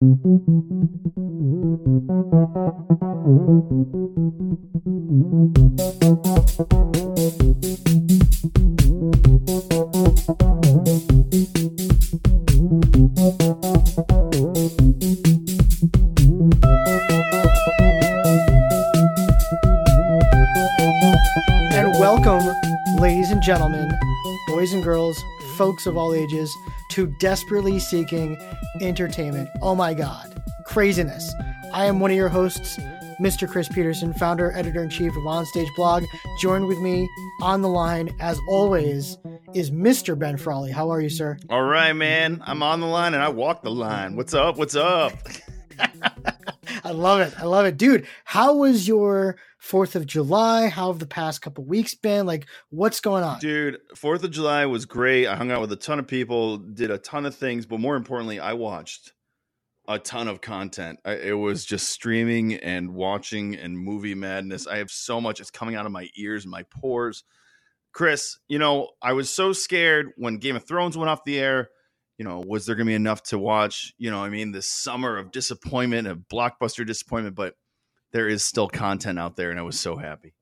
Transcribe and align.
And 0.00 0.12
welcome, 21.98 22.46
ladies 23.00 23.30
and 23.32 23.42
gentlemen, 23.42 23.90
boys 24.46 24.72
and 24.72 24.84
girls, 24.84 25.20
folks 25.56 25.86
of 25.86 25.96
all 25.96 26.14
ages, 26.14 26.54
to 26.90 27.12
Desperately 27.18 27.80
Seeking 27.80 28.36
Entertainment. 28.80 29.48
Oh 29.62 29.74
my 29.74 29.94
God, 29.94 30.42
craziness. 30.64 31.32
I 31.72 31.86
am 31.86 32.00
one 32.00 32.10
of 32.10 32.16
your 32.16 32.28
hosts, 32.28 32.78
Mr. 33.20 33.48
Chris 33.48 33.68
Peterson, 33.68 34.12
founder, 34.14 34.52
editor 34.56 34.82
in 34.82 34.90
chief 34.90 35.12
of 35.16 35.22
Onstage 35.24 35.68
Blog. 35.76 36.04
Joined 36.40 36.66
with 36.66 36.78
me 36.78 37.08
on 37.42 37.62
the 37.62 37.68
line, 37.68 38.10
as 38.20 38.38
always, 38.48 39.18
is 39.54 39.70
Mr. 39.70 40.18
Ben 40.18 40.36
Frawley. 40.36 40.70
How 40.70 40.90
are 40.90 41.00
you, 41.00 41.08
sir? 41.08 41.38
All 41.50 41.62
right, 41.62 41.92
man. 41.92 42.42
I'm 42.46 42.62
on 42.62 42.80
the 42.80 42.86
line 42.86 43.14
and 43.14 43.22
I 43.22 43.28
walk 43.28 43.62
the 43.62 43.70
line. 43.70 44.16
What's 44.16 44.34
up? 44.34 44.56
What's 44.56 44.76
up? 44.76 45.12
I 46.84 46.90
love 46.90 47.20
it. 47.20 47.34
I 47.38 47.44
love 47.44 47.66
it. 47.66 47.76
Dude, 47.76 48.06
how 48.24 48.54
was 48.54 48.86
your 48.88 49.36
4th 49.62 49.94
of 49.94 50.06
July? 50.06 50.68
How 50.68 50.92
have 50.92 50.98
the 50.98 51.06
past 51.06 51.42
couple 51.42 51.64
weeks 51.64 51.94
been? 51.94 52.26
Like, 52.26 52.46
what's 52.70 53.00
going 53.00 53.24
on? 53.24 53.38
Dude, 53.40 53.78
4th 53.94 54.22
of 54.22 54.30
July 54.30 54.66
was 54.66 54.86
great. 54.86 55.26
I 55.26 55.36
hung 55.36 55.50
out 55.50 55.60
with 55.60 55.72
a 55.72 55.76
ton 55.76 55.98
of 55.98 56.06
people, 56.06 56.58
did 56.58 56.90
a 56.90 56.98
ton 56.98 57.26
of 57.26 57.34
things, 57.34 57.66
but 57.66 57.80
more 57.80 57.96
importantly, 57.96 58.40
I 58.40 58.52
watched 58.54 59.12
a 59.88 59.98
ton 59.98 60.28
of 60.28 60.40
content. 60.40 61.00
I, 61.04 61.14
it 61.14 61.32
was 61.32 61.64
just 61.64 61.88
streaming 61.88 62.54
and 62.54 62.94
watching 62.94 63.56
and 63.56 63.78
movie 63.78 64.14
madness. 64.14 64.66
I 64.66 64.78
have 64.78 64.90
so 64.90 65.20
much. 65.20 65.40
It's 65.40 65.50
coming 65.50 65.74
out 65.74 65.86
of 65.86 65.92
my 65.92 66.08
ears 66.16 66.46
my 66.46 66.62
pores. 66.64 67.24
Chris, 67.92 68.38
you 68.48 68.58
know, 68.58 68.90
I 69.02 69.14
was 69.14 69.30
so 69.30 69.52
scared 69.52 70.10
when 70.16 70.36
Game 70.36 70.56
of 70.56 70.68
Thrones 70.68 70.96
went 70.96 71.08
off 71.08 71.24
the 71.24 71.40
air. 71.40 71.70
You 72.18 72.24
know, 72.24 72.42
was 72.46 72.66
there 72.66 72.74
going 72.74 72.86
to 72.86 72.90
be 72.90 72.94
enough 72.94 73.22
to 73.24 73.38
watch? 73.38 73.94
You 73.96 74.10
know, 74.10 74.22
I 74.22 74.28
mean, 74.28 74.52
this 74.52 74.70
summer 74.70 75.16
of 75.16 75.32
disappointment, 75.32 76.06
of 76.06 76.18
blockbuster 76.32 76.86
disappointment, 76.86 77.34
but 77.34 77.54
there 78.12 78.28
is 78.28 78.44
still 78.44 78.68
content 78.68 79.18
out 79.18 79.36
there, 79.36 79.50
and 79.50 79.58
I 79.58 79.62
was 79.62 79.78
so 79.78 79.96
happy. 79.96 80.34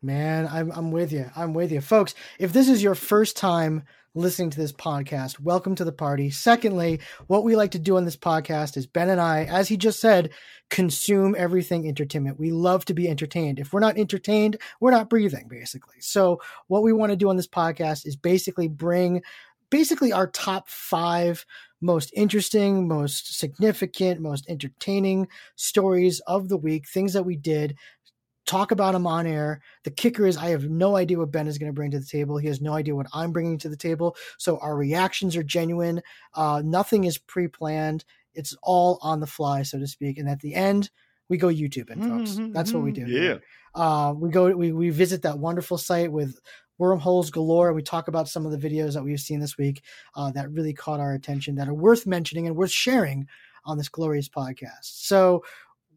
Man, 0.00 0.46
I'm 0.46 0.70
I'm 0.70 0.92
with 0.92 1.12
you. 1.12 1.30
I'm 1.34 1.54
with 1.54 1.72
you. 1.72 1.80
Folks, 1.80 2.14
if 2.38 2.52
this 2.52 2.68
is 2.68 2.82
your 2.82 2.94
first 2.94 3.36
time 3.36 3.82
listening 4.14 4.50
to 4.50 4.58
this 4.58 4.72
podcast, 4.72 5.40
welcome 5.40 5.74
to 5.74 5.84
the 5.84 5.92
party. 5.92 6.30
Secondly, 6.30 7.00
what 7.26 7.44
we 7.44 7.56
like 7.56 7.72
to 7.72 7.78
do 7.78 7.96
on 7.96 8.04
this 8.04 8.16
podcast 8.16 8.76
is 8.76 8.86
Ben 8.86 9.10
and 9.10 9.20
I, 9.20 9.44
as 9.44 9.68
he 9.68 9.76
just 9.76 10.00
said, 10.00 10.30
consume 10.70 11.34
everything 11.36 11.86
entertainment. 11.86 12.38
We 12.38 12.50
love 12.52 12.84
to 12.86 12.94
be 12.94 13.08
entertained. 13.08 13.58
If 13.58 13.72
we're 13.72 13.80
not 13.80 13.98
entertained, 13.98 14.58
we're 14.80 14.90
not 14.90 15.10
breathing, 15.10 15.46
basically. 15.48 16.00
So, 16.00 16.40
what 16.68 16.82
we 16.82 16.92
want 16.92 17.10
to 17.10 17.16
do 17.16 17.28
on 17.28 17.36
this 17.36 17.48
podcast 17.48 18.06
is 18.06 18.16
basically 18.16 18.68
bring 18.68 19.22
basically 19.70 20.12
our 20.12 20.26
top 20.28 20.68
five 20.68 21.44
most 21.80 22.10
interesting, 22.14 22.88
most 22.88 23.38
significant, 23.38 24.20
most 24.20 24.44
entertaining 24.48 25.28
stories 25.56 26.20
of 26.26 26.48
the 26.48 26.56
week, 26.56 26.88
things 26.88 27.12
that 27.12 27.22
we 27.24 27.36
did, 27.36 27.76
talk 28.46 28.70
about 28.70 28.92
them 28.92 29.06
on 29.06 29.26
air. 29.26 29.60
The 29.84 29.90
kicker 29.90 30.26
is 30.26 30.36
I 30.36 30.48
have 30.48 30.68
no 30.70 30.96
idea 30.96 31.18
what 31.18 31.30
Ben 31.30 31.46
is 31.46 31.58
going 31.58 31.68
to 31.70 31.74
bring 31.74 31.90
to 31.90 32.00
the 32.00 32.06
table. 32.06 32.38
He 32.38 32.48
has 32.48 32.60
no 32.60 32.72
idea 32.72 32.94
what 32.96 33.06
I'm 33.12 33.30
bringing 33.32 33.58
to 33.58 33.68
the 33.68 33.76
table. 33.76 34.16
So 34.38 34.58
our 34.58 34.74
reactions 34.76 35.36
are 35.36 35.42
genuine. 35.42 36.02
Uh, 36.34 36.62
nothing 36.64 37.04
is 37.04 37.18
pre-planned. 37.18 38.04
It's 38.34 38.56
all 38.62 38.98
on 39.02 39.20
the 39.20 39.26
fly, 39.26 39.62
so 39.62 39.78
to 39.78 39.86
speak. 39.86 40.18
And 40.18 40.28
at 40.28 40.40
the 40.40 40.54
end, 40.54 40.90
we 41.28 41.36
go 41.36 41.48
YouTube 41.48 41.90
and 41.90 42.02
folks. 42.02 42.38
Mhm, 42.38 42.52
That's 42.54 42.72
what 42.72 42.82
we 42.82 42.92
do. 42.92 43.06
Yeah. 43.06 43.38
Uh, 43.74 44.14
we 44.16 44.30
go 44.30 44.56
we 44.56 44.72
we 44.72 44.88
visit 44.90 45.22
that 45.22 45.38
wonderful 45.38 45.76
site 45.76 46.10
with 46.10 46.38
wormholes 46.78 47.30
galore. 47.30 47.72
We 47.72 47.82
talk 47.82 48.08
about 48.08 48.28
some 48.28 48.46
of 48.46 48.52
the 48.52 48.68
videos 48.68 48.94
that 48.94 49.02
we've 49.02 49.20
seen 49.20 49.40
this 49.40 49.58
week 49.58 49.82
uh, 50.14 50.30
that 50.32 50.50
really 50.50 50.72
caught 50.72 51.00
our 51.00 51.12
attention 51.12 51.56
that 51.56 51.68
are 51.68 51.74
worth 51.74 52.06
mentioning 52.06 52.46
and 52.46 52.56
worth 52.56 52.70
sharing 52.70 53.26
on 53.64 53.76
this 53.76 53.88
glorious 53.88 54.28
podcast. 54.28 54.82
So 54.82 55.44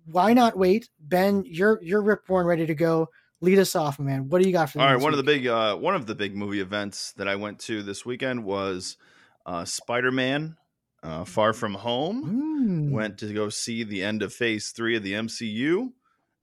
why 0.05 0.33
not 0.33 0.57
wait? 0.57 0.89
Ben 0.99 1.43
you're 1.45 1.79
you're 1.81 2.01
rip 2.01 2.25
born 2.25 2.45
ready 2.45 2.65
to 2.65 2.75
go. 2.75 3.09
Lead 3.39 3.59
us 3.59 3.75
off 3.75 3.99
man. 3.99 4.29
What 4.29 4.41
do 4.41 4.47
you 4.47 4.53
got 4.53 4.69
for 4.69 4.79
All 4.79 4.85
right, 4.85 5.01
one 5.01 5.13
of 5.13 5.17
the 5.17 5.23
big 5.23 5.47
uh, 5.47 5.75
one 5.75 5.95
of 5.95 6.05
the 6.05 6.15
big 6.15 6.35
movie 6.35 6.59
events 6.59 7.13
that 7.13 7.27
I 7.27 7.35
went 7.35 7.59
to 7.61 7.81
this 7.81 8.05
weekend 8.05 8.43
was 8.43 8.97
uh, 9.45 9.65
Spider 9.65 10.11
Man 10.11 10.57
uh, 11.03 11.25
Far 11.25 11.53
From 11.53 11.73
Home. 11.75 12.89
Mm. 12.89 12.91
Went 12.91 13.17
to 13.19 13.33
go 13.33 13.49
see 13.49 13.83
the 13.83 14.03
end 14.03 14.21
of 14.21 14.33
Phase 14.33 14.69
Three 14.69 14.95
of 14.95 15.03
the 15.03 15.13
MCU, 15.13 15.91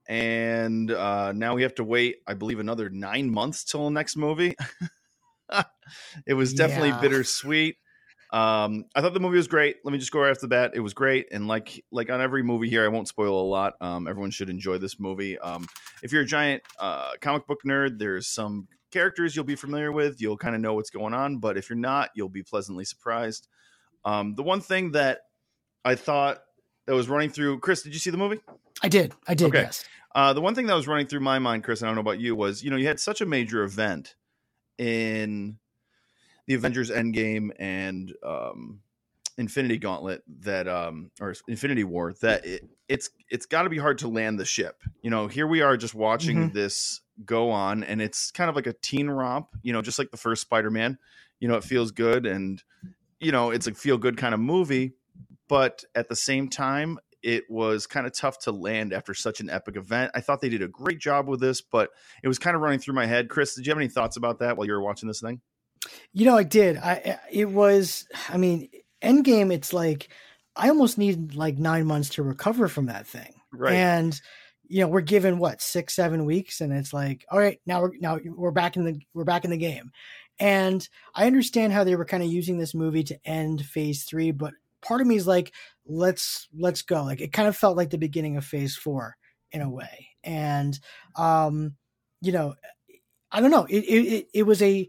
and 0.09 0.91
uh, 0.91 1.33
now 1.33 1.55
we 1.55 1.63
have 1.63 1.75
to 1.77 1.85
wait, 1.85 2.17
I 2.27 2.35
believe, 2.35 2.59
another 2.59 2.89
nine 2.91 3.31
months 3.31 3.65
till 3.65 3.85
the 3.85 3.91
next 3.91 4.17
movie. 4.17 4.55
it 6.27 6.35
was 6.35 6.55
definitely 6.55 6.91
Yeah. 6.91 7.01
bittersweet. 7.01 7.77
Um, 8.31 8.85
I 8.95 9.01
thought 9.01 9.15
the 9.15 9.21
movie 9.21 9.39
was 9.39 9.49
great. 9.49 9.77
Let 9.85 9.93
me 9.93 9.99
just 9.99 10.13
go 10.13 10.21
right 10.21 10.31
off 10.31 10.41
the 10.41 10.49
bat. 10.49 10.73
It 10.75 10.81
was 10.81 10.93
great, 10.93 11.29
and 11.33 11.49
like 11.49 11.83
like 11.91 12.11
on 12.11 12.21
every 12.21 12.43
movie 12.43 12.69
here, 12.69 12.85
I 12.85 12.89
won't 12.89 13.09
spoil 13.09 13.41
a 13.41 13.49
lot. 13.49 13.75
Um, 13.81 14.07
everyone 14.07 14.31
should 14.31 14.51
enjoy 14.51 14.77
this 14.79 15.01
movie. 15.01 15.39
Um, 15.39 15.67
if 16.03 16.13
you're 16.13 16.23
a 16.23 16.27
giant 16.27 16.63
uh, 16.79 17.13
comic 17.23 17.47
book 17.47 17.61
nerd, 17.67 17.99
there's 17.99 18.27
some 18.27 18.69
characters 18.91 19.35
you'll 19.35 19.47
be 19.47 19.57
familiar 19.57 19.93
with. 19.93 20.21
You'll 20.21 20.37
kind 20.37 20.55
of 20.55 20.61
know 20.61 20.75
what's 20.75 20.91
going 20.91 21.15
on, 21.15 21.39
but 21.39 21.57
if 21.57 21.71
you're 21.71 21.79
not, 21.79 22.11
you'll 22.15 22.29
be 22.29 22.43
pleasantly 22.43 22.85
surprised. 22.85 23.49
Um, 24.05 24.35
the 24.35 24.43
one 24.43 24.61
thing 24.61 24.93
that 24.93 25.21
I 25.85 25.95
thought 25.95 26.39
that 26.88 26.94
was 26.94 27.09
running 27.09 27.31
through 27.31 27.60
Chris, 27.60 27.82
did 27.82 27.93
you 27.93 28.00
see 28.00 28.10
the 28.10 28.16
movie? 28.19 28.41
i 28.82 28.88
did 28.88 29.12
i 29.28 29.34
did 29.34 29.47
Okay. 29.49 29.60
yes 29.62 29.84
Uh, 30.15 30.32
the 30.32 30.41
one 30.41 30.54
thing 30.54 30.66
that 30.66 30.75
was 30.75 30.88
running 30.88 31.06
through 31.06 31.21
my 31.21 31.38
mind, 31.38 31.62
Chris, 31.62 31.81
and 31.81 31.87
I 31.87 31.91
don't 31.91 31.97
know 31.97 32.00
about 32.10 32.19
you, 32.19 32.34
was 32.34 32.65
you 32.65 32.71
know 32.71 32.76
you 32.76 32.87
had 32.88 32.99
such 32.99 33.21
a 33.21 33.26
major 33.26 33.62
event 33.62 34.16
in 34.78 35.59
the 36.47 36.54
Avengers 36.54 36.91
Endgame 36.91 37.50
and 37.59 38.12
um, 38.25 38.81
Infinity 39.37 39.76
Gauntlet 39.78 40.22
that 40.41 40.66
um, 40.66 41.10
or 41.21 41.34
Infinity 41.47 41.84
War 41.84 42.15
that 42.22 42.44
it, 42.47 42.65
it's 42.88 43.10
it's 43.28 43.47
got 43.47 43.62
to 43.62 43.69
be 43.70 43.78
hard 43.78 43.99
to 43.99 44.09
land 44.09 44.41
the 44.41 44.44
ship. 44.44 44.82
You 45.03 45.10
know, 45.10 45.28
here 45.28 45.47
we 45.47 45.60
are 45.60 45.76
just 45.76 45.94
watching 45.94 46.50
this 46.50 47.00
go 47.25 47.50
on, 47.50 47.84
and 47.84 48.00
it's 48.00 48.31
kind 48.31 48.49
of 48.49 48.56
like 48.56 48.66
a 48.66 48.72
teen 48.72 49.09
romp. 49.09 49.49
You 49.62 49.72
know, 49.72 49.82
just 49.82 49.99
like 49.99 50.10
the 50.10 50.16
first 50.16 50.43
Spider 50.43 50.70
Man. 50.70 50.99
You 51.38 51.49
know, 51.49 51.56
it 51.56 51.65
feels 51.65 51.91
good, 51.93 52.26
and 52.26 52.62
you 53.20 53.31
know 53.31 53.50
it's 53.50 53.66
a 53.66 53.75
feel 53.75 53.99
good 53.99 54.16
kind 54.16 54.32
of 54.34 54.41
movie, 54.41 54.94
but 55.49 55.85
at 55.95 56.09
the 56.09 56.17
same 56.17 56.49
time, 56.49 56.99
it 57.23 57.45
was 57.51 57.87
kind 57.87 58.07
of 58.07 58.15
tough 58.15 58.39
to 58.41 58.53
land 58.53 58.93
after 58.93 59.13
such 59.13 59.41
an 59.41 59.51
epic 59.51 59.77
event. 59.77 60.13
I 60.15 60.21
thought 60.21 60.41
they 60.41 60.49
did 60.49 60.63
a 60.63 60.69
great 60.69 61.01
job 61.01 61.29
with 61.29 61.41
this, 61.41 61.61
but 61.61 61.91
it 62.23 62.29
was 62.29 62.39
kind 62.39 62.55
of 62.55 62.63
running 62.63 62.79
through 62.79 62.95
my 62.95 63.07
head. 63.07 63.29
Chris, 63.29 63.55
did 63.55 63.67
you 63.67 63.71
have 63.71 63.79
any 63.79 63.89
thoughts 63.89 64.17
about 64.17 64.39
that 64.39 64.57
while 64.57 64.67
you 64.67 64.73
were 64.73 64.83
watching 64.83 65.09
this 65.09 65.21
thing? 65.21 65.41
You 66.13 66.27
know, 66.27 66.37
I 66.37 66.45
did. 66.45 66.77
I 66.77 66.95
eh, 67.05 67.17
it 67.31 67.51
was. 67.51 68.07
I 68.29 68.37
mean, 68.37 68.69
Endgame. 69.03 69.53
It's 69.53 69.73
like 69.73 70.09
I 70.57 70.69
almost 70.69 70.99
need 70.99 71.35
like 71.35 71.59
nine 71.59 71.87
months 71.87 72.11
to 72.11 72.23
recover 72.23 72.69
from 72.69 72.87
that 72.87 73.07
thing. 73.07 73.35
Right. 73.53 73.75
And 73.75 74.21
you 74.69 74.83
know, 74.83 74.89
we're 74.89 75.01
given 75.01 75.39
what 75.39 75.63
six, 75.63 75.95
seven 75.95 76.25
weeks, 76.25 76.61
and 76.61 76.73
it's 76.73 76.93
like, 76.93 77.25
all 77.31 77.39
right, 77.39 77.61
now 77.67 77.83
we're 77.83 77.97
now 78.01 78.19
we're 78.25 78.51
back 78.51 78.77
in 78.77 78.85
the 78.85 79.01
we're 79.15 79.25
back 79.25 79.45
in 79.45 79.51
the 79.51 79.57
game. 79.57 79.93
And 80.41 80.87
I 81.15 81.27
understand 81.27 81.73
how 81.73 81.83
they 81.85 81.97
were 81.97 82.05
kind 82.05 82.23
of 82.23 82.29
using 82.29 82.59
this 82.59 82.75
movie 82.75 83.03
to 83.05 83.19
end 83.25 83.65
Phase 83.65 84.05
Three, 84.05 84.31
but 84.31 84.53
part 84.83 85.00
of 85.00 85.06
me 85.06 85.16
is 85.16 85.27
like, 85.27 85.53
let's 85.87 86.49
let's 86.56 86.83
go. 86.83 87.05
Like 87.05 87.21
it 87.21 87.33
kind 87.33 87.49
of 87.49 87.56
felt 87.56 87.77
like 87.77 87.91
the 87.91 87.99
beginning 87.99 88.37
of 88.37 88.44
Phase 88.44 88.77
Four 88.77 89.16
in 89.53 89.61
a 89.61 89.71
way. 89.71 90.09
And 90.25 90.78
um, 91.16 91.75
you 92.21 92.33
know, 92.33 92.55
I 93.31 93.41
don't 93.41 93.50
know. 93.50 93.67
It 93.69 93.81
it 93.81 94.28
it, 94.34 94.43
was 94.44 94.62
a 94.62 94.88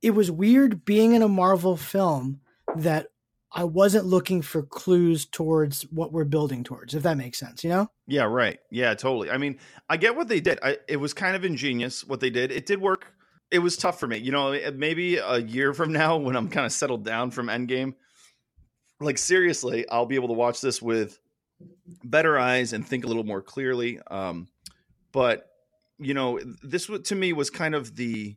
it 0.00 0.10
was 0.10 0.30
weird 0.30 0.84
being 0.84 1.12
in 1.12 1.22
a 1.22 1.28
Marvel 1.28 1.76
film 1.76 2.40
that 2.76 3.08
I 3.54 3.64
wasn't 3.64 4.06
looking 4.06 4.40
for 4.40 4.62
clues 4.62 5.26
towards 5.26 5.82
what 5.90 6.12
we're 6.12 6.24
building 6.24 6.64
towards, 6.64 6.94
if 6.94 7.02
that 7.02 7.18
makes 7.18 7.38
sense, 7.38 7.62
you 7.62 7.68
know? 7.68 7.90
Yeah, 8.06 8.24
right. 8.24 8.58
Yeah, 8.70 8.94
totally. 8.94 9.30
I 9.30 9.36
mean, 9.36 9.58
I 9.90 9.98
get 9.98 10.16
what 10.16 10.28
they 10.28 10.40
did. 10.40 10.58
I, 10.62 10.78
it 10.88 10.96
was 10.96 11.12
kind 11.12 11.36
of 11.36 11.44
ingenious 11.44 12.02
what 12.04 12.20
they 12.20 12.30
did. 12.30 12.50
It 12.50 12.64
did 12.64 12.80
work. 12.80 13.12
It 13.50 13.58
was 13.58 13.76
tough 13.76 14.00
for 14.00 14.06
me. 14.06 14.16
You 14.16 14.32
know, 14.32 14.58
maybe 14.74 15.18
a 15.18 15.36
year 15.36 15.74
from 15.74 15.92
now 16.00 16.16
when 16.16 16.34
I'm 16.34 16.48
kind 16.48 16.64
of 16.64 16.72
settled 16.72 17.04
down 17.04 17.30
from 17.30 17.48
Endgame, 17.48 17.94
like 19.02 19.18
seriously, 19.18 19.88
I'll 19.88 20.06
be 20.06 20.14
able 20.14 20.28
to 20.28 20.34
watch 20.34 20.60
this 20.60 20.80
with 20.80 21.18
better 22.04 22.38
eyes 22.38 22.72
and 22.72 22.86
think 22.86 23.04
a 23.04 23.06
little 23.08 23.24
more 23.24 23.42
clearly. 23.42 24.00
Um, 24.10 24.48
but 25.12 25.48
you 25.98 26.14
know, 26.14 26.40
this 26.62 26.90
to 27.04 27.14
me 27.14 27.32
was 27.32 27.50
kind 27.50 27.74
of 27.74 27.94
the 27.96 28.36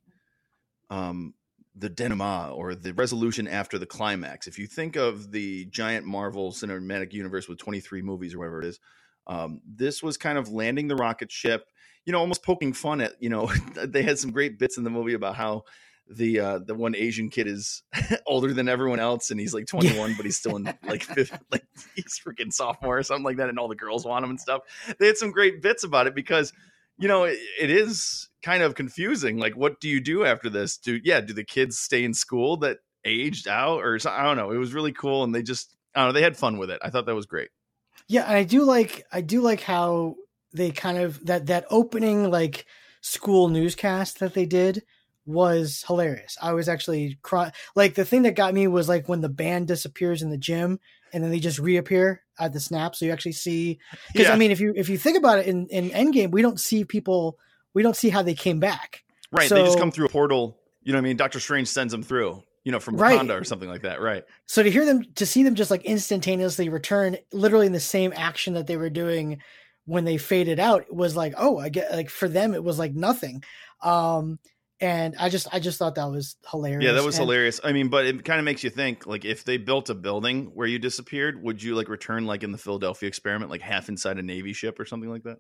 um 0.90 1.34
the 1.76 1.90
denouement 1.90 2.54
or 2.54 2.74
the 2.74 2.94
resolution 2.94 3.48
after 3.48 3.78
the 3.78 3.86
climax. 3.86 4.48
If 4.48 4.58
you 4.58 4.68
think 4.68 4.96
of 4.96 5.32
the 5.32 5.66
giant 5.66 6.06
Marvel 6.06 6.52
cinematic 6.52 7.12
universe 7.12 7.50
with 7.50 7.58
23 7.58 8.02
movies 8.02 8.34
or 8.34 8.40
whatever 8.40 8.62
it 8.62 8.68
is, 8.68 8.80
um, 9.28 9.62
this 9.68 10.02
was 10.02 10.18
kind 10.18 10.38
of 10.38 10.50
landing 10.50 10.88
the 10.88 10.96
rocket 10.96 11.32
ship, 11.32 11.66
you 12.06 12.14
know, 12.14 12.20
almost 12.20 12.44
poking 12.44 12.72
fun 12.72 13.02
at, 13.02 13.14
you 13.20 13.30
know, 13.30 13.48
they 13.84 14.04
had 14.04 14.18
some 14.18 14.32
great 14.32 14.58
bits 14.58 14.78
in 14.78 14.84
the 14.86 14.90
movie 14.90 15.16
about 15.16 15.36
how 15.36 15.64
the 16.10 16.40
uh 16.40 16.60
the 16.60 16.76
one 16.76 16.96
Asian 16.96 17.30
kid 17.30 17.48
is 17.48 17.84
older 18.28 18.54
than 18.54 18.70
everyone 18.70 19.00
else 19.00 19.32
and 19.32 19.40
he's 19.40 19.54
like 19.54 19.66
21 19.66 20.14
but 20.16 20.26
he's 20.26 20.38
still 20.38 20.56
in 20.56 20.72
like 20.84 21.04
fifth 21.16 21.38
like 21.52 21.66
he's 21.96 22.20
freaking 22.20 22.54
sophomore 22.54 23.00
or 23.00 23.04
something 23.04 23.24
like 23.24 23.38
that 23.38 23.50
and 23.50 23.58
all 23.58 23.68
the 23.68 23.76
girls 23.76 24.06
want 24.06 24.24
him 24.24 24.30
and 24.30 24.40
stuff. 24.40 24.62
They 25.00 25.08
had 25.08 25.18
some 25.18 25.32
great 25.32 25.62
bits 25.62 25.84
about 25.84 26.08
it 26.08 26.16
because 26.16 26.54
you 26.98 27.08
know 27.08 27.24
it, 27.24 27.38
it 27.60 27.70
is 27.70 28.30
kind 28.44 28.62
of 28.62 28.76
confusing 28.76 29.38
like 29.38 29.56
what 29.56 29.80
do 29.80 29.90
you 29.90 30.00
do 30.00 30.26
after 30.26 30.50
this? 30.50 30.78
Do 30.78 31.00
yeah, 31.04 31.22
do 31.22 31.34
the 31.34 31.44
kids 31.44 31.80
stay 31.80 32.04
in 32.04 32.14
school 32.14 32.58
that 32.58 32.78
aged 33.04 33.48
out 33.48 33.84
or 33.84 33.98
so, 34.00 34.12
I 34.12 34.24
don't 34.24 34.38
know. 34.38 34.52
It 34.52 34.58
was 34.58 34.74
really 34.74 34.92
cool 34.92 35.24
and 35.24 35.34
they 35.34 35.44
just 35.44 35.76
I 35.96 36.02
don't 36.02 36.10
know, 36.10 36.14
they 36.14 36.22
had 36.22 36.38
fun 36.38 36.58
with 36.58 36.70
it. 36.70 36.80
I 36.84 36.90
thought 36.90 37.06
that 37.08 37.16
was 37.16 37.26
great. 37.26 37.50
Yeah, 38.08 38.26
and 38.26 38.38
I 38.38 38.44
do 38.44 38.64
like 38.64 39.04
I 39.12 39.22
do 39.22 39.42
like 39.42 39.62
how 39.62 40.16
they 40.54 40.72
kind 40.72 41.00
of 41.00 41.26
that 41.26 41.48
that 41.48 41.66
opening 41.72 42.30
like 42.30 42.66
school 43.02 43.50
newscast 43.50 44.20
that 44.20 44.34
they 44.34 44.46
did 44.46 44.84
was 45.26 45.84
hilarious. 45.88 46.38
I 46.42 46.54
was 46.54 46.70
actually 46.70 47.18
cry- 47.22 47.52
like 47.76 47.96
the 47.96 48.06
thing 48.06 48.24
that 48.24 48.36
got 48.36 48.54
me 48.54 48.68
was 48.68 48.88
like 48.88 49.10
when 49.10 49.22
the 49.22 49.30
band 49.30 49.68
disappears 49.68 50.22
in 50.22 50.30
the 50.30 50.38
gym 50.38 50.80
and 51.14 51.24
then 51.24 51.32
they 51.32 51.40
just 51.40 51.60
reappear 51.60 52.22
at 52.40 52.54
the 52.54 52.60
snap. 52.60 52.96
So 52.96 53.06
you 53.06 53.12
actually 53.12 53.32
see 53.32 53.80
because 54.14 54.28
Yeah. 54.28 54.34
I 54.34 54.38
mean 54.38 54.52
if 54.52 54.60
you 54.60 54.74
if 54.76 54.90
you 54.90 54.98
think 54.98 55.18
about 55.18 55.40
it 55.40 55.48
in 55.48 55.68
in 55.68 55.90
Endgame 55.90 56.32
we 56.32 56.42
don't 56.42 56.60
see 56.60 56.86
people 56.86 57.38
we 57.74 57.82
don't 57.84 57.96
see 57.96 58.10
how 58.10 58.22
they 58.22 58.36
came 58.36 58.60
back. 58.60 59.04
Right. 59.32 59.50
they 59.50 59.64
just 59.64 59.80
come 59.80 59.92
through 59.92 60.06
a 60.06 60.10
portal. 60.10 60.58
You 60.84 60.94
know 60.94 61.00
what 61.00 61.06
I 61.06 61.10
mean? 61.10 61.18
Doctor 61.18 61.40
Strange 61.40 61.68
sends 61.68 61.92
them 61.92 62.04
through, 62.04 62.44
you 62.64 62.72
know, 62.72 62.80
from 62.80 62.96
Right. 62.98 63.20
Wakanda 63.20 63.42
or 63.42 63.44
something 63.44 63.68
like 63.68 63.82
that. 63.82 64.02
Right. 64.02 64.24
So 64.46 64.62
to 64.62 64.70
hear 64.70 64.86
them 64.86 65.04
to 65.16 65.26
see 65.26 65.42
them 65.44 65.56
just 65.56 65.72
like 65.72 65.84
instantaneously 65.86 66.70
return 66.70 67.18
literally 67.34 67.66
in 67.66 67.74
the 67.74 67.80
same 67.80 68.14
action 68.16 68.54
that 68.54 68.68
they 68.68 68.78
were 68.78 68.92
doing 68.92 69.42
when 69.86 70.06
they 70.06 70.18
faded 70.18 70.60
out 70.60 70.94
was 70.94 71.16
like 71.16 71.34
oh 71.38 71.58
I 71.58 71.70
get 71.70 71.92
like 71.92 72.10
for 72.12 72.28
them 72.28 72.54
it 72.54 72.64
was 72.64 72.78
like 72.78 72.94
nothing. 72.94 73.44
Um 73.82 74.38
and 74.82 75.16
I 75.20 75.30
just 75.30 75.48
I 75.54 75.60
just 75.60 75.80
thought 75.80 75.96
that 75.96 76.06
was 76.12 76.36
hilarious. 76.52 76.84
Yeah, 76.84 76.92
that 76.94 77.04
was 77.04 77.16
And- 77.18 77.24
hilarious. 77.24 77.60
I 77.64 77.72
mean, 77.72 77.88
but 77.90 78.06
it 78.06 78.26
kind 78.26 78.40
of 78.40 78.46
makes 78.46 78.64
you 78.64 78.70
think 78.70 79.06
like 79.08 79.24
if 79.26 79.44
they 79.44 79.58
built 79.58 79.90
a 79.90 79.96
building 79.96 80.52
where 80.54 80.68
you 80.68 80.80
disappeared, 80.80 81.42
would 81.42 81.62
you 81.64 81.76
like 81.76 81.88
return 81.90 82.26
like 82.26 82.44
in 82.44 82.52
the 82.52 82.58
Philadelphia 82.58 83.08
experiment, 83.08 83.50
like 83.52 83.62
half 83.62 83.88
inside 83.90 84.18
a 84.18 84.24
Navy 84.24 84.54
ship 84.54 84.80
or 84.80 84.86
something 84.86 85.10
like 85.10 85.24
that? 85.24 85.38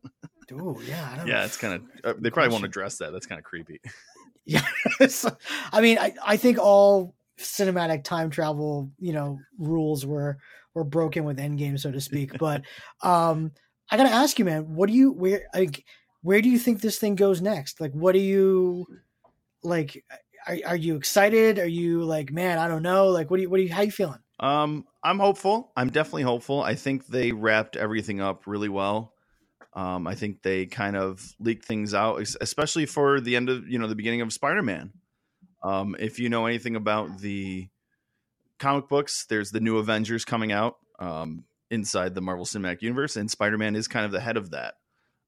Ooh, 0.53 0.79
yeah, 0.85 1.09
I 1.11 1.17
don't 1.17 1.27
Yeah, 1.27 1.33
know. 1.39 1.43
it's 1.45 1.57
kind 1.57 1.73
of, 1.73 1.81
uh, 2.03 2.13
they 2.19 2.29
probably 2.29 2.51
won't 2.53 2.65
address 2.65 2.97
that. 2.99 3.11
That's 3.11 3.25
kind 3.25 3.39
of 3.39 3.45
creepy. 3.45 3.79
Yeah, 4.47 4.61
I 5.73 5.81
mean, 5.81 5.97
I, 5.97 6.13
I 6.23 6.37
think 6.37 6.59
all 6.59 7.15
cinematic 7.39 8.03
time 8.03 8.29
travel, 8.29 8.91
you 8.99 9.11
know, 9.11 9.39
rules 9.57 10.05
were 10.05 10.37
were 10.75 10.83
broken 10.83 11.23
with 11.23 11.39
Endgame, 11.39 11.79
so 11.79 11.91
to 11.91 11.99
speak. 11.99 12.31
But 12.37 12.61
um, 13.01 13.53
I 13.89 13.97
gotta 13.97 14.09
ask 14.13 14.37
you, 14.37 14.45
man, 14.45 14.75
what 14.75 14.87
do 14.87 14.93
you 14.93 15.11
where 15.13 15.47
like 15.55 15.83
where 16.21 16.41
do 16.41 16.49
you 16.49 16.59
think 16.59 16.81
this 16.81 16.99
thing 16.99 17.15
goes 17.15 17.41
next? 17.41 17.81
Like, 17.81 17.93
what 17.93 18.11
do 18.11 18.19
you 18.19 18.85
like? 19.65 20.03
Are, 20.47 20.57
are 20.67 20.75
you 20.75 20.95
excited? 20.95 21.57
Are 21.57 21.67
you 21.67 22.03
like, 22.03 22.31
man, 22.31 22.59
I 22.59 22.67
don't 22.67 22.83
know. 22.83 23.07
Like, 23.07 23.31
what 23.31 23.37
do 23.37 23.43
you 23.43 23.49
what 23.49 23.57
do 23.57 23.63
you 23.63 23.73
how 23.73 23.81
you 23.81 23.91
feeling? 23.91 24.19
Um, 24.39 24.85
I'm 25.03 25.19
hopeful. 25.19 25.71
I'm 25.75 25.89
definitely 25.89 26.23
hopeful. 26.23 26.61
I 26.61 26.75
think 26.75 27.07
they 27.07 27.31
wrapped 27.31 27.75
everything 27.75 28.21
up 28.21 28.47
really 28.47 28.69
well. 28.69 29.13
Um, 29.73 30.07
I 30.07 30.15
think 30.15 30.41
they 30.41 30.65
kind 30.65 30.95
of 30.95 31.21
leaked 31.39 31.65
things 31.65 31.93
out, 31.93 32.21
especially 32.39 32.85
for 32.85 33.19
the 33.19 33.35
end 33.35 33.49
of 33.49 33.67
you 33.67 33.77
know 33.77 33.87
the 33.87 33.95
beginning 33.95 34.21
of 34.21 34.31
Spider-Man. 34.31 34.93
Um, 35.63 35.95
if 35.99 36.19
you 36.19 36.29
know 36.29 36.45
anything 36.45 36.75
about 36.75 37.19
the 37.19 37.67
comic 38.59 38.87
books, 38.87 39.25
there's 39.27 39.51
the 39.51 39.59
new 39.59 39.77
Avengers 39.77 40.23
coming 40.23 40.51
out 40.51 40.77
um, 40.99 41.43
inside 41.69 42.15
the 42.15 42.21
Marvel 42.21 42.45
Cinematic 42.45 42.81
Universe, 42.81 43.15
and 43.15 43.29
Spider-Man 43.29 43.75
is 43.75 43.87
kind 43.87 44.05
of 44.05 44.11
the 44.11 44.21
head 44.21 44.37
of 44.37 44.51
that. 44.51 44.75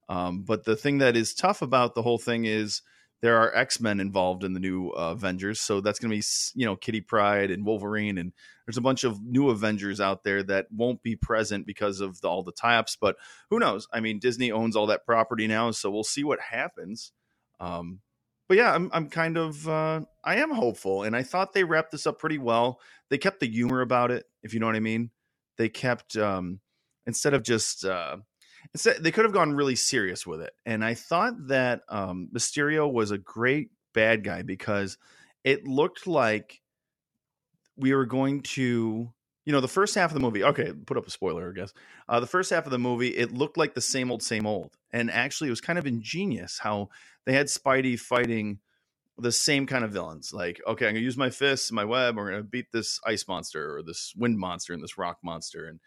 Um, 0.09 0.43
but 0.43 0.63
the 0.63 0.77
thing 0.77 0.99
that 0.99 1.17
is 1.17 1.33
tough 1.33 1.61
about 1.61 1.93
the 1.93 2.01
whole 2.01 2.17
thing 2.17 2.45
is 2.45 2.81
there 3.21 3.37
are 3.37 3.55
X 3.55 3.79
Men 3.81 3.99
involved 3.99 4.43
in 4.43 4.53
the 4.53 4.59
new 4.59 4.89
uh, 4.89 5.11
Avengers, 5.11 5.59
so 5.59 5.81
that's 5.81 5.99
going 5.99 6.11
to 6.11 6.17
be 6.17 6.23
you 6.59 6.65
know 6.65 6.75
Kitty 6.75 7.01
Pryde 7.01 7.51
and 7.51 7.65
Wolverine, 7.65 8.17
and 8.17 8.31
there's 8.65 8.77
a 8.77 8.81
bunch 8.81 9.03
of 9.03 9.23
new 9.23 9.49
Avengers 9.49 9.99
out 9.99 10.23
there 10.23 10.43
that 10.43 10.67
won't 10.71 11.01
be 11.01 11.15
present 11.15 11.65
because 11.65 11.99
of 11.99 12.21
the, 12.21 12.27
all 12.27 12.43
the 12.43 12.51
tie-ups. 12.51 12.97
But 12.99 13.15
who 13.49 13.59
knows? 13.59 13.87
I 13.91 13.99
mean, 14.01 14.19
Disney 14.19 14.51
owns 14.51 14.75
all 14.75 14.87
that 14.87 15.05
property 15.05 15.47
now, 15.47 15.71
so 15.71 15.89
we'll 15.89 16.03
see 16.03 16.23
what 16.23 16.39
happens. 16.39 17.11
Um, 17.59 18.01
but 18.47 18.57
yeah, 18.57 18.73
I'm 18.73 18.89
I'm 18.93 19.09
kind 19.09 19.37
of 19.37 19.67
uh, 19.67 20.01
I 20.23 20.37
am 20.37 20.51
hopeful, 20.51 21.03
and 21.03 21.15
I 21.15 21.23
thought 21.23 21.53
they 21.53 21.63
wrapped 21.63 21.91
this 21.91 22.07
up 22.07 22.19
pretty 22.19 22.37
well. 22.37 22.79
They 23.09 23.17
kept 23.17 23.39
the 23.39 23.49
humor 23.49 23.81
about 23.81 24.11
it, 24.11 24.25
if 24.43 24.53
you 24.53 24.59
know 24.59 24.67
what 24.67 24.75
I 24.75 24.81
mean. 24.81 25.11
They 25.57 25.69
kept 25.69 26.15
um, 26.17 26.59
instead 27.07 27.33
of 27.33 27.41
just 27.41 27.83
uh, 27.83 28.17
instead 28.73 29.03
they 29.03 29.11
could 29.11 29.25
have 29.25 29.33
gone 29.33 29.53
really 29.53 29.75
serious 29.75 30.25
with 30.25 30.41
it, 30.41 30.53
and 30.65 30.83
I 30.83 30.93
thought 30.93 31.47
that 31.47 31.81
um, 31.89 32.29
Mysterio 32.33 32.91
was 32.91 33.11
a 33.11 33.17
great 33.17 33.71
bad 33.93 34.23
guy 34.23 34.41
because 34.41 34.97
it 35.43 35.67
looked 35.67 36.07
like 36.07 36.61
we 37.77 37.93
were 37.93 38.05
going 38.05 38.41
to 38.41 39.11
you 39.45 39.53
know 39.53 39.61
the 39.61 39.67
first 39.67 39.95
half 39.95 40.09
of 40.09 40.13
the 40.13 40.19
movie 40.19 40.43
okay 40.43 40.73
put 40.85 40.97
up 40.97 41.07
a 41.07 41.11
spoiler 41.11 41.49
i 41.49 41.53
guess 41.53 41.73
uh, 42.09 42.19
the 42.19 42.27
first 42.27 42.49
half 42.49 42.65
of 42.65 42.71
the 42.71 42.77
movie 42.77 43.15
it 43.15 43.31
looked 43.31 43.57
like 43.57 43.73
the 43.73 43.81
same 43.81 44.11
old 44.11 44.21
same 44.21 44.45
old 44.45 44.77
and 44.91 45.09
actually 45.09 45.47
it 45.47 45.51
was 45.51 45.61
kind 45.61 45.79
of 45.79 45.87
ingenious 45.87 46.59
how 46.59 46.89
they 47.25 47.33
had 47.33 47.47
spidey 47.47 47.97
fighting 47.97 48.59
the 49.17 49.31
same 49.31 49.65
kind 49.65 49.85
of 49.85 49.91
villains 49.91 50.33
like 50.33 50.61
okay 50.67 50.87
i'm 50.87 50.93
gonna 50.93 51.03
use 51.03 51.17
my 51.17 51.29
fists 51.29 51.71
my 51.71 51.85
web 51.85 52.17
we're 52.17 52.29
gonna 52.29 52.43
beat 52.43 52.71
this 52.71 52.99
ice 53.05 53.27
monster 53.27 53.77
or 53.77 53.81
this 53.81 54.13
wind 54.17 54.37
monster 54.37 54.73
and 54.73 54.83
this 54.83 54.97
rock 54.97 55.17
monster 55.23 55.65
and 55.65 55.79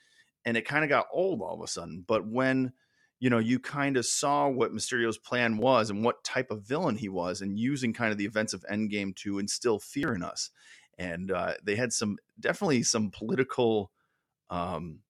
and 0.45 0.57
it 0.57 0.67
kind 0.67 0.85
of 0.85 0.89
got 0.89 1.07
old 1.13 1.41
all 1.43 1.55
of 1.55 1.63
a 1.63 1.67
sudden 1.67 2.05
but 2.07 2.27
when 2.27 2.73
you 3.19 3.31
know 3.31 3.39
you 3.39 3.59
kind 3.59 3.97
of 3.97 4.07
saw 4.07 4.49
what 4.49 4.73
mysterio's 4.73 5.19
plan 5.19 5.57
was 5.57 5.91
and 5.91 6.05
what 6.05 6.23
type 6.25 6.51
of 6.51 6.63
villain 6.63 6.97
he 6.97 7.09
was 7.09 7.43
and 7.43 7.59
using 7.59 7.93
kind 7.93 8.13
of 8.13 8.19
the 8.19 8.25
events 8.25 8.53
of 8.53 8.65
endgame 8.71 9.15
to 9.15 9.39
instill 9.39 9.79
fear 9.79 10.15
in 10.15 10.23
us 10.23 10.51
and 10.99 11.31
uh, 11.33 11.55
they 11.63 11.77
had 11.77 11.93
some 11.93 12.19
definitely 12.39 12.83
some 12.83 13.11
political 13.11 13.91
um, 14.51 15.01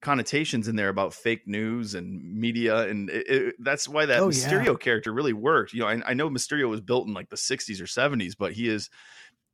connotations 0.00 0.68
in 0.68 0.76
there 0.76 0.90
about 0.90 1.14
fake 1.14 1.48
news 1.48 1.94
and 1.94 2.22
media, 2.38 2.88
and 2.88 3.10
it, 3.10 3.28
it, 3.28 3.54
that's 3.58 3.88
why 3.88 4.06
that 4.06 4.20
Oh, 4.22 4.30
yeah. 4.30 4.32
Mysterio 4.32 4.78
character 4.78 5.12
really 5.12 5.32
worked. 5.32 5.72
You 5.72 5.80
know, 5.80 5.88
I, 5.88 6.02
I 6.06 6.14
know 6.14 6.30
Mysterio 6.30 6.68
was 6.68 6.80
built 6.80 7.08
in 7.08 7.14
like 7.14 7.30
the 7.30 7.36
'60s 7.36 7.80
or 7.80 7.86
'70s, 7.86 8.36
but 8.38 8.52
he 8.52 8.68
is. 8.68 8.90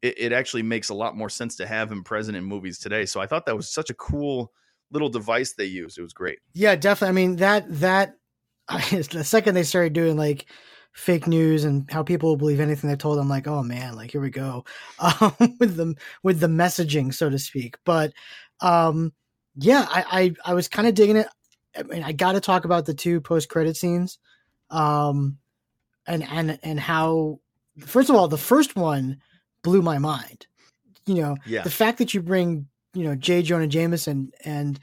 It, 0.02 0.18
it 0.18 0.32
actually 0.32 0.62
makes 0.62 0.88
a 0.88 0.94
lot 0.94 1.16
more 1.16 1.28
sense 1.28 1.56
to 1.56 1.66
have 1.66 1.90
him 1.90 2.04
present 2.04 2.36
in 2.36 2.44
movies 2.44 2.78
today. 2.78 3.06
So 3.06 3.20
I 3.20 3.26
thought 3.26 3.46
that 3.46 3.56
was 3.56 3.68
such 3.68 3.90
a 3.90 3.94
cool 3.94 4.52
little 4.92 5.08
device 5.08 5.52
they 5.54 5.64
used. 5.66 5.98
It 5.98 6.02
was 6.02 6.12
great. 6.12 6.38
Yeah, 6.52 6.76
definitely. 6.76 7.08
I 7.10 7.12
mean 7.26 7.36
that 7.36 7.64
that 7.80 8.16
the 8.68 9.24
second 9.24 9.54
they 9.54 9.62
started 9.62 9.92
doing 9.92 10.16
like 10.16 10.46
fake 10.92 11.26
news 11.26 11.64
and 11.64 11.88
how 11.90 12.02
people 12.02 12.28
will 12.30 12.36
believe 12.36 12.58
anything 12.60 12.90
they 12.90 12.96
told, 12.96 13.18
I'm 13.18 13.28
like, 13.28 13.46
oh 13.46 13.62
man, 13.62 13.94
like 13.94 14.10
here 14.10 14.20
we 14.20 14.30
go 14.30 14.64
um, 14.98 15.34
with 15.58 15.76
the 15.76 15.94
with 16.22 16.40
the 16.40 16.46
messaging, 16.48 17.14
so 17.14 17.30
to 17.30 17.38
speak. 17.38 17.76
But 17.84 18.12
um, 18.60 19.12
yeah, 19.56 19.86
I 19.88 20.34
I, 20.44 20.50
I 20.52 20.54
was 20.54 20.68
kind 20.68 20.88
of 20.88 20.94
digging 20.94 21.16
it. 21.16 21.28
I 21.76 21.84
mean, 21.84 22.02
I 22.02 22.12
got 22.12 22.32
to 22.32 22.40
talk 22.40 22.64
about 22.64 22.86
the 22.86 22.94
two 22.94 23.20
post 23.20 23.48
credit 23.48 23.76
scenes, 23.76 24.18
um, 24.70 25.38
and 26.06 26.24
and 26.24 26.58
and 26.62 26.80
how 26.80 27.40
first 27.78 28.10
of 28.10 28.16
all, 28.16 28.28
the 28.28 28.36
first 28.38 28.76
one 28.76 29.20
blew 29.62 29.82
my 29.82 29.98
mind. 29.98 30.46
You 31.06 31.14
know, 31.22 31.36
Yeah. 31.46 31.62
the 31.62 31.70
fact 31.70 31.98
that 31.98 32.14
you 32.14 32.22
bring 32.22 32.66
you 32.94 33.04
know 33.04 33.14
J. 33.14 33.42
Jonah 33.42 33.66
Jameson 33.66 34.32
and 34.44 34.78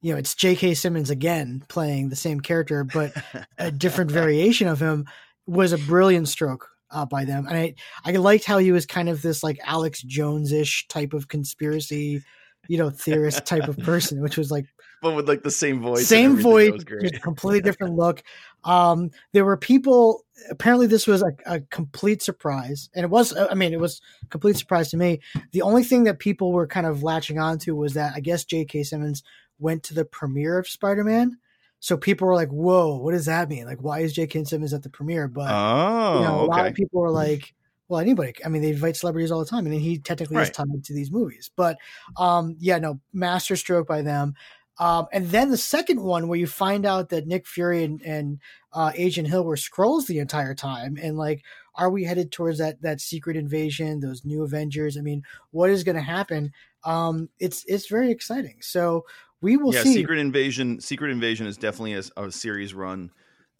you 0.00 0.12
know 0.12 0.18
it's 0.18 0.34
J.K. 0.34 0.74
Simmons 0.74 1.10
again 1.10 1.64
playing 1.68 2.08
the 2.08 2.16
same 2.16 2.40
character, 2.40 2.84
but 2.84 3.12
a 3.58 3.70
different 3.70 4.10
variation 4.12 4.68
of 4.68 4.80
him 4.80 5.06
was 5.46 5.72
a 5.72 5.78
brilliant 5.78 6.28
stroke 6.28 6.68
uh, 6.90 7.06
by 7.06 7.24
them. 7.24 7.46
And 7.46 7.56
I 7.56 7.74
I 8.04 8.12
liked 8.12 8.44
how 8.44 8.58
he 8.58 8.72
was 8.72 8.86
kind 8.86 9.08
of 9.08 9.22
this 9.22 9.42
like 9.42 9.58
Alex 9.64 10.02
Jones 10.02 10.52
ish 10.52 10.86
type 10.88 11.12
of 11.12 11.28
conspiracy, 11.28 12.22
you 12.68 12.78
know, 12.78 12.90
theorist 12.90 13.44
type 13.46 13.68
of 13.68 13.78
person, 13.84 14.20
which 14.20 14.36
was 14.36 14.50
like 14.50 14.66
but 15.00 15.14
with 15.14 15.28
like 15.28 15.42
the 15.42 15.50
same 15.50 15.80
voice, 15.80 16.06
same 16.06 16.36
voice, 16.36 16.84
completely 17.22 17.60
different 17.60 17.94
look. 17.94 18.22
Um, 18.64 19.10
there 19.32 19.44
were 19.44 19.56
people. 19.56 20.24
Apparently, 20.50 20.86
this 20.86 21.06
was 21.06 21.22
a, 21.22 21.32
a 21.46 21.60
complete 21.60 22.22
surprise, 22.22 22.88
and 22.94 23.04
it 23.04 23.08
was. 23.08 23.36
I 23.36 23.54
mean, 23.54 23.72
it 23.72 23.80
was 23.80 24.00
a 24.22 24.26
complete 24.26 24.56
surprise 24.56 24.90
to 24.90 24.96
me. 24.96 25.20
The 25.52 25.62
only 25.62 25.84
thing 25.84 26.04
that 26.04 26.18
people 26.18 26.52
were 26.52 26.66
kind 26.66 26.86
of 26.86 27.02
latching 27.02 27.38
onto 27.38 27.74
was 27.74 27.94
that 27.94 28.14
I 28.14 28.20
guess 28.20 28.44
J.K. 28.44 28.82
Simmons 28.84 29.22
went 29.58 29.82
to 29.84 29.94
the 29.94 30.04
premiere 30.04 30.58
of 30.58 30.68
Spider 30.68 31.04
Man, 31.04 31.38
so 31.78 31.96
people 31.96 32.26
were 32.26 32.34
like, 32.34 32.50
"Whoa, 32.50 32.96
what 32.96 33.12
does 33.12 33.26
that 33.26 33.48
mean? 33.48 33.66
Like, 33.66 33.82
why 33.82 34.00
is 34.00 34.12
J.K. 34.12 34.44
Simmons 34.44 34.74
at 34.74 34.82
the 34.82 34.90
premiere?" 34.90 35.28
But 35.28 35.50
oh, 35.50 36.18
you 36.18 36.24
know, 36.24 36.40
a 36.40 36.46
lot 36.46 36.66
of 36.66 36.74
people 36.74 37.00
were 37.00 37.10
like, 37.10 37.54
well, 37.90 38.00
anybody. 38.00 38.32
I 38.44 38.48
mean, 38.48 38.62
they 38.62 38.68
invite 38.70 38.96
celebrities 38.96 39.32
all 39.32 39.40
the 39.40 39.50
time, 39.50 39.66
and 39.66 39.74
then 39.74 39.80
he 39.80 39.98
technically 39.98 40.36
is 40.36 40.48
Right. 40.48 40.54
tied 40.54 40.84
to 40.84 40.94
these 40.94 41.10
movies. 41.10 41.50
But 41.56 41.76
um, 42.16 42.56
yeah, 42.60 42.78
no, 42.78 43.00
masterstroke 43.12 43.88
by 43.88 44.02
them. 44.02 44.34
Um, 44.80 45.08
and 45.12 45.28
then 45.28 45.50
the 45.50 45.58
second 45.58 46.00
one 46.00 46.26
where 46.26 46.38
you 46.38 46.46
find 46.46 46.86
out 46.86 47.10
that 47.10 47.26
Nick 47.26 47.46
Fury 47.46 47.84
and, 47.84 48.00
and 48.00 48.38
uh, 48.72 48.92
Agent 48.94 49.28
Hill 49.28 49.44
were 49.44 49.56
Skrulls 49.56 50.06
the 50.06 50.18
entire 50.18 50.54
time, 50.54 50.98
and 51.00 51.18
like, 51.18 51.44
are 51.74 51.90
we 51.90 52.04
headed 52.04 52.32
towards 52.32 52.58
that 52.58 52.80
that 52.80 53.00
secret 53.00 53.36
invasion, 53.36 54.00
those 54.00 54.24
new 54.24 54.42
Avengers? 54.42 54.96
I 54.96 55.02
mean, 55.02 55.22
what 55.50 55.68
is 55.68 55.84
going 55.84 55.96
to 55.96 56.02
happen? 56.02 56.52
Um, 56.82 57.28
it's 57.38 57.62
it's 57.68 57.88
very 57.88 58.10
exciting. 58.10 58.56
So 58.60 59.04
we 59.42 59.58
will 59.58 59.74
yeah, 59.74 59.82
see. 59.82 59.92
Secret 59.92 60.18
Invasion. 60.18 60.80
Secret 60.80 61.10
Invasion 61.10 61.46
is 61.46 61.58
definitely 61.58 61.94
a, 61.94 62.02
a 62.16 62.30
series 62.30 62.72
run 62.72 63.10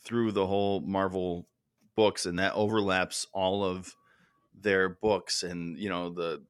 through 0.03 0.33
the 0.33 0.47
whole 0.47 0.81
Marvel 0.81 1.47
books, 1.97 2.25
and 2.25 2.39
that 2.39 2.55
overlaps 2.55 3.27
all 3.35 3.63
of 3.63 3.95
their 4.63 4.89
books 4.89 5.43
and 5.43 5.79
you 5.79 5.89
know 5.89 6.11
the 6.11 6.43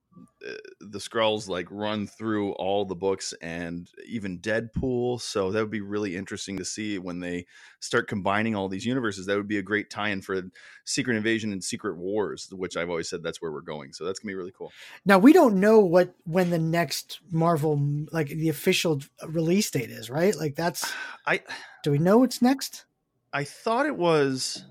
the 0.81 0.99
Skrulls 0.99 1.49
like 1.49 1.67
run 1.71 2.07
through 2.07 2.53
all 2.53 2.85
the 2.85 2.95
books 2.95 3.35
and 3.43 3.89
even 4.07 4.39
Deadpool. 4.41 5.21
So 5.21 5.51
that 5.51 5.61
would 5.61 5.71
be 5.71 5.81
really 5.81 6.17
interesting 6.17 6.57
to 6.57 6.65
see 6.65 6.99
when 6.99 7.21
they 7.21 7.47
start 7.81 8.09
combining 8.09 8.55
all 8.55 8.69
these 8.69 8.87
universes. 8.87 9.27
That 9.27 9.37
would 9.37 9.49
be 9.49 9.59
a 9.59 9.63
great 9.63 9.91
tie-in 9.91 10.23
for 10.23 10.43
Secret 10.85 11.17
Invasion 11.17 11.53
and 11.53 11.63
Secret 11.63 11.97
Wars, 11.97 12.49
which 12.53 12.77
I've 12.77 12.91
always 12.91 13.09
said 13.09 13.23
that's 13.23 13.43
where 13.43 13.53
we're 13.53 13.61
going. 13.61 13.93
So 13.93 14.05
that's 14.05 14.19
gonna 14.19 14.31
be 14.31 14.37
really 14.37 14.55
cool. 14.57 14.73
Now 15.05 15.19
we 15.19 15.33
don't 15.33 15.61
know 15.61 15.81
what 15.81 16.15
when 16.25 16.51
the 16.51 16.59
next 16.59 17.21
Marvel 17.31 17.81
like 18.11 18.29
the 18.29 18.49
official 18.49 19.01
release 19.27 19.71
date 19.71 19.91
is, 19.91 20.11
right? 20.11 20.35
Like 20.35 20.57
that's 20.57 20.91
I 21.27 21.43
do 21.83 21.91
we 21.91 21.99
know 21.99 22.19
what's 22.19 22.43
next? 22.43 22.87
I 23.33 23.45
thought 23.45 23.87
it 23.87 23.97
was. 23.97 24.65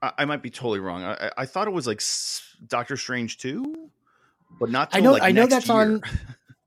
I, 0.00 0.12
I 0.18 0.24
might 0.24 0.42
be 0.42 0.50
totally 0.50 0.80
wrong. 0.80 1.02
I, 1.02 1.32
I 1.36 1.46
thought 1.46 1.68
it 1.68 1.72
was 1.72 1.86
like 1.86 2.00
Doctor 2.68 2.96
Strange 2.96 3.38
two 3.38 3.90
but 4.58 4.70
not. 4.70 4.90
I 4.92 5.00
know. 5.00 5.12
Like 5.12 5.22
I 5.22 5.32
know 5.32 5.46
that's 5.46 5.68
year. 5.68 5.76
on. 5.76 6.02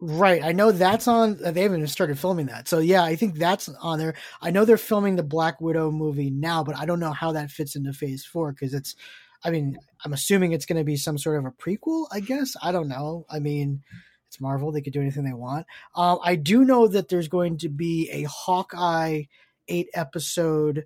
Right, 0.01 0.43
I 0.43 0.51
know 0.51 0.73
that's 0.73 1.07
on. 1.07 1.37
They 1.37 1.61
haven't 1.61 1.77
even 1.77 1.87
started 1.87 2.19
filming 2.19 2.47
that, 2.47 2.67
so 2.67 2.79
yeah, 2.79 3.03
I 3.03 3.15
think 3.15 3.35
that's 3.35 3.69
on 3.69 3.97
there. 3.97 4.13
I 4.41 4.51
know 4.51 4.65
they're 4.65 4.77
filming 4.77 5.15
the 5.15 5.23
Black 5.23 5.61
Widow 5.61 5.89
movie 5.89 6.29
now, 6.29 6.65
but 6.65 6.77
I 6.77 6.85
don't 6.85 6.99
know 6.99 7.13
how 7.13 7.31
that 7.31 7.49
fits 7.49 7.77
into 7.77 7.93
Phase 7.93 8.25
Four 8.25 8.51
because 8.51 8.73
it's. 8.73 8.95
I 9.43 9.51
mean, 9.51 9.79
I'm 10.03 10.11
assuming 10.11 10.51
it's 10.51 10.65
going 10.65 10.77
to 10.77 10.83
be 10.83 10.97
some 10.97 11.17
sort 11.17 11.39
of 11.39 11.45
a 11.45 11.51
prequel. 11.51 12.07
I 12.11 12.19
guess 12.19 12.57
I 12.61 12.73
don't 12.73 12.89
know. 12.89 13.25
I 13.29 13.39
mean, 13.39 13.83
it's 14.27 14.41
Marvel; 14.41 14.71
they 14.71 14.81
could 14.81 14.93
do 14.93 15.01
anything 15.01 15.23
they 15.23 15.33
want. 15.33 15.65
Um, 15.95 16.19
I 16.21 16.35
do 16.35 16.65
know 16.65 16.89
that 16.89 17.07
there's 17.07 17.29
going 17.29 17.57
to 17.59 17.69
be 17.69 18.09
a 18.11 18.23
Hawkeye 18.23 19.23
eight 19.69 19.87
episode 19.93 20.85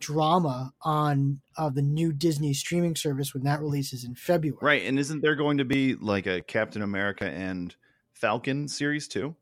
drama 0.00 0.72
on 0.82 1.40
uh, 1.56 1.70
the 1.70 1.82
new 1.82 2.12
Disney 2.12 2.52
streaming 2.54 2.96
service 2.96 3.32
when 3.34 3.44
that 3.44 3.60
releases 3.60 4.04
in 4.04 4.14
February. 4.14 4.58
Right, 4.60 4.86
and 4.86 4.98
isn't 4.98 5.20
there 5.22 5.36
going 5.36 5.58
to 5.58 5.64
be 5.64 5.94
like 5.94 6.26
a 6.26 6.40
Captain 6.42 6.82
America 6.82 7.26
and 7.26 7.74
Falcon 8.12 8.66
series 8.68 9.06
too? 9.06 9.36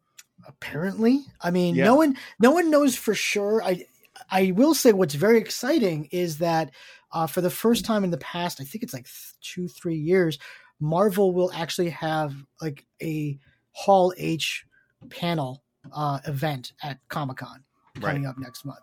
Apparently, 0.47 1.25
I 1.41 1.51
mean, 1.51 1.75
yeah. 1.75 1.85
no 1.85 1.97
one, 1.97 2.17
no 2.39 2.51
one 2.51 2.71
knows 2.71 2.95
for 2.95 3.15
sure. 3.15 3.63
I, 3.63 3.87
I 4.31 4.53
will 4.53 4.75
say 4.75 4.93
what's 4.93 5.15
very 5.15 5.39
exciting 5.39 6.09
is 6.13 6.39
that 6.39 6.71
uh, 7.13 7.27
for 7.27 7.41
the 7.41 7.51
first 7.51 7.85
time 7.85 8.05
in 8.05 8.11
the 8.11 8.19
past, 8.19 8.61
I 8.61 8.65
think 8.65 8.85
it's 8.85 8.93
like 8.93 9.09
two, 9.41 9.67
three 9.67 9.97
years, 9.97 10.39
Marvel 10.81 11.33
will 11.33 11.51
actually 11.53 11.91
have 11.91 12.35
like 12.61 12.87
a 13.03 13.39
Hall 13.73 14.13
H 14.17 14.65
panel 15.11 15.63
uh, 15.93 16.21
event 16.27 16.73
at 16.83 16.99
Comic 17.09 17.39
Con 17.39 17.65
coming 18.01 18.25
right. 18.25 18.31
up 18.31 18.39
next 18.39 18.65
month. 18.65 18.79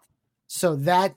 So 0.48 0.76
that 0.78 1.16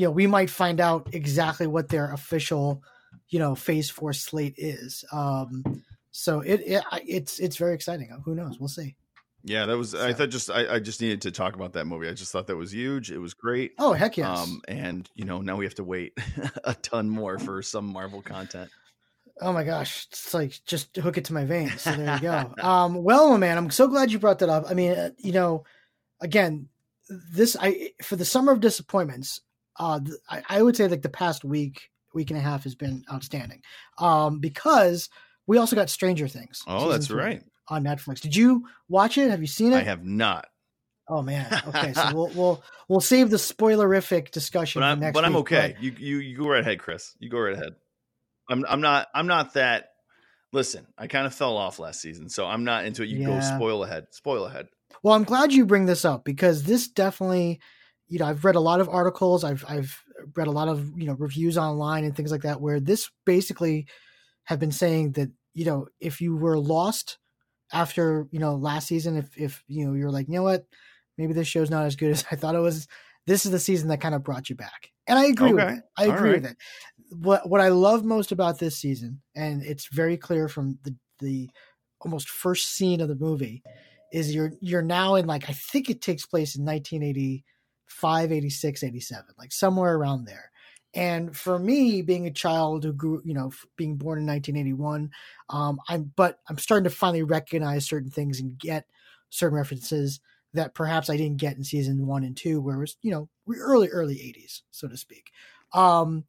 you 0.00 0.06
know, 0.06 0.12
we 0.12 0.26
might 0.26 0.48
find 0.48 0.80
out 0.80 1.10
exactly 1.12 1.66
what 1.66 1.90
their 1.90 2.10
official, 2.14 2.82
you 3.28 3.38
know, 3.38 3.54
phase 3.54 3.90
four 3.90 4.14
slate 4.14 4.54
is. 4.56 5.04
Um, 5.12 5.62
so 6.10 6.40
it, 6.40 6.62
it 6.64 6.82
it's 7.06 7.38
it's 7.38 7.58
very 7.58 7.74
exciting. 7.74 8.08
Who 8.24 8.34
knows? 8.34 8.58
We'll 8.58 8.70
see. 8.70 8.96
Yeah, 9.44 9.66
that 9.66 9.76
was. 9.76 9.90
So. 9.90 10.02
I 10.02 10.14
thought 10.14 10.30
just 10.30 10.50
I, 10.50 10.76
I 10.76 10.78
just 10.78 11.02
needed 11.02 11.20
to 11.22 11.30
talk 11.30 11.54
about 11.54 11.74
that 11.74 11.84
movie. 11.84 12.08
I 12.08 12.14
just 12.14 12.32
thought 12.32 12.46
that 12.46 12.56
was 12.56 12.72
huge. 12.72 13.10
It 13.10 13.18
was 13.18 13.34
great. 13.34 13.72
Oh 13.78 13.92
heck 13.92 14.16
yes. 14.16 14.38
Um, 14.38 14.62
and 14.68 15.06
you 15.14 15.26
know 15.26 15.42
now 15.42 15.56
we 15.56 15.66
have 15.66 15.74
to 15.74 15.84
wait 15.84 16.18
a 16.64 16.72
ton 16.72 17.10
more 17.10 17.38
for 17.38 17.60
some 17.60 17.84
Marvel 17.84 18.22
content. 18.22 18.70
Oh 19.42 19.52
my 19.52 19.64
gosh, 19.64 20.06
it's 20.10 20.32
like 20.32 20.60
just 20.64 20.96
hook 20.96 21.18
it 21.18 21.26
to 21.26 21.34
my 21.34 21.44
veins. 21.44 21.82
So 21.82 21.92
there 21.92 22.14
you 22.14 22.22
go. 22.22 22.54
um, 22.66 23.04
well, 23.04 23.36
man, 23.36 23.58
I'm 23.58 23.70
so 23.70 23.86
glad 23.86 24.10
you 24.10 24.18
brought 24.18 24.38
that 24.38 24.48
up. 24.48 24.64
I 24.66 24.72
mean, 24.72 24.92
uh, 24.92 25.10
you 25.18 25.32
know, 25.32 25.64
again, 26.22 26.70
this 27.10 27.54
I 27.60 27.90
for 28.02 28.16
the 28.16 28.24
summer 28.24 28.50
of 28.50 28.60
disappointments 28.60 29.42
uh, 29.78 30.00
I, 30.28 30.42
I, 30.48 30.62
would 30.62 30.76
say 30.76 30.88
like 30.88 31.02
the 31.02 31.08
past 31.08 31.44
week, 31.44 31.90
week 32.14 32.30
and 32.30 32.38
a 32.38 32.42
half 32.42 32.64
has 32.64 32.74
been 32.74 33.04
outstanding. 33.12 33.62
Um, 33.98 34.40
because 34.40 35.08
we 35.46 35.58
also 35.58 35.76
got 35.76 35.90
Stranger 35.90 36.28
Things. 36.28 36.62
Oh, 36.66 36.88
that's 36.88 37.10
right. 37.10 37.42
On 37.68 37.84
Netflix. 37.84 38.20
Did 38.20 38.34
you 38.34 38.66
watch 38.88 39.16
it? 39.16 39.30
Have 39.30 39.40
you 39.40 39.46
seen 39.46 39.72
it? 39.72 39.76
I 39.76 39.82
have 39.82 40.04
not. 40.04 40.46
Oh 41.08 41.22
man. 41.22 41.62
Okay, 41.66 41.92
so 41.92 42.10
we'll 42.14 42.28
we'll 42.28 42.62
we'll 42.88 43.00
save 43.00 43.30
the 43.30 43.36
spoilerific 43.36 44.30
discussion 44.30 44.80
but 44.80 44.86
I'm, 44.86 45.00
next 45.00 45.14
But 45.14 45.24
I'm 45.24 45.36
okay. 45.36 45.74
But... 45.74 45.82
You 45.82 45.94
you 45.98 46.18
you 46.18 46.36
go 46.36 46.48
right 46.48 46.60
ahead, 46.60 46.78
Chris. 46.78 47.14
You 47.18 47.28
go 47.28 47.38
right 47.38 47.54
ahead. 47.54 47.74
I'm 48.48 48.64
I'm 48.68 48.80
not 48.80 49.08
I'm 49.14 49.26
not 49.26 49.54
that. 49.54 49.88
Listen, 50.52 50.86
I 50.98 51.06
kind 51.06 51.26
of 51.26 51.34
fell 51.34 51.56
off 51.56 51.78
last 51.78 52.00
season, 52.00 52.28
so 52.28 52.46
I'm 52.46 52.64
not 52.64 52.84
into 52.84 53.02
it. 53.02 53.08
You 53.08 53.20
yeah. 53.20 53.26
go 53.26 53.40
spoil 53.40 53.84
ahead. 53.84 54.06
Spoil 54.10 54.46
ahead. 54.46 54.66
Well, 55.02 55.14
I'm 55.14 55.24
glad 55.24 55.52
you 55.52 55.64
bring 55.64 55.86
this 55.86 56.04
up 56.04 56.24
because 56.24 56.64
this 56.64 56.88
definitely 56.88 57.60
you 58.10 58.18
know, 58.18 58.26
I've 58.26 58.44
read 58.44 58.56
a 58.56 58.60
lot 58.60 58.80
of 58.80 58.88
articles, 58.88 59.44
I've 59.44 59.64
I've 59.68 59.96
read 60.36 60.48
a 60.48 60.52
lot 60.52 60.68
of 60.68 60.98
you 60.98 61.06
know 61.06 61.14
reviews 61.14 61.56
online 61.56 62.04
and 62.04 62.14
things 62.14 62.32
like 62.32 62.42
that, 62.42 62.60
where 62.60 62.80
this 62.80 63.08
basically 63.24 63.86
have 64.44 64.58
been 64.58 64.72
saying 64.72 65.12
that 65.12 65.30
you 65.54 65.64
know 65.64 65.86
if 66.00 66.20
you 66.20 66.36
were 66.36 66.58
lost 66.58 67.18
after 67.72 68.26
you 68.32 68.40
know 68.40 68.56
last 68.56 68.88
season, 68.88 69.16
if 69.16 69.30
if 69.38 69.62
you 69.68 69.86
know 69.86 69.94
you're 69.94 70.10
like 70.10 70.26
you 70.28 70.34
know 70.34 70.42
what, 70.42 70.66
maybe 71.16 71.32
this 71.32 71.46
show's 71.46 71.70
not 71.70 71.86
as 71.86 71.96
good 71.96 72.10
as 72.12 72.24
I 72.30 72.36
thought 72.36 72.56
it 72.56 72.60
was. 72.60 72.86
This 73.26 73.44
is 73.44 73.52
the 73.52 73.60
season 73.60 73.88
that 73.88 74.00
kind 74.00 74.14
of 74.14 74.24
brought 74.24 74.50
you 74.50 74.56
back, 74.56 74.90
and 75.06 75.18
I 75.18 75.26
agree 75.26 75.52
okay. 75.52 75.64
with 75.64 75.74
it. 75.74 75.84
I 75.96 76.04
agree 76.06 76.30
right. 76.30 76.42
with 76.42 76.50
it. 76.50 76.56
What 77.10 77.48
what 77.48 77.60
I 77.60 77.68
love 77.68 78.04
most 78.04 78.32
about 78.32 78.58
this 78.58 78.76
season, 78.76 79.22
and 79.36 79.62
it's 79.62 79.86
very 79.86 80.16
clear 80.16 80.48
from 80.48 80.78
the 80.82 80.96
the 81.20 81.48
almost 82.00 82.28
first 82.28 82.74
scene 82.74 83.00
of 83.00 83.08
the 83.08 83.14
movie, 83.14 83.62
is 84.12 84.34
you're 84.34 84.52
you're 84.60 84.82
now 84.82 85.14
in 85.14 85.26
like 85.26 85.48
I 85.48 85.52
think 85.52 85.90
it 85.90 86.00
takes 86.00 86.26
place 86.26 86.56
in 86.56 86.64
1980 86.64 87.44
586, 87.90 88.82
87, 88.82 89.24
like 89.38 89.52
somewhere 89.52 89.96
around 89.96 90.24
there. 90.24 90.50
And 90.94 91.36
for 91.36 91.58
me, 91.58 92.02
being 92.02 92.26
a 92.26 92.32
child 92.32 92.82
who 92.82 92.92
grew, 92.92 93.22
you 93.24 93.34
know, 93.34 93.52
being 93.76 93.96
born 93.96 94.18
in 94.18 94.26
1981, 94.26 95.10
um, 95.48 95.78
I'm, 95.88 96.12
but 96.16 96.38
I'm 96.48 96.58
starting 96.58 96.84
to 96.84 96.94
finally 96.94 97.22
recognize 97.22 97.86
certain 97.86 98.10
things 98.10 98.40
and 98.40 98.58
get 98.58 98.86
certain 99.28 99.56
references 99.56 100.20
that 100.52 100.74
perhaps 100.74 101.08
I 101.08 101.16
didn't 101.16 101.36
get 101.36 101.56
in 101.56 101.62
season 101.62 102.06
one 102.06 102.24
and 102.24 102.36
two, 102.36 102.60
where 102.60 102.76
it 102.76 102.80
was, 102.80 102.96
you 103.02 103.12
know, 103.12 103.28
early, 103.56 103.88
early 103.88 104.16
80s, 104.16 104.62
so 104.72 104.88
to 104.88 104.96
speak. 104.96 105.30
Um, 105.72 106.24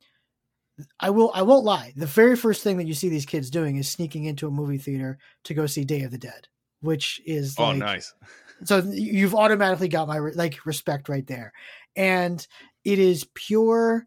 I 0.99 1.09
will, 1.09 1.31
I 1.33 1.41
won't 1.41 1.65
lie. 1.65 1.93
The 1.95 2.05
very 2.05 2.35
first 2.35 2.63
thing 2.63 2.77
that 2.77 2.87
you 2.87 2.93
see 2.93 3.09
these 3.09 3.25
kids 3.25 3.49
doing 3.49 3.77
is 3.77 3.89
sneaking 3.89 4.25
into 4.25 4.47
a 4.47 4.51
movie 4.51 4.77
theater 4.77 5.17
to 5.45 5.53
go 5.55 5.65
see 5.65 5.85
Day 5.85 6.01
of 6.01 6.11
the 6.11 6.19
Dead, 6.19 6.47
which 6.81 7.19
is 7.25 7.55
oh, 7.57 7.65
like, 7.65 7.77
nice 7.77 8.13
so 8.63 8.83
you've 8.91 9.35
automatically 9.35 9.87
got 9.87 10.07
my 10.07 10.19
like 10.19 10.65
respect 10.65 11.09
right 11.09 11.25
there. 11.27 11.53
And 11.95 12.45
it 12.83 12.99
is 12.99 13.27
pure 13.33 14.05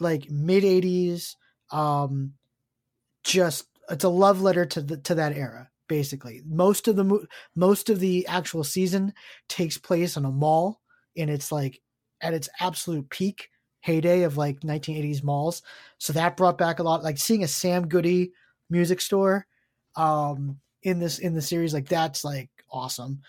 like 0.00 0.30
mid 0.30 0.64
80s 0.64 1.36
um 1.70 2.32
just 3.24 3.66
it's 3.90 4.04
a 4.04 4.08
love 4.08 4.40
letter 4.40 4.64
to 4.66 4.82
the 4.82 4.96
to 4.98 5.14
that 5.16 5.36
era 5.36 5.68
basically. 5.88 6.42
Most 6.46 6.88
of 6.88 6.96
the 6.96 7.26
most 7.54 7.90
of 7.90 8.00
the 8.00 8.26
actual 8.26 8.64
season 8.64 9.12
takes 9.48 9.78
place 9.78 10.16
on 10.16 10.24
a 10.24 10.30
mall 10.30 10.80
and 11.16 11.30
it's 11.30 11.52
like 11.52 11.80
at 12.20 12.34
its 12.34 12.48
absolute 12.60 13.08
peak 13.10 13.48
heyday 13.80 14.22
of 14.22 14.36
like 14.36 14.60
1980s 14.60 15.22
malls. 15.22 15.62
So 15.98 16.12
that 16.12 16.36
brought 16.36 16.56
back 16.58 16.78
a 16.78 16.82
lot 16.82 17.02
like 17.02 17.18
seeing 17.18 17.42
a 17.42 17.48
sam 17.48 17.88
goody 17.88 18.32
music 18.70 19.00
store 19.00 19.46
um 19.96 20.58
in 20.82 20.98
this 20.98 21.18
in 21.18 21.34
the 21.34 21.42
series 21.42 21.74
like 21.74 21.88
that's 21.88 22.24
like 22.24 22.48
awesome 22.70 23.20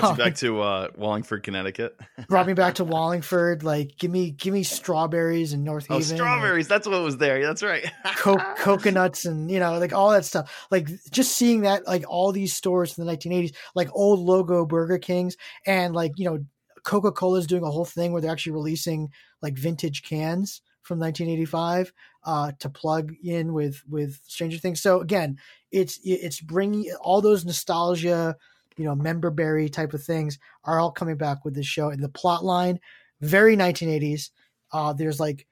Brought 0.00 0.18
you 0.18 0.24
back 0.24 0.34
to 0.36 0.60
uh, 0.60 0.88
Wallingford, 0.96 1.42
Connecticut. 1.42 1.98
brought 2.28 2.46
me 2.46 2.54
back 2.54 2.76
to 2.76 2.84
Wallingford. 2.84 3.62
Like, 3.62 3.96
give 3.98 4.10
me, 4.10 4.30
give 4.30 4.52
me 4.52 4.62
strawberries 4.62 5.52
and 5.52 5.64
North 5.64 5.86
oh, 5.90 5.98
Haven. 5.98 6.12
Oh, 6.12 6.16
strawberries! 6.16 6.68
that's 6.68 6.86
what 6.86 7.02
was 7.02 7.18
there. 7.18 7.42
That's 7.42 7.62
right. 7.62 7.84
co- 8.16 8.36
coconuts 8.56 9.24
and 9.24 9.50
you 9.50 9.60
know, 9.60 9.78
like 9.78 9.92
all 9.92 10.10
that 10.10 10.24
stuff. 10.24 10.66
Like 10.70 10.88
just 11.10 11.36
seeing 11.36 11.62
that, 11.62 11.86
like 11.86 12.04
all 12.08 12.32
these 12.32 12.54
stores 12.54 12.98
in 12.98 13.04
the 13.04 13.12
1980s, 13.16 13.54
like 13.74 13.88
old 13.92 14.20
logo 14.20 14.64
Burger 14.64 14.98
Kings, 14.98 15.36
and 15.66 15.94
like 15.94 16.12
you 16.16 16.24
know, 16.24 16.44
Coca 16.84 17.12
Cola 17.12 17.38
is 17.38 17.46
doing 17.46 17.64
a 17.64 17.70
whole 17.70 17.84
thing 17.84 18.12
where 18.12 18.20
they're 18.20 18.32
actually 18.32 18.52
releasing 18.52 19.10
like 19.40 19.54
vintage 19.54 20.02
cans 20.02 20.62
from 20.82 20.98
1985 20.98 21.92
uh, 22.24 22.52
to 22.58 22.68
plug 22.68 23.12
in 23.22 23.52
with 23.52 23.82
with 23.88 24.20
Stranger 24.26 24.58
Things. 24.58 24.80
So 24.80 25.00
again, 25.00 25.38
it's 25.70 25.98
it's 26.04 26.40
bringing 26.40 26.92
all 27.00 27.20
those 27.20 27.44
nostalgia 27.44 28.36
you 28.76 28.84
know, 28.84 28.94
member 28.94 29.30
berry 29.30 29.68
type 29.68 29.94
of 29.94 30.02
things 30.02 30.38
are 30.64 30.78
all 30.78 30.90
coming 30.90 31.16
back 31.16 31.44
with 31.44 31.54
this 31.54 31.66
show. 31.66 31.90
And 31.90 32.02
the 32.02 32.08
plot 32.08 32.44
line, 32.44 32.80
very 33.20 33.56
1980s. 33.56 34.30
Uh, 34.72 34.92
there's 34.92 35.20
like 35.20 35.46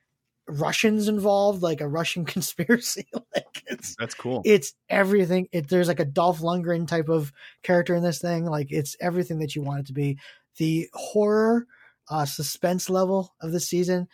Russians 0.49 1.09
involved, 1.09 1.63
like 1.63 1.81
a 1.81 1.89
Russian 1.89 2.25
conspiracy. 2.27 3.07
like 3.35 3.63
it's 3.67 3.95
that's 3.99 4.15
cool. 4.15 4.43
It's 4.45 4.75
everything. 4.89 5.49
It, 5.53 5.69
there's 5.69 5.89
like 5.89 6.01
a 6.01 6.05
Dolph 6.05 6.41
Lundgren 6.41 6.87
type 6.87 7.09
of 7.09 7.33
character 7.63 7.95
in 7.95 8.03
this 8.03 8.21
thing. 8.21 8.47
Like 8.47 8.69
it's 8.71 8.97
everything 9.01 9.39
that 9.41 9.55
you 9.55 9.63
want 9.63 9.81
it 9.81 9.87
to 9.87 9.93
be. 9.93 10.19
The 10.57 10.89
horror, 10.93 11.67
uh, 12.09 12.25
suspense 12.25 12.91
level 12.91 13.35
of 13.41 13.53
the 13.53 13.61
season, 13.61 14.09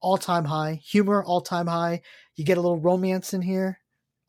all 0.00 0.18
time 0.18 0.44
high. 0.44 0.80
Humor, 0.84 1.22
all 1.24 1.40
time 1.40 1.66
high. 1.66 2.02
You 2.36 2.44
get 2.44 2.58
a 2.58 2.60
little 2.60 2.80
romance 2.80 3.32
in 3.34 3.42
here 3.42 3.80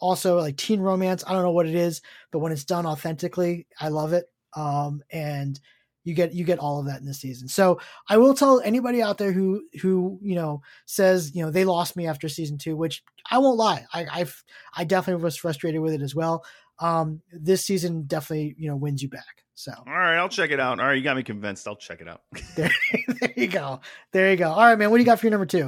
also 0.01 0.38
like 0.38 0.58
teen 0.58 0.81
romance. 0.81 1.24
I 1.25 1.31
don't 1.34 1.43
know 1.43 1.51
what 1.51 1.67
it 1.67 1.75
is, 1.75 2.01
but 2.31 2.39
when 2.39 2.51
it's 2.51 2.65
done 2.65 2.86
authentically, 2.86 3.67
I 3.79 3.88
love 3.89 4.12
it. 4.13 4.25
Um, 4.53 5.01
and 5.12 5.58
You 6.03 6.15
get 6.15 6.34
you 6.34 6.43
get 6.43 6.58
all 6.60 6.79
of 6.79 6.88
that 6.88 7.00
in 7.00 7.05
this 7.05 7.22
season. 7.22 7.48
So 7.48 7.79
I 8.10 8.17
will 8.17 8.34
tell 8.34 8.60
anybody 8.60 9.03
out 9.03 9.20
there 9.20 9.31
who 9.31 9.62
who 9.81 10.20
you 10.24 10.34
know 10.34 10.63
says 10.88 11.36
you 11.36 11.46
know 11.46 11.51
they 11.51 11.63
lost 11.63 11.96
me 11.96 12.08
after 12.08 12.27
season 12.27 12.58
two, 12.58 12.75
which 12.75 13.03
I 13.29 13.38
won't 13.38 13.58
lie, 13.60 13.86
I 13.93 14.08
I've, 14.12 14.43
I 14.75 14.84
definitely 14.84 15.24
was 15.24 15.38
frustrated 15.38 15.79
with 15.79 15.93
it 15.93 16.01
as 16.01 16.15
well. 16.15 16.43
Um, 16.79 17.22
this 17.31 17.63
season 17.63 18.05
definitely 18.08 18.55
you 18.58 18.67
know 18.67 18.75
wins 18.75 19.03
you 19.03 19.10
back. 19.10 19.46
So 19.53 19.72
all 19.77 19.93
right, 19.93 20.17
I'll 20.17 20.27
check 20.27 20.50
it 20.50 20.60
out. 20.60 20.79
All 20.79 20.88
right, 20.88 20.98
you 20.98 21.03
got 21.03 21.15
me 21.15 21.22
convinced. 21.22 21.67
I'll 21.67 21.75
check 21.75 22.01
it 22.01 22.08
out. 22.08 22.22
there, 22.55 22.72
there 23.20 23.34
you 23.36 23.48
go, 23.48 23.81
there 24.12 24.31
you 24.31 24.38
go. 24.38 24.50
All 24.50 24.65
right, 24.65 24.79
man, 24.79 24.89
what 24.89 24.98
do 24.98 25.01
you 25.03 25.05
got 25.05 25.20
for 25.20 25.27
your 25.27 25.31
number 25.31 25.46
two? 25.46 25.65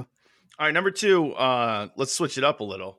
All 0.58 0.66
right, 0.66 0.74
number 0.74 0.90
two. 0.90 1.32
Uh, 1.34 1.90
let's 1.96 2.12
switch 2.12 2.40
it 2.40 2.44
up 2.44 2.60
a 2.60 2.64
little. 2.64 2.98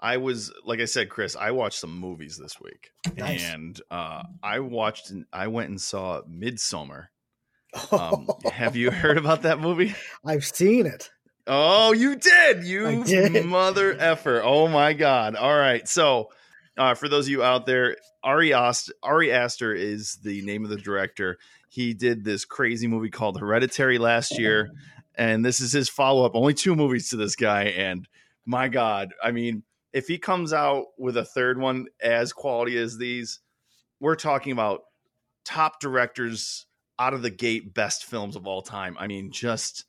I 0.00 0.18
was 0.18 0.52
like 0.64 0.80
I 0.80 0.84
said, 0.84 1.08
Chris. 1.08 1.34
I 1.36 1.50
watched 1.50 1.78
some 1.80 1.98
movies 1.98 2.38
this 2.38 2.60
week, 2.60 2.90
Nice. 3.16 3.44
and 3.44 3.80
uh, 3.90 4.22
I 4.42 4.60
watched. 4.60 5.12
I 5.32 5.48
went 5.48 5.70
and 5.70 5.80
saw 5.80 6.22
Midsummer. 6.28 7.10
Um, 7.90 8.28
have 8.52 8.76
you 8.76 8.90
heard 8.90 9.18
about 9.18 9.42
that 9.42 9.58
movie? 9.60 9.94
I've 10.24 10.44
seen 10.44 10.86
it. 10.86 11.10
Oh, 11.46 11.92
you 11.92 12.14
did, 12.14 12.64
you 12.64 13.02
did. 13.04 13.44
mother 13.46 13.96
effer! 13.98 14.42
Oh 14.44 14.68
my 14.68 14.92
god! 14.92 15.34
All 15.34 15.56
right, 15.58 15.88
so 15.88 16.28
uh, 16.76 16.94
for 16.94 17.08
those 17.08 17.26
of 17.26 17.30
you 17.30 17.42
out 17.42 17.66
there, 17.66 17.96
Ari 18.22 18.52
Aster, 18.52 18.92
Ari 19.02 19.32
Aster 19.32 19.74
is 19.74 20.18
the 20.22 20.42
name 20.42 20.62
of 20.64 20.70
the 20.70 20.76
director. 20.76 21.38
He 21.70 21.92
did 21.94 22.24
this 22.24 22.44
crazy 22.44 22.86
movie 22.86 23.10
called 23.10 23.40
Hereditary 23.40 23.98
last 23.98 24.38
year, 24.38 24.70
and 25.16 25.44
this 25.44 25.60
is 25.60 25.72
his 25.72 25.88
follow 25.88 26.24
up. 26.24 26.32
Only 26.34 26.54
two 26.54 26.76
movies 26.76 27.08
to 27.10 27.16
this 27.16 27.34
guy, 27.34 27.64
and 27.64 28.06
my 28.46 28.68
god, 28.68 29.12
I 29.22 29.32
mean, 29.32 29.62
if 29.92 30.06
he 30.06 30.18
comes 30.18 30.52
out 30.52 30.86
with 30.98 31.16
a 31.16 31.24
third 31.24 31.58
one 31.58 31.86
as 32.00 32.32
quality 32.32 32.76
as 32.78 32.98
these, 32.98 33.40
we're 34.00 34.16
talking 34.16 34.52
about 34.52 34.82
top 35.44 35.80
directors 35.80 36.66
out 36.98 37.14
of 37.14 37.22
the 37.22 37.30
gate, 37.30 37.74
best 37.74 38.04
films 38.04 38.36
of 38.36 38.46
all 38.46 38.62
time. 38.62 38.96
I 38.98 39.06
mean, 39.06 39.30
just 39.30 39.84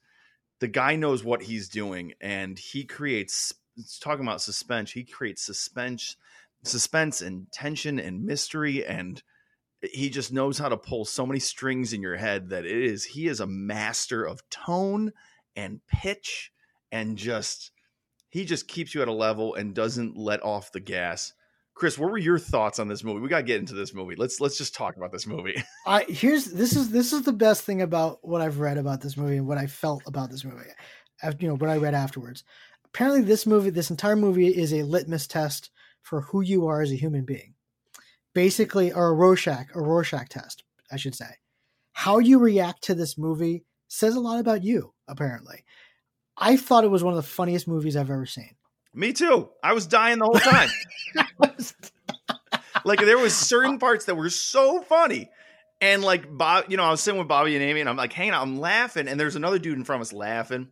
the 0.59 0.67
guy 0.67 0.95
knows 0.95 1.23
what 1.23 1.43
he's 1.43 1.69
doing 1.69 2.13
and 2.21 2.57
he 2.57 2.83
creates 2.83 3.53
talking 4.01 4.25
about 4.25 4.41
suspense 4.41 4.91
he 4.91 5.03
creates 5.03 5.41
suspense 5.41 6.17
suspense 6.63 7.21
and 7.21 7.49
tension 7.51 7.97
and 7.97 8.25
mystery 8.25 8.85
and 8.85 9.23
he 9.81 10.09
just 10.09 10.33
knows 10.33 10.57
how 10.57 10.67
to 10.67 10.75
pull 10.75 11.05
so 11.05 11.25
many 11.25 11.39
strings 11.39 11.93
in 11.93 12.01
your 12.01 12.17
head 12.17 12.49
that 12.49 12.65
it 12.65 12.83
is 12.83 13.05
he 13.05 13.27
is 13.27 13.39
a 13.39 13.47
master 13.47 14.25
of 14.25 14.47
tone 14.49 15.13
and 15.55 15.79
pitch 15.87 16.51
and 16.91 17.17
just 17.17 17.71
he 18.29 18.45
just 18.45 18.67
keeps 18.67 18.93
you 18.93 19.01
at 19.01 19.07
a 19.07 19.13
level 19.13 19.55
and 19.55 19.73
doesn't 19.73 20.17
let 20.17 20.43
off 20.43 20.71
the 20.71 20.79
gas 20.79 21.33
chris 21.73 21.97
what 21.97 22.11
were 22.11 22.17
your 22.17 22.39
thoughts 22.39 22.79
on 22.79 22.87
this 22.87 23.03
movie 23.03 23.19
we 23.19 23.29
got 23.29 23.37
to 23.37 23.43
get 23.43 23.59
into 23.59 23.73
this 23.73 23.93
movie 23.93 24.15
let's 24.15 24.39
let's 24.39 24.57
just 24.57 24.75
talk 24.75 24.97
about 24.97 25.11
this 25.11 25.27
movie 25.27 25.55
I 25.85 26.03
here's 26.03 26.45
this 26.45 26.75
is 26.75 26.91
this 26.91 27.13
is 27.13 27.23
the 27.23 27.33
best 27.33 27.63
thing 27.63 27.81
about 27.81 28.19
what 28.21 28.41
I've 28.41 28.59
read 28.59 28.77
about 28.77 29.01
this 29.01 29.17
movie 29.17 29.37
and 29.37 29.47
what 29.47 29.57
I 29.57 29.65
felt 29.65 30.03
about 30.05 30.29
this 30.29 30.45
movie. 30.45 30.69
After, 31.23 31.43
you 31.43 31.49
know 31.49 31.55
what 31.55 31.69
I 31.69 31.77
read 31.77 31.95
afterwards. 31.95 32.43
Apparently, 32.85 33.21
this 33.21 33.45
movie, 33.45 33.69
this 33.69 33.89
entire 33.89 34.15
movie, 34.15 34.47
is 34.47 34.73
a 34.73 34.83
litmus 34.83 35.27
test 35.27 35.71
for 36.01 36.21
who 36.21 36.41
you 36.41 36.67
are 36.67 36.81
as 36.81 36.91
a 36.91 36.95
human 36.95 37.25
being. 37.25 37.55
Basically, 38.33 38.91
or 38.91 39.07
a 39.07 39.13
Rorschach, 39.13 39.67
a 39.75 39.81
Rorschach 39.81 40.29
test, 40.29 40.63
I 40.91 40.97
should 40.97 41.15
say. 41.15 41.29
How 41.93 42.19
you 42.19 42.39
react 42.39 42.83
to 42.83 42.95
this 42.95 43.17
movie 43.17 43.65
says 43.87 44.15
a 44.15 44.19
lot 44.19 44.39
about 44.39 44.63
you. 44.63 44.93
Apparently, 45.07 45.63
I 46.39 46.57
thought 46.57 46.83
it 46.83 46.89
was 46.89 47.03
one 47.03 47.13
of 47.13 47.17
the 47.17 47.29
funniest 47.29 47.67
movies 47.67 47.95
I've 47.95 48.09
ever 48.09 48.25
seen. 48.25 48.55
me 48.93 49.13
too. 49.13 49.49
I 49.61 49.73
was 49.73 49.85
dying 49.85 50.19
the 50.19 50.25
whole 50.25 50.33
time. 50.33 50.69
Like 52.85 52.99
there 52.99 53.17
was 53.17 53.35
certain 53.35 53.79
parts 53.79 54.05
that 54.05 54.15
were 54.15 54.29
so 54.29 54.81
funny. 54.81 55.29
And 55.81 56.03
like 56.03 56.25
bob 56.37 56.65
you 56.67 56.75
know 56.75 56.83
i 56.83 56.91
was 56.91 56.99
sitting 56.99 57.17
with 57.17 57.29
bobby 57.29 57.55
and 57.55 57.63
amy 57.63 57.79
and 57.79 57.87
i'm 57.87 57.95
like 57.95 58.11
hanging 58.11 58.33
out 58.33 58.41
i'm 58.41 58.59
laughing. 58.59 59.07
And 59.07 59.19
there's 59.19 59.37
another 59.37 59.59
dude 59.59 59.77
in 59.77 59.85
front 59.85 60.01
of 60.01 60.07
us 60.07 60.13
laughing. 60.13 60.67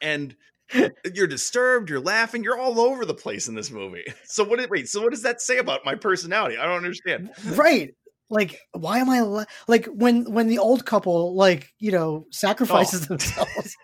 And 0.00 0.36
you're 1.14 1.26
disturbed 1.26 1.90
you're 1.90 2.00
laughing 2.00 2.44
you're 2.44 2.58
all 2.58 2.80
over 2.80 3.04
the 3.04 3.14
place 3.14 3.48
in 3.48 3.54
this 3.54 3.70
movie. 3.70 4.04
So 4.24 4.44
what 4.44 4.58
did 4.58 4.70
wait 4.70 4.88
so 4.88 5.02
what 5.02 5.10
does 5.10 5.22
that 5.22 5.40
say 5.40 5.58
about 5.58 5.84
my 5.84 5.94
personality? 5.94 6.56
I 6.56 6.64
don't 6.64 6.76
understand. 6.76 7.30
Right. 7.44 7.94
Like 8.30 8.58
why 8.72 8.98
am 8.98 9.10
i 9.10 9.20
la- 9.20 9.44
like 9.66 9.86
when 9.86 10.30
when 10.32 10.46
the 10.46 10.58
old 10.58 10.84
couple 10.84 11.34
like 11.34 11.72
you 11.78 11.90
know 11.90 12.24
oh. 12.24 12.26
sacrifices 12.30 13.06
themselves 13.08 13.76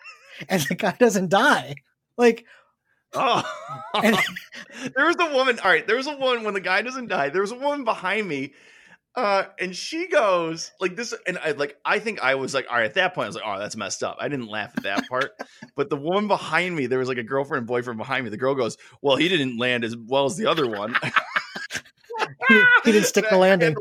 and 0.48 0.62
the 0.62 0.74
guy 0.74 0.94
doesn't 0.98 1.30
die. 1.30 1.74
Like 2.16 2.46
oh. 3.14 3.42
And- 3.94 4.16
there 4.96 5.06
was 5.06 5.16
a 5.18 5.32
woman 5.34 5.58
all 5.60 5.70
right 5.70 5.86
there 5.86 5.96
was 5.96 6.06
a 6.06 6.16
woman 6.16 6.44
when 6.44 6.54
the 6.54 6.60
guy 6.60 6.82
doesn't 6.82 7.08
die 7.08 7.28
there 7.28 7.40
was 7.40 7.52
a 7.52 7.56
woman 7.56 7.84
behind 7.84 8.28
me 8.28 8.52
uh 9.16 9.44
and 9.58 9.74
she 9.74 10.06
goes 10.06 10.70
like 10.80 10.94
this 10.94 11.12
and 11.26 11.36
i 11.38 11.50
like 11.52 11.76
i 11.84 11.98
think 11.98 12.22
i 12.22 12.36
was 12.36 12.54
like 12.54 12.66
all 12.70 12.76
right 12.76 12.84
at 12.84 12.94
that 12.94 13.12
point 13.14 13.24
i 13.24 13.28
was 13.28 13.34
like 13.34 13.44
oh 13.44 13.58
that's 13.58 13.76
messed 13.76 14.04
up. 14.04 14.16
I 14.20 14.28
didn't 14.28 14.46
laugh 14.46 14.72
at 14.76 14.84
that 14.84 15.08
part 15.08 15.32
but 15.76 15.90
the 15.90 15.96
woman 15.96 16.28
behind 16.28 16.76
me 16.76 16.86
there 16.86 17.00
was 17.00 17.08
like 17.08 17.18
a 17.18 17.24
girlfriend 17.24 17.60
and 17.60 17.66
boyfriend 17.66 17.98
behind 17.98 18.24
me 18.24 18.30
the 18.30 18.36
girl 18.36 18.54
goes 18.54 18.76
well 19.02 19.16
he 19.16 19.28
didn't 19.28 19.58
land 19.58 19.84
as 19.84 19.96
well 19.96 20.26
as 20.26 20.36
the 20.36 20.46
other 20.46 20.68
one. 20.68 20.94
He, 22.48 22.62
he 22.84 22.92
didn't 22.92 23.06
stick 23.06 23.26
the 23.30 23.36
landing. 23.36 23.74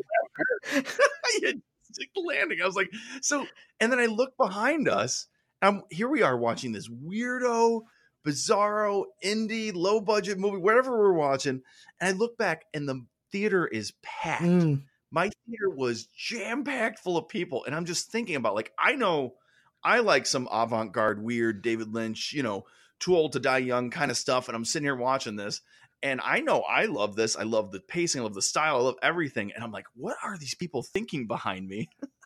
He 0.72 1.40
didn't 1.40 1.64
stick 1.92 2.10
the 2.16 2.22
landing. 2.22 2.62
I 2.62 2.66
was 2.66 2.76
like 2.76 2.90
so 3.22 3.46
and 3.80 3.92
then 3.92 4.00
i 4.00 4.06
look 4.06 4.36
behind 4.38 4.88
us 4.88 5.28
um 5.62 5.84
here 5.90 6.10
we 6.10 6.22
are 6.22 6.38
watching 6.38 6.72
this 6.72 6.90
weirdo 6.90 7.82
bizarro 8.26 9.06
indie 9.24 9.74
low 9.74 10.02
budget 10.02 10.38
movie 10.38 10.58
whatever 10.58 10.98
we're 10.98 11.14
watching 11.14 11.62
and 12.00 12.10
i 12.10 12.12
look 12.12 12.38
back 12.38 12.66
and 12.74 12.88
the 12.88 13.06
theater 13.32 13.66
is 13.66 13.94
packed 14.02 14.44
Mm, 14.44 14.82
my 15.12 15.32
theater 15.48 15.70
was 15.70 16.08
jam 16.16 16.64
packed 16.64 17.00
full 17.00 17.18
of 17.18 17.28
people. 17.28 17.66
And 17.66 17.74
I'm 17.74 17.86
just 17.86 18.12
thinking 18.12 18.36
about 18.36 18.56
like, 18.56 18.72
I 18.78 18.96
know 18.96 19.36
I 19.84 20.00
like 20.00 20.26
some 20.26 20.48
avant 20.52 20.92
garde, 20.92 21.24
weird 21.24 21.62
David 21.62 21.94
Lynch, 21.94 22.34
you 22.34 22.44
know, 22.44 22.66
too 23.00 23.16
old 23.16 23.34
to 23.34 23.40
die 23.40 23.60
young 23.60 23.90
kind 23.90 24.12
of 24.12 24.18
stuff. 24.18 24.48
And 24.48 24.56
I'm 24.56 24.66
sitting 24.66 24.86
here 24.86 24.96
watching 24.96 25.36
this. 25.36 25.62
And 26.02 26.22
I 26.24 26.40
know 26.40 26.62
I 26.62 26.86
love 26.86 27.16
this. 27.16 27.36
I 27.36 27.44
love 27.44 27.72
the 27.72 27.82
pacing, 27.82 28.22
I 28.22 28.24
love 28.24 28.34
the 28.34 28.42
style, 28.42 28.78
I 28.78 28.82
love 28.82 28.96
everything. 29.02 29.52
And 29.54 29.64
I'm 29.64 29.72
like, 29.72 29.88
what 29.96 30.16
are 30.24 30.38
these 30.38 30.56
people 30.56 30.82
thinking 30.82 31.28
behind 31.28 31.68
me? 31.68 31.90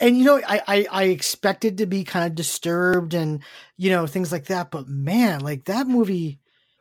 and 0.00 0.18
you 0.18 0.24
know 0.24 0.40
I, 0.46 0.62
I 0.66 0.86
i 0.90 1.02
expected 1.04 1.78
to 1.78 1.86
be 1.86 2.04
kind 2.04 2.26
of 2.26 2.34
disturbed 2.34 3.14
and 3.14 3.42
you 3.76 3.90
know 3.90 4.06
things 4.06 4.32
like 4.32 4.46
that 4.46 4.70
but 4.70 4.88
man 4.88 5.40
like 5.40 5.66
that 5.66 5.86
movie 5.86 6.40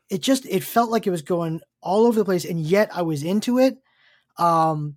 it 0.10 0.22
just 0.22 0.46
it 0.46 0.64
felt 0.64 0.90
like 0.92 1.08
it 1.08 1.12
was 1.12 1.22
going 1.22 1.62
all 1.82 2.06
over 2.06 2.20
the 2.20 2.26
place 2.26 2.46
and 2.46 2.60
yet 2.60 2.90
i 2.96 3.02
was 3.02 3.24
into 3.24 3.60
it 3.60 3.78
um 4.38 4.96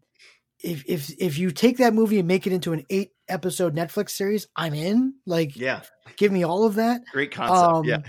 if 0.62 0.84
if 0.86 1.10
if 1.18 1.38
you 1.38 1.50
take 1.50 1.78
that 1.78 1.94
movie 1.94 2.18
and 2.18 2.28
make 2.28 2.46
it 2.46 2.52
into 2.52 2.72
an 2.72 2.84
eight 2.90 3.12
episode 3.28 3.74
netflix 3.74 4.10
series 4.10 4.46
i'm 4.56 4.74
in 4.74 5.14
like 5.26 5.56
Yeah. 5.56 5.82
give 6.16 6.32
me 6.32 6.44
all 6.44 6.64
of 6.64 6.76
that 6.76 7.02
Great 7.12 7.30
concept. 7.32 7.72
Um, 7.72 7.84
yeah. 7.84 8.00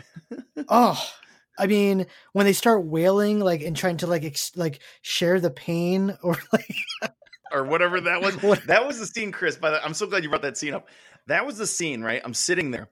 oh 0.70 1.12
i 1.58 1.68
mean 1.68 2.06
when 2.34 2.46
they 2.46 2.54
start 2.54 2.86
wailing 2.86 3.40
like 3.40 3.62
and 3.62 3.76
trying 3.76 3.98
to 3.98 4.08
like 4.08 4.24
ex- 4.24 4.56
like 4.56 4.80
share 5.02 5.40
the 5.40 5.52
pain 5.52 6.18
or 6.24 6.38
like 6.54 6.76
Or 7.52 7.64
whatever 7.64 8.02
that 8.02 8.22
was. 8.22 8.60
that 8.68 8.86
was 8.86 9.00
the 9.00 9.06
scene, 9.06 9.32
Chris. 9.32 9.58
By 9.58 9.72
the 9.72 9.84
I'm 9.84 9.94
so 9.94 10.08
glad 10.08 10.24
you 10.24 10.30
brought 10.30 10.44
that 10.44 10.58
scene 10.58 10.74
up. 10.74 10.88
That 11.28 11.46
was 11.46 11.58
the 11.58 11.68
scene, 11.68 12.02
right? 12.02 12.22
I'm 12.24 12.34
sitting 12.34 12.72
there 12.72 12.90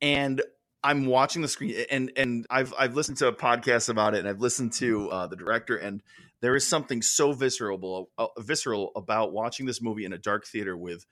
and 0.00 0.42
I'm 0.84 1.06
watching 1.06 1.42
the 1.42 1.48
screen 1.48 1.84
and 1.90 2.12
and 2.16 2.46
I've 2.50 2.74
I've 2.78 2.94
listened 2.94 3.18
to 3.18 3.28
a 3.28 3.32
podcast 3.32 3.88
about 3.88 4.14
it 4.14 4.18
and 4.18 4.28
I've 4.28 4.40
listened 4.40 4.74
to 4.74 5.08
uh, 5.10 5.26
the 5.26 5.36
director 5.36 5.76
and 5.76 6.02
there 6.40 6.54
is 6.54 6.66
something 6.66 7.00
so 7.00 7.32
visceral 7.32 8.10
uh, 8.18 8.26
visceral 8.38 8.92
about 8.94 9.32
watching 9.32 9.64
this 9.64 9.80
movie 9.80 10.04
in 10.04 10.12
a 10.12 10.18
dark 10.18 10.46
theater 10.46 10.76
with 10.76 11.06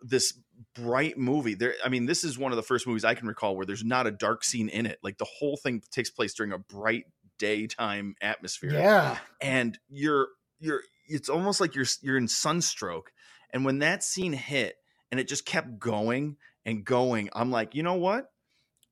this 0.00 0.38
bright 0.74 1.16
movie 1.16 1.54
there 1.54 1.74
i 1.82 1.88
mean 1.88 2.04
this 2.04 2.22
is 2.22 2.38
one 2.38 2.52
of 2.52 2.56
the 2.56 2.62
first 2.62 2.86
movies 2.86 3.02
i 3.02 3.14
can 3.14 3.26
recall 3.26 3.56
where 3.56 3.64
there's 3.64 3.82
not 3.82 4.06
a 4.06 4.10
dark 4.10 4.44
scene 4.44 4.68
in 4.68 4.84
it 4.84 4.98
like 5.02 5.16
the 5.16 5.26
whole 5.38 5.56
thing 5.56 5.82
takes 5.90 6.10
place 6.10 6.34
during 6.34 6.52
a 6.52 6.58
bright 6.58 7.04
daytime 7.38 8.14
atmosphere 8.20 8.74
yeah 8.74 9.18
and 9.40 9.78
you're 9.88 10.28
you're 10.60 10.82
it's 11.08 11.28
almost 11.28 11.60
like 11.60 11.74
you're 11.74 11.86
you're 12.02 12.16
in 12.16 12.28
sunstroke 12.28 13.12
and 13.52 13.64
when 13.64 13.78
that 13.80 14.02
scene 14.02 14.32
hit 14.32 14.76
and 15.10 15.20
it 15.20 15.28
just 15.28 15.46
kept 15.46 15.78
going 15.78 16.36
and 16.64 16.84
going 16.84 17.28
i'm 17.32 17.50
like 17.50 17.74
you 17.74 17.82
know 17.82 17.94
what? 17.94 18.30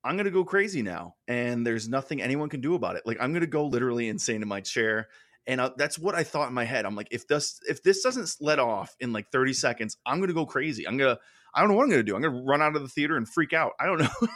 I'm 0.03 0.17
gonna 0.17 0.29
go 0.29 0.45
crazy 0.45 0.83
now 0.83 1.15
and 1.27 1.65
there's 1.65 1.89
nothing 1.89 2.21
anyone 2.21 2.49
can 2.49 2.61
do 2.61 2.75
about 2.75 2.95
it. 2.95 3.03
Like 3.05 3.17
i'm 3.19 3.33
gonna 3.33 3.47
go 3.47 3.65
literally 3.65 4.07
insane 4.07 4.41
in 4.41 4.47
my 4.47 4.61
chair 4.61 5.07
and 5.47 5.59
uh, 5.61 5.71
that's 5.77 5.97
what 5.97 6.15
i 6.15 6.23
thought 6.23 6.47
in 6.47 6.53
my 6.53 6.65
head. 6.65 6.85
I'm 6.85 6.95
like 6.95 7.07
if 7.11 7.27
this 7.27 7.59
if 7.67 7.81
this 7.83 8.01
doesn't 8.03 8.35
let 8.39 8.59
off 8.59 8.95
in 8.99 9.13
like 9.13 9.31
30 9.31 9.53
seconds 9.53 9.97
i'm 10.05 10.19
gonna 10.19 10.33
go 10.33 10.45
crazy. 10.45 10.87
I'm 10.87 10.97
gonna 10.97 11.17
i 11.53 11.59
don't 11.59 11.69
know 11.69 11.75
what 11.75 11.83
i'm 11.83 11.89
gonna 11.89 12.03
do. 12.03 12.15
I'm 12.15 12.21
gonna 12.21 12.43
run 12.43 12.61
out 12.61 12.75
of 12.75 12.81
the 12.81 12.87
theater 12.87 13.17
and 13.17 13.27
freak 13.27 13.53
out. 13.53 13.71
I 13.79 13.85
don't 13.85 13.99
know. 13.99 14.27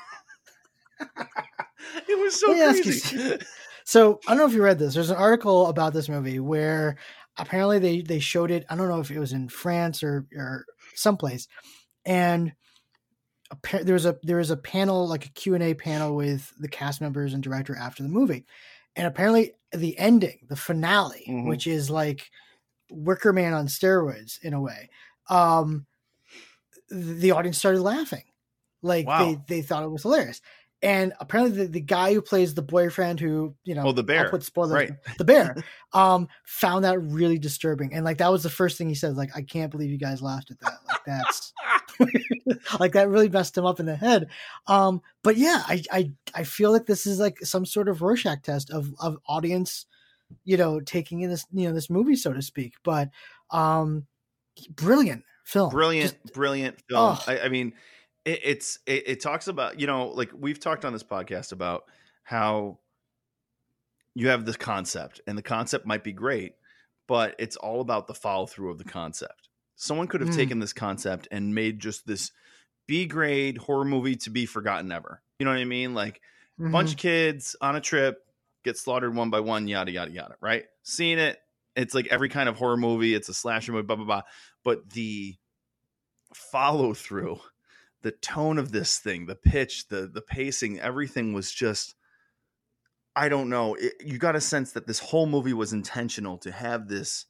It 2.08 2.20
was 2.20 2.39
so 2.39 2.54
ask 2.54 2.86
you 2.86 3.00
crazy. 3.00 3.46
So 3.86 4.20
I 4.28 4.32
don't 4.32 4.38
know 4.39 4.46
if 4.46 4.54
you 4.54 4.62
read 4.62 4.78
this. 4.78 4.94
There's 4.94 5.10
an 5.10 5.15
article 5.15 5.68
about 5.68 5.94
this 5.94 6.10
movie 6.10 6.39
where 6.39 6.98
apparently 7.39 7.80
they 7.80 8.02
they 8.02 8.19
showed 8.19 8.52
it. 8.52 8.65
I 8.69 8.75
don't 8.75 8.89
know 8.89 8.99
if 8.99 9.12
it 9.12 9.19
was 9.19 9.34
in 9.34 9.49
France 9.49 10.04
or 10.04 10.28
or 10.36 10.65
someplace, 10.95 11.47
and 12.06 12.54
there 13.84 13.93
was 13.93 14.06
a 14.06 14.17
there 14.23 14.38
was 14.38 14.52
a 14.52 14.58
panel 14.58 15.08
like 15.08 15.25
a 15.25 15.30
Q 15.30 15.56
and 15.56 15.63
A 15.63 15.73
panel 15.73 16.15
with 16.15 16.54
the 16.60 16.67
cast 16.67 17.02
members 17.02 17.34
and 17.34 17.41
director 17.41 17.75
after 17.75 18.04
the 18.04 18.10
movie, 18.10 18.45
and 18.95 19.08
apparently 19.08 19.54
the 19.71 19.97
ending, 19.97 20.45
the 20.49 20.56
finale, 20.56 21.25
Mhm. 21.28 21.47
which 21.47 21.65
is 21.67 21.89
like 21.89 22.30
Wicker 22.91 23.34
Man 23.34 23.54
on 23.54 23.67
steroids 23.67 24.41
in 24.43 24.54
a 24.54 24.62
way. 24.62 24.89
Um, 25.30 25.88
the 26.89 27.32
audience 27.32 27.58
started 27.58 27.82
laughing. 27.82 28.23
Like 28.82 29.06
Wow. 29.08 29.43
they, 29.47 29.56
they 29.58 29.62
thought 29.62 29.84
it 29.84 29.89
was 29.89 30.04
hilarious. 30.04 30.41
And 30.82 31.12
apparently 31.20 31.63
the, 31.65 31.68
the 31.72 31.82
guy 31.82 32.13
who 32.13 32.22
plays 32.22 32.54
the 32.54 32.62
boyfriend 32.62 33.20
who, 33.20 33.54
you 33.65 33.76
know, 33.76 33.84
Oh, 33.88 33.92
the 33.92 34.04
bear. 34.04 34.26
I'll 34.26 34.30
put 34.32 34.44
spoilers, 34.44 34.72
Right. 34.74 34.92
the 35.18 35.26
bear, 35.26 35.56
um, 35.94 36.30
found 36.46 36.86
that 36.86 37.00
really 37.02 37.38
disturbing. 37.38 37.94
And 37.94 38.06
like 38.06 38.20
that 38.20 38.32
was 38.32 38.44
the 38.44 38.50
first 38.50 38.78
thing 38.78 38.88
he 38.88 38.96
said, 38.96 39.15
like, 39.18 39.30
I 39.36 39.42
can't 39.42 39.72
believe 39.72 39.89
you 39.92 39.98
guys 39.98 40.22
laughed 40.22 40.52
at 40.52 40.60
that. 40.62 40.78
Like 40.88 41.04
that's 41.06 41.54
like 42.80 42.94
that 42.94 43.10
really 43.10 43.28
messed 43.28 43.58
him 43.58 43.65
up 43.65 43.80
in 43.82 43.86
the 43.86 43.96
head. 43.98 44.28
Um, 44.68 45.02
but 45.22 45.36
yeah, 45.36 45.63
I, 45.68 45.84
I 45.92 46.12
I 46.34 46.44
feel 46.46 46.72
like 46.72 46.86
this 46.86 47.06
is 47.06 47.20
like 47.20 47.39
some 47.42 47.65
sort 47.65 47.89
of 47.89 48.02
Rorschach 48.02 48.42
test 48.44 48.72
of 48.72 48.94
of 49.02 49.18
audience, 49.28 49.86
you 50.46 50.56
know, 50.56 50.80
taking 50.80 51.22
in 51.22 51.30
this 51.30 51.46
you 51.52 51.68
know 51.68 51.74
this 51.74 51.89
movie 51.89 52.15
so 52.15 52.32
to 52.32 52.42
speak. 52.42 52.76
But 52.86 53.10
um, 53.52 54.08
brilliant 54.70 55.24
film, 55.44 55.72
brilliant 55.72 56.12
Just- 56.24 56.34
brilliant 56.34 56.78
film 56.88 57.18
Oh. 57.18 57.24
I, 57.28 57.39
I 57.42 57.50
mean 57.50 57.74
it, 58.26 58.40
it's 58.44 58.80
it, 58.86 59.04
it 59.08 59.22
talks 59.22 59.48
about 59.48 59.80
you 59.80 59.88
know 59.88 60.08
like 60.10 60.32
we've 60.38 60.60
talked 60.60 60.86
on 60.86 60.94
this 60.94 61.04
podcast 61.04 61.52
about 61.52 61.84
how 62.24 62.80
you 64.16 64.30
have 64.30 64.46
this 64.46 64.58
concept 64.58 65.22
and 65.28 65.38
the 65.38 65.42
concept 65.42 65.86
might 65.86 66.04
be 66.04 66.12
great 66.14 66.54
but 67.08 67.36
it's 67.40 67.56
all 67.56 67.82
about 67.82 68.08
the 68.08 68.14
follow 68.14 68.46
through 68.46 68.72
of 68.72 68.78
the 68.78 68.84
concept 68.84 69.50
someone 69.76 70.08
could 70.08 70.22
have 70.22 70.30
Mm. 70.32 70.36
taken 70.36 70.60
this 70.60 70.74
concept 70.74 71.28
and 71.32 71.54
made 71.56 71.80
just 71.80 72.06
this 72.06 72.32
b 72.88 73.06
grade 73.06 73.58
horror 73.58 73.86
movie 73.86 74.16
to 74.18 74.30
be 74.30 74.46
forgotten 74.46 74.92
ever 74.92 75.22
you 75.40 75.46
know 75.46 75.52
what 75.52 75.60
i 75.60 75.66
mean 75.66 75.94
like 75.94 76.22
Mhm. 76.60 76.72
bunch 76.74 76.92
of 76.92 76.98
kids 76.98 77.56
on 77.62 77.76
a 77.78 77.82
trip 77.82 78.26
get 78.66 78.78
slaughtered 78.78 79.16
one 79.16 79.30
by 79.30 79.40
one, 79.40 79.70
yada 79.70 79.90
yada 79.90 80.12
yada. 80.12 80.36
Right? 80.42 80.66
Seeing 80.84 81.18
it, 81.18 81.38
it's 81.78 81.94
like 81.96 82.08
every 82.08 82.28
kind 82.28 82.50
of 82.50 82.58
horror 82.58 82.76
movie. 82.76 83.14
It's 83.16 83.30
a 83.30 83.34
slasher 83.34 83.72
movie, 83.72 83.86
blah 83.86 83.96
blah 83.96 84.04
blah. 84.04 84.22
But 84.66 84.90
the 84.90 85.38
follow 86.34 86.94
through, 86.94 87.40
the 88.02 88.12
tone 88.12 88.58
of 88.58 88.72
this 88.72 88.98
thing, 89.00 89.26
the 89.26 89.36
pitch, 89.36 89.88
the 89.88 90.08
the 90.08 90.22
pacing, 90.22 90.80
everything 90.80 91.34
was 91.34 91.52
just. 91.52 91.96
I 93.16 93.28
don't 93.28 93.50
know. 93.50 93.74
It, 93.74 93.96
you 94.06 94.18
got 94.18 94.38
a 94.38 94.42
sense 94.42 94.72
that 94.74 94.88
this 94.88 95.00
whole 95.00 95.26
movie 95.26 95.52
was 95.52 95.74
intentional 95.74 96.38
to 96.38 96.52
have 96.52 96.88
this 96.88 97.26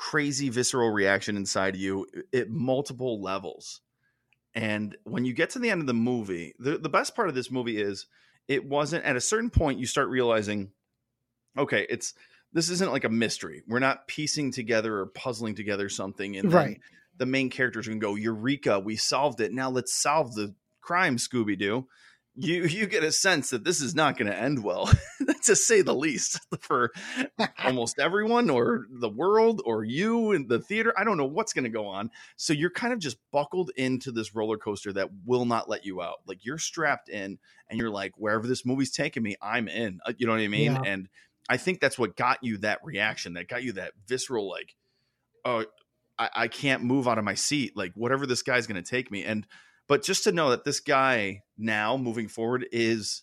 crazy 0.00 0.48
visceral 0.48 0.90
reaction 0.90 1.36
inside 1.36 1.76
you 1.76 2.06
at 2.32 2.48
multiple 2.48 3.20
levels. 3.20 3.82
And 4.54 4.96
when 5.04 5.26
you 5.26 5.34
get 5.34 5.50
to 5.50 5.58
the 5.58 5.68
end 5.68 5.82
of 5.82 5.86
the 5.86 5.92
movie, 5.92 6.54
the, 6.58 6.78
the 6.78 6.88
best 6.88 7.14
part 7.14 7.28
of 7.28 7.34
this 7.34 7.50
movie 7.50 7.80
is 7.80 8.06
it 8.48 8.64
wasn't 8.64 9.04
at 9.04 9.14
a 9.14 9.20
certain 9.20 9.50
point 9.50 9.78
you 9.78 9.84
start 9.84 10.08
realizing, 10.08 10.70
okay, 11.58 11.86
it's 11.90 12.14
this 12.52 12.70
isn't 12.70 12.90
like 12.90 13.04
a 13.04 13.10
mystery. 13.10 13.62
We're 13.68 13.78
not 13.78 14.08
piecing 14.08 14.52
together 14.52 14.96
or 14.98 15.06
puzzling 15.06 15.54
together 15.54 15.88
something 15.88 16.36
and 16.36 16.52
right. 16.52 16.80
The 17.20 17.26
main 17.26 17.50
characters 17.50 17.86
can 17.86 17.98
go, 17.98 18.14
Eureka, 18.14 18.80
we 18.80 18.96
solved 18.96 19.42
it. 19.42 19.52
Now 19.52 19.68
let's 19.68 19.94
solve 19.94 20.34
the 20.34 20.54
crime, 20.80 21.18
Scooby 21.18 21.56
Doo. 21.56 21.86
You 22.34 22.64
you 22.64 22.86
get 22.86 23.04
a 23.04 23.12
sense 23.12 23.50
that 23.50 23.62
this 23.62 23.82
is 23.82 23.94
not 23.94 24.16
going 24.16 24.30
to 24.30 24.36
end 24.36 24.64
well, 24.64 24.90
to 25.44 25.54
say 25.54 25.82
the 25.82 25.94
least, 25.94 26.40
for 26.60 26.92
almost 27.62 27.98
everyone 27.98 28.48
or 28.48 28.86
the 28.90 29.10
world 29.10 29.60
or 29.66 29.84
you 29.84 30.32
in 30.32 30.46
the 30.48 30.60
theater. 30.60 30.94
I 30.96 31.04
don't 31.04 31.18
know 31.18 31.26
what's 31.26 31.52
going 31.52 31.64
to 31.64 31.70
go 31.70 31.88
on. 31.88 32.10
So 32.36 32.54
you're 32.54 32.70
kind 32.70 32.94
of 32.94 33.00
just 33.00 33.18
buckled 33.32 33.70
into 33.76 34.12
this 34.12 34.34
roller 34.34 34.56
coaster 34.56 34.92
that 34.94 35.10
will 35.26 35.44
not 35.44 35.68
let 35.68 35.84
you 35.84 36.00
out. 36.00 36.20
Like 36.24 36.46
you're 36.46 36.56
strapped 36.56 37.10
in 37.10 37.38
and 37.68 37.78
you're 37.78 37.90
like, 37.90 38.12
wherever 38.16 38.46
this 38.46 38.64
movie's 38.64 38.92
taking 38.92 39.22
me, 39.22 39.36
I'm 39.42 39.68
in. 39.68 40.00
Uh, 40.06 40.14
You 40.16 40.26
know 40.26 40.32
what 40.32 40.40
I 40.40 40.48
mean? 40.48 40.72
Yeah. 40.72 40.82
And 40.86 41.08
I 41.50 41.58
think 41.58 41.80
that's 41.80 41.98
what 41.98 42.16
got 42.16 42.38
you 42.42 42.58
that 42.58 42.78
reaction, 42.82 43.34
that 43.34 43.48
got 43.48 43.62
you 43.62 43.72
that 43.72 43.92
visceral, 44.06 44.48
like, 44.48 44.74
oh, 45.44 45.66
I, 46.20 46.28
I 46.36 46.48
can't 46.48 46.84
move 46.84 47.08
out 47.08 47.18
of 47.18 47.24
my 47.24 47.34
seat. 47.34 47.76
Like 47.76 47.92
whatever 47.94 48.26
this 48.26 48.42
guy's 48.42 48.66
going 48.66 48.82
to 48.82 48.88
take 48.88 49.10
me. 49.10 49.24
And 49.24 49.46
but 49.88 50.04
just 50.04 50.24
to 50.24 50.32
know 50.32 50.50
that 50.50 50.64
this 50.64 50.78
guy 50.78 51.42
now 51.58 51.96
moving 51.96 52.28
forward 52.28 52.66
is 52.70 53.22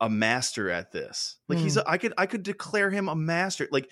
a 0.00 0.10
master 0.10 0.68
at 0.68 0.90
this. 0.90 1.36
Like 1.48 1.58
he's 1.58 1.74
hmm. 1.74 1.80
a, 1.80 1.90
I 1.90 1.96
could 1.96 2.12
I 2.18 2.26
could 2.26 2.42
declare 2.42 2.90
him 2.90 3.08
a 3.08 3.14
master. 3.14 3.68
Like 3.70 3.88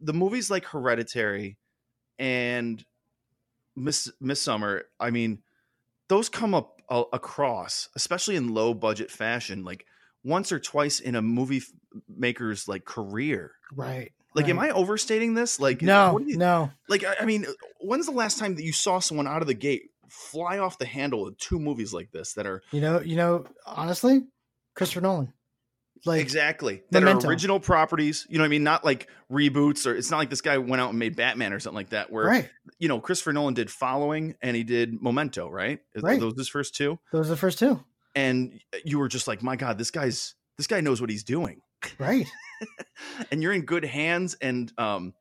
the 0.00 0.12
movies 0.12 0.50
like 0.50 0.66
Hereditary 0.66 1.56
and 2.18 2.84
Miss 3.74 4.12
Miss 4.20 4.42
Summer, 4.42 4.84
I 5.00 5.10
mean, 5.10 5.42
those 6.08 6.28
come 6.28 6.54
up 6.54 6.82
a, 6.90 7.04
across, 7.14 7.88
especially 7.96 8.36
in 8.36 8.52
low 8.52 8.74
budget 8.74 9.10
fashion, 9.10 9.64
like 9.64 9.86
once 10.22 10.52
or 10.52 10.60
twice 10.60 11.00
in 11.00 11.14
a 11.14 11.22
movie 11.22 11.58
f- 11.58 11.72
maker's 12.06 12.68
like 12.68 12.84
career. 12.84 13.52
Right. 13.74 14.12
Like, 14.34 14.48
am. 14.48 14.58
I 14.58 14.70
overstating 14.70 15.34
this? 15.34 15.58
Like, 15.60 15.82
No, 15.82 16.18
you- 16.18 16.36
no. 16.36 16.70
like 16.88 17.04
I, 17.04 17.16
I 17.20 17.24
mean, 17.24 17.46
when's 17.80 18.06
the 18.06 18.12
last 18.12 18.38
time 18.38 18.54
that 18.56 18.64
you 18.64 18.72
saw 18.72 18.98
someone 18.98 19.26
out 19.26 19.42
of 19.42 19.48
the 19.48 19.54
gate 19.54 19.90
fly 20.08 20.58
off 20.58 20.78
the 20.78 20.86
handle 20.86 21.26
in 21.28 21.34
two 21.38 21.58
movies 21.58 21.92
like 21.92 22.10
this 22.12 22.34
that 22.34 22.46
are 22.46 22.62
You 22.72 22.80
know, 22.80 23.00
you 23.00 23.16
know, 23.16 23.44
honestly, 23.66 24.22
Christopher 24.74 25.00
Nolan. 25.02 25.32
Like 26.06 26.22
exactly 26.22 26.82
that 26.92 27.02
Memento. 27.02 27.26
are 27.26 27.30
original 27.30 27.60
properties? 27.60 28.26
You 28.30 28.38
know 28.38 28.42
what 28.42 28.46
I 28.46 28.48
mean? 28.48 28.64
Not 28.64 28.84
like 28.86 29.08
reboots 29.30 29.86
or 29.86 29.94
it's 29.94 30.10
not 30.10 30.16
like 30.16 30.30
this 30.30 30.40
guy 30.40 30.56
went 30.56 30.80
out 30.80 30.88
and 30.90 30.98
made 30.98 31.14
Batman 31.14 31.52
or 31.52 31.60
something 31.60 31.76
like 31.76 31.90
that. 31.90 32.10
Where 32.10 32.24
right. 32.24 32.50
you 32.78 32.88
know 32.88 33.00
Christopher 33.00 33.34
Nolan 33.34 33.52
did 33.52 33.70
Following 33.70 34.34
and 34.40 34.56
he 34.56 34.64
did 34.64 35.02
Memento, 35.02 35.48
right? 35.50 35.78
Right. 35.94 36.18
Those 36.18 36.38
his 36.38 36.48
first 36.48 36.74
two, 36.74 36.98
Those 37.12 37.26
are 37.26 37.30
the 37.30 37.36
first 37.36 37.58
two. 37.58 37.84
and 38.14 38.58
uh, 38.74 38.78
you 38.82 38.98
were 38.98 39.08
just 39.08 39.28
like, 39.28 39.42
my 39.42 39.56
God, 39.56 39.76
this 39.76 39.90
guy's 39.90 40.34
this 40.56 40.66
guy 40.66 40.80
knows 40.80 41.02
what 41.02 41.10
he's 41.10 41.24
doing. 41.24 41.60
Right. 41.98 42.26
and 43.30 43.42
you're 43.42 43.52
in 43.52 43.62
good 43.62 43.84
hands. 43.84 44.36
And 44.40 44.72
um, 44.78 45.14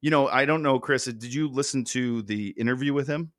you 0.00 0.10
know, 0.10 0.28
I 0.28 0.44
don't 0.44 0.62
know, 0.62 0.78
Chris. 0.78 1.04
Did 1.04 1.32
you 1.32 1.48
listen 1.48 1.84
to 1.84 2.22
the 2.22 2.48
interview 2.50 2.92
with 2.92 3.06
him 3.08 3.32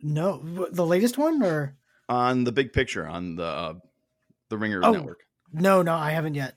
No, 0.00 0.38
the 0.70 0.86
latest 0.86 1.18
one 1.18 1.42
or 1.42 1.76
on 2.08 2.44
the 2.44 2.52
Big 2.52 2.72
Picture 2.72 3.06
on 3.06 3.36
the 3.36 3.44
uh, 3.44 3.74
the 4.50 4.58
Ringer 4.58 4.80
Oh. 4.84 4.92
Network? 4.92 5.20
no, 5.52 5.82
no, 5.82 5.94
I 5.94 6.10
haven't 6.10 6.34
yet. 6.34 6.54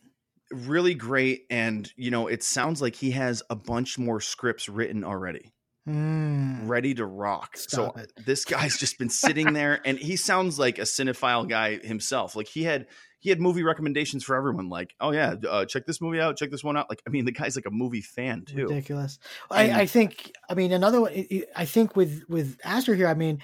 Really 0.51 0.93
great, 0.93 1.45
and 1.49 1.91
you 1.97 2.09
know, 2.11 2.27
it 2.27 2.41
sounds 2.43 2.81
like 2.81 2.95
he 2.95 3.11
has 3.11 3.43
a 3.49 3.55
bunch 3.55 3.97
more 3.99 4.21
scripts 4.21 4.69
written 4.69 5.03
already, 5.03 5.51
Mm. 5.87 6.67
ready 6.67 6.93
to 6.95 7.05
rock. 7.05 7.55
Stop 7.57 7.95
so 7.95 8.01
it. 8.01 8.11
this 8.25 8.43
guy's 8.45 8.77
just 8.77 8.99
been 8.99 9.09
sitting 9.09 9.53
there, 9.53 9.79
and 9.85 9.97
he 9.97 10.15
sounds 10.17 10.59
like 10.59 10.79
a 10.79 10.83
cinephile 10.83 11.47
guy 11.47 11.77
himself. 11.77 12.35
Like 12.35 12.47
he 12.47 12.63
had 12.63 12.87
he 13.19 13.29
had 13.29 13.39
movie 13.39 13.63
recommendations 13.63 14.23
for 14.23 14.35
everyone. 14.35 14.69
Like, 14.69 14.93
oh 14.99 15.11
yeah, 15.11 15.35
uh, 15.49 15.65
check 15.65 15.85
this 15.85 16.01
movie 16.01 16.19
out, 16.19 16.37
check 16.37 16.51
this 16.51 16.63
one 16.63 16.77
out. 16.77 16.89
Like, 16.89 17.01
I 17.07 17.09
mean, 17.09 17.25
the 17.25 17.31
guy's 17.31 17.55
like 17.55 17.65
a 17.65 17.71
movie 17.71 18.01
fan 18.01 18.43
too. 18.45 18.67
ridiculous. 18.67 19.17
And- 19.49 19.71
I, 19.71 19.81
I 19.81 19.85
think. 19.85 20.31
I 20.49 20.53
mean, 20.55 20.71
another 20.73 21.01
one. 21.01 21.25
I- 21.55 21.65
think 21.65 21.95
with 21.95 22.23
with 22.27 22.57
Aster 22.63 22.93
here. 22.95 23.07
I 23.07 23.13
mean, 23.13 23.41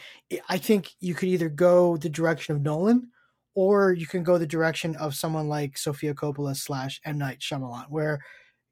I 0.49 0.57
think 0.57 0.91
you 0.99 1.15
could 1.15 1.29
either 1.29 1.49
go 1.49 1.97
the 1.97 2.09
direction 2.09 2.55
of 2.55 2.61
Nolan, 2.61 3.09
or 3.55 3.93
you 3.93 4.05
can 4.05 4.23
go 4.23 4.37
the 4.37 4.47
direction 4.47 4.95
of 4.97 5.15
someone 5.15 5.47
like 5.47 5.77
Sofia 5.77 6.13
Coppola 6.13 6.55
slash 6.57 6.99
M 7.05 7.17
Night 7.17 7.39
Shyamalan, 7.39 7.85
where 7.89 8.19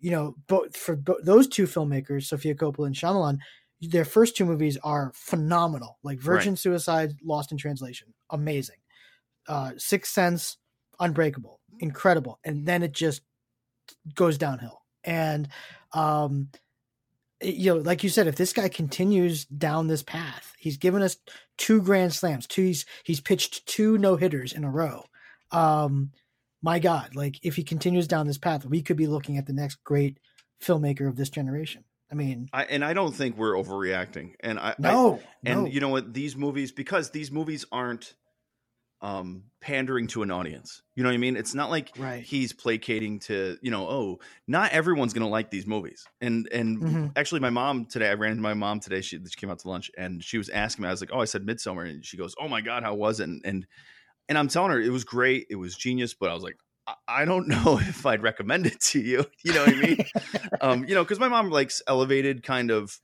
you 0.04 0.10
know, 0.10 0.36
both 0.48 0.76
for 0.76 0.96
bo- 0.96 1.20
those 1.24 1.48
two 1.48 1.66
filmmakers, 1.66 2.24
Sofia 2.24 2.56
Coppola 2.56 2.88
and 2.88 2.96
Shyamalan, 2.96 3.38
their 3.82 4.06
first 4.06 4.38
two 4.38 4.46
movies 4.46 4.78
are 4.84 5.12
phenomenal. 5.16 5.98
Like 6.04 6.20
Virgin 6.20 6.56
Suicide, 6.56 7.14
Lost 7.24 7.52
in 7.52 7.58
Translation, 7.58 8.14
amazing. 8.30 8.78
Uh, 9.48 9.72
Sixth 9.78 10.12
Sense, 10.12 10.58
Unbreakable, 11.00 11.60
incredible, 11.80 12.40
and 12.44 12.66
then 12.66 12.84
it 12.84 12.92
just 12.92 13.24
goes 14.14 14.38
downhill. 14.38 14.84
And 15.04 15.48
um, 15.94 16.50
you 17.42 17.74
know, 17.74 17.82
like 17.82 18.04
you 18.04 18.10
said, 18.10 18.28
if 18.28 18.36
this 18.36 18.54
guy 18.54 18.70
continues 18.70 19.46
down 19.46 19.88
this 19.88 20.04
path, 20.04 20.54
he's 20.60 20.78
given 20.78 21.02
us 21.02 21.18
two 21.58 21.82
grand 21.82 22.14
slams, 22.14 22.46
two 22.46 22.64
he's 22.64 22.86
he's 23.04 23.20
pitched 23.20 23.66
two 23.66 23.98
no 23.98 24.16
hitters 24.16 24.54
in 24.54 24.64
a 24.64 24.70
row. 24.70 25.06
Um, 25.52 26.12
my 26.62 26.78
God, 26.78 27.16
like 27.16 27.40
if 27.42 27.56
he 27.56 27.64
continues 27.64 28.08
down 28.08 28.28
this 28.28 28.38
path, 28.38 28.66
we 28.66 28.84
could 28.84 28.98
be 28.98 29.08
looking 29.08 29.38
at 29.38 29.48
the 29.48 29.54
next 29.54 29.84
great 29.84 30.20
filmmaker 30.64 31.08
of 31.08 31.16
this 31.16 31.30
generation. 31.30 31.84
I 32.12 32.16
mean, 32.16 32.50
I, 32.54 32.64
and 32.66 32.84
I 32.84 32.94
don't 32.94 33.14
think 33.14 33.38
we're 33.38 33.54
overreacting. 33.54 34.36
And 34.42 34.60
I, 34.60 34.76
I 34.84 34.92
no, 34.92 35.20
and 35.46 35.66
no. 35.66 35.66
you 35.68 35.80
know 35.80 35.90
what 35.90 36.14
these 36.14 36.36
movies 36.36 36.72
because 36.72 37.12
these 37.12 37.32
movies 37.32 37.66
aren't 37.72 38.16
um 39.02 39.46
pandering 39.62 40.06
to 40.06 40.22
an 40.22 40.30
audience 40.30 40.84
you 40.96 41.02
know 41.02 41.10
what 41.10 41.16
i 41.16 41.18
mean 41.18 41.36
it's 41.36 41.56
not 41.56 41.72
like 41.72 41.92
Right. 41.98 42.24
he's 42.24 42.54
placating 42.54 43.18
to 43.20 43.58
you 43.64 43.72
know 43.72 43.88
oh 43.88 44.20
not 44.48 44.72
everyone's 44.72 45.12
gonna 45.14 45.28
like 45.28 45.50
these 45.50 45.66
movies 45.66 46.06
and 46.22 46.48
and 46.52 46.84
Mhm. 46.84 47.12
actually 47.16 47.40
my 47.40 47.50
mom 47.50 47.86
today 47.88 48.10
i 48.10 48.14
ran 48.14 48.32
into 48.32 48.44
my 48.44 48.54
mom 48.54 48.80
today 48.80 49.02
she, 49.02 49.18
she 49.18 49.36
came 49.38 49.50
out 49.50 49.58
to 49.58 49.68
lunch 49.70 49.90
and 49.98 50.24
she 50.24 50.38
was 50.38 50.50
asking 50.50 50.84
me 50.84 50.88
i 50.88 50.92
was 50.92 51.02
like 51.02 51.10
oh 51.14 51.20
i 51.20 51.26
said 51.26 51.44
midsummer 51.44 51.84
and 51.84 52.06
she 52.06 52.16
goes 52.16 52.36
oh 52.40 52.48
my 52.48 52.62
god 52.62 52.84
how 52.84 52.94
was 52.94 53.20
it 53.20 53.24
and 53.24 53.42
and, 53.44 53.66
and 54.30 54.38
i'm 54.38 54.48
telling 54.48 54.72
her 54.72 54.80
it 54.80 54.92
was 54.92 55.04
great 55.04 55.48
it 55.50 55.56
was 55.56 55.76
genius 55.76 56.14
but 56.14 56.30
i 56.30 56.34
was 56.34 56.44
like 56.44 56.58
I- 57.08 57.26
don't 57.26 57.48
know 57.50 57.80
if 57.80 58.06
I'd 58.06 58.24
recommend 58.24 58.66
it 58.68 58.80
to 58.82 59.00
you. 59.00 59.26
You 59.44 59.54
know 59.54 59.66
what 59.66 59.76
I 59.76 59.82
mean? 59.82 60.06
um, 60.62 60.86
you 60.86 60.96
know, 60.96 61.04
because 61.04 61.20
my 61.20 61.28
mom 61.28 61.50
likes 61.50 61.82
elevated 61.88 62.44
kind 62.44 62.72
of 62.72 63.00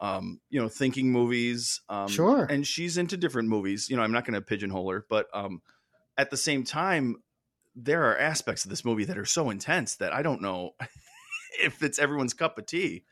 um, 0.00 0.40
you 0.50 0.60
know, 0.60 0.68
thinking 0.68 1.10
movies. 1.12 1.80
Um 1.88 2.08
Sure. 2.08 2.44
and 2.44 2.66
she's 2.66 2.98
into 2.98 3.16
different 3.16 3.48
movies. 3.48 3.88
You 3.88 3.96
know, 3.96 4.02
I'm 4.02 4.12
not 4.12 4.24
gonna 4.24 4.40
pigeonhole 4.42 4.90
her, 4.90 5.06
but 5.08 5.26
um 5.32 5.62
at 6.18 6.30
the 6.30 6.36
same 6.36 6.64
time, 6.64 7.16
there 7.76 8.04
are 8.04 8.18
aspects 8.18 8.64
of 8.64 8.70
this 8.70 8.84
movie 8.84 9.04
that 9.04 9.18
are 9.18 9.24
so 9.24 9.50
intense 9.50 9.96
that 9.96 10.12
I 10.12 10.22
don't 10.22 10.42
know 10.42 10.72
if 11.62 11.82
it's 11.82 11.98
everyone's 11.98 12.34
cup 12.34 12.58
of 12.58 12.66
tea. 12.66 13.04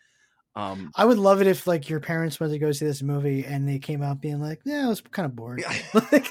Um, 0.54 0.92
I 0.94 1.04
would 1.06 1.18
love 1.18 1.40
it 1.40 1.46
if 1.46 1.66
like 1.66 1.88
your 1.88 1.98
parents 2.00 2.38
went 2.38 2.52
to 2.52 2.58
go 2.58 2.72
see 2.72 2.84
this 2.84 3.02
movie 3.02 3.44
and 3.46 3.66
they 3.66 3.78
came 3.78 4.02
out 4.02 4.20
being 4.20 4.40
like, 4.40 4.60
"Yeah, 4.64 4.84
it 4.84 4.88
was 4.88 5.00
kind 5.00 5.24
of 5.26 5.34
boring." 5.34 5.64
Like, 5.94 6.30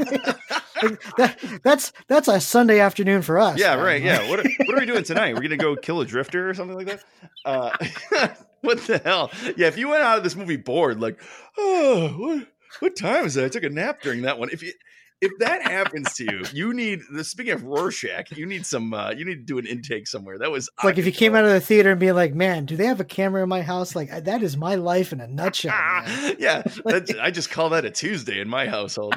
that, 1.17 1.37
that's 1.63 1.93
that's 2.07 2.27
a 2.27 2.39
Sunday 2.39 2.79
afternoon 2.79 3.21
for 3.21 3.39
us. 3.39 3.59
yeah, 3.59 3.75
man. 3.75 3.85
right. 3.85 4.01
Yeah. 4.01 4.29
What 4.29 4.39
are, 4.39 4.49
what 4.65 4.75
are 4.75 4.79
we 4.79 4.85
doing 4.85 5.03
tonight? 5.03 5.35
We're 5.35 5.41
gonna 5.41 5.57
go 5.57 5.75
kill 5.75 6.01
a 6.01 6.05
drifter 6.05 6.49
or 6.49 6.53
something 6.53 6.77
like 6.77 6.87
that. 6.87 7.03
Uh, 7.45 8.27
what 8.61 8.79
the 8.81 8.99
hell? 8.99 9.31
Yeah. 9.57 9.67
If 9.67 9.77
you 9.77 9.89
went 9.89 10.03
out 10.03 10.17
of 10.17 10.23
this 10.23 10.35
movie 10.35 10.57
bored, 10.57 10.99
like, 10.99 11.21
oh, 11.57 12.09
what 12.17 12.47
what 12.79 12.95
time 12.95 13.25
is 13.25 13.37
it? 13.37 13.45
I 13.45 13.49
took 13.49 13.63
a 13.63 13.69
nap 13.69 14.01
during 14.01 14.23
that 14.23 14.39
one. 14.39 14.49
If 14.51 14.63
you 14.63 14.73
if 15.21 15.37
that 15.37 15.61
happens 15.61 16.13
to 16.15 16.23
you, 16.23 16.43
you 16.51 16.73
need. 16.73 17.01
Speaking 17.21 17.53
of 17.53 17.63
Rorschach, 17.63 18.31
you 18.31 18.47
need 18.47 18.65
some. 18.65 18.91
Uh, 18.91 19.11
you 19.11 19.23
need 19.23 19.35
to 19.35 19.43
do 19.43 19.59
an 19.59 19.67
intake 19.67 20.07
somewhere. 20.07 20.39
That 20.39 20.49
was 20.49 20.67
like 20.83 20.97
if 20.97 21.05
you 21.05 21.11
came 21.11 21.35
out 21.35 21.45
of 21.45 21.51
the 21.51 21.61
theater 21.61 21.91
and 21.91 21.99
be 21.99 22.11
like, 22.11 22.33
"Man, 22.33 22.65
do 22.65 22.75
they 22.75 22.87
have 22.87 22.99
a 22.99 23.05
camera 23.05 23.43
in 23.43 23.49
my 23.49 23.61
house?" 23.61 23.95
Like 23.95 24.09
that 24.09 24.41
is 24.41 24.57
my 24.57 24.75
life 24.75 25.13
in 25.13 25.21
a 25.21 25.27
nutshell. 25.27 25.73
yeah, 26.39 26.63
that's, 26.83 27.13
I 27.21 27.29
just 27.29 27.51
call 27.51 27.69
that 27.69 27.85
a 27.85 27.91
Tuesday 27.91 28.41
in 28.41 28.49
my 28.49 28.67
household. 28.67 29.15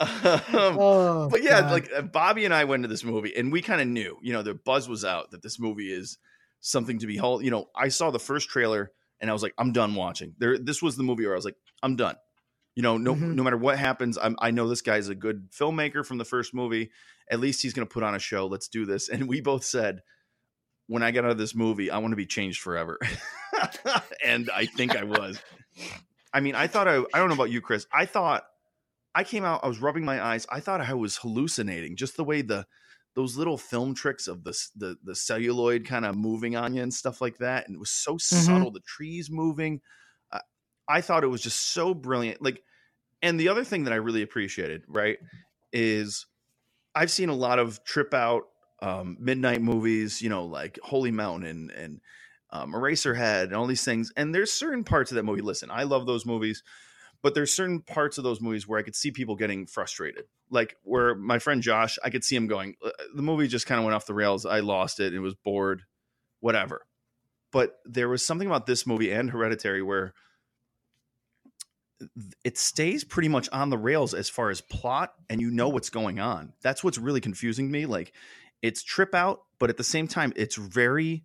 Um, 0.00 0.78
oh, 0.78 1.28
but 1.30 1.42
yeah, 1.42 1.60
God. 1.62 1.70
like 1.72 1.90
uh, 1.94 2.02
Bobby 2.02 2.44
and 2.44 2.52
I 2.54 2.64
went 2.64 2.82
to 2.82 2.88
this 2.88 3.04
movie, 3.04 3.34
and 3.36 3.52
we 3.52 3.62
kind 3.62 3.80
of 3.80 3.86
knew, 3.88 4.18
you 4.22 4.32
know, 4.32 4.42
the 4.42 4.54
buzz 4.54 4.88
was 4.88 5.04
out 5.04 5.30
that 5.30 5.42
this 5.42 5.58
movie 5.58 5.92
is 5.92 6.18
something 6.60 6.98
to 6.98 7.06
behold. 7.06 7.44
You 7.44 7.50
know, 7.50 7.68
I 7.74 7.88
saw 7.88 8.10
the 8.10 8.18
first 8.18 8.48
trailer, 8.48 8.90
and 9.20 9.30
I 9.30 9.32
was 9.32 9.42
like, 9.42 9.54
I'm 9.58 9.72
done 9.72 9.94
watching. 9.94 10.34
There, 10.38 10.58
this 10.58 10.82
was 10.82 10.96
the 10.96 11.02
movie 11.02 11.24
where 11.24 11.34
I 11.34 11.36
was 11.36 11.44
like, 11.44 11.56
I'm 11.82 11.96
done. 11.96 12.16
You 12.74 12.82
know, 12.82 12.98
no, 12.98 13.14
Mhm. 13.14 13.34
no 13.34 13.42
matter 13.42 13.56
what 13.56 13.78
happens, 13.78 14.18
I'm, 14.18 14.36
I 14.40 14.50
know 14.50 14.68
this 14.68 14.82
guy's 14.82 15.08
a 15.08 15.14
good 15.14 15.48
filmmaker 15.50 16.04
from 16.04 16.18
the 16.18 16.24
first 16.24 16.52
movie. 16.52 16.90
At 17.30 17.40
least 17.40 17.62
he's 17.62 17.72
going 17.72 17.86
to 17.86 17.92
put 17.92 18.02
on 18.02 18.14
a 18.14 18.18
show. 18.18 18.46
Let's 18.46 18.68
do 18.68 18.84
this. 18.84 19.08
And 19.08 19.28
we 19.28 19.40
both 19.40 19.64
said, 19.64 20.02
when 20.86 21.02
I 21.02 21.10
get 21.10 21.24
out 21.24 21.30
of 21.30 21.38
this 21.38 21.54
movie, 21.54 21.90
I 21.90 21.98
want 21.98 22.12
to 22.12 22.16
be 22.16 22.26
changed 22.26 22.60
forever. 22.60 22.98
and 24.24 24.50
I 24.54 24.66
think 24.66 24.94
I 24.96 25.04
was. 25.04 25.40
I 26.32 26.40
mean, 26.40 26.54
I 26.54 26.66
thought 26.66 26.86
I, 26.86 26.96
I 27.14 27.18
don't 27.18 27.28
know 27.28 27.34
about 27.34 27.50
you, 27.50 27.60
Chris. 27.60 27.86
I 27.92 28.04
thought 28.04 28.44
I 29.16 29.24
came 29.24 29.44
out, 29.44 29.64
I 29.64 29.68
was 29.68 29.80
rubbing 29.80 30.04
my 30.04 30.22
eyes. 30.22 30.46
I 30.52 30.60
thought 30.60 30.82
I 30.82 30.92
was 30.92 31.16
hallucinating 31.16 31.96
just 31.96 32.18
the 32.18 32.24
way 32.24 32.42
the, 32.42 32.66
those 33.14 33.34
little 33.34 33.56
film 33.56 33.94
tricks 33.94 34.28
of 34.28 34.44
the, 34.44 34.54
the, 34.76 34.98
the 35.02 35.14
celluloid 35.14 35.86
kind 35.86 36.04
of 36.04 36.14
moving 36.14 36.54
on 36.54 36.74
you 36.74 36.82
and 36.82 36.92
stuff 36.92 37.22
like 37.22 37.38
that. 37.38 37.66
And 37.66 37.74
it 37.74 37.78
was 37.80 37.90
so 37.90 38.18
subtle, 38.18 38.70
the 38.70 38.80
trees 38.80 39.30
moving. 39.30 39.80
Uh, 40.30 40.40
I 40.86 41.00
thought 41.00 41.24
it 41.24 41.28
was 41.28 41.40
just 41.40 41.72
so 41.72 41.94
brilliant. 41.94 42.42
Like, 42.42 42.62
and 43.22 43.40
the 43.40 43.48
other 43.48 43.64
thing 43.64 43.84
that 43.84 43.94
I 43.94 43.96
really 43.96 44.20
appreciated, 44.20 44.82
right, 44.86 45.16
is 45.72 46.26
I've 46.94 47.10
seen 47.10 47.30
a 47.30 47.34
lot 47.34 47.58
of 47.58 47.82
trip 47.84 48.12
out 48.12 48.42
um, 48.82 49.16
midnight 49.18 49.62
movies, 49.62 50.20
you 50.20 50.28
know, 50.28 50.44
like 50.44 50.78
Holy 50.82 51.10
Mountain 51.10 51.48
and, 51.48 51.70
and 51.70 52.00
um, 52.50 52.74
Eraserhead 52.74 53.44
and 53.44 53.54
all 53.54 53.66
these 53.66 53.84
things. 53.84 54.12
And 54.14 54.34
there's 54.34 54.52
certain 54.52 54.84
parts 54.84 55.10
of 55.10 55.16
that 55.16 55.24
movie. 55.24 55.40
Listen, 55.40 55.70
I 55.70 55.84
love 55.84 56.04
those 56.04 56.26
movies, 56.26 56.62
but 57.26 57.34
there's 57.34 57.52
certain 57.52 57.80
parts 57.80 58.18
of 58.18 58.22
those 58.22 58.40
movies 58.40 58.68
where 58.68 58.78
I 58.78 58.82
could 58.82 58.94
see 58.94 59.10
people 59.10 59.34
getting 59.34 59.66
frustrated. 59.66 60.26
Like 60.48 60.76
where 60.84 61.16
my 61.16 61.40
friend 61.40 61.60
Josh, 61.60 61.98
I 62.04 62.10
could 62.10 62.22
see 62.22 62.36
him 62.36 62.46
going, 62.46 62.76
"Uh, 62.80 62.90
the 63.16 63.22
movie 63.22 63.48
just 63.48 63.66
kind 63.66 63.80
of 63.80 63.84
went 63.84 63.96
off 63.96 64.06
the 64.06 64.14
rails. 64.14 64.46
I 64.46 64.60
lost 64.60 65.00
it. 65.00 65.12
It 65.12 65.18
was 65.18 65.34
bored, 65.34 65.82
whatever. 66.38 66.86
But 67.50 67.80
there 67.84 68.08
was 68.08 68.24
something 68.24 68.46
about 68.46 68.66
this 68.66 68.86
movie 68.86 69.10
and 69.10 69.28
Hereditary 69.28 69.82
where 69.82 70.14
it 72.44 72.58
stays 72.58 73.02
pretty 73.02 73.28
much 73.28 73.48
on 73.50 73.70
the 73.70 73.78
rails 73.78 74.14
as 74.14 74.28
far 74.28 74.50
as 74.50 74.60
plot 74.60 75.12
and 75.28 75.40
you 75.40 75.50
know 75.50 75.68
what's 75.68 75.90
going 75.90 76.20
on. 76.20 76.52
That's 76.62 76.84
what's 76.84 76.96
really 76.96 77.20
confusing 77.20 77.72
me. 77.72 77.86
Like 77.86 78.12
it's 78.62 78.84
trip 78.84 79.16
out, 79.16 79.40
but 79.58 79.68
at 79.68 79.78
the 79.78 79.82
same 79.82 80.06
time, 80.06 80.32
it's 80.36 80.54
very 80.54 81.24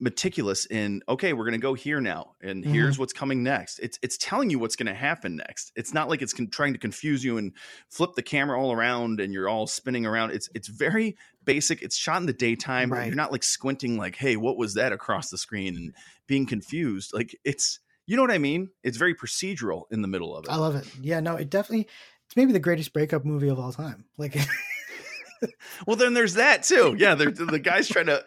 meticulous 0.00 0.66
in 0.66 1.02
okay, 1.08 1.32
we're 1.32 1.44
gonna 1.44 1.58
go 1.58 1.74
here 1.74 2.00
now, 2.00 2.32
and 2.40 2.64
Mhm. 2.64 2.70
here's 2.70 2.98
what's 2.98 3.12
coming 3.12 3.42
next. 3.42 3.78
It's 3.80 3.98
it's 4.02 4.16
telling 4.18 4.48
you 4.50 4.58
what's 4.58 4.76
gonna 4.76 4.94
happen 4.94 5.36
next. 5.36 5.72
It's 5.74 5.92
not 5.92 6.08
like 6.08 6.22
it's 6.22 6.32
con- 6.32 6.48
trying 6.50 6.72
to 6.74 6.78
confuse 6.78 7.24
you 7.24 7.36
and 7.38 7.52
flip 7.88 8.10
the 8.14 8.22
camera 8.22 8.60
all 8.60 8.72
around 8.72 9.20
and 9.20 9.32
you're 9.32 9.48
all 9.48 9.66
spinning 9.66 10.06
around. 10.06 10.30
It's 10.30 10.48
it's 10.54 10.68
very 10.68 11.16
basic. 11.44 11.82
It's 11.82 11.96
shot 11.96 12.20
in 12.20 12.26
the 12.26 12.32
daytime. 12.32 12.92
Right. 12.92 13.06
You're 13.06 13.16
not 13.16 13.32
like 13.32 13.42
squinting 13.42 13.96
like, 13.96 14.16
hey, 14.16 14.36
what 14.36 14.56
was 14.56 14.74
that 14.74 14.92
across 14.92 15.30
the 15.30 15.38
screen 15.38 15.74
and 15.76 15.94
being 16.26 16.46
confused. 16.46 17.12
Like 17.12 17.36
it's 17.44 17.80
you 18.06 18.16
know 18.16 18.22
what 18.22 18.30
I 18.30 18.38
mean? 18.38 18.70
It's 18.82 18.96
very 18.96 19.14
procedural 19.14 19.82
in 19.90 20.00
the 20.02 20.08
middle 20.08 20.34
of 20.36 20.44
it. 20.44 20.50
I 20.50 20.56
love 20.56 20.76
it. 20.76 20.86
Yeah, 21.02 21.20
no, 21.20 21.36
it 21.36 21.50
definitely. 21.50 21.86
It's 22.26 22.36
maybe 22.36 22.52
the 22.52 22.58
greatest 22.60 22.92
breakup 22.92 23.24
movie 23.24 23.48
of 23.48 23.58
all 23.58 23.72
time. 23.72 24.04
Like, 24.16 24.36
Well, 25.86 25.96
then 25.96 26.14
there's 26.14 26.34
that 26.34 26.64
too. 26.64 26.96
Yeah, 26.98 27.14
they're, 27.14 27.30
the 27.30 27.58
guy's 27.60 27.88
trying 27.88 28.06
to. 28.06 28.24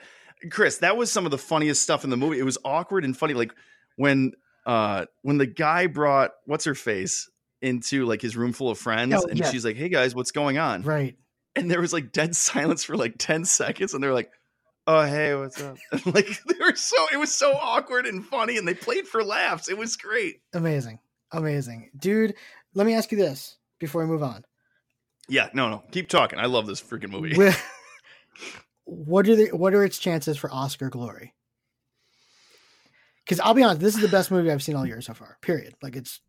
Chris, 0.50 0.78
that 0.80 0.98
was 0.98 1.12
some 1.12 1.26
of 1.26 1.32
the 1.32 1.38
funniest 1.38 1.82
stuff 1.84 2.04
in 2.04 2.10
the 2.10 2.18
movie. 2.18 2.40
It 2.40 2.44
was 2.44 2.58
awkward 2.66 3.06
and 3.06 3.16
funny, 3.16 3.34
like 3.34 3.54
when 3.98 4.32
uh 4.66 5.06
when 5.22 5.38
the 5.38 5.46
guy 5.46 5.88
brought 5.88 6.32
what's 6.46 6.66
her 6.66 6.76
face 6.76 7.30
into 7.62 8.06
like 8.06 8.22
his 8.22 8.36
room 8.36 8.54
full 8.54 8.70
of 8.70 8.78
friends, 8.78 9.14
Oh, 9.16 9.28
and 9.28 9.38
yeah. 9.38 9.50
she's 9.52 9.64
like, 9.66 9.76
"Hey 9.76 9.90
guys, 9.90 10.16
what's 10.16 10.32
going 10.32 10.58
on?" 10.58 10.82
right. 10.84 11.16
And 11.56 11.70
there 11.70 11.82
was 11.82 11.94
like 11.94 12.12
dead 12.12 12.36
silence 12.50 12.84
for 12.84 12.96
like 12.98 13.16
ten 13.18 13.46
seconds, 13.46 13.94
and 13.94 14.04
they're 14.04 14.14
like, 14.14 14.32
"Oh 14.88 15.04
hey, 15.04 15.36
what's 15.36 15.62
up?" 15.62 15.78
like 16.06 16.28
they 16.48 16.56
were 16.60 16.76
so 16.76 16.96
it 17.14 17.18
was 17.18 17.32
so 17.32 17.54
awkward 17.54 18.06
and 18.06 18.26
funny, 18.26 18.58
and 18.58 18.68
they 18.68 18.74
played 18.74 19.08
for 19.08 19.24
laughs. 19.24 19.70
It 19.70 19.78
was 19.78 19.96
great. 19.98 20.38
Amazing. 20.54 21.00
Amazing. 21.32 21.92
Dude, 21.98 22.34
let 22.74 22.86
me 22.88 22.94
ask 22.94 23.12
you 23.12 23.18
this 23.18 23.58
before 23.80 24.02
we 24.02 24.08
move 24.08 24.24
on. 24.24 24.44
Yeah, 25.30 25.50
no, 25.54 25.70
no, 25.70 25.84
keep 25.92 26.10
talking. 26.10 26.40
I 26.40 26.46
love 26.48 26.68
this 26.68 26.82
freaking 26.82 27.10
movie. 27.10 27.36
Wh- 28.92 29.08
what 29.08 29.28
are 29.30 29.36
the 29.36 29.48
what 29.48 29.74
are 29.74 29.84
its 29.84 29.98
chances 30.00 30.38
for 30.38 30.52
Oscar 30.52 30.90
glory? 30.90 31.34
Because 33.26 33.40
I'll 33.40 33.54
be 33.54 33.64
honest, 33.64 33.82
this 33.82 33.96
is 33.96 34.02
the 34.02 34.08
best 34.08 34.32
movie 34.32 34.52
I've 34.52 34.64
seen 34.64 34.76
all 34.76 34.86
year 34.86 35.02
so 35.02 35.14
far. 35.14 35.38
Period. 35.42 35.76
Like 35.82 35.96
it's 35.96 36.20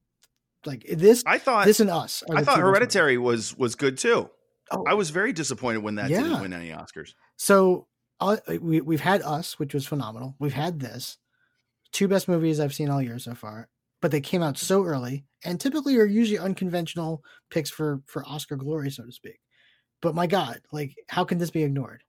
like 0.64 0.84
this 0.86 1.22
I 1.26 1.38
thought 1.38 1.66
this 1.66 1.80
and 1.80 1.90
us. 1.90 2.22
I 2.30 2.42
thought 2.44 2.58
movies. 2.58 2.70
Hereditary 2.70 3.18
was 3.18 3.56
was 3.56 3.74
good 3.74 3.98
too. 3.98 4.30
Oh, 4.70 4.84
I 4.86 4.94
was 4.94 5.10
very 5.10 5.32
disappointed 5.32 5.82
when 5.82 5.96
that 5.96 6.10
Yeah. 6.10 6.22
didn't 6.22 6.40
win 6.40 6.52
any 6.52 6.70
Oscars. 6.70 7.14
So 7.36 7.88
uh, 8.20 8.36
we 8.60 8.80
we've 8.80 9.00
had 9.00 9.22
us, 9.22 9.58
which 9.58 9.74
was 9.74 9.86
phenomenal. 9.86 10.36
We've 10.38 10.52
had 10.52 10.80
this 10.80 11.18
two 11.92 12.08
best 12.08 12.28
movies 12.28 12.60
I've 12.60 12.74
seen 12.74 12.88
all 12.88 13.02
year 13.02 13.18
so 13.18 13.34
far, 13.34 13.68
but 14.00 14.10
they 14.12 14.20
came 14.20 14.42
out 14.42 14.56
so 14.56 14.84
early, 14.84 15.24
and 15.44 15.60
typically 15.60 15.96
are 15.98 16.04
usually 16.06 16.38
unconventional 16.38 17.24
picks 17.50 17.70
for 17.70 18.02
for 18.06 18.24
Oscar 18.26 18.56
glory, 18.56 18.90
so 18.90 19.04
to 19.04 19.12
speak. 19.12 19.40
But 20.00 20.14
my 20.14 20.26
God, 20.26 20.60
like, 20.72 20.94
how 21.08 21.24
can 21.24 21.38
this 21.38 21.50
be 21.50 21.64
ignored? 21.64 22.02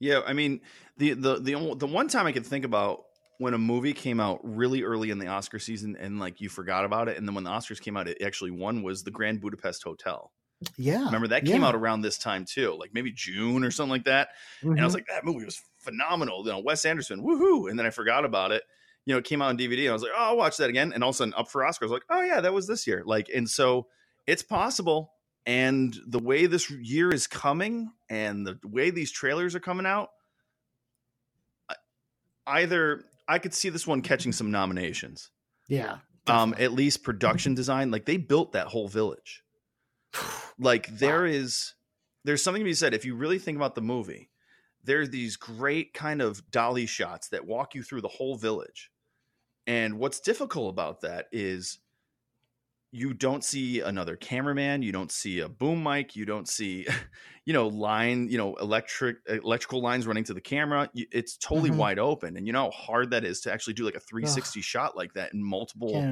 Yeah, 0.00 0.20
I 0.26 0.32
mean 0.32 0.60
the 0.96 1.14
the 1.14 1.36
the 1.36 1.74
the 1.76 1.86
one 1.86 2.08
time 2.08 2.26
I 2.26 2.32
could 2.32 2.46
think 2.46 2.64
about 2.64 3.04
when 3.38 3.54
a 3.54 3.58
movie 3.58 3.92
came 3.92 4.20
out 4.20 4.40
really 4.42 4.82
early 4.82 5.10
in 5.10 5.18
the 5.18 5.28
Oscar 5.28 5.58
season 5.58 5.96
and 5.98 6.18
like 6.18 6.40
you 6.40 6.48
forgot 6.48 6.84
about 6.84 7.08
it, 7.08 7.16
and 7.16 7.26
then 7.26 7.34
when 7.34 7.44
the 7.44 7.50
Oscars 7.50 7.80
came 7.80 7.96
out, 7.96 8.08
it 8.08 8.22
actually 8.22 8.50
won 8.50 8.82
was 8.82 9.02
the 9.02 9.10
Grand 9.10 9.40
Budapest 9.40 9.82
Hotel. 9.82 10.32
Yeah, 10.76 11.04
Remember 11.04 11.28
that 11.28 11.44
came 11.44 11.62
yeah. 11.62 11.68
out 11.68 11.76
around 11.76 12.02
this 12.02 12.18
time 12.18 12.44
too, 12.44 12.76
like 12.78 12.90
maybe 12.92 13.12
June 13.12 13.62
or 13.62 13.70
something 13.70 13.92
like 13.92 14.04
that. 14.04 14.30
And 14.62 14.80
I 14.80 14.84
was 14.84 14.92
mm-hmm. 14.92 14.98
like, 14.98 15.06
that 15.06 15.24
movie 15.24 15.44
was 15.44 15.62
phenomenal. 15.78 16.44
You 16.44 16.52
know, 16.52 16.58
Wes 16.58 16.84
Anderson, 16.84 17.22
woohoo! 17.22 17.70
And 17.70 17.78
then 17.78 17.86
I 17.86 17.90
forgot 17.90 18.24
about 18.24 18.50
it. 18.50 18.64
You 19.06 19.14
know, 19.14 19.18
it 19.18 19.24
came 19.24 19.40
out 19.40 19.48
on 19.48 19.56
DVD, 19.56 19.82
and 19.82 19.90
I 19.90 19.92
was 19.92 20.02
like, 20.02 20.10
oh, 20.16 20.22
I'll 20.22 20.36
watch 20.36 20.56
that 20.56 20.68
again. 20.68 20.92
And 20.92 21.04
all 21.04 21.10
of 21.10 21.14
a 21.14 21.18
sudden, 21.18 21.34
up 21.34 21.48
for 21.48 21.62
Oscars, 21.62 21.90
like, 21.90 22.02
oh 22.10 22.22
yeah, 22.22 22.40
that 22.40 22.52
was 22.52 22.66
this 22.66 22.86
year. 22.86 23.02
Like, 23.06 23.30
and 23.34 23.48
so 23.48 23.86
it's 24.26 24.42
possible. 24.42 25.12
And 25.48 25.96
the 26.06 26.18
way 26.18 26.44
this 26.44 26.70
year 26.70 27.10
is 27.10 27.26
coming, 27.26 27.90
and 28.10 28.46
the 28.46 28.58
way 28.62 28.90
these 28.90 29.10
trailers 29.10 29.54
are 29.54 29.60
coming 29.60 29.86
out, 29.86 30.10
either 32.46 33.02
I 33.26 33.38
could 33.38 33.54
see 33.54 33.70
this 33.70 33.86
one 33.86 34.02
catching 34.02 34.32
some 34.32 34.50
nominations. 34.50 35.30
yeah, 35.66 35.98
Um, 36.26 36.54
at 36.58 36.74
least 36.74 37.02
production 37.02 37.54
design, 37.54 37.90
like 37.90 38.04
they 38.04 38.18
built 38.18 38.52
that 38.52 38.68
whole 38.68 38.88
village. 38.88 39.42
Like 40.60 40.88
there 40.88 41.24
is, 41.24 41.74
there's 42.24 42.42
something 42.42 42.62
to 42.62 42.64
be 42.64 42.74
said 42.74 42.92
if 42.92 43.04
you 43.04 43.14
really 43.14 43.38
think 43.38 43.54
about 43.54 43.76
the 43.76 43.80
movie. 43.80 44.28
There's 44.82 45.08
these 45.08 45.36
great 45.36 45.94
kind 45.94 46.20
of 46.20 46.50
dolly 46.50 46.86
shots 46.86 47.28
that 47.28 47.46
walk 47.46 47.76
you 47.76 47.84
through 47.84 48.00
the 48.00 48.08
whole 48.08 48.34
village, 48.34 48.90
and 49.68 50.00
what's 50.00 50.18
difficult 50.18 50.70
about 50.70 51.02
that 51.02 51.26
is 51.30 51.78
you 52.90 53.12
don't 53.14 53.44
see 53.44 53.80
another 53.80 54.16
cameraman, 54.16 54.82
you 54.82 54.92
don't 54.92 55.12
see 55.12 55.40
a 55.40 55.48
boom 55.48 55.82
mic, 55.82 56.16
you 56.16 56.24
don't 56.24 56.48
see, 56.48 56.86
you 57.44 57.52
know, 57.52 57.68
line, 57.68 58.28
you 58.28 58.38
know, 58.38 58.54
electric 58.56 59.18
electrical 59.28 59.82
lines 59.82 60.06
running 60.06 60.24
to 60.24 60.34
the 60.34 60.40
camera. 60.40 60.88
It's 60.94 61.36
totally 61.36 61.70
Mhm. 61.70 61.70
wide 61.70 61.98
open, 61.98 62.36
and 62.36 62.46
you 62.46 62.52
know 62.52 62.64
how 62.64 62.70
hard 62.70 63.10
that 63.10 63.24
is 63.24 63.40
to 63.42 63.52
actually 63.52 63.74
do 63.74 63.84
like 63.84 63.94
a 63.94 64.00
360 64.00 64.60
shot 64.62 64.96
like 64.96 65.14
that 65.14 65.34
in 65.34 65.42
multiple 65.44 66.08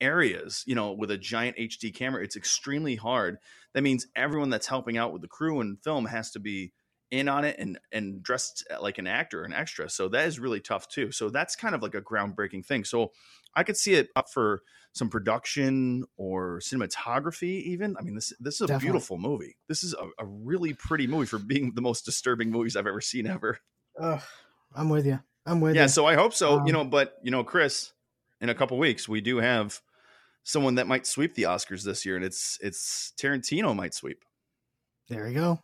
areas, 0.00 0.64
you 0.66 0.74
know, 0.74 0.92
with 0.92 1.10
a 1.10 1.18
giant 1.18 1.56
HD 1.58 1.90
camera. 1.92 2.22
It's 2.24 2.36
extremely 2.36 2.96
hard. 2.96 3.38
That 3.74 3.82
means 3.82 4.06
everyone 4.16 4.50
that's 4.50 4.66
helping 4.66 4.96
out 4.96 5.12
with 5.12 5.22
the 5.22 5.28
crew 5.28 5.60
and 5.60 5.82
film 5.82 6.06
has 6.06 6.30
to 6.32 6.38
be 6.40 6.72
in 7.10 7.28
on 7.28 7.44
it 7.44 7.56
and 7.58 7.78
and 7.92 8.22
dressed 8.22 8.66
like 8.80 8.98
an 8.98 9.06
actor, 9.06 9.42
an 9.44 9.52
extra. 9.52 9.88
So 9.88 10.08
that 10.08 10.26
is 10.26 10.38
really 10.38 10.60
tough 10.60 10.88
too. 10.88 11.10
So 11.12 11.28
that's 11.28 11.56
kind 11.56 11.74
of 11.74 11.82
like 11.82 11.94
a 11.94 12.00
groundbreaking 12.00 12.64
thing. 12.64 12.84
So 12.84 13.12
I 13.54 13.64
could 13.64 13.76
see 13.76 13.94
it 13.94 14.08
up 14.14 14.30
for 14.32 14.62
some 14.92 15.08
production 15.08 16.04
or 16.16 16.60
cinematography 16.60 17.62
even. 17.62 17.96
I 17.98 18.02
mean 18.02 18.14
this 18.14 18.32
this 18.38 18.56
is 18.56 18.62
a 18.62 18.66
Definitely. 18.66 18.86
beautiful 18.86 19.18
movie. 19.18 19.56
This 19.68 19.82
is 19.82 19.94
a, 19.94 20.22
a 20.22 20.26
really 20.26 20.72
pretty 20.72 21.06
movie 21.06 21.26
for 21.26 21.38
being 21.38 21.72
the 21.74 21.82
most 21.82 22.04
disturbing 22.04 22.50
movies 22.50 22.76
I've 22.76 22.86
ever 22.86 23.00
seen 23.00 23.26
ever. 23.26 23.58
Ugh, 23.98 24.22
I'm 24.74 24.88
with 24.88 25.06
you. 25.06 25.20
I'm 25.46 25.60
with 25.60 25.74
yeah, 25.74 25.82
you. 25.82 25.88
so 25.88 26.06
I 26.06 26.14
hope 26.14 26.34
so. 26.34 26.60
Um, 26.60 26.66
you 26.66 26.72
know, 26.72 26.84
but 26.84 27.16
you 27.22 27.30
know, 27.30 27.42
Chris, 27.42 27.92
in 28.40 28.48
a 28.50 28.54
couple 28.54 28.78
weeks 28.78 29.08
we 29.08 29.20
do 29.20 29.38
have 29.38 29.80
someone 30.44 30.76
that 30.76 30.86
might 30.86 31.06
sweep 31.06 31.34
the 31.34 31.44
Oscars 31.44 31.82
this 31.82 32.06
year, 32.06 32.16
and 32.16 32.24
it's 32.24 32.58
it's 32.60 33.12
Tarantino 33.20 33.74
might 33.74 33.94
sweep. 33.94 34.24
There 35.08 35.26
you 35.26 35.34
go. 35.34 35.60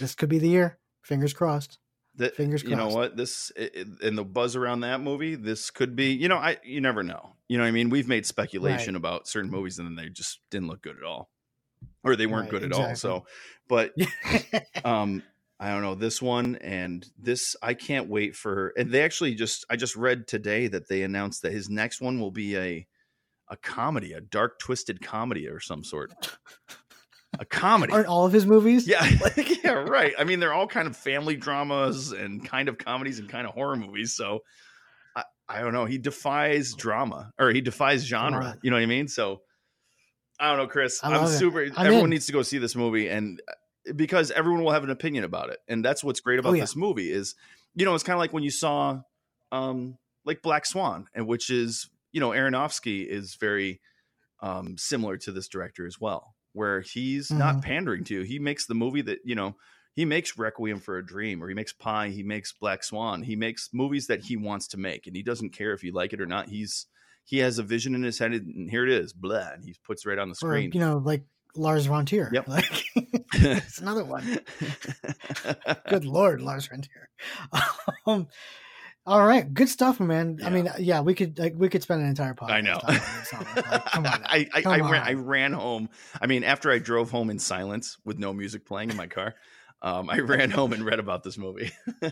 This 0.00 0.14
could 0.14 0.28
be 0.28 0.38
the 0.38 0.48
year. 0.48 0.78
Fingers 1.02 1.32
crossed. 1.32 1.78
That 2.16 2.36
Fingers 2.36 2.62
crossed. 2.62 2.70
you 2.70 2.76
know 2.76 2.88
what 2.88 3.16
this 3.16 3.50
it, 3.56 3.86
and 4.02 4.16
the 4.16 4.24
buzz 4.24 4.56
around 4.56 4.80
that 4.80 5.00
movie. 5.00 5.34
This 5.34 5.70
could 5.70 5.96
be. 5.96 6.12
You 6.12 6.28
know, 6.28 6.36
I 6.36 6.58
you 6.62 6.80
never 6.80 7.02
know. 7.02 7.34
You 7.48 7.58
know, 7.58 7.64
what 7.64 7.68
I 7.68 7.72
mean, 7.72 7.90
we've 7.90 8.08
made 8.08 8.24
speculation 8.24 8.96
about 8.96 9.28
certain 9.28 9.50
movies, 9.50 9.78
and 9.78 9.86
then 9.86 9.96
they 9.96 10.10
just 10.10 10.40
didn't 10.50 10.68
look 10.68 10.82
good 10.82 10.96
at 10.96 11.02
all, 11.04 11.30
or 12.04 12.16
they 12.16 12.26
weren't 12.26 12.52
Right, 12.52 12.62
good 12.62 12.72
at 12.72 12.72
all. 12.72 12.94
So, 12.94 13.24
but 13.68 13.92
um 14.84 15.22
i 15.60 15.70
don't 15.70 15.82
know 15.82 15.94
this 15.94 16.20
one 16.20 16.56
and 16.56 17.06
this 17.18 17.54
i 17.62 17.74
can't 17.74 18.08
wait 18.08 18.34
for 18.34 18.72
and 18.76 18.90
they 18.90 19.02
actually 19.02 19.34
just 19.34 19.64
i 19.70 19.76
just 19.76 19.96
read 19.96 20.26
today 20.26 20.66
that 20.66 20.88
they 20.88 21.02
announced 21.02 21.42
that 21.42 21.52
his 21.52 21.70
next 21.70 22.00
one 22.00 22.20
will 22.20 22.32
be 22.32 22.56
a 22.56 22.86
a 23.48 23.56
comedy 23.58 24.12
a 24.12 24.20
dark 24.20 24.58
twisted 24.58 25.00
comedy 25.00 25.48
or 25.48 25.60
some 25.60 25.84
sort 25.84 26.36
a 27.38 27.44
comedy 27.44 27.92
Aren't 27.92 28.06
all 28.08 28.26
of 28.26 28.32
his 28.32 28.46
movies? 28.46 28.86
yeah 28.86 29.04
yeah 29.64 29.72
right 29.72 30.12
i 30.18 30.24
mean 30.24 30.40
they're 30.40 30.52
all 30.54 30.66
kind 30.66 30.86
of 30.86 30.96
family 30.96 31.36
dramas 31.36 32.12
and 32.12 32.44
kind 32.44 32.68
of 32.68 32.78
comedies 32.78 33.18
and 33.18 33.28
kind 33.28 33.46
of 33.46 33.54
horror 33.54 33.76
movies 33.76 34.14
so 34.14 34.40
i, 35.16 35.22
I 35.48 35.60
don't 35.60 35.72
know 35.72 35.84
he 35.84 35.98
defies 35.98 36.74
drama 36.74 37.32
or 37.38 37.50
he 37.50 37.60
defies 37.60 38.04
genre 38.04 38.40
Right. 38.40 38.56
you 38.62 38.70
know 38.70 38.76
what 38.76 38.82
i 38.82 38.86
mean 38.86 39.08
so 39.08 39.40
i 40.38 40.48
don't 40.48 40.58
know 40.58 40.66
chris 40.66 41.00
I 41.02 41.14
i'm 41.14 41.24
it. 41.24 41.28
super 41.28 41.62
I'm 41.62 41.72
everyone 41.86 42.04
in. 42.04 42.10
needs 42.10 42.26
to 42.26 42.32
go 42.32 42.42
see 42.42 42.58
this 42.58 42.74
movie 42.76 43.08
and 43.08 43.40
uh, 43.48 43.92
because 43.94 44.30
everyone 44.30 44.64
will 44.64 44.72
have 44.72 44.84
an 44.84 44.90
opinion 44.90 45.24
about 45.24 45.50
it 45.50 45.58
and 45.68 45.84
that's 45.84 46.02
what's 46.02 46.20
great 46.20 46.38
about 46.38 46.50
Oh, 46.50 46.54
yeah. 46.54 46.62
this 46.62 46.74
movie 46.76 47.10
is 47.12 47.34
you 47.74 47.84
know 47.84 47.94
it's 47.94 48.04
kind 48.04 48.14
of 48.14 48.20
like 48.20 48.32
when 48.32 48.42
you 48.42 48.50
saw 48.50 49.00
um 49.52 49.98
like 50.24 50.40
black 50.42 50.64
swan 50.66 51.06
and 51.14 51.26
which 51.26 51.50
is 51.50 51.88
you 52.12 52.20
know 52.20 52.30
aronofsky 52.30 53.06
is 53.06 53.34
very 53.34 53.80
um 54.40 54.76
similar 54.78 55.16
to 55.18 55.32
this 55.32 55.48
director 55.48 55.86
as 55.86 56.00
well 56.00 56.33
where 56.54 56.80
he's 56.80 57.30
not 57.30 57.56
Mhm. 57.56 57.62
pandering 57.62 58.04
to 58.04 58.22
he 58.22 58.38
makes 58.38 58.66
the 58.66 58.74
movie 58.74 59.02
that 59.02 59.18
you 59.24 59.34
know 59.34 59.54
he 59.94 60.04
makes 60.04 60.38
requiem 60.38 60.80
for 60.80 60.96
a 60.98 61.04
dream 61.06 61.42
or 61.42 61.48
he 61.48 61.54
makes 61.54 61.72
pi 61.72 62.08
he 62.08 62.22
makes 62.22 62.52
black 62.52 62.82
swan 62.82 63.22
he 63.22 63.36
makes 63.36 63.68
movies 63.72 64.06
that 64.06 64.24
he 64.24 64.36
wants 64.36 64.66
to 64.68 64.76
make 64.78 65.06
and 65.06 65.14
he 65.14 65.22
doesn't 65.22 65.50
care 65.50 65.72
if 65.72 65.84
you 65.84 65.92
like 65.92 66.12
it 66.12 66.20
or 66.20 66.26
not 66.26 66.48
he's 66.48 66.86
he 67.24 67.38
has 67.38 67.58
a 67.58 67.62
vision 67.62 67.94
in 67.94 68.02
his 68.02 68.18
head 68.18 68.32
and 68.32 68.70
here 68.70 68.84
it 68.86 68.92
is 68.92 69.12
blah 69.12 69.50
and 69.52 69.64
he 69.64 69.74
puts 69.86 70.04
it 70.06 70.08
right 70.08 70.18
on 70.18 70.28
the 70.28 70.32
Or, 70.42 70.48
screen 70.56 70.70
you 70.72 70.80
know, 70.80 70.98
like 71.04 71.24
Lars 71.56 71.86
von 71.86 72.04
Trier. 72.04 72.30
Yep. 72.32 72.48
Like 72.48 72.84
it's 73.34 73.78
another 73.78 74.04
one. 74.04 74.24
Good 75.88 76.04
lord, 76.04 76.40
Lars 76.40 76.66
von 76.66 76.82
Trier. 76.82 77.08
Um, 78.06 78.26
all 79.06 79.24
right, 79.26 79.52
good 79.52 79.68
stuff, 79.68 80.00
man. 80.00 80.38
I 80.44 80.50
mean, 80.50 80.68
yeah, 80.78 81.00
we 81.02 81.14
could 81.14 81.38
like 81.38 81.54
we 81.56 81.68
could 81.68 81.82
spend 81.82 82.02
an 82.02 82.08
entire 82.08 82.34
podcast. 82.34 82.50
I 82.50 82.60
know. 82.62 82.78
talking 82.80 82.96
about 82.96 83.18
this 83.20 83.28
song. 83.30 83.46
Like, 83.70 83.84
come 83.92 84.06
on. 84.06 84.22
I 84.24 84.48
I, 84.54 84.62
Come 84.62 84.72
I, 84.72 84.90
ran. 84.90 85.02
I 85.02 85.12
ran 85.12 85.52
home. 85.52 85.88
I 86.20 86.26
mean, 86.26 86.42
after 86.44 86.70
I 86.70 86.78
drove 86.78 87.10
home 87.10 87.28
in 87.30 87.38
silence 87.38 87.98
with 88.04 88.18
no 88.18 88.32
music 88.32 88.64
playing 88.64 88.90
in 88.90 88.96
my 88.96 89.06
car, 89.06 89.34
um, 89.82 90.08
I 90.08 90.20
ran 90.20 90.50
home 90.50 90.72
and 90.72 90.84
read 90.84 90.98
about 91.00 91.22
this 91.22 91.36
movie. 91.36 91.70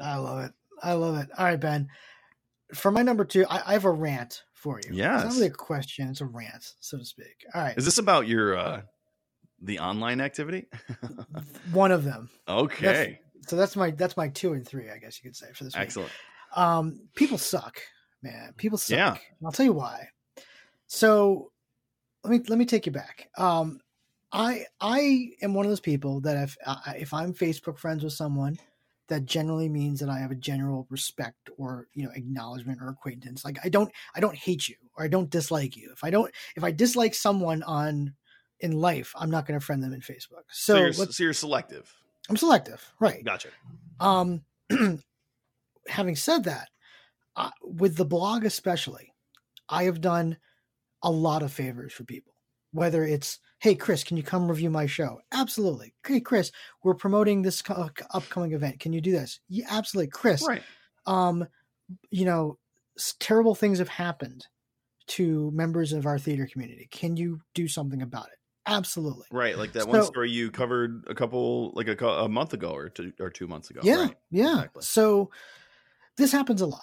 I 0.00 0.16
love 0.16 0.44
it. 0.44 0.52
I 0.82 0.94
love 0.94 1.16
it. 1.18 1.28
All 1.38 1.44
right, 1.44 1.60
Ben. 1.60 1.88
For 2.74 2.90
my 2.90 3.02
number 3.02 3.24
two, 3.24 3.44
I, 3.48 3.62
I 3.66 3.72
have 3.74 3.84
a 3.84 3.90
rant 3.90 4.42
for 4.54 4.76
you. 4.82 4.88
It's 4.90 4.96
Yes. 4.98 5.24
not 5.24 5.32
really 5.34 5.46
a 5.46 5.50
question; 5.50 6.08
it's 6.08 6.20
a 6.20 6.26
rant, 6.26 6.74
so 6.80 6.98
to 6.98 7.04
speak. 7.04 7.44
All 7.54 7.62
right, 7.62 7.76
Is 7.78 7.84
this 7.84 7.98
about 7.98 8.26
your 8.26 8.56
uh 8.56 8.82
the 9.62 9.78
online 9.78 10.20
activity? 10.20 10.66
one 11.72 11.92
of 11.92 12.02
them. 12.04 12.30
okay, 12.48 13.20
So 13.46 13.56
that's 13.56 13.76
my 13.76 13.90
that's 13.92 14.16
my 14.16 14.28
two 14.28 14.52
and 14.54 14.66
three, 14.66 14.90
I 14.90 14.98
guess 14.98 15.18
you 15.22 15.28
could 15.30 15.36
say 15.36 15.46
for 15.54 15.64
this. 15.64 15.74
week. 15.74 15.82
Um, 16.54 17.00
people 17.14 17.38
suck, 17.38 17.80
man. 18.22 18.54
People 18.56 18.78
suck. 18.78 18.96
Yeah. 18.96 19.10
And 19.10 19.46
I'll 19.46 19.52
tell 19.52 19.66
you 19.66 19.72
why. 19.72 20.08
So 20.86 21.52
let 22.24 22.30
me 22.30 22.42
let 22.48 22.58
me 22.58 22.64
take 22.64 22.86
you 22.86 22.92
back. 22.92 23.28
Um, 23.38 23.80
I 24.32 24.66
I 24.80 25.30
am 25.42 25.54
one 25.54 25.64
of 25.64 25.70
those 25.70 25.80
people 25.80 26.20
that 26.20 26.36
if 26.36 26.56
I, 26.66 26.96
if 26.98 27.14
I'm 27.14 27.34
Facebook 27.34 27.78
friends 27.78 28.04
with 28.04 28.12
someone, 28.12 28.58
that 29.08 29.24
generally 29.24 29.68
means 29.68 30.00
that 30.00 30.08
I 30.08 30.18
have 30.18 30.30
a 30.30 30.36
general 30.36 30.86
respect 30.90 31.50
or 31.56 31.88
you 31.94 32.04
know 32.04 32.10
acknowledgement 32.14 32.80
or 32.80 32.88
acquaintance. 32.88 33.44
Like 33.44 33.58
I 33.64 33.68
don't 33.68 33.90
I 34.14 34.20
don't 34.20 34.36
hate 34.36 34.68
you 34.68 34.76
or 34.96 35.04
I 35.04 35.08
don't 35.08 35.30
dislike 35.30 35.76
you. 35.76 35.90
If 35.92 36.04
I 36.04 36.10
don't 36.10 36.32
if 36.56 36.64
I 36.64 36.70
dislike 36.70 37.14
someone 37.14 37.62
on 37.64 38.14
in 38.60 38.72
life, 38.72 39.12
I'm 39.16 39.30
not 39.30 39.46
going 39.46 39.58
to 39.58 39.64
friend 39.64 39.82
them 39.82 39.92
in 39.92 40.00
Facebook. 40.00 40.44
So, 40.50 40.74
So, 40.74 40.76
you're, 40.76 40.92
so 40.92 41.22
you're 41.24 41.32
selective. 41.32 41.92
I'm 42.28 42.36
selective, 42.36 42.92
right? 43.00 43.24
Gotcha. 43.24 43.48
Um, 43.98 44.42
having 45.90 46.16
said 46.16 46.44
that, 46.44 46.68
uh, 47.36 47.50
with 47.62 47.96
the 47.96 48.04
blog 48.04 48.44
especially, 48.44 49.12
I 49.68 49.84
have 49.84 50.00
done 50.00 50.36
a 51.02 51.10
lot 51.10 51.42
of 51.42 51.52
favors 51.52 51.92
for 51.92 52.04
people. 52.04 52.34
Whether 52.72 53.04
it's, 53.04 53.38
hey 53.58 53.74
Chris, 53.74 54.04
can 54.04 54.16
you 54.16 54.22
come 54.22 54.48
review 54.48 54.70
my 54.70 54.86
show? 54.86 55.20
Absolutely. 55.32 55.92
Hey 56.06 56.20
Chris, 56.20 56.52
we're 56.84 56.94
promoting 56.94 57.42
this 57.42 57.62
co- 57.62 57.90
upcoming 58.12 58.52
event. 58.52 58.78
Can 58.80 58.92
you 58.92 59.00
do 59.00 59.10
this? 59.12 59.40
Yeah, 59.48 59.66
absolutely. 59.70 60.10
Chris, 60.10 60.46
Right. 60.46 60.62
um, 61.06 61.46
you 62.10 62.24
know, 62.24 62.58
terrible 63.18 63.54
things 63.54 63.78
have 63.78 63.88
happened 63.88 64.46
to 65.08 65.50
members 65.52 65.92
of 65.92 66.06
our 66.06 66.18
theater 66.18 66.46
community. 66.50 66.86
Can 66.92 67.16
you 67.16 67.40
do 67.54 67.66
something 67.66 68.02
about 68.02 68.26
it? 68.26 68.38
Absolutely. 68.66 69.26
Right. 69.32 69.58
Like 69.58 69.72
that 69.72 69.88
one 69.88 70.04
story 70.04 70.30
you 70.30 70.50
covered 70.52 71.02
a 71.08 71.14
couple, 71.14 71.72
like 71.74 71.88
a, 71.88 72.06
a 72.06 72.28
month 72.28 72.52
ago 72.52 72.70
or 72.70 72.88
two 72.90 73.12
or 73.18 73.30
two 73.30 73.48
months 73.48 73.70
ago. 73.70 73.80
Yeah, 73.82 74.02
Right. 74.02 74.16
yeah. 74.30 74.54
Exactly. 74.58 74.82
So 74.82 75.30
this 76.20 76.32
happens 76.32 76.60
a 76.60 76.66
lot. 76.66 76.82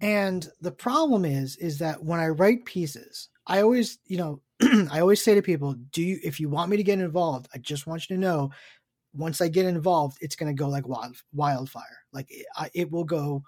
And 0.00 0.48
the 0.60 0.72
problem 0.72 1.24
is 1.24 1.56
is 1.56 1.78
that 1.78 2.02
when 2.02 2.20
I 2.20 2.28
write 2.28 2.64
pieces, 2.64 3.28
I 3.46 3.62
always, 3.62 3.98
you 4.06 4.18
know, 4.18 4.40
I 4.90 5.00
always 5.00 5.22
say 5.22 5.34
to 5.34 5.42
people, 5.42 5.74
do 5.92 6.02
you 6.02 6.18
if 6.22 6.38
you 6.38 6.48
want 6.48 6.70
me 6.70 6.76
to 6.76 6.82
get 6.82 7.00
involved, 7.00 7.48
I 7.54 7.58
just 7.58 7.86
want 7.86 8.08
you 8.08 8.16
to 8.16 8.20
know 8.20 8.50
once 9.14 9.40
I 9.40 9.48
get 9.48 9.66
involved, 9.66 10.18
it's 10.20 10.36
going 10.36 10.54
to 10.54 10.58
go 10.58 10.68
like 10.68 10.86
wild, 10.86 11.16
wildfire. 11.32 11.98
Like 12.12 12.26
it, 12.30 12.46
I, 12.56 12.70
it 12.74 12.90
will 12.90 13.04
go 13.04 13.42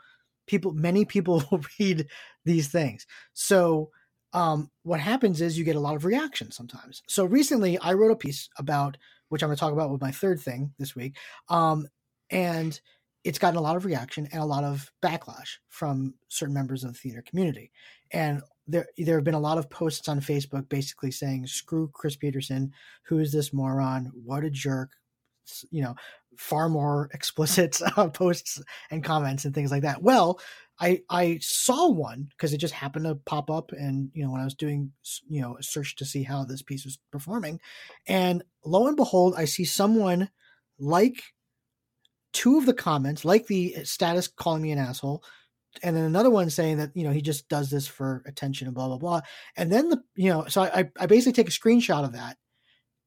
people 0.46 0.72
many 0.72 1.04
people 1.04 1.44
will 1.50 1.62
read 1.78 2.06
these 2.44 2.68
things. 2.68 3.06
So 3.32 3.90
um, 4.32 4.70
what 4.82 5.00
happens 5.00 5.40
is 5.40 5.58
you 5.58 5.64
get 5.64 5.76
a 5.76 5.80
lot 5.80 5.96
of 5.96 6.04
reaction 6.04 6.50
sometimes. 6.50 7.02
So 7.08 7.24
recently 7.24 7.78
I 7.78 7.92
wrote 7.92 8.12
a 8.12 8.16
piece 8.16 8.48
about 8.58 8.96
which 9.28 9.42
I'm 9.42 9.48
going 9.48 9.56
to 9.56 9.60
talk 9.60 9.72
about 9.72 9.90
with 9.90 10.00
my 10.00 10.10
third 10.10 10.40
thing 10.40 10.72
this 10.78 10.96
week. 10.96 11.16
Um, 11.48 11.86
and 12.30 12.80
it's 13.24 13.38
gotten 13.38 13.58
a 13.58 13.62
lot 13.62 13.76
of 13.76 13.84
reaction 13.84 14.28
and 14.32 14.42
a 14.42 14.46
lot 14.46 14.64
of 14.64 14.90
backlash 15.02 15.58
from 15.68 16.14
certain 16.28 16.54
members 16.54 16.84
of 16.84 16.92
the 16.92 16.98
theater 16.98 17.22
community. 17.22 17.70
And 18.12 18.42
there 18.66 18.86
there 18.96 19.16
have 19.16 19.24
been 19.24 19.34
a 19.34 19.40
lot 19.40 19.58
of 19.58 19.70
posts 19.70 20.08
on 20.08 20.20
Facebook 20.20 20.68
basically 20.68 21.10
saying, 21.10 21.46
"Screw 21.46 21.90
Chris 21.92 22.16
Peterson, 22.16 22.72
who 23.04 23.18
is 23.18 23.32
this 23.32 23.52
moron? 23.52 24.10
What 24.24 24.44
a 24.44 24.50
jerk!" 24.50 24.92
You 25.70 25.82
know, 25.82 25.94
far 26.36 26.68
more 26.68 27.10
explicit 27.14 27.80
uh, 27.96 28.08
posts 28.08 28.60
and 28.90 29.04
comments 29.04 29.44
and 29.44 29.54
things 29.54 29.70
like 29.70 29.82
that. 29.82 30.02
Well, 30.02 30.40
I 30.80 31.02
I 31.10 31.38
saw 31.42 31.88
one 31.88 32.28
because 32.30 32.52
it 32.52 32.58
just 32.58 32.74
happened 32.74 33.04
to 33.04 33.16
pop 33.16 33.50
up, 33.50 33.72
and 33.72 34.10
you 34.14 34.24
know 34.24 34.32
when 34.32 34.40
I 34.40 34.44
was 34.44 34.54
doing 34.54 34.92
you 35.28 35.42
know 35.42 35.56
a 35.58 35.62
search 35.62 35.96
to 35.96 36.04
see 36.04 36.22
how 36.22 36.44
this 36.44 36.62
piece 36.62 36.84
was 36.84 36.98
performing, 37.10 37.60
and 38.06 38.42
lo 38.64 38.86
and 38.86 38.96
behold, 38.96 39.34
I 39.36 39.44
see 39.44 39.64
someone 39.64 40.30
like 40.78 41.22
two 42.32 42.58
of 42.58 42.66
the 42.66 42.74
comments, 42.74 43.24
like 43.24 43.46
the 43.46 43.76
status 43.84 44.28
calling 44.28 44.62
me 44.62 44.72
an 44.72 44.78
asshole, 44.78 45.24
and 45.82 45.96
then 45.96 46.04
another 46.04 46.30
one 46.30 46.50
saying 46.50 46.78
that 46.78 46.90
you 46.94 47.04
know 47.04 47.12
he 47.12 47.22
just 47.22 47.48
does 47.48 47.70
this 47.70 47.86
for 47.86 48.22
attention 48.26 48.66
and 48.66 48.74
blah 48.74 48.88
blah 48.88 48.98
blah. 48.98 49.20
And 49.56 49.72
then 49.72 49.88
the 49.88 50.02
you 50.16 50.30
know 50.30 50.46
so 50.46 50.62
I 50.62 50.90
I 50.98 51.06
basically 51.06 51.32
take 51.32 51.48
a 51.48 51.58
screenshot 51.58 52.04
of 52.04 52.12
that 52.12 52.36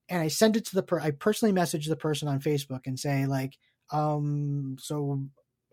and 0.09 0.21
I 0.21 0.27
send 0.27 0.55
it 0.55 0.65
to 0.67 0.75
the 0.75 0.83
per 0.83 0.99
I 0.99 1.11
personally 1.11 1.53
message 1.53 1.87
the 1.87 1.95
person 1.95 2.27
on 2.27 2.39
Facebook 2.39 2.81
and 2.85 2.99
say 2.99 3.25
like 3.25 3.57
um 3.91 4.77
so 4.79 5.23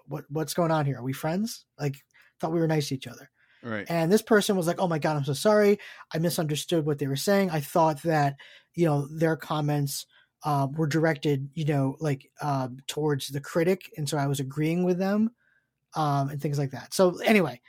what 0.07 0.25
what's 0.29 0.55
going 0.55 0.71
on 0.71 0.87
here? 0.87 0.99
Are 0.99 1.03
we 1.03 1.13
friends? 1.13 1.65
Like 1.79 1.97
thought 2.41 2.53
we 2.53 2.61
were 2.61 2.67
nice 2.67 2.89
to 2.89 2.95
each 2.95 3.07
other. 3.07 3.31
Right. 3.63 3.87
And 3.91 4.11
this 4.11 4.23
person 4.23 4.57
was 4.57 4.67
like, 4.67 4.81
"Oh 4.81 4.89
my 4.89 4.99
god, 4.99 5.19
I'm 5.19 5.25
so 5.25 5.35
sorry. 5.35 5.79
I 6.15 6.19
misunderstood 6.19 6.87
what 6.87 6.99
they 6.99 7.07
were 7.07 7.17
saying. 7.17 7.51
I 7.51 7.61
thought 7.61 8.03
that 8.03 8.37
you 8.75 8.87
know 8.87 9.07
their 9.15 9.37
comments 9.37 10.07
uh, 10.45 10.69
were 10.73 10.87
directed, 10.87 11.49
you 11.55 11.65
know, 11.65 11.97
like 12.01 12.31
uh, 12.41 12.69
towards 12.87 13.29
the 13.29 13.41
critic, 13.41 13.91
and 13.97 14.09
so 14.09 14.17
I 14.17 14.27
was 14.27 14.41
agreeing 14.41 14.85
with 14.85 14.99
them, 14.99 15.31
um, 15.95 16.31
and 16.31 16.41
things 16.41 16.59
like 16.59 16.71
that. 16.71 16.95
So 16.95 17.19
anyway, 17.19 17.61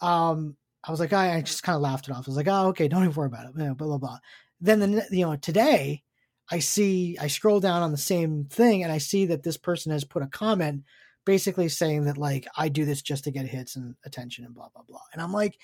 um, 0.00 0.56
I 0.84 0.90
was 0.90 1.00
like, 1.00 1.12
I, 1.12 1.36
I 1.36 1.42
just 1.42 1.62
kind 1.62 1.76
of 1.76 1.82
laughed 1.82 2.08
it 2.08 2.12
off. 2.12 2.26
I 2.26 2.30
was 2.30 2.36
like, 2.36 2.48
oh, 2.48 2.68
okay, 2.68 2.88
don't 2.88 3.04
even 3.04 3.14
worry 3.14 3.26
about 3.26 3.46
it. 3.46 3.52
You 3.56 3.64
know, 3.64 3.74
blah 3.74 3.86
blah 3.86 3.98
blah. 3.98 4.18
Then 4.60 4.80
the 4.80 5.06
you 5.10 5.26
know 5.26 5.36
today, 5.36 6.02
I 6.50 6.58
see 6.58 7.16
I 7.20 7.28
scroll 7.28 7.60
down 7.60 7.82
on 7.82 7.92
the 7.92 7.98
same 7.98 8.46
thing, 8.50 8.82
and 8.82 8.92
I 8.92 8.98
see 8.98 9.26
that 9.26 9.42
this 9.42 9.56
person 9.56 9.92
has 9.92 10.04
put 10.04 10.22
a 10.22 10.26
comment 10.26 10.84
basically 11.26 11.68
saying 11.68 12.04
that 12.04 12.18
like 12.18 12.46
I 12.56 12.68
do 12.68 12.84
this 12.84 13.02
just 13.02 13.24
to 13.24 13.30
get 13.30 13.46
hits 13.46 13.76
and 13.76 13.94
attention 14.04 14.44
and 14.44 14.54
blah 14.54 14.68
blah 14.74 14.82
blah. 14.88 15.00
And 15.12 15.22
I'm 15.22 15.32
like, 15.32 15.58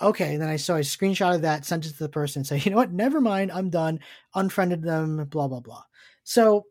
okay. 0.00 0.34
And 0.34 0.42
then 0.42 0.48
I 0.48 0.56
saw 0.56 0.76
I 0.76 1.34
of 1.34 1.42
that, 1.42 1.64
sent 1.64 1.86
it 1.86 1.90
to 1.92 1.98
the 1.98 2.08
person, 2.08 2.44
say, 2.44 2.58
you 2.64 2.70
know 2.70 2.76
what, 2.76 2.92
never 2.92 3.20
mind, 3.20 3.52
I'm 3.52 3.70
done. 3.70 4.00
Unfriended 4.34 4.82
them, 4.82 5.24
blah 5.26 5.48
blah 5.48 5.60
blah. 5.60 5.82
So 6.24 6.66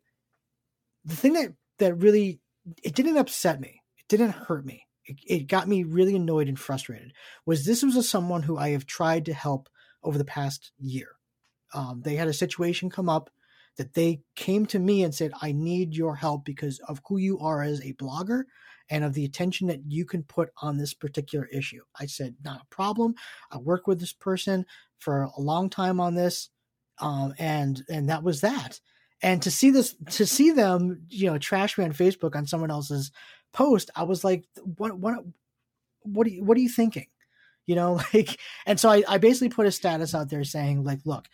the 1.06 1.16
thing 1.16 1.34
that 1.34 1.54
that 1.80 1.96
really 1.96 2.40
it 2.84 2.96
didn't 2.96 3.18
upset 3.18 3.60
me, 3.60 3.82
it 3.98 4.08
didn't 4.08 4.32
hurt 4.32 4.66
me. 4.66 4.86
it, 5.06 5.18
it 5.26 5.48
got 5.48 5.68
me 5.68 5.84
really 5.84 6.16
annoyed 6.16 6.48
and 6.48 6.60
frustrated 6.60 7.14
was 7.46 7.66
this 7.66 7.84
was 7.84 7.96
a, 7.96 8.04
someone 8.04 8.44
who 8.44 8.58
I 8.58 8.70
have 8.70 8.86
tried 8.86 9.26
to 9.26 9.34
help 9.34 9.70
over 10.04 10.18
the 10.18 10.26
past 10.26 10.72
year. 10.78 11.08
Um, 11.74 12.02
they 12.04 12.16
had 12.16 12.28
a 12.28 12.34
situation 12.34 12.90
come 12.90 13.10
up 13.10 13.30
that 13.78 13.94
they 13.94 14.22
came 14.36 14.66
to 14.68 14.80
me 14.80 15.04
and 15.04 15.14
said, 15.14 15.32
I 15.42 15.52
need 15.52 15.96
your 15.96 16.16
help 16.16 16.46
because 16.46 16.80
of 16.88 17.02
who 17.08 17.18
you 17.18 17.40
are 17.40 17.62
as 17.62 17.82
a 17.82 17.94
blogger 17.94 18.44
and 18.90 19.04
of 19.04 19.14
the 19.14 19.26
attention 19.26 19.68
that 19.68 19.82
you 19.88 20.06
can 20.06 20.24
put 20.24 20.50
on 20.62 20.78
this 20.78 20.94
particular 20.94 21.46
issue. 21.46 21.82
I 22.00 22.06
said, 22.06 22.36
not 22.44 22.62
a 22.62 22.76
problem. 22.76 23.16
I 23.52 23.58
worked 23.58 23.88
with 23.88 24.00
this 24.00 24.14
person 24.14 24.66
for 24.98 25.24
a 25.24 25.42
long 25.42 25.70
time 25.70 26.00
on 26.00 26.16
this. 26.16 26.50
Um, 27.00 27.34
and, 27.38 27.84
and 27.90 28.10
that 28.10 28.24
was 28.24 28.42
that. 28.42 28.80
And 29.22 29.42
to 29.44 29.52
see 29.52 29.70
this, 29.70 29.96
to 30.12 30.26
see 30.26 30.52
them, 30.52 31.04
you 31.10 31.28
know, 31.28 31.38
trash 31.38 31.78
me 31.78 31.86
on 31.86 31.94
Facebook 31.94 32.36
on 32.36 32.48
someone 32.48 32.72
else's 32.72 33.12
post, 33.54 33.90
I 33.96 34.04
was 34.04 34.24
like, 34.24 34.46
what, 34.78 34.98
what, 34.98 35.24
what 36.04 36.28
are 36.28 36.30
you, 36.30 36.44
what 36.44 36.58
are 36.58 36.62
you 36.62 36.70
thinking? 36.70 37.08
You 37.66 37.76
know, 37.76 38.02
like, 38.14 38.40
and 38.66 38.80
so 38.80 38.90
I, 38.90 39.04
I 39.08 39.18
basically 39.18 39.50
put 39.50 39.68
a 39.68 39.72
status 39.72 40.16
out 40.16 40.30
there 40.30 40.44
saying 40.44 40.84
like, 40.84 41.00
look, 41.06 41.28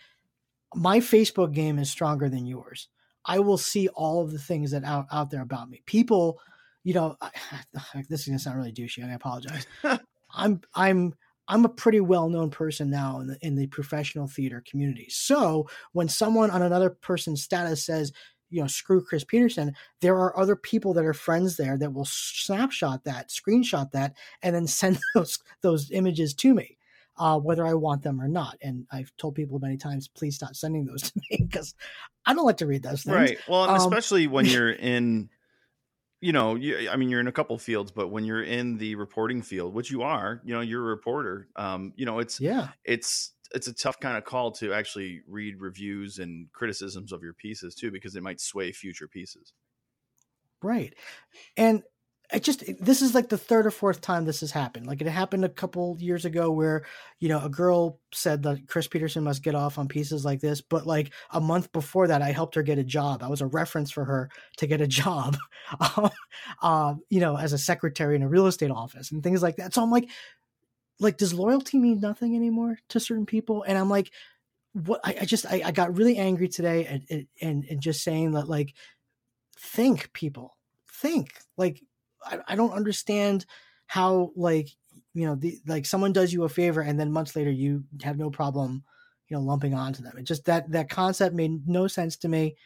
my 0.74 1.00
Facebook 1.00 1.54
game 1.54 1.80
is 1.80 1.90
stronger 1.90 2.28
than 2.28 2.46
yours. 2.46 2.90
I 3.24 3.40
will 3.40 3.58
see 3.58 3.88
all 3.88 4.22
of 4.22 4.32
the 4.32 4.40
things 4.40 4.72
that 4.72 4.84
out, 4.84 5.08
out 5.12 5.32
there 5.32 5.42
about 5.42 5.70
me. 5.70 5.82
People, 5.86 6.40
you 6.86 6.94
know, 6.94 7.18
I, 7.20 7.32
this 8.08 8.22
is 8.22 8.28
gonna 8.28 8.40
sound 8.40 8.58
really 8.58 8.72
douchey, 8.72 9.02
and 9.02 9.12
I 9.12 9.16
apologize. 9.16 9.66
I'm 10.30 10.62
I'm 10.76 11.16
I'm 11.48 11.66
a 11.66 11.70
pretty 11.70 12.00
well 12.00 12.30
known 12.30 12.52
person 12.52 12.92
now 12.92 13.20
in 13.20 13.28
the 13.28 13.38
in 13.42 13.56
the 13.56 13.68
professional 13.68 14.28
theater 14.28 14.64
community. 14.70 15.08
So 15.10 15.68
when 15.94 16.08
someone 16.08 16.52
on 16.52 16.62
another 16.62 16.92
person's 16.92 17.44
status 17.44 17.84
says, 17.84 18.14
you 18.52 18.62
know, 18.62 18.68
screw 18.68 19.04
Chris 19.04 19.24
Peterson, 19.24 19.74
there 20.02 20.16
are 20.16 20.38
other 20.40 20.56
people 20.56 20.94
that 20.94 21.06
are 21.06 21.14
friends 21.14 21.58
there 21.58 21.76
that 21.76 21.92
will 21.92 22.06
snapshot 22.06 23.04
that, 23.06 23.30
screenshot 23.30 23.92
that, 23.92 24.14
and 24.44 24.56
then 24.56 24.68
send 24.68 25.00
those 25.16 25.40
those 25.62 25.90
images 25.92 26.36
to 26.36 26.54
me. 26.54 26.78
Uh, 27.18 27.40
whether 27.40 27.66
I 27.66 27.74
want 27.76 28.04
them 28.04 28.20
or 28.20 28.28
not. 28.28 28.58
And 28.62 28.86
I've 28.92 29.10
told 29.16 29.36
people 29.36 29.58
many 29.58 29.78
times, 29.78 30.10
please 30.10 30.36
stop 30.36 30.54
sending 30.54 30.84
those 30.84 31.02
to 31.12 31.22
me 31.32 31.48
because 31.48 31.74
I 32.26 32.34
don't 32.34 32.44
like 32.44 32.58
to 32.58 32.68
read 32.68 32.84
those 32.84 33.04
things. 33.04 33.16
Right. 33.16 33.38
Well, 33.48 33.70
um, 33.70 33.76
especially 33.78 34.28
when 34.28 34.46
you're 34.46 34.74
in 34.74 35.30
you 36.26 36.32
know, 36.32 36.56
you, 36.56 36.90
I 36.90 36.96
mean, 36.96 37.10
you're 37.10 37.20
in 37.20 37.28
a 37.28 37.32
couple 37.32 37.56
fields, 37.60 37.92
but 37.92 38.08
when 38.08 38.26
you're 38.26 38.42
in 38.42 38.80
the 38.80 38.96
reporting 38.96 39.44
field, 39.44 39.76
which 39.76 39.92
you 39.92 40.02
are, 40.02 40.42
you 40.44 40.56
know, 40.56 40.62
you're 40.62 40.82
a 40.82 40.88
reporter. 40.88 41.50
Um, 41.56 41.94
you 41.98 42.08
know, 42.08 42.18
it's 42.18 42.40
yeah, 42.40 42.70
it's 42.84 43.34
it's 43.54 43.68
a 43.68 43.74
tough 43.74 44.00
kind 44.00 44.18
of 44.18 44.26
call 44.26 44.52
to 44.54 44.74
actually 44.74 45.22
read 45.28 45.62
reviews 45.62 46.18
and 46.18 46.52
criticisms 46.52 47.12
of 47.12 47.22
your 47.22 47.34
pieces 47.34 47.76
too, 47.76 47.92
because 47.92 48.16
it 48.16 48.24
might 48.24 48.42
sway 48.42 48.72
future 48.72 49.08
pieces. 49.08 49.54
Right, 50.64 50.96
and 51.58 51.84
I 52.32 52.40
just 52.40 52.64
this 52.80 53.02
is 53.02 53.14
like 53.14 53.30
the 53.30 53.38
third 53.38 53.66
or 53.66 53.72
fourth 53.72 54.02
time 54.02 54.26
this 54.26 54.40
has 54.40 54.52
happened. 54.52 54.88
Like 54.88 55.02
it 55.02 55.08
happened 55.08 55.46
a 55.46 55.50
couple 55.50 55.96
years 56.00 56.26
ago 56.26 56.52
where 56.52 56.86
you 57.20 57.30
know 57.30 57.44
a 57.44 57.50
girl 57.50 58.00
said 58.14 58.44
that 58.44 58.68
Chris 58.68 58.88
Peterson 58.88 59.24
must 59.24 59.44
get 59.44 59.56
off 59.56 59.78
on 59.78 59.88
pieces 59.88 60.26
like 60.26 60.42
this, 60.42 60.62
but 60.62 60.88
like 60.88 61.14
a 61.32 61.40
month 61.40 61.72
before 61.72 62.08
that, 62.08 62.22
I 62.22 62.32
helped 62.32 62.56
her 62.56 62.64
get 62.64 62.80
a 62.80 62.84
job. 62.84 63.22
I 63.22 63.28
was 63.28 63.42
a 63.42 63.48
reference 63.48 63.92
for 63.92 64.06
her 64.06 64.30
to 64.58 64.68
get 64.68 64.82
a 64.82 64.88
job, 64.96 65.38
uh, 66.62 66.96
you 67.10 67.20
know, 67.20 67.38
as 67.38 67.54
a 67.54 67.58
secretary 67.58 68.16
in 68.16 68.24
a 68.24 68.30
real 68.30 68.48
estate 68.48 68.72
office 68.72 69.12
and 69.12 69.22
things 69.22 69.44
like 69.44 69.58
that. 69.58 69.74
So 69.74 69.84
I'm 69.84 69.92
like, 69.92 70.10
like, 71.00 71.18
does 71.18 71.34
loyalty 71.34 71.78
mean 71.78 72.00
nothing 72.00 72.36
anymore 72.36 72.78
to 72.90 73.00
certain 73.00 73.26
people? 73.26 73.64
And 73.64 73.78
I'm 73.78 73.90
like, 73.90 74.12
what? 74.74 75.02
I, 75.04 75.18
I 75.22 75.26
just 75.26 75.46
I, 75.46 75.62
I 75.66 75.72
got 75.72 75.98
really 75.98 76.18
angry 76.18 76.48
today 76.48 76.86
and, 76.86 77.28
and 77.42 77.66
and 77.70 77.82
just 77.82 78.04
saying 78.04 78.32
that 78.32 78.48
like, 78.48 78.74
think 79.58 80.12
people 80.12 80.56
think 81.02 81.30
like 81.58 81.82
I, 82.26 82.40
I 82.50 82.56
don't 82.56 82.74
understand 82.74 83.46
how 83.88 84.32
like 84.36 84.70
you 85.14 85.26
know 85.26 85.36
the 85.36 85.60
like 85.68 85.86
someone 85.86 86.14
does 86.14 86.34
you 86.34 86.44
a 86.44 86.50
favor 86.50 86.82
and 86.82 87.00
then 87.00 87.12
months 87.12 87.36
later 87.36 87.52
you 87.52 87.86
have 88.04 88.18
no 88.18 88.30
problem 88.30 88.84
you 89.28 89.38
know 89.38 89.44
lumping 89.44 89.74
onto 89.74 90.04
them. 90.04 90.18
It 90.18 90.24
just 90.24 90.46
that 90.46 90.72
that 90.72 90.90
concept 90.90 91.36
made 91.36 91.68
no 91.68 91.88
sense 91.88 92.18
to 92.18 92.28
me. 92.28 92.58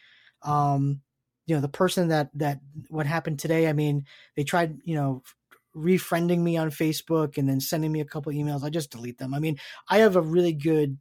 Um 0.42 1.02
you 1.46 1.54
know 1.54 1.60
the 1.60 1.68
person 1.68 2.08
that 2.08 2.30
that 2.34 2.60
what 2.88 3.06
happened 3.06 3.38
today 3.40 3.68
i 3.68 3.72
mean 3.72 4.04
they 4.36 4.44
tried 4.44 4.78
you 4.84 4.94
know 4.94 5.22
refriending 5.74 6.40
me 6.40 6.56
on 6.56 6.70
facebook 6.70 7.38
and 7.38 7.48
then 7.48 7.60
sending 7.60 7.90
me 7.90 8.00
a 8.00 8.04
couple 8.04 8.32
emails. 8.32 8.62
I 8.62 8.70
just 8.70 8.90
delete 8.90 9.18
them. 9.18 9.34
I 9.34 9.38
mean 9.40 9.58
i 9.88 9.98
have 9.98 10.16
a 10.16 10.20
really 10.20 10.52
good 10.52 10.98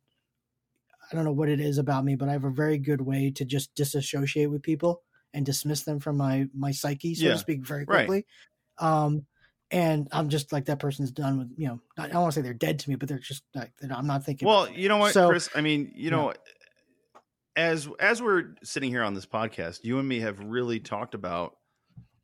i 1.12 1.16
don't 1.16 1.26
know 1.26 1.32
what 1.32 1.50
it 1.50 1.60
is 1.60 1.78
about 1.78 2.06
me 2.06 2.16
but 2.16 2.30
i 2.30 2.32
have 2.32 2.44
a 2.44 2.50
very 2.52 2.78
good 2.78 3.02
way 3.02 3.32
to 3.32 3.46
just 3.46 3.74
disassociate 3.76 4.50
with 4.50 4.62
people 4.64 5.04
and 5.34 5.46
dismiss 5.46 5.84
them 5.84 6.00
from 6.00 6.18
my 6.18 6.48
my 6.56 6.72
psyche, 6.72 7.14
so 7.14 7.26
yeah, 7.26 7.34
to 7.34 7.38
speak, 7.38 7.64
very 7.64 7.86
quickly. 7.86 8.18
Right. 8.18 8.26
Um, 8.80 9.26
and 9.72 10.08
I'm 10.12 10.30
just 10.30 10.52
like 10.52 10.66
that 10.66 10.80
person's 10.80 11.12
done 11.12 11.38
with 11.38 11.50
you 11.56 11.68
know. 11.68 11.80
I 11.98 12.08
don't 12.08 12.22
want 12.22 12.34
to 12.34 12.40
say 12.40 12.42
they're 12.42 12.54
dead 12.54 12.80
to 12.80 12.90
me, 12.90 12.96
but 12.96 13.08
they're 13.08 13.20
just 13.20 13.44
like 13.54 13.72
I'm 13.94 14.08
not 14.08 14.26
thinking. 14.26 14.48
Well, 14.48 14.70
you 14.70 14.90
know 14.90 14.98
what, 14.98 15.14
so, 15.14 15.30
Chris? 15.30 15.50
I 15.54 15.62
mean, 15.62 15.92
you 15.96 16.10
know, 16.10 16.34
as 17.56 17.88
as 18.00 18.22
we're 18.22 18.56
sitting 18.64 18.90
here 18.90 19.04
on 19.04 19.14
this 19.14 19.28
podcast, 19.28 19.84
you 19.84 20.00
and 20.00 20.08
me 20.08 20.22
have 20.22 20.40
really 20.40 20.80
talked 20.80 21.14
about. 21.14 21.56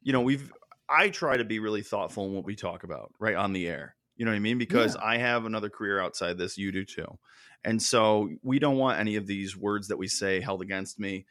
You 0.01 0.13
know, 0.13 0.21
we've 0.21 0.51
I 0.89 1.09
try 1.09 1.37
to 1.37 1.43
be 1.43 1.59
really 1.59 1.81
thoughtful 1.81 2.25
in 2.25 2.33
what 2.33 2.45
we 2.45 2.55
talk 2.55 2.83
about 2.83 3.11
right 3.19 3.35
on 3.35 3.53
the 3.53 3.67
air. 3.67 3.95
You 4.15 4.25
know 4.25 4.31
what 4.31 4.37
I 4.37 4.39
mean? 4.39 4.57
Because 4.57 4.95
yeah. 4.95 5.05
I 5.05 5.17
have 5.17 5.45
another 5.45 5.69
career 5.69 5.99
outside 5.99 6.37
this. 6.37 6.57
You 6.57 6.71
do 6.71 6.85
too. 6.85 7.17
And 7.63 7.81
so 7.81 8.29
we 8.43 8.59
don't 8.59 8.77
want 8.77 8.99
any 8.99 9.15
of 9.15 9.27
these 9.27 9.57
words 9.57 9.87
that 9.87 9.97
we 9.97 10.07
say 10.07 10.39
held 10.39 10.61
against 10.61 10.99
me 10.99 11.25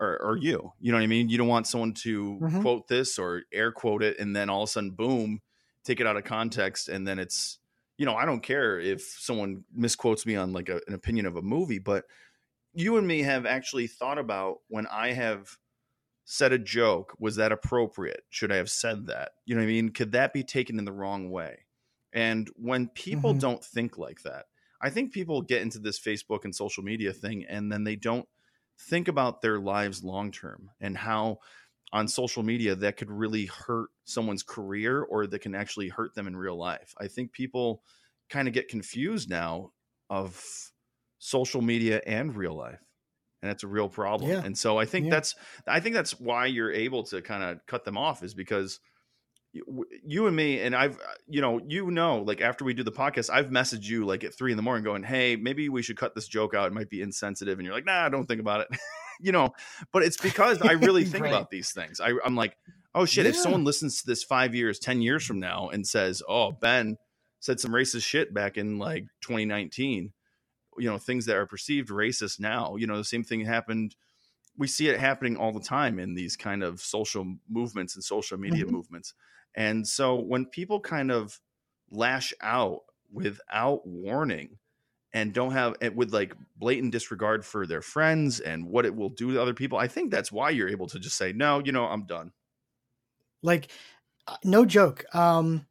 or, 0.00 0.20
or 0.22 0.36
you. 0.36 0.72
You 0.80 0.92
know 0.92 0.98
what 0.98 1.04
I 1.04 1.08
mean? 1.08 1.28
You 1.28 1.38
don't 1.38 1.48
want 1.48 1.66
someone 1.66 1.94
to 1.94 2.38
mm-hmm. 2.40 2.62
quote 2.62 2.88
this 2.88 3.18
or 3.18 3.42
air 3.52 3.72
quote 3.72 4.02
it 4.02 4.18
and 4.18 4.34
then 4.34 4.50
all 4.50 4.62
of 4.62 4.68
a 4.68 4.72
sudden, 4.72 4.90
boom, 4.90 5.40
take 5.84 6.00
it 6.00 6.06
out 6.06 6.16
of 6.16 6.24
context. 6.24 6.88
And 6.88 7.06
then 7.06 7.18
it's, 7.18 7.58
you 7.96 8.06
know, 8.06 8.14
I 8.14 8.24
don't 8.24 8.42
care 8.42 8.78
if 8.80 9.02
someone 9.02 9.64
misquotes 9.72 10.26
me 10.26 10.36
on 10.36 10.52
like 10.52 10.68
a, 10.68 10.80
an 10.86 10.94
opinion 10.94 11.26
of 11.26 11.36
a 11.36 11.42
movie, 11.42 11.78
but 11.78 12.04
you 12.72 12.96
and 12.96 13.06
me 13.06 13.22
have 13.22 13.46
actually 13.46 13.86
thought 13.86 14.18
about 14.18 14.58
when 14.68 14.86
I 14.88 15.12
have 15.12 15.56
said 16.24 16.52
a 16.52 16.58
joke, 16.58 17.14
was 17.18 17.36
that 17.36 17.52
appropriate? 17.52 18.24
Should 18.30 18.50
I 18.50 18.56
have 18.56 18.70
said 18.70 19.06
that? 19.06 19.32
You 19.44 19.54
know 19.54 19.60
what 19.60 19.66
I 19.66 19.72
mean? 19.72 19.90
Could 19.90 20.12
that 20.12 20.32
be 20.32 20.42
taken 20.42 20.78
in 20.78 20.84
the 20.84 20.92
wrong 20.92 21.30
way? 21.30 21.66
And 22.12 22.48
when 22.56 22.88
people 22.88 23.30
mm-hmm. 23.30 23.40
don't 23.40 23.64
think 23.64 23.98
like 23.98 24.22
that, 24.22 24.46
I 24.80 24.90
think 24.90 25.12
people 25.12 25.42
get 25.42 25.62
into 25.62 25.78
this 25.78 26.00
Facebook 26.00 26.44
and 26.44 26.54
social 26.54 26.82
media 26.82 27.12
thing 27.12 27.44
and 27.48 27.70
then 27.70 27.84
they 27.84 27.96
don't 27.96 28.28
think 28.78 29.08
about 29.08 29.40
their 29.40 29.58
lives 29.58 30.02
long 30.02 30.30
term 30.30 30.70
and 30.80 30.96
how 30.96 31.38
on 31.92 32.08
social 32.08 32.42
media 32.42 32.74
that 32.74 32.96
could 32.96 33.10
really 33.10 33.46
hurt 33.46 33.88
someone's 34.04 34.42
career 34.42 35.02
or 35.02 35.26
that 35.26 35.38
can 35.40 35.54
actually 35.54 35.88
hurt 35.88 36.14
them 36.14 36.26
in 36.26 36.36
real 36.36 36.56
life. 36.56 36.94
I 36.98 37.06
think 37.06 37.32
people 37.32 37.82
kind 38.28 38.48
of 38.48 38.54
get 38.54 38.68
confused 38.68 39.30
now 39.30 39.70
of 40.10 40.42
social 41.18 41.62
media 41.62 42.00
and 42.06 42.34
real 42.34 42.56
life. 42.56 42.82
And 43.42 43.50
it's 43.50 43.62
a 43.62 43.68
real 43.68 43.88
problem. 43.88 44.30
Yeah. 44.30 44.42
And 44.42 44.56
so 44.56 44.78
I 44.78 44.86
think 44.86 45.06
yeah. 45.06 45.10
that's 45.10 45.34
I 45.66 45.80
think 45.80 45.94
that's 45.94 46.18
why 46.18 46.46
you're 46.46 46.72
able 46.72 47.02
to 47.04 47.20
kind 47.22 47.42
of 47.42 47.64
cut 47.66 47.84
them 47.84 47.98
off 47.98 48.22
is 48.22 48.34
because 48.34 48.80
you 50.04 50.26
and 50.26 50.34
me 50.34 50.60
and 50.60 50.74
i've 50.74 50.96
uh, 50.96 51.14
you 51.28 51.40
know 51.40 51.60
you 51.66 51.90
know 51.90 52.18
like 52.18 52.40
after 52.40 52.64
we 52.64 52.74
do 52.74 52.82
the 52.82 52.92
podcast 52.92 53.30
i've 53.30 53.50
messaged 53.50 53.84
you 53.84 54.04
like 54.04 54.24
at 54.24 54.34
three 54.34 54.50
in 54.50 54.56
the 54.56 54.62
morning 54.62 54.82
going 54.82 55.02
hey 55.02 55.36
maybe 55.36 55.68
we 55.68 55.82
should 55.82 55.96
cut 55.96 56.14
this 56.14 56.26
joke 56.26 56.54
out 56.54 56.66
it 56.66 56.72
might 56.72 56.90
be 56.90 57.00
insensitive 57.00 57.58
and 57.58 57.64
you're 57.64 57.74
like 57.74 57.84
nah 57.84 58.08
don't 58.08 58.26
think 58.26 58.40
about 58.40 58.60
it 58.60 58.68
you 59.20 59.30
know 59.30 59.50
but 59.92 60.02
it's 60.02 60.16
because 60.16 60.60
i 60.62 60.72
really 60.72 61.04
think 61.04 61.22
right. 61.24 61.32
about 61.32 61.50
these 61.50 61.70
things 61.70 62.00
I, 62.00 62.12
i'm 62.24 62.34
like 62.34 62.56
oh 62.94 63.04
shit 63.04 63.24
yeah. 63.24 63.30
if 63.30 63.36
someone 63.36 63.64
listens 63.64 64.00
to 64.00 64.06
this 64.06 64.24
five 64.24 64.54
years 64.54 64.78
ten 64.78 65.00
years 65.00 65.24
from 65.24 65.38
now 65.38 65.68
and 65.68 65.86
says 65.86 66.22
oh 66.28 66.50
ben 66.50 66.96
said 67.38 67.60
some 67.60 67.72
racist 67.72 68.04
shit 68.04 68.34
back 68.34 68.56
in 68.56 68.78
like 68.78 69.04
2019 69.20 70.12
you 70.78 70.90
know 70.90 70.98
things 70.98 71.26
that 71.26 71.36
are 71.36 71.46
perceived 71.46 71.90
racist 71.90 72.40
now 72.40 72.74
you 72.76 72.86
know 72.86 72.96
the 72.96 73.04
same 73.04 73.22
thing 73.22 73.44
happened 73.44 73.94
we 74.56 74.66
see 74.66 74.88
it 74.88 75.00
happening 75.00 75.36
all 75.36 75.52
the 75.52 75.60
time 75.60 75.98
in 75.98 76.14
these 76.14 76.36
kind 76.36 76.62
of 76.62 76.80
social 76.80 77.36
movements 77.48 77.94
and 77.94 78.04
social 78.04 78.38
media 78.38 78.64
mm-hmm. 78.64 78.74
movements 78.74 79.14
and 79.54 79.86
so 79.86 80.16
when 80.16 80.46
people 80.46 80.80
kind 80.80 81.10
of 81.10 81.40
lash 81.90 82.32
out 82.40 82.80
without 83.12 83.86
warning 83.86 84.58
and 85.12 85.32
don't 85.32 85.52
have 85.52 85.76
it 85.80 85.94
with 85.94 86.12
like 86.12 86.34
blatant 86.56 86.92
disregard 86.92 87.44
for 87.44 87.66
their 87.66 87.82
friends 87.82 88.40
and 88.40 88.66
what 88.66 88.84
it 88.84 88.94
will 88.94 89.10
do 89.10 89.32
to 89.32 89.40
other 89.40 89.54
people, 89.54 89.78
I 89.78 89.86
think 89.86 90.10
that's 90.10 90.32
why 90.32 90.50
you're 90.50 90.68
able 90.68 90.88
to 90.88 90.98
just 90.98 91.16
say, 91.16 91.32
no, 91.32 91.62
you 91.64 91.70
know, 91.70 91.84
I'm 91.84 92.04
done. 92.04 92.32
Like, 93.42 93.70
uh, 94.26 94.36
no 94.42 94.64
joke. 94.64 95.04
Um, 95.14 95.66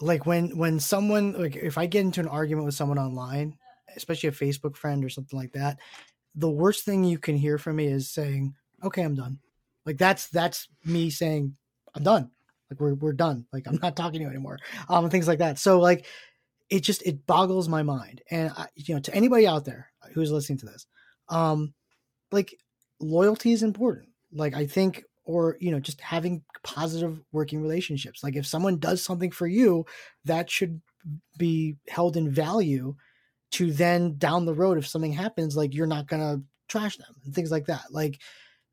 like 0.00 0.26
when 0.26 0.56
when 0.56 0.80
someone 0.80 1.34
like 1.34 1.56
if 1.56 1.78
I 1.78 1.86
get 1.86 2.00
into 2.00 2.20
an 2.20 2.28
argument 2.28 2.66
with 2.66 2.74
someone 2.74 2.98
online, 2.98 3.58
especially 3.96 4.28
a 4.28 4.32
Facebook 4.32 4.76
friend 4.76 5.04
or 5.04 5.08
something 5.08 5.38
like 5.38 5.52
that, 5.52 5.78
the 6.34 6.50
worst 6.50 6.84
thing 6.84 7.04
you 7.04 7.18
can 7.18 7.36
hear 7.36 7.58
from 7.58 7.76
me 7.76 7.86
is 7.86 8.10
saying, 8.10 8.54
"Okay, 8.82 9.02
I'm 9.02 9.14
done." 9.14 9.38
Like 9.86 9.98
that's 9.98 10.28
that's 10.28 10.68
me 10.84 11.10
saying, 11.10 11.56
"I'm 11.94 12.02
done." 12.02 12.30
Like 12.70 12.80
we're 12.80 12.94
we're 12.94 13.12
done. 13.12 13.46
Like 13.52 13.66
I'm 13.66 13.78
not 13.82 13.96
talking 13.96 14.20
to 14.20 14.24
you 14.24 14.30
anymore. 14.30 14.58
Um, 14.88 15.08
things 15.10 15.28
like 15.28 15.38
that. 15.38 15.58
So 15.58 15.80
like 15.80 16.06
it 16.70 16.80
just 16.80 17.02
it 17.02 17.26
boggles 17.26 17.68
my 17.68 17.82
mind. 17.82 18.22
And 18.30 18.50
I, 18.56 18.66
you 18.74 18.94
know, 18.94 19.00
to 19.00 19.14
anybody 19.14 19.46
out 19.46 19.64
there 19.64 19.90
who's 20.12 20.32
listening 20.32 20.58
to 20.58 20.66
this, 20.66 20.86
um, 21.28 21.74
like 22.32 22.56
loyalty 23.00 23.52
is 23.52 23.62
important. 23.62 24.08
Like 24.32 24.54
I 24.54 24.66
think 24.66 25.04
or 25.24 25.56
you 25.60 25.70
know 25.70 25.80
just 25.80 26.00
having 26.00 26.42
positive 26.62 27.20
working 27.32 27.62
relationships 27.62 28.22
like 28.22 28.36
if 28.36 28.46
someone 28.46 28.78
does 28.78 29.02
something 29.02 29.30
for 29.30 29.46
you 29.46 29.84
that 30.24 30.50
should 30.50 30.80
be 31.38 31.76
held 31.88 32.16
in 32.16 32.30
value 32.30 32.94
to 33.54 33.72
then 33.72 34.16
down 34.18 34.44
the 34.44 34.54
road 34.54 34.78
if 34.78 34.86
something 34.86 35.12
happens 35.12 35.56
like 35.56 35.74
you're 35.74 35.86
not 35.86 36.06
gonna 36.06 36.40
trash 36.68 36.96
them 36.96 37.14
and 37.24 37.34
things 37.34 37.50
like 37.50 37.66
that 37.66 37.84
like 37.90 38.20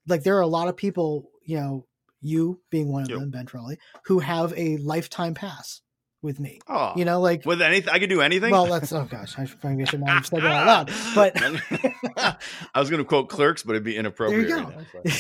like 0.07 0.23
there 0.23 0.37
are 0.37 0.41
a 0.41 0.47
lot 0.47 0.67
of 0.67 0.75
people 0.75 1.29
you 1.43 1.57
know 1.57 1.85
you 2.21 2.59
being 2.69 2.91
one 2.91 3.03
of 3.03 3.09
Yep. 3.09 3.19
them 3.19 3.29
ben 3.31 3.47
Frawley, 3.47 3.77
who 4.05 4.19
have 4.19 4.53
a 4.57 4.77
lifetime 4.77 5.33
pass 5.33 5.81
with 6.21 6.39
me 6.39 6.59
Oh, 6.67 6.93
you 6.95 7.05
know 7.05 7.19
like 7.19 7.45
with 7.45 7.61
anything, 7.61 7.91
I 7.93 7.99
could 7.99 8.09
do 8.09 8.21
anything. 8.21 8.51
well 8.51 8.65
that's 8.67 8.91
oh 8.93 9.05
gosh 9.09 9.37
i 9.39 9.45
probably 9.45 9.85
should 9.85 10.01
not 10.01 10.09
have 10.09 10.25
said 10.27 10.41
that 10.43 10.51
out 10.51 10.89
loud 10.89 10.91
but 11.15 12.37
I 12.73 12.79
was 12.79 12.89
going 12.89 13.01
to 13.01 13.07
quote 13.07 13.29
Clerks, 13.29 13.63
but 13.63 13.71
it'd 13.73 13.83
be 13.83 13.95
inappropriate. 13.97 14.47
go. 14.49 14.63
right 14.63 14.75
now, 15.05 15.11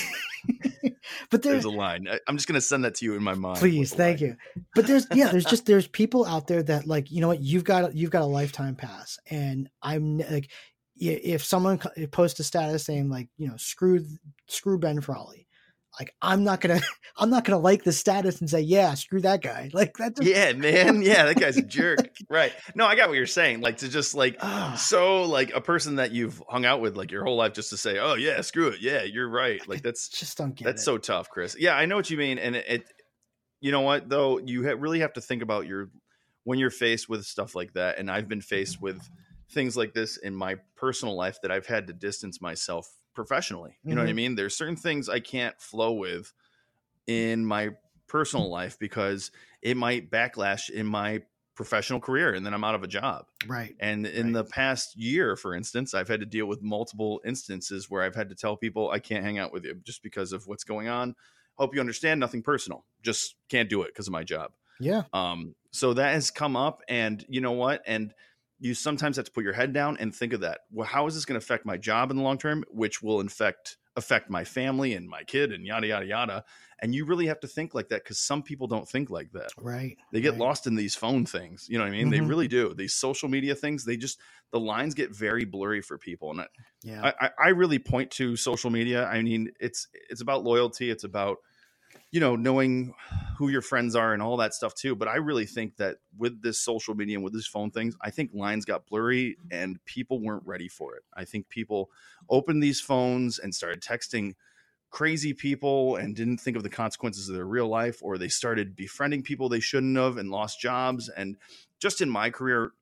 but 1.29 1.41
There's 1.43 1.63
there's 1.63 1.65
a 1.65 1.69
line. 1.69 2.07
I, 2.09 2.19
I'm 2.27 2.35
just 2.37 2.47
going 2.47 2.55
to 2.55 2.61
send 2.65 2.83
that 2.85 2.95
to 2.95 3.05
you 3.05 3.15
in 3.15 3.23
my 3.23 3.33
mind. 3.33 3.59
please 3.59 3.93
thank 3.93 4.21
you 4.21 4.35
but 4.75 4.87
there's 4.87 5.07
yeah 5.13 5.29
there's 5.29 5.45
just 5.45 5.65
there's 5.65 5.87
people 5.87 6.25
out 6.25 6.47
there 6.47 6.63
that 6.63 6.87
like 6.87 7.11
you 7.11 7.21
know 7.21 7.27
what 7.27 7.41
you've 7.41 7.63
got 7.63 7.95
you've 7.95 8.11
got 8.11 8.21
a 8.21 8.25
lifetime 8.25 8.75
pass 8.75 9.19
and 9.29 9.69
i'm 9.81 10.17
like 10.19 10.49
if 10.97 11.43
someone 11.43 11.79
posts 12.11 12.39
a 12.39 12.43
status 12.43 12.85
saying 12.85 13.09
like 13.09 13.27
you 13.37 13.47
know 13.47 13.57
screw 13.57 14.05
screw 14.47 14.77
ben 14.77 15.01
Frawley, 15.01 15.47
like 15.99 16.13
i'm 16.21 16.43
not 16.43 16.61
gonna 16.61 16.79
i'm 17.17 17.29
not 17.29 17.43
gonna 17.43 17.59
like 17.59 17.83
the 17.83 17.91
status 17.91 18.39
and 18.39 18.49
say 18.49 18.61
yeah 18.61 18.93
screw 18.93 19.19
that 19.21 19.41
guy 19.41 19.69
like 19.73 19.95
that's 19.97 20.19
just, 20.19 20.31
Yeah, 20.31 20.53
man. 20.57 21.01
Yeah, 21.01 21.25
that 21.25 21.39
guy's 21.39 21.57
a 21.57 21.61
jerk. 21.61 22.09
Right. 22.29 22.53
No, 22.75 22.85
I 22.85 22.95
got 22.95 23.09
what 23.09 23.17
you're 23.17 23.25
saying. 23.25 23.61
Like 23.61 23.77
to 23.77 23.89
just 23.89 24.15
like 24.15 24.37
ah, 24.41 24.75
so 24.77 25.23
like 25.23 25.51
a 25.53 25.61
person 25.61 25.95
that 25.95 26.11
you've 26.11 26.41
hung 26.47 26.65
out 26.65 26.81
with 26.81 26.95
like 26.95 27.11
your 27.11 27.23
whole 27.23 27.35
life 27.35 27.53
just 27.53 27.69
to 27.71 27.77
say, 27.77 27.97
"Oh 27.99 28.13
yeah, 28.13 28.41
screw 28.41 28.67
it. 28.69 28.81
Yeah, 28.81 29.03
you're 29.03 29.29
right." 29.29 29.65
Like 29.67 29.81
that's 29.81 30.09
just 30.09 30.37
don't 30.37 30.55
get 30.55 30.65
that's 30.65 30.81
it. 30.81 30.85
so 30.85 30.97
tough, 30.97 31.29
Chris. 31.29 31.55
Yeah, 31.59 31.75
I 31.75 31.85
know 31.85 31.95
what 31.95 32.09
you 32.09 32.17
mean 32.17 32.37
and 32.37 32.55
it, 32.55 32.65
it 32.67 32.83
you 33.59 33.71
know 33.71 33.81
what 33.81 34.09
though, 34.09 34.39
you 34.39 34.65
ha- 34.67 34.75
really 34.77 34.99
have 35.01 35.13
to 35.13 35.21
think 35.21 35.41
about 35.41 35.67
your 35.67 35.89
when 36.43 36.57
you're 36.59 36.71
faced 36.71 37.07
with 37.09 37.25
stuff 37.25 37.55
like 37.55 37.73
that 37.73 37.99
and 37.99 38.09
I've 38.09 38.27
been 38.27 38.41
faced 38.41 38.81
with 38.81 39.01
things 39.51 39.77
like 39.77 39.93
this 39.93 40.17
in 40.17 40.35
my 40.35 40.55
personal 40.75 41.15
life 41.15 41.37
that 41.41 41.51
I've 41.51 41.67
had 41.67 41.87
to 41.87 41.93
distance 41.93 42.41
myself 42.41 42.87
professionally. 43.13 43.79
You 43.87 43.95
know 43.95 44.01
what 44.01 44.09
I 44.09 44.13
Mhm. 44.13 44.15
mean? 44.15 44.35
There's 44.35 44.57
certain 44.57 44.75
things 44.75 45.09
I 45.09 45.19
can't 45.19 45.59
flow 45.61 45.93
with 45.93 46.33
in 47.07 47.45
my 47.45 47.71
personal 48.07 48.49
life 48.49 48.77
because 48.79 49.31
it 49.61 49.77
might 49.77 50.11
backlash 50.11 50.69
in 50.69 50.85
my 50.85 51.23
professional 51.55 51.99
career 51.99 52.33
and 52.33 52.45
then 52.45 52.53
I'm 52.53 52.63
out 52.63 52.75
of 52.75 52.83
a 52.83 52.87
job. 52.87 53.25
right 53.45 53.77
And 53.79 54.05
in 54.05 54.27
Right. 54.27 54.33
the 54.33 54.43
past 54.45 54.95
year, 54.95 55.35
for 55.35 55.55
instance, 55.55 55.93
I've 55.93 56.07
had 56.07 56.19
to 56.19 56.25
deal 56.25 56.45
with 56.45 56.61
multiple 56.61 57.21
instances 57.25 57.89
where 57.89 58.03
I've 58.03 58.15
had 58.15 58.29
to 58.29 58.35
tell 58.35 58.55
people 58.55 58.91
I 58.91 58.99
can't 58.99 59.23
hang 59.23 59.39
out 59.39 59.51
with 59.51 59.65
you 59.65 59.75
just 59.75 60.03
because 60.03 60.33
of 60.33 60.45
what's 60.47 60.63
going 60.63 60.87
on. 60.87 61.15
Hope 61.55 61.73
you 61.73 61.79
understand, 61.81 62.19
nothing 62.19 62.43
personal. 62.43 62.85
Just 63.01 63.35
can't 63.49 63.69
do 63.69 63.81
it 63.81 63.87
because 63.87 64.07
of 64.07 64.13
my 64.13 64.23
job. 64.23 64.53
yeah 64.79 65.03
Um, 65.13 65.55
so 65.71 65.93
that 65.93 66.13
has 66.13 66.31
come 66.31 66.55
up, 66.55 66.81
and 66.87 67.25
you 67.29 67.41
know 67.41 67.51
what? 67.53 67.81
And 67.85 68.13
you 68.61 68.73
sometimes 68.75 69.17
have 69.17 69.25
to 69.25 69.31
put 69.31 69.43
your 69.43 69.53
head 69.53 69.73
down 69.73 69.97
and 69.97 70.15
think 70.15 70.33
of 70.33 70.41
that. 70.41 70.61
Well, 70.71 70.87
how 70.87 71.07
is 71.07 71.15
this 71.15 71.25
going 71.25 71.39
to 71.39 71.43
affect 71.43 71.65
my 71.65 71.77
job 71.77 72.11
in 72.11 72.17
the 72.17 72.23
long 72.23 72.37
term, 72.37 72.63
which 72.69 73.01
will 73.03 73.19
infect 73.19 73.77
affect 73.97 74.29
my 74.29 74.45
family 74.45 74.93
and 74.93 75.09
my 75.09 75.23
kid 75.25 75.51
and 75.51 75.65
yada 75.65 75.87
yada 75.87 76.05
yada. 76.05 76.45
And 76.81 76.95
you 76.95 77.05
really 77.05 77.27
have 77.27 77.41
to 77.41 77.47
think 77.47 77.73
like 77.75 77.89
that 77.89 78.03
because 78.03 78.19
some 78.19 78.41
people 78.43 78.67
don't 78.67 78.87
think 78.87 79.09
like 79.09 79.31
that. 79.33 79.51
right 79.57 79.97
They 80.11 80.21
get 80.21 80.37
right. 80.37 80.37
lost 80.37 80.67
in 80.67 80.75
these 80.75 80.95
phone 80.95 81.25
things. 81.25 81.67
You 81.69 81.77
know 81.77 81.85
what 81.85 81.89
I 81.93 81.97
mean? 81.97 82.09
They 82.09 82.21
Mhm. 82.21 82.21
really 82.21 82.47
do. 82.49 82.73
These 82.73 82.93
social 82.95 83.29
media 83.29 83.55
things, 83.55 83.85
they 83.85 83.97
just 83.97 84.19
the 84.51 84.59
lines 84.59 84.93
get 84.93 85.15
very 85.15 85.45
blurry 85.45 85.81
for 85.81 85.97
people. 85.97 86.31
And 86.31 86.41
I, 86.41 86.47
yeah 86.83 87.09
I, 87.19 87.31
I 87.39 87.47
really 87.49 87.79
point 87.79 88.11
to 88.11 88.35
social 88.35 88.69
media. 88.69 89.05
I 89.07 89.21
mean, 89.21 89.51
it's 89.59 89.87
it's 90.09 90.21
about 90.21 90.43
loyalty. 90.43 90.89
It's 90.89 91.03
about 91.03 91.37
you 92.11 92.19
know 92.19 92.35
knowing 92.35 92.93
who 93.37 93.47
your 93.47 93.61
friends 93.61 93.95
are 93.95 94.13
and 94.13 94.21
all 94.21 94.37
that 94.37 94.53
stuff 94.53 94.75
too. 94.75 94.95
But 94.95 95.07
I 95.07 95.15
really 95.15 95.45
think 95.45 95.77
that 95.77 95.97
with 96.17 96.41
this 96.41 96.59
social 96.59 96.93
media 96.93 97.17
and 97.17 97.23
with 97.23 97.33
these 97.33 97.47
phone 97.47 97.71
things, 97.71 97.95
I 98.01 98.11
think 98.11 98.31
lines 98.33 98.65
got 98.65 98.85
blurry 98.85 99.37
and 99.49 99.83
people 99.85 100.21
weren't 100.21 100.45
ready 100.45 100.67
for 100.67 100.95
it. 100.95 101.03
I 101.13 101.25
think 101.25 101.49
people 101.49 101.89
opened 102.29 102.61
these 102.61 102.81
phones 102.81 103.39
and 103.39 103.55
started 103.55 103.81
texting 103.81 104.35
crazy 104.91 105.33
people 105.33 105.95
and 105.95 106.15
didn't 106.15 106.39
think 106.39 106.57
of 106.57 106.63
the 106.63 106.69
consequences 106.69 107.29
of 107.29 107.35
their 107.35 107.45
real 107.45 107.67
life 107.67 107.99
or 108.03 108.17
they 108.17 108.27
started 108.27 108.75
befriending 108.75 109.23
people 109.23 109.47
they 109.47 109.61
shouldn't 109.61 109.97
have 109.97 110.17
and 110.17 110.29
lost 110.29 110.59
jobs 110.59 111.09
and 111.09 111.37
just 111.79 112.01
in 112.01 112.09
my 112.09 112.29
career 112.29 112.73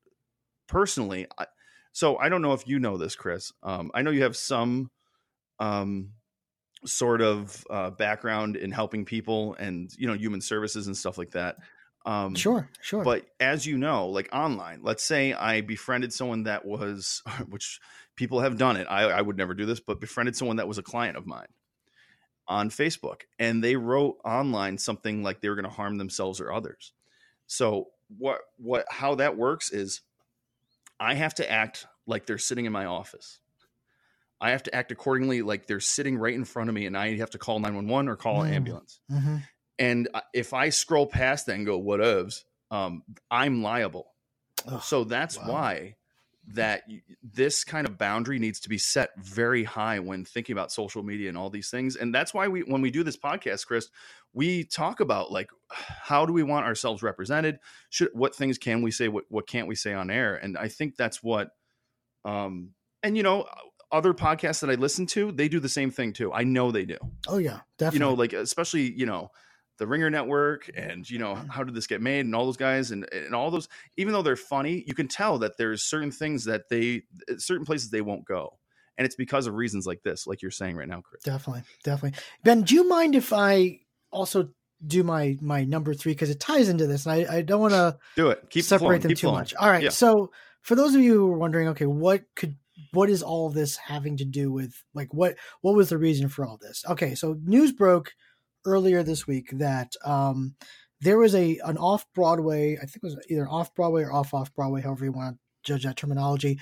personally 0.66 1.28
I, 1.38 1.46
so 1.92 2.18
i 2.18 2.28
don't 2.28 2.42
know 2.42 2.52
if 2.52 2.66
you 2.66 2.80
know 2.80 2.96
this 2.96 3.14
chris 3.14 3.52
um, 3.62 3.92
i 3.94 4.02
know 4.02 4.10
you 4.10 4.24
have 4.24 4.36
some 4.36 4.90
um, 5.60 6.10
sort 6.84 7.20
of 7.20 7.64
uh, 7.70 7.90
background 7.90 8.56
in 8.56 8.70
helping 8.70 9.04
people 9.04 9.54
and 9.58 9.90
you 9.98 10.06
know 10.06 10.14
human 10.14 10.40
services 10.40 10.86
and 10.86 10.96
stuff 10.96 11.18
like 11.18 11.30
that 11.32 11.56
um, 12.06 12.34
sure 12.34 12.68
sure 12.80 13.04
but 13.04 13.26
as 13.38 13.66
you 13.66 13.76
know, 13.76 14.08
like 14.08 14.28
online, 14.32 14.80
let's 14.82 15.04
say 15.04 15.32
I 15.32 15.60
befriended 15.60 16.12
someone 16.12 16.44
that 16.44 16.64
was, 16.64 17.22
which 17.48 17.80
people 18.16 18.40
have 18.40 18.58
done 18.58 18.76
it. 18.76 18.86
I, 18.88 19.04
I 19.04 19.20
would 19.20 19.36
never 19.36 19.54
do 19.54 19.66
this, 19.66 19.80
but 19.80 20.00
befriended 20.00 20.36
someone 20.36 20.56
that 20.56 20.68
was 20.68 20.78
a 20.78 20.82
client 20.82 21.16
of 21.16 21.26
mine 21.26 21.48
on 22.48 22.70
Facebook, 22.70 23.22
and 23.38 23.62
they 23.62 23.76
wrote 23.76 24.16
online 24.24 24.78
something 24.78 25.22
like 25.22 25.40
they 25.40 25.48
were 25.48 25.54
going 25.54 25.68
to 25.68 25.70
harm 25.70 25.98
themselves 25.98 26.40
or 26.40 26.52
others. 26.52 26.92
So 27.46 27.88
what 28.16 28.40
what 28.56 28.86
how 28.90 29.16
that 29.16 29.36
works 29.36 29.70
is, 29.70 30.00
I 30.98 31.14
have 31.14 31.34
to 31.34 31.50
act 31.50 31.86
like 32.06 32.24
they're 32.26 32.38
sitting 32.38 32.64
in 32.64 32.72
my 32.72 32.86
office. 32.86 33.40
I 34.40 34.50
have 34.50 34.62
to 34.64 34.74
act 34.74 34.90
accordingly, 34.90 35.42
like 35.42 35.66
they're 35.66 35.80
sitting 35.80 36.16
right 36.16 36.34
in 36.34 36.44
front 36.44 36.68
of 36.70 36.74
me, 36.74 36.86
and 36.86 36.96
I 36.96 37.16
have 37.16 37.30
to 37.30 37.38
call 37.38 37.58
nine 37.60 37.74
one 37.74 37.88
one 37.88 38.08
or 38.08 38.16
call 38.16 38.42
an 38.42 38.50
Mm. 38.50 38.56
ambulance. 38.56 39.00
hmm 39.08 39.36
And 39.78 40.08
uh, 40.12 40.20
if 40.34 40.52
I 40.52 40.70
scroll 40.70 41.06
past 41.06 41.46
that 41.46 41.56
and 41.56 41.66
go, 41.66 41.78
"What 41.78 42.00
whatevs, 42.00 42.44
um, 42.70 43.02
I'm 43.30 43.62
liable. 43.62 44.12
So 44.82 45.04
that's 45.04 45.38
wow. 45.38 45.48
why 45.48 45.96
that 46.52 46.82
this 47.22 47.64
kind 47.64 47.86
of 47.86 47.96
boundary 47.96 48.38
needs 48.38 48.60
to 48.60 48.68
be 48.68 48.78
set 48.78 49.10
very 49.16 49.62
high 49.64 50.00
when 50.00 50.24
thinking 50.24 50.52
about 50.52 50.72
social 50.72 51.02
media 51.02 51.28
and 51.28 51.38
all 51.38 51.48
these 51.48 51.70
things. 51.70 51.96
And 51.96 52.14
that's 52.14 52.34
why 52.34 52.48
we, 52.48 52.62
when 52.62 52.82
we 52.82 52.90
do 52.90 53.04
this 53.04 53.16
podcast, 53.16 53.66
Chris, 53.66 53.88
we 54.32 54.64
talk 54.64 55.00
about 55.00 55.30
like, 55.30 55.50
how 55.70 56.26
do 56.26 56.32
we 56.32 56.42
want 56.42 56.66
ourselves 56.66 57.02
represented? 57.02 57.58
Should, 57.88 58.10
what 58.14 58.34
things 58.34 58.58
can 58.58 58.82
we 58.82 58.90
say? 58.90 59.08
What, 59.08 59.24
what 59.28 59.46
can't 59.46 59.68
we 59.68 59.76
say 59.76 59.92
on 59.92 60.10
air? 60.10 60.34
And 60.34 60.58
I 60.58 60.68
think 60.68 60.96
that's 60.96 61.22
what, 61.22 61.50
um, 62.24 62.70
and 63.02 63.16
you 63.16 63.22
know, 63.22 63.46
other 63.92 64.14
podcasts 64.14 64.60
that 64.60 64.70
I 64.70 64.74
listen 64.74 65.06
to, 65.06 65.32
they 65.32 65.48
do 65.48 65.60
the 65.60 65.68
same 65.68 65.90
thing 65.90 66.12
too. 66.12 66.32
I 66.32 66.44
know 66.44 66.70
they 66.70 66.84
do 66.84 66.96
oh 67.28 67.38
yeah 67.38 67.60
definitely 67.78 67.96
you 67.96 68.00
know, 68.00 68.14
like 68.14 68.32
especially 68.32 68.92
you 68.92 69.06
know 69.06 69.30
the 69.78 69.86
Ringer 69.86 70.10
Network 70.10 70.70
and 70.76 71.08
you 71.08 71.18
know 71.18 71.34
mm-hmm. 71.34 71.48
how 71.48 71.64
did 71.64 71.74
this 71.74 71.86
get 71.86 72.02
made 72.02 72.26
and 72.26 72.34
all 72.34 72.44
those 72.44 72.56
guys 72.58 72.90
and 72.90 73.08
and 73.12 73.34
all 73.34 73.50
those. 73.50 73.68
Even 73.96 74.12
though 74.12 74.22
they're 74.22 74.36
funny, 74.36 74.84
you 74.86 74.94
can 74.94 75.08
tell 75.08 75.38
that 75.38 75.56
there's 75.56 75.82
certain 75.82 76.10
things 76.10 76.44
that 76.44 76.68
they 76.68 77.02
uh, 77.30 77.34
certain 77.38 77.64
places 77.64 77.90
they 77.90 78.02
won't 78.02 78.26
go, 78.26 78.58
and 78.98 79.06
it's 79.06 79.16
because 79.16 79.46
of 79.46 79.54
reasons 79.54 79.86
like 79.86 80.02
this, 80.02 80.26
like 80.26 80.42
you're 80.42 80.50
saying 80.50 80.76
right 80.76 80.86
now, 80.88 81.00
Chris. 81.00 81.22
definitely 81.22 81.62
definitely 81.82 82.18
ben 82.44 82.60
do 82.62 82.74
you 82.74 82.86
mind 82.88 83.14
if 83.14 83.32
i 83.32 83.78
also 84.12 84.50
do 84.86 85.02
my 85.02 85.36
my 85.40 85.64
number 85.64 85.94
three 85.94 86.12
because 86.12 86.30
it 86.30 86.40
ties 86.40 86.68
into 86.68 86.86
this 86.86 87.06
and 87.06 87.14
i, 87.28 87.36
I 87.38 87.42
don't 87.42 87.60
want 87.60 87.72
to 87.72 87.96
Do 88.16 88.28
it. 88.30 88.48
Keep 88.50 88.64
separate 88.64 89.00
them 89.02 89.10
keep 89.10 89.18
too 89.18 89.28
flowing. 89.28 89.38
much 89.40 89.54
all 89.54 89.68
right 89.70 89.82
Yeah. 89.84 89.90
so 89.90 90.30
for 90.62 90.74
those 90.74 90.94
of 90.94 91.00
you 91.00 91.14
who 91.14 91.32
are 91.32 91.38
wondering 91.38 91.68
okay 91.68 91.86
what 91.86 92.24
could 92.36 92.56
what 92.92 93.10
is 93.10 93.22
all 93.22 93.46
of 93.46 93.54
this 93.54 93.76
having 93.76 94.16
to 94.16 94.24
do 94.24 94.50
with 94.52 94.82
like 94.94 95.12
what 95.12 95.36
what 95.60 95.74
was 95.74 95.88
the 95.88 95.98
reason 95.98 96.28
for 96.28 96.44
all 96.44 96.58
this 96.60 96.84
okay 96.88 97.14
so 97.14 97.36
news 97.44 97.72
broke 97.72 98.12
earlier 98.66 99.02
this 99.02 99.26
week 99.26 99.50
that 99.52 99.94
um 100.04 100.54
there 101.00 101.18
was 101.18 101.34
a 101.34 101.58
an 101.64 101.76
off 101.78 102.04
broadway 102.14 102.76
i 102.76 102.80
think 102.80 102.96
it 102.96 103.02
was 103.04 103.16
either 103.28 103.48
off 103.48 103.74
broadway 103.74 104.02
or 104.02 104.12
off 104.12 104.34
off 104.34 104.54
broadway 104.54 104.80
however 104.82 105.04
you 105.04 105.12
want 105.12 105.34
to 105.36 105.40
judge 105.62 105.84
that 105.84 105.96
terminology 105.96 106.58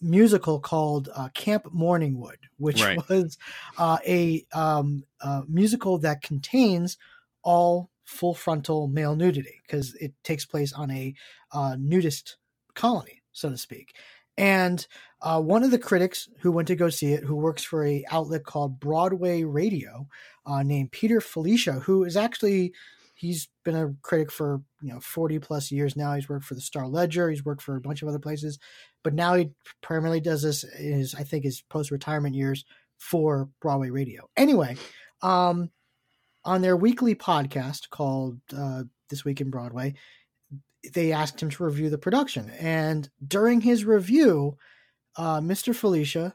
musical 0.00 0.58
called 0.58 1.08
uh, 1.14 1.28
camp 1.34 1.64
morningwood 1.74 2.36
which 2.58 2.82
Right. 2.82 2.98
was 3.08 3.38
uh, 3.78 3.98
a 4.06 4.44
um, 4.52 5.04
uh, 5.20 5.42
musical 5.48 5.98
that 5.98 6.22
contains 6.22 6.96
all 7.42 7.90
full 8.04 8.34
frontal 8.34 8.88
male 8.88 9.14
nudity 9.16 9.60
because 9.66 9.94
it 9.94 10.12
takes 10.24 10.44
place 10.44 10.72
on 10.72 10.90
a 10.90 11.14
uh, 11.52 11.76
nudist 11.78 12.36
colony, 12.74 13.22
so 13.32 13.50
to 13.50 13.56
speak. 13.56 13.94
And 14.36 14.86
uh, 15.20 15.40
one 15.40 15.62
of 15.62 15.70
the 15.70 15.78
critics 15.78 16.28
who 16.40 16.50
went 16.52 16.68
to 16.68 16.76
go 16.76 16.88
see 16.88 17.12
it, 17.12 17.24
who 17.24 17.36
works 17.36 17.62
for 17.62 17.86
a 17.86 18.04
outlet 18.10 18.44
called 18.44 18.80
Broadway 18.80 19.44
Radio, 19.44 20.08
uh, 20.46 20.62
named 20.62 20.92
Peter 20.92 21.20
Filichia, 21.20 21.82
who 21.82 22.04
is 22.04 22.16
actually 22.16 22.72
he's 23.14 23.48
been 23.64 23.76
a 23.76 23.94
critic 24.02 24.32
for 24.32 24.62
you 24.80 24.92
know 24.92 25.00
40 25.00 25.38
plus 25.38 25.70
years 25.70 25.96
now. 25.96 26.14
He's 26.14 26.28
worked 26.28 26.44
for 26.44 26.54
the 26.54 26.60
Star 26.60 26.88
Ledger, 26.88 27.30
he's 27.30 27.44
worked 27.44 27.62
for 27.62 27.76
a 27.76 27.80
bunch 27.80 28.02
of 28.02 28.08
other 28.08 28.18
places, 28.18 28.58
but 29.04 29.14
now 29.14 29.34
he 29.34 29.50
primarily 29.80 30.20
does 30.20 30.42
this 30.42 30.64
in 30.64 30.94
his 30.94 31.14
I 31.14 31.22
think 31.22 31.44
his 31.44 31.62
post 31.62 31.90
retirement 31.90 32.34
years 32.34 32.64
for 32.98 33.48
Broadway 33.60 33.90
Radio. 33.90 34.28
Anyway, 34.36 34.76
um, 35.22 35.70
on 36.44 36.62
their 36.62 36.76
weekly 36.76 37.14
podcast 37.14 37.90
called 37.90 38.38
uh, 38.56 38.84
This 39.08 39.24
Week 39.24 39.40
in 39.40 39.50
Broadway, 39.50 39.94
they 40.92 41.12
asked 41.12 41.40
him 41.40 41.50
to 41.50 41.64
review 41.64 41.90
the 41.90 41.98
production. 41.98 42.50
And 42.58 43.08
during 43.26 43.60
his 43.60 43.84
review, 43.84 44.56
uh, 45.16 45.40
Mr. 45.40 45.74
Filichia 45.74 46.34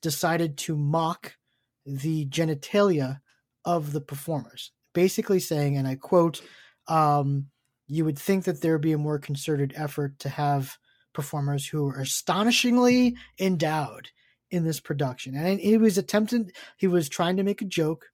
decided 0.00 0.56
to 0.58 0.76
mock 0.76 1.36
the 1.84 2.26
genitalia 2.26 3.20
of 3.64 3.92
the 3.92 4.00
performers, 4.00 4.72
basically 4.94 5.40
saying, 5.40 5.76
and 5.76 5.86
I 5.86 5.96
quote, 5.96 6.40
um, 6.88 7.46
you 7.86 8.04
would 8.04 8.18
think 8.18 8.44
that 8.44 8.60
there 8.60 8.72
would 8.72 8.80
be 8.80 8.92
a 8.92 8.98
more 8.98 9.18
concerted 9.18 9.72
effort 9.76 10.18
to 10.20 10.28
have 10.28 10.78
performers 11.12 11.66
who 11.66 11.88
are 11.88 12.00
astonishingly 12.00 13.16
endowed 13.38 14.08
in 14.50 14.64
this 14.64 14.80
production. 14.80 15.34
And 15.34 15.60
he 15.60 15.76
was 15.76 15.98
attempting, 15.98 16.50
he 16.76 16.86
was 16.86 17.08
trying 17.08 17.36
to 17.36 17.42
make 17.42 17.62
a 17.62 17.66
joke, 17.66 18.06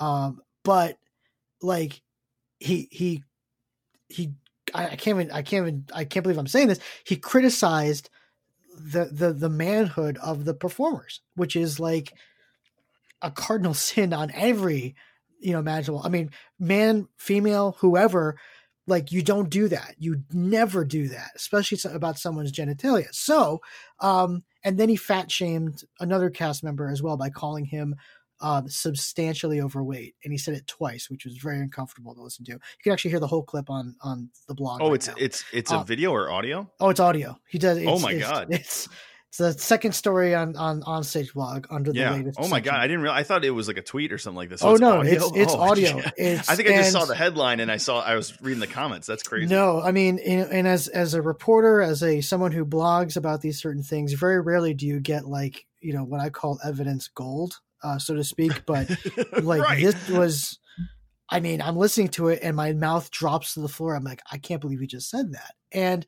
um, 0.00 0.40
but 0.64 0.96
like 1.60 2.00
he, 2.58 2.88
he, 2.90 3.24
he, 4.08 4.32
I, 4.74 4.88
I 4.88 4.96
can't 4.96 5.20
even, 5.20 5.30
I 5.30 5.42
can't 5.42 5.66
even, 5.66 5.84
I 5.94 6.04
can't 6.04 6.22
believe 6.22 6.38
I'm 6.38 6.46
saying 6.46 6.68
this. 6.68 6.80
He 7.04 7.16
criticized 7.16 8.10
the, 8.78 9.06
the, 9.06 9.32
the 9.32 9.48
manhood 9.48 10.18
of 10.22 10.44
the 10.44 10.54
performers, 10.54 11.20
which 11.34 11.56
is 11.56 11.80
like 11.80 12.12
a 13.22 13.30
cardinal 13.30 13.74
sin 13.88 14.12
on 14.12 14.30
every, 14.34 14.94
you 15.40 15.52
know, 15.52 15.58
imaginable. 15.58 16.02
I 16.04 16.08
mean, 16.08 16.30
man, 16.58 17.08
female, 17.16 17.76
whoever, 17.80 18.36
like 18.86 19.10
you 19.10 19.22
don't 19.22 19.50
do 19.50 19.68
that 19.68 19.94
you 19.98 20.22
never 20.32 20.84
do 20.84 21.08
that 21.08 21.30
especially 21.34 21.78
about 21.92 22.18
someone's 22.18 22.52
genitalia 22.52 23.12
so 23.12 23.60
um 24.00 24.44
and 24.64 24.78
then 24.78 24.88
he 24.88 24.96
fat 24.96 25.30
shamed 25.30 25.82
another 26.00 26.30
cast 26.30 26.62
member 26.62 26.88
as 26.88 27.02
well 27.02 27.16
by 27.16 27.28
calling 27.28 27.64
him 27.64 27.96
um, 28.40 28.68
substantially 28.68 29.60
overweight, 29.60 30.14
and 30.24 30.32
he 30.32 30.38
said 30.38 30.54
it 30.54 30.66
twice, 30.66 31.08
which 31.10 31.24
was 31.24 31.36
very 31.38 31.56
uncomfortable 31.60 32.14
to 32.14 32.22
listen 32.22 32.44
to. 32.46 32.52
You 32.52 32.58
can 32.82 32.92
actually 32.92 33.10
hear 33.12 33.20
the 33.20 33.26
whole 33.26 33.42
clip 33.42 33.70
on 33.70 33.96
on 34.02 34.30
the 34.48 34.54
blog. 34.54 34.80
Oh, 34.82 34.88
right 34.88 34.94
it's 34.96 35.08
now. 35.08 35.14
it's 35.18 35.44
it's 35.52 35.70
a 35.72 35.78
Um, 35.78 35.86
video 35.86 36.10
or 36.12 36.30
audio? 36.30 36.70
oh, 36.80 36.90
it's 36.90 37.00
audio. 37.00 37.38
He 37.48 37.58
does. 37.58 37.78
It's, 37.78 37.86
Oh 37.88 37.98
my 37.98 38.12
it's- 38.12 38.30
God. 38.30 38.48
It's 38.50 38.88
it's 39.28 39.38
the 39.38 39.52
second 39.54 39.92
story 39.92 40.34
on 40.34 40.54
on 40.56 40.82
on 40.84 41.02
stage 41.02 41.34
blog 41.34 41.66
under 41.70 41.92
the 41.92 41.98
Yeah. 41.98 42.12
latest. 42.12 42.38
Oh 42.40 42.46
my 42.48 42.60
god. 42.60 42.76
I 42.76 42.86
didn't 42.86 43.02
realize. 43.02 43.20
I 43.20 43.22
thought 43.24 43.44
it 43.44 43.50
was 43.50 43.68
like 43.68 43.76
a 43.76 43.82
tweet 43.82 44.12
or 44.12 44.18
something 44.18 44.36
like 44.36 44.48
this. 44.50 44.62
Oh, 44.62 44.72
it's 44.72 44.80
no, 44.80 44.98
audio? 45.00 45.12
it's- 45.12 45.30
it's 45.34 45.52
Oh, 45.54 45.60
audio. 45.70 45.96
yeah. 45.96 46.10
It's- 46.16 46.48
I 46.48 46.54
think 46.56 46.68
I 46.68 46.76
just 46.76 46.92
saw 46.92 47.04
the 47.06 47.14
headline 47.16 47.60
and 47.60 47.70
I 47.70 47.76
saw 47.78 48.00
I 48.00 48.14
was 48.14 48.40
reading 48.40 48.60
the 48.60 48.66
comments. 48.68 49.06
That's 49.06 49.22
crazy. 49.24 49.46
No, 49.46 49.80
I 49.82 49.90
mean, 49.92 50.18
and, 50.20 50.50
and 50.52 50.68
as 50.68 50.88
as 50.88 51.14
a 51.14 51.20
reporter, 51.22 51.80
as 51.82 52.02
a 52.02 52.20
someone 52.20 52.52
who 52.52 52.64
blogs 52.64 53.16
about 53.16 53.40
these 53.40 53.60
certain 53.60 53.82
things, 53.82 54.12
very 54.12 54.40
rarely 54.40 54.74
do 54.74 54.86
you 54.86 55.00
get 55.00 55.26
like 55.26 55.66
you 55.80 55.92
know 55.92 56.04
what 56.04 56.20
I 56.20 56.30
call 56.30 56.58
evidence 56.64 57.08
gold, 57.08 57.60
uh, 57.86 57.98
so 57.98 58.14
to 58.14 58.24
speak. 58.24 58.52
But 58.66 58.90
like 59.42 59.62
right. 59.62 59.82
this 59.82 60.08
was, 60.08 60.58
I 61.28 61.40
mean, 61.40 61.60
I'm 61.62 61.76
listening 61.76 62.08
to 62.10 62.28
it 62.28 62.40
and 62.42 62.56
my 62.56 62.72
mouth 62.72 63.10
drops 63.10 63.54
to 63.54 63.60
the 63.60 63.68
floor. 63.68 63.94
I'm 63.94 64.04
like, 64.04 64.22
I 64.30 64.38
can't 64.38 64.60
believe 64.60 64.80
he 64.80 64.86
just 64.86 65.10
said 65.10 65.32
that, 65.32 65.54
and 65.72 66.06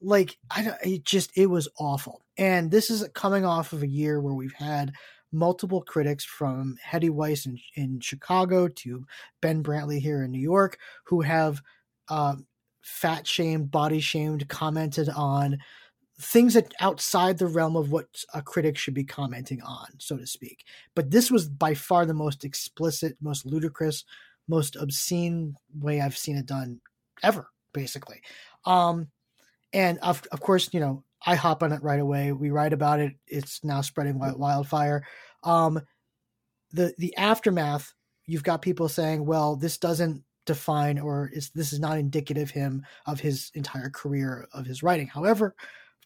like 0.00 0.38
I 0.50 0.62
don't- 0.64 0.76
it 0.82 1.04
just 1.04 1.30
it 1.36 1.46
was 1.46 1.68
awful. 1.78 2.22
And 2.38 2.70
this 2.70 2.90
is 2.90 3.06
coming 3.14 3.44
off 3.44 3.72
of 3.72 3.82
a 3.82 3.88
year 3.88 4.20
where 4.20 4.34
we've 4.34 4.54
had 4.54 4.92
multiple 5.32 5.82
critics 5.82 6.24
from 6.24 6.76
Hedy 6.84 7.10
Weiss 7.10 7.46
in, 7.46 7.58
in 7.76 8.00
Chicago 8.00 8.66
to 8.66 9.04
Ben 9.40 9.62
Brantley 9.62 10.00
here 10.00 10.24
in 10.24 10.32
New 10.32 10.40
York 10.40 10.78
who 11.04 11.20
have 11.20 11.62
um, 12.08 12.46
fat 12.82 13.26
shamed, 13.26 13.70
body 13.70 14.00
shamed, 14.00 14.48
commented 14.48 15.08
on 15.08 15.58
things 16.20 16.54
that 16.54 16.74
outside 16.80 17.38
the 17.38 17.46
realm 17.46 17.76
of 17.76 17.90
what 17.90 18.06
a 18.34 18.42
critic 18.42 18.76
should 18.76 18.94
be 18.94 19.04
commenting 19.04 19.62
on, 19.62 19.86
so 19.98 20.16
to 20.16 20.26
speak. 20.26 20.64
But 20.94 21.10
this 21.10 21.30
was 21.30 21.48
by 21.48 21.74
far 21.74 22.04
the 22.04 22.14
most 22.14 22.44
explicit, 22.44 23.16
most 23.20 23.46
ludicrous, 23.46 24.04
most 24.46 24.76
obscene 24.76 25.54
way 25.78 26.00
I've 26.00 26.18
seen 26.18 26.36
it 26.36 26.46
done 26.46 26.80
ever, 27.22 27.48
basically. 27.72 28.20
Um, 28.66 29.08
and 29.72 29.98
of, 30.00 30.22
of 30.32 30.40
course, 30.40 30.68
you 30.72 30.80
know, 30.80 31.04
I 31.24 31.34
hop 31.34 31.62
on 31.62 31.72
it 31.72 31.82
right 31.82 32.00
away. 32.00 32.32
We 32.32 32.50
write 32.50 32.72
about 32.72 33.00
it. 33.00 33.14
It's 33.26 33.62
now 33.64 33.80
spreading 33.80 34.18
wildfire. 34.18 35.06
Um, 35.42 35.80
the 36.72 36.94
the 36.98 37.16
aftermath, 37.16 37.92
you've 38.26 38.42
got 38.42 38.62
people 38.62 38.88
saying, 38.88 39.26
"Well, 39.26 39.56
this 39.56 39.76
doesn't 39.76 40.22
define 40.46 40.98
or 40.98 41.30
is 41.32 41.50
this 41.50 41.72
is 41.72 41.80
not 41.80 41.98
indicative 41.98 42.50
him 42.50 42.84
of 43.06 43.20
his 43.20 43.50
entire 43.54 43.90
career 43.90 44.48
of 44.52 44.64
his 44.64 44.82
writing." 44.82 45.08
However, 45.08 45.54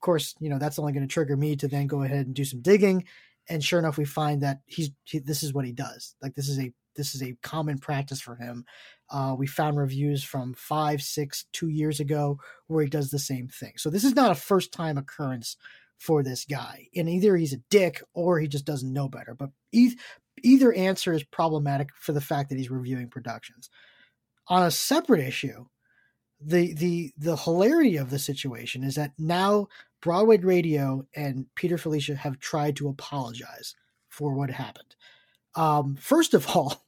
course, 0.05 0.35
you 0.39 0.49
know 0.49 0.59
that's 0.59 0.79
only 0.79 0.93
going 0.93 1.07
to 1.07 1.13
trigger 1.13 1.37
me 1.37 1.57
to 1.57 1.69
then 1.69 1.87
go 1.87 2.03
ahead 2.03 2.27
and 2.27 2.35
do 2.35 2.45
some 2.45 2.63
digging. 2.63 3.05
And 3.49 3.63
sure 3.63 3.79
enough, 3.79 3.99
we 3.99 4.05
find 4.05 4.43
that 4.43 4.61
he's 4.67 4.91
he, 5.05 5.19
this 5.19 5.43
is 5.43 5.53
what 5.53 5.65
he 5.65 5.73
does. 5.73 6.15
Like 6.23 6.35
this 6.35 6.49
is 6.49 6.59
a 6.59 6.73
this 6.97 7.15
is 7.15 7.23
a 7.23 7.37
common 7.43 7.79
practice 7.79 8.21
for 8.21 8.37
him. 8.37 8.65
Uh, 9.11 9.35
we 9.37 9.47
found 9.47 9.77
reviews 9.77 10.23
from 10.23 10.55
five, 10.55 11.03
six, 11.03 11.47
two 11.53 11.69
years 11.69 12.01
ago 12.01 12.39
where 12.67 12.85
he 12.85 12.89
does 12.89 13.11
the 13.11 13.19
same 13.19 13.49
thing. 13.49 13.73
So 13.77 13.91
this 13.91 14.05
is 14.05 14.15
not 14.15 14.31
a 14.31 14.37
first 14.37 14.73
time 14.73 14.97
occurrence 14.97 15.57
for 15.99 16.23
this 16.23 16.45
guy. 16.45 16.89
And 16.95 17.09
either 17.09 17.37
he's 17.37 17.53
a 17.53 17.63
dick 17.71 18.03
or 18.15 18.39
he 18.39 18.49
just 18.49 18.65
doesn't 18.65 18.93
know 18.93 19.09
better. 19.09 19.35
But 19.35 19.51
either 20.43 20.73
answer 20.73 21.13
is 21.13 21.25
problematic 21.25 21.91
for 21.97 22.13
the 22.13 22.21
fact 22.21 22.49
that 22.49 22.59
he's 22.59 22.71
reviewing 22.71 23.09
productions. 23.09 23.71
On 24.49 24.63
a 24.63 24.71
separate 24.71 25.21
issue, 25.21 25.67
the 26.45 26.74
the 26.74 27.12
the 27.16 27.36
hilarity 27.36 27.97
of 27.97 28.11
the 28.11 28.18
situation 28.18 28.84
is 28.84 28.95
that 28.97 29.12
now 29.18 29.68
Broadway 30.01 30.38
Radio 30.38 31.07
and 31.14 31.47
Peter 31.55 31.76
Filichia 31.76 32.16
have 32.16 32.38
tried 32.38 32.76
to 32.76 32.88
apologize 32.88 33.74
for 34.09 34.34
what 34.34 34.51
happened. 34.51 34.95
Um, 35.55 35.97
first 35.97 36.34
of 36.34 36.47
all, 36.49 36.84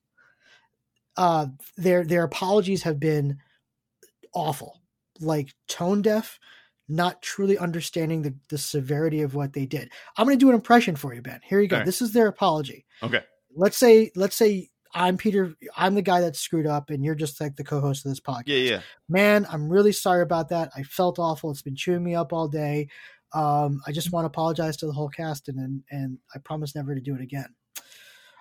uh, 1.17 1.47
their 1.77 2.05
their 2.05 2.25
apologies 2.25 2.83
have 2.83 3.01
been 3.01 3.39
awful, 4.35 4.83
like 5.21 5.55
tone 5.67 6.03
deaf, 6.03 6.39
not 6.89 7.23
truly 7.23 7.57
understanding 7.57 8.23
the, 8.23 8.35
the 8.49 8.59
severity 8.59 9.23
of 9.23 9.35
what 9.35 9.55
they 9.55 9.67
did. 9.67 9.91
I'm 10.17 10.27
going 10.27 10.39
to 10.39 10.45
do 10.45 10.51
an 10.51 10.55
impression 10.55 10.95
for 10.97 11.15
you, 11.15 11.23
Ben. 11.23 11.41
Here 11.43 11.61
you 11.61 11.69
go. 11.69 11.79
Right. 11.79 11.87
This 11.87 12.03
is 12.03 12.13
their 12.13 12.27
apology. 12.29 12.85
Okay. 13.03 13.23
Let's 13.55 13.79
say 13.79 14.11
let's 14.15 14.37
say 14.37 14.69
I'm 14.95 15.17
Peter. 15.17 15.55
I'm 15.77 15.95
the 15.95 16.03
guy 16.03 16.21
that 16.21 16.37
screwed 16.37 16.67
up, 16.67 16.91
and 16.91 17.05
you're 17.05 17.15
just 17.15 17.41
like 17.41 17.57
the 17.57 17.65
co-host 17.65 18.05
of 18.05 18.11
this 18.11 18.21
podcast 18.21 18.45
Yeah, 18.47 18.57
yeah. 18.57 18.81
man, 19.09 19.47
I'm 19.51 19.69
really 19.69 19.93
sorry 19.93 20.23
about 20.23 20.49
that. 20.51 20.71
I 20.77 20.83
felt 20.83 21.19
awful. 21.19 21.51
It's 21.51 21.63
been 21.63 21.77
chewing 21.77 22.03
me 22.05 22.15
up 22.15 22.33
all 22.33 22.49
day. 22.49 22.89
Um, 23.35 23.83
I 23.87 23.93
just 23.93 24.13
want 24.13 24.25
to 24.25 24.29
apologize 24.29 24.77
to 24.79 24.87
the 24.87 24.93
whole 24.93 25.09
cast 25.09 25.49
and, 25.49 25.59
and 25.59 25.83
and 25.91 26.19
I 26.35 26.39
promise 26.39 26.75
never 26.75 26.95
to 26.95 27.01
do 27.01 27.15
it 27.15 27.21
again. 27.21 27.55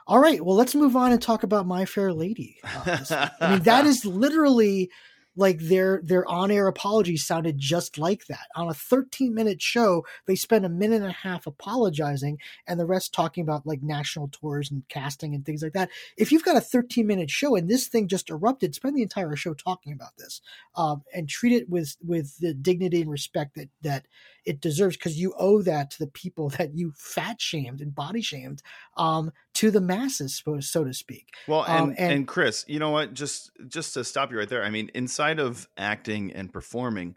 All 0.08 0.20
right, 0.20 0.40
well, 0.44 0.56
let's 0.56 0.76
move 0.76 0.96
on 0.96 1.12
and 1.12 1.22
talk 1.22 1.42
about 1.42 1.66
My 1.66 1.86
Fair 1.86 2.14
Lady. 2.14 2.58
Uh, 2.64 3.30
I 3.42 3.52
mean, 3.54 3.64
that 3.64 3.86
is 3.88 4.06
literally 4.06 4.92
like 5.36 5.60
their 5.60 6.02
their 6.04 6.28
on 6.30 6.52
air 6.52 6.68
apology 6.68 7.18
sounded 7.18 7.58
just 7.58 7.98
like 7.98 8.26
that. 8.28 8.48
On 8.56 8.70
a 8.70 8.74
13 8.74 9.34
minute 9.34 9.62
show, 9.62 10.06
they 10.26 10.36
spend 10.36 10.66
a 10.66 10.70
minute 10.70 11.02
and 11.02 11.12
a 11.12 11.12
half 11.12 11.48
apologizing, 11.48 12.40
and 12.68 12.80
the 12.80 12.86
rest 12.86 13.14
talking 13.14 13.44
about 13.44 13.66
like 13.66 13.82
national 13.84 14.30
tours 14.30 14.72
and 14.72 14.84
casting 14.90 15.36
and 15.36 15.46
things 15.46 15.62
like 15.62 15.74
that. 15.74 15.90
If 16.18 16.32
you've 16.32 16.46
got 16.46 16.58
a 16.58 16.62
13 16.62 17.06
minute 17.06 17.30
show 17.30 17.56
and 17.56 17.70
this 17.70 17.88
thing 17.88 18.08
just 18.08 18.30
erupted, 18.30 18.76
spend 18.76 18.96
the 18.96 19.02
entire 19.02 19.36
show 19.36 19.54
talking 19.54 19.94
about 19.94 20.18
this, 20.18 20.42
um, 20.76 21.04
and 21.14 21.28
treat 21.30 21.54
it 21.54 21.70
with 21.70 21.96
with 22.06 22.38
the 22.40 22.54
dignity 22.54 23.02
and 23.02 23.12
respect 23.12 23.56
that 23.56 23.70
that 23.82 24.06
it 24.46 24.62
deserves, 24.62 24.96
because 24.98 25.20
you 25.20 25.34
owe 25.38 25.62
that 25.64 25.92
to 25.92 26.00
the 26.00 26.08
people 26.08 26.50
that 26.58 26.76
you 26.76 26.94
fat 26.96 27.42
shamed 27.42 27.82
and 27.82 27.94
body 27.96 28.22
shamed 28.22 28.62
um, 28.98 29.32
to 29.56 29.72
the 29.72 29.82
masses, 29.82 30.42
so, 30.62 30.84
to 30.84 30.94
speak. 30.94 31.30
Well, 31.48 31.64
and, 31.64 31.84
Um, 31.84 31.96
and 31.98 32.12
and- 32.14 32.28
Chris, 32.28 32.64
you 32.68 32.80
know 32.80 32.92
what? 32.92 33.14
Just 33.14 33.52
just 33.68 33.94
to 33.96 34.04
stop 34.04 34.32
you 34.32 34.38
right 34.38 34.50
there. 34.50 34.64
I 34.64 34.70
mean, 34.70 34.90
inside 34.94 35.40
of 35.40 35.68
acting 35.78 36.32
and 36.34 36.52
performing, 36.54 37.16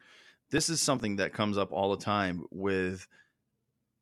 this 0.51 0.69
is 0.69 0.81
something 0.81 1.17
that 1.17 1.33
comes 1.35 1.59
up 1.59 1.73
all 1.73 1.91
the 1.95 2.03
time 2.03 2.45
with 2.51 3.07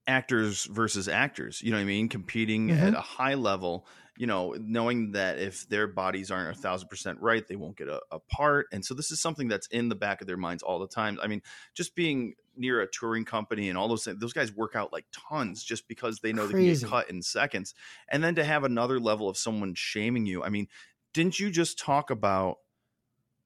actors 0.06 0.64
versus 0.66 1.08
actors. 1.08 1.60
You 1.62 1.70
know 1.72 1.78
what 1.78 1.82
I 1.82 1.86
mean? 1.86 2.08
Competing 2.08 2.68
Mhm. 2.68 2.78
at 2.80 2.94
a 2.94 3.00
high 3.00 3.34
level. 3.34 3.86
You 4.16 4.26
know, 4.26 4.54
knowing 4.58 5.12
that 5.12 5.38
if 5.38 5.68
their 5.68 5.86
bodies 5.86 6.30
aren't 6.30 6.56
a 6.56 6.60
thousand 6.60 6.88
percent 6.88 7.20
right, 7.20 7.46
they 7.46 7.56
won't 7.56 7.76
get 7.76 7.88
a, 7.88 8.00
a 8.10 8.18
part. 8.18 8.66
And 8.72 8.84
so 8.84 8.94
this 8.94 9.10
is 9.10 9.20
something 9.20 9.48
that's 9.48 9.66
in 9.68 9.88
the 9.88 9.94
back 9.94 10.20
of 10.20 10.26
their 10.26 10.36
minds 10.36 10.62
all 10.62 10.78
the 10.78 10.88
time. 10.88 11.18
I 11.22 11.26
mean, 11.26 11.42
just 11.74 11.94
being 11.94 12.34
near 12.56 12.80
a 12.80 12.86
touring 12.86 13.24
company 13.24 13.68
and 13.68 13.76
all 13.76 13.88
those 13.88 14.04
things, 14.04 14.18
those 14.18 14.32
guys 14.32 14.54
work 14.54 14.74
out 14.74 14.92
like 14.92 15.04
tons 15.12 15.62
just 15.62 15.86
because 15.88 16.20
they 16.20 16.32
know 16.32 16.46
they 16.46 16.54
can 16.54 16.64
get 16.64 16.84
cut 16.84 17.10
in 17.10 17.22
seconds. 17.22 17.74
And 18.08 18.24
then 18.24 18.34
to 18.36 18.44
have 18.44 18.64
another 18.64 18.98
level 18.98 19.28
of 19.28 19.36
someone 19.36 19.74
shaming 19.74 20.26
you. 20.26 20.42
I 20.42 20.48
mean, 20.48 20.68
didn't 21.12 21.38
you 21.38 21.50
just 21.50 21.78
talk 21.78 22.10
about 22.10 22.58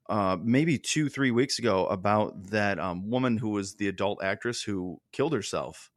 uh 0.09 0.37
maybe 0.43 0.77
two 0.77 1.09
three 1.09 1.31
weeks 1.31 1.59
ago 1.59 1.87
about 1.87 2.51
that 2.51 2.81
um 2.81 3.11
woman 3.11 3.37
who 3.37 3.51
was 3.51 3.77
the 3.77 3.87
adult 3.87 4.23
actress 4.25 4.63
who 4.63 5.01
killed 5.13 5.33
herself 5.33 5.91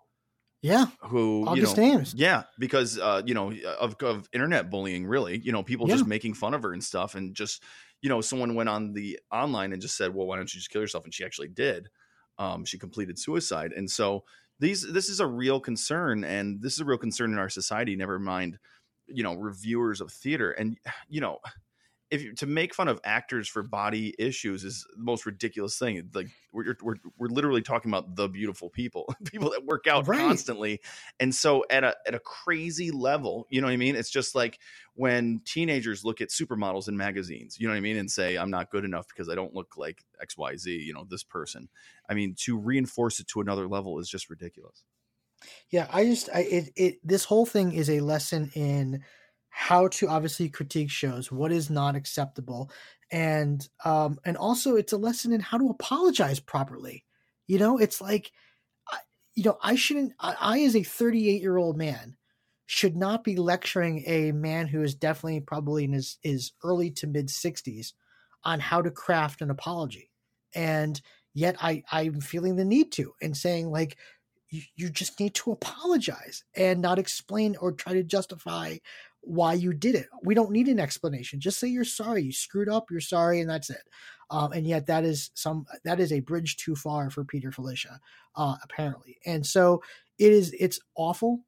Yeah, 0.63 0.87
who 1.01 1.45
August 1.45 1.51
you 1.51 1.61
know 1.61 1.79
Ames. 1.79 2.15
yeah 2.15 2.43
because 2.59 2.97
uh 2.99 3.21
you 3.25 3.33
know 3.33 3.51
of, 3.79 3.95
of 4.01 4.29
internet 4.33 4.69
bullying 4.69 5.05
really 5.05 5.39
you 5.39 5.51
know 5.51 5.63
people 5.63 5.87
Yeah. 5.87 5.87
just 5.87 6.05
making 6.05 6.33
fun 6.33 6.53
of 6.53 6.63
her 6.63 6.73
and 6.73 6.83
stuff 6.83 7.15
and 7.15 7.35
just 7.35 7.63
you 8.01 8.09
know 8.09 8.21
someone 8.21 8.55
went 8.55 8.69
on 8.69 8.93
the 8.93 9.19
online 9.31 9.73
and 9.73 9.81
just 9.81 9.97
said 9.97 10.13
well 10.13 10.27
why 10.27 10.35
don't 10.37 10.53
you 10.53 10.59
just 10.59 10.69
kill 10.69 10.81
yourself 10.81 11.03
and 11.05 11.13
she 11.13 11.25
actually 11.25 11.49
did 11.49 11.89
um 12.37 12.63
she 12.65 12.77
completed 12.79 13.19
suicide 13.19 13.73
and 13.73 13.89
so 13.89 14.23
these 14.59 14.91
this 14.93 15.09
is 15.09 15.19
a 15.19 15.27
real 15.27 15.59
concern 15.59 16.23
and 16.23 16.61
this 16.61 16.73
is 16.73 16.79
a 16.79 16.85
real 16.85 16.97
concern 16.97 17.31
in 17.33 17.39
our 17.39 17.49
society 17.49 17.95
never 17.95 18.19
mind 18.19 18.57
you 19.07 19.23
know 19.23 19.33
reviewers 19.35 19.99
of 19.99 20.11
theater 20.11 20.51
and 20.51 20.77
you 21.09 21.19
know 21.19 21.39
if 22.13 22.21
you, 22.21 22.33
to 22.35 22.45
make 22.45 22.75
fun 22.75 22.87
of 22.87 23.01
actors 23.03 23.47
for 23.47 23.63
body 23.63 24.13
issues 24.19 24.63
is 24.63 24.85
the 24.95 25.01
most 25.01 25.25
ridiculous 25.25 25.79
thing. 25.79 26.09
Like 26.13 26.27
we're 26.51 26.75
we're 26.83 26.95
we're 27.17 27.27
literally 27.27 27.63
talking 27.63 27.89
about 27.89 28.15
the 28.15 28.29
beautiful 28.29 28.69
people, 28.69 29.13
people 29.25 29.49
that 29.49 29.65
work 29.65 29.87
out 29.87 30.05
Right. 30.05 30.11
constantly, 30.11 30.79
and 31.19 31.33
so 31.33 31.65
at 31.71 31.83
a 31.83 31.95
at 32.05 32.13
a 32.13 32.19
crazy 32.19 32.91
level, 32.91 33.47
you 33.49 33.61
know 33.61 33.67
what 33.67 33.73
I 33.73 33.77
mean? 33.77 33.95
It's 33.95 34.11
just 34.11 34.35
like 34.35 34.59
when 34.93 35.41
teenagers 35.43 36.05
look 36.05 36.21
at 36.21 36.29
supermodels 36.29 36.87
in 36.87 36.95
magazines, 36.95 37.59
you 37.59 37.67
know 37.67 37.73
what 37.73 37.77
I 37.77 37.81
mean, 37.81 37.97
and 37.97 38.11
say 38.11 38.37
I'm 38.37 38.51
not 38.51 38.69
good 38.69 38.85
enough 38.85 39.07
because 39.07 39.27
I 39.27 39.35
don't 39.35 39.55
look 39.55 39.75
like 39.75 40.03
X 40.21 40.37
Y 40.37 40.55
Z, 40.55 40.71
you 40.71 40.93
know, 40.93 41.05
this 41.09 41.23
person. 41.23 41.67
I 42.07 42.13
mean, 42.13 42.35
to 42.41 42.57
reinforce 42.57 43.19
it 43.19 43.27
to 43.29 43.41
another 43.41 43.67
level 43.67 43.97
is 43.99 44.07
just 44.07 44.29
ridiculous. 44.29 44.83
Yeah, 45.69 45.87
I 45.91 46.05
just 46.05 46.29
I 46.33 46.39
it, 46.41 46.69
it 46.75 46.99
this 47.07 47.25
whole 47.25 47.45
thing 47.45 47.73
is 47.73 47.89
a 47.89 47.99
lesson 47.99 48.51
in 48.53 49.03
how 49.55 49.87
to 49.87 50.07
obviously 50.07 50.49
critique 50.49 50.89
shows, 50.89 51.31
what 51.31 51.51
is 51.51 51.69
not 51.69 51.95
acceptable, 51.95 52.71
and 53.11 53.67
um 53.85 54.19
and 54.25 54.35
also 54.35 54.75
it's 54.75 54.93
a 54.93 54.97
lesson 54.97 55.31
in 55.31 55.39
how 55.39 55.57
to 55.57 55.69
apologize 55.69 56.39
properly. 56.39 57.05
You 57.47 57.59
know, 57.59 57.77
it's 57.77 58.01
like 58.01 58.31
you 59.35 59.43
know, 59.43 59.57
I 59.61 59.75
shouldn't 59.75 60.13
I, 60.19 60.35
I 60.39 60.59
as 60.61 60.75
a 60.75 60.79
38-year-old 60.79 61.77
man 61.77 62.15
should 62.65 62.95
not 62.95 63.23
be 63.23 63.35
lecturing 63.35 64.03
a 64.07 64.31
man 64.31 64.67
who 64.67 64.81
is 64.81 64.95
definitely 64.95 65.41
probably 65.41 65.83
in 65.83 65.93
his, 65.93 66.17
his 66.21 66.51
early 66.63 66.89
to 66.91 67.07
mid 67.07 67.27
60s 67.27 67.93
on 68.43 68.59
how 68.59 68.81
to 68.81 68.91
craft 68.91 69.41
an 69.41 69.49
apology. 69.49 70.09
And 70.55 70.99
yet 71.33 71.55
I 71.61 71.83
I'm 71.91 72.21
feeling 72.21 72.55
the 72.55 72.65
need 72.65 72.91
to 72.93 73.13
and 73.21 73.35
saying 73.35 73.69
like 73.69 73.97
you, 74.49 74.61
you 74.75 74.89
just 74.89 75.19
need 75.19 75.33
to 75.35 75.51
apologize 75.51 76.43
and 76.55 76.81
not 76.81 76.99
explain 76.99 77.55
or 77.59 77.71
try 77.71 77.93
to 77.93 78.03
justify 78.03 78.77
why 79.25 79.53
you 79.53 79.73
did 79.73 79.95
it. 79.95 80.07
We 80.23 80.35
don't 80.35 80.51
need 80.51 80.67
an 80.67 80.79
explanation. 80.79 81.39
Just 81.39 81.59
say 81.59 81.67
you're 81.67 81.85
sorry. 81.85 82.23
You 82.23 82.31
screwed 82.33 82.69
up. 82.69 82.91
You're 82.91 82.99
sorry, 82.99 83.39
and 83.39 83.49
that's 83.49 83.69
it. 83.69 83.83
Um, 84.29 84.51
and 84.51 84.67
yet 84.67 84.87
that 84.87 85.03
is 85.05 85.31
some 85.33 85.65
that 85.85 85.99
is 85.99 86.11
a 86.11 86.19
bridge 86.19 86.57
too 86.57 86.75
far 86.75 87.09
for 87.09 87.23
Peter 87.23 87.51
Filichia, 87.51 87.99
uh, 88.35 88.55
apparently. 88.63 89.17
And 89.25 89.45
so 89.45 89.81
it 90.17 90.31
is. 90.31 90.53
It's 90.59 90.79
awful. 90.95 91.39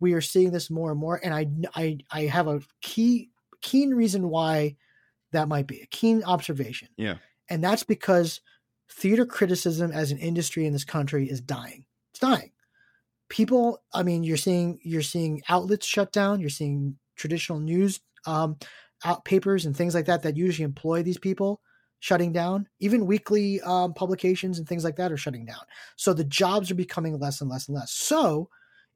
We 0.00 0.12
are 0.12 0.20
seeing 0.20 0.50
this 0.50 0.70
more 0.70 0.90
and 0.90 1.00
more, 1.00 1.20
and 1.22 1.32
I 1.32 1.48
I 1.74 1.98
I 2.10 2.22
have 2.22 2.46
a 2.48 2.60
key 2.82 3.30
keen 3.62 3.94
reason 3.94 4.28
why 4.28 4.76
that 5.32 5.48
might 5.48 5.66
be 5.66 5.80
a 5.80 5.86
keen 5.86 6.22
observation. 6.24 6.88
Yeah. 6.96 7.16
and 7.48 7.62
that's 7.64 7.82
because 7.84 8.40
theater 8.90 9.26
criticism 9.26 9.90
as 9.90 10.12
an 10.12 10.18
industry 10.18 10.66
in 10.66 10.72
this 10.72 10.84
country 10.84 11.28
is 11.28 11.40
dying. 11.40 11.86
It's 12.12 12.20
dying. 12.20 12.52
People, 13.28 13.82
I 13.92 14.02
mean, 14.02 14.22
you're 14.22 14.36
seeing 14.36 14.78
you're 14.82 15.02
seeing 15.02 15.42
outlets 15.48 15.86
shut 15.86 16.12
down. 16.12 16.40
You're 16.40 16.50
seeing 16.50 16.98
traditional 17.16 17.58
news 17.58 18.00
um, 18.26 18.56
out 19.04 19.24
papers 19.24 19.66
and 19.66 19.76
things 19.76 19.94
like 19.94 20.06
that 20.06 20.22
that 20.22 20.36
usually 20.36 20.64
employ 20.64 21.02
these 21.02 21.18
people 21.18 21.60
shutting 22.00 22.32
down. 22.32 22.68
Even 22.80 23.06
weekly 23.06 23.60
um, 23.62 23.94
publications 23.94 24.58
and 24.58 24.68
things 24.68 24.84
like 24.84 24.96
that 24.96 25.12
are 25.12 25.16
shutting 25.16 25.44
down. 25.46 25.62
So 25.96 26.12
the 26.12 26.24
jobs 26.24 26.70
are 26.70 26.74
becoming 26.74 27.18
less 27.18 27.40
and 27.40 27.50
less 27.50 27.68
and 27.68 27.76
less. 27.76 27.92
So, 27.92 28.48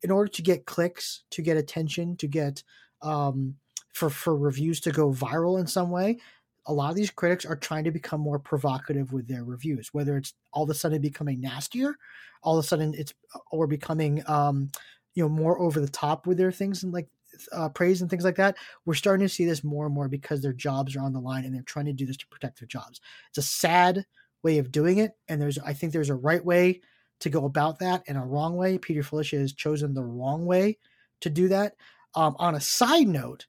in 0.03 0.11
order 0.11 0.31
to 0.31 0.43
get 0.43 0.67
clicks, 0.67 1.25
to 1.31 1.43
get 1.43 1.57
attention, 1.57 2.17
to 2.19 2.29
get 2.29 2.63
um, 3.03 3.57
for 3.95 4.11
for 4.11 4.37
reviews 4.37 4.81
to 4.83 4.93
go 4.93 5.11
viral 5.11 5.59
in 5.59 5.67
some 5.67 5.91
way, 5.91 6.19
a 6.67 6.73
lot 6.73 6.91
of 6.91 6.97
these 6.97 7.11
critics 7.11 7.45
are 7.45 7.57
trying 7.57 7.85
to 7.85 7.91
become 7.91 8.21
more 8.21 8.39
provocative 8.39 9.13
with 9.13 9.27
their 9.27 9.45
reviews. 9.45 9.89
Whether 9.93 10.17
it's 10.17 10.35
all 10.53 10.65
of 10.65 10.71
a 10.71 10.75
sudden 10.75 11.01
becoming 11.01 11.41
nastier, 11.41 11.97
all 12.43 12.59
of 12.59 12.65
a 12.65 12.69
sudden 12.69 12.95
it's 12.97 13.15
or 13.51 13.67
becoming 13.67 14.23
um, 14.29 14.71
you 15.15 15.23
know 15.23 15.29
more 15.29 15.59
over 15.61 15.81
the 15.81 15.89
top 15.89 16.27
with 16.27 16.39
their 16.39 16.53
things 16.53 16.85
and 16.85 16.93
like 16.93 17.09
uh, 17.53 17.69
praise 17.69 18.01
and 18.01 18.11
things 18.11 18.25
like 18.25 18.37
that. 18.37 18.57
We're 18.85 18.95
starting 18.95 19.27
to 19.27 19.33
see 19.33 19.45
this 19.45 19.65
more 19.65 19.87
and 19.87 19.95
more 19.95 20.09
because 20.09 20.41
their 20.41 20.53
jobs 20.53 20.97
are 20.97 21.03
on 21.03 21.13
the 21.13 21.21
line 21.21 21.45
and 21.45 21.55
they're 21.55 21.63
trying 21.63 21.87
to 21.87 21.93
do 21.93 22.07
this 22.07 22.17
to 22.19 22.27
protect 22.29 22.61
their 22.61 22.69
jobs. 22.69 23.01
It's 23.29 23.39
a 23.39 23.43
sad 23.43 24.05
way 24.43 24.59
of 24.59 24.73
doing 24.73 24.99
it, 24.99 25.13
and 25.29 25.41
there's 25.41 25.59
I 25.59 25.73
think 25.73 25.93
there's 25.93 26.11
a 26.11 26.15
right 26.15 26.45
way 26.45 26.81
to 27.21 27.31
go 27.31 27.45
about 27.45 27.81
that 27.81 28.03
and 28.07 28.17
a 28.17 28.23
wrong 28.23 28.57
way. 28.57 28.79
Peter 28.79 29.03
Filichia 29.03 29.41
has 29.41 29.53
chosen 29.53 29.95
the 29.95 30.05
wrong 30.05 30.47
way 30.47 30.79
to 31.21 31.31
do 31.31 31.49
that. 31.49 31.75
Um, 32.15 32.37
on 32.39 32.55
a 32.55 32.61
side 32.61 33.09
note, 33.09 33.47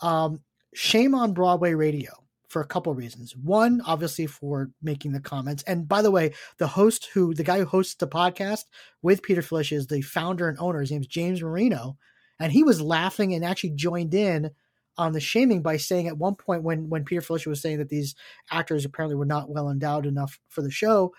um, 0.00 0.40
shame 0.74 1.14
on 1.14 1.32
Broadway 1.32 1.74
Radio 1.74 2.10
for 2.54 2.60
a 2.60 2.66
couple 2.66 2.94
reasons. 2.94 3.34
One, 3.36 3.80
obviously, 3.84 4.26
for 4.26 4.70
making 4.80 5.12
the 5.12 5.20
comments. 5.20 5.64
And 5.64 5.88
by 5.88 6.02
the 6.02 6.10
way, 6.12 6.34
the 6.58 6.68
host 6.68 7.08
who, 7.12 7.34
the 7.34 7.42
guy 7.42 7.58
who 7.58 7.64
hosts 7.64 7.96
the 7.96 8.06
podcast 8.06 8.64
with 9.02 9.22
Peter 9.22 9.42
Filichia 9.42 9.76
is 9.76 9.88
the 9.88 10.02
founder 10.02 10.48
and 10.48 10.56
owner. 10.60 10.80
His 10.80 10.92
name's 10.92 11.08
James 11.08 11.42
Marino. 11.42 11.96
And 12.40 12.52
he 12.52 12.62
was 12.64 12.80
laughing 12.80 13.34
and 13.34 13.44
actually 13.44 13.70
joined 13.70 14.14
in 14.14 14.50
on 14.96 15.12
the 15.12 15.20
shaming 15.20 15.62
by 15.62 15.76
saying 15.76 16.06
at 16.08 16.18
one 16.18 16.34
point 16.34 16.62
when 16.62 16.88
when 16.88 17.04
Peter 17.04 17.20
Filichia 17.20 17.48
was 17.48 17.60
saying 17.60 17.78
that 17.78 17.88
these 17.88 18.14
actors 18.50 18.84
apparently 18.84 19.16
were 19.16 19.24
not 19.24 19.48
well 19.50 19.68
endowed 19.70 20.06
enough 20.06 20.38
for 20.48 20.62
the 20.62 20.70
show, 20.70 21.12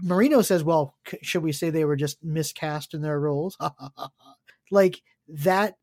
Marino 0.00 0.42
says, 0.42 0.62
"Well, 0.64 0.94
c- 1.08 1.18
should 1.22 1.42
we 1.42 1.52
say 1.52 1.70
they 1.70 1.84
were 1.84 1.96
just 1.96 2.22
miscast 2.22 2.94
in 2.94 3.02
their 3.02 3.18
roles?" 3.18 3.56
like 4.70 5.02
that 5.28 5.76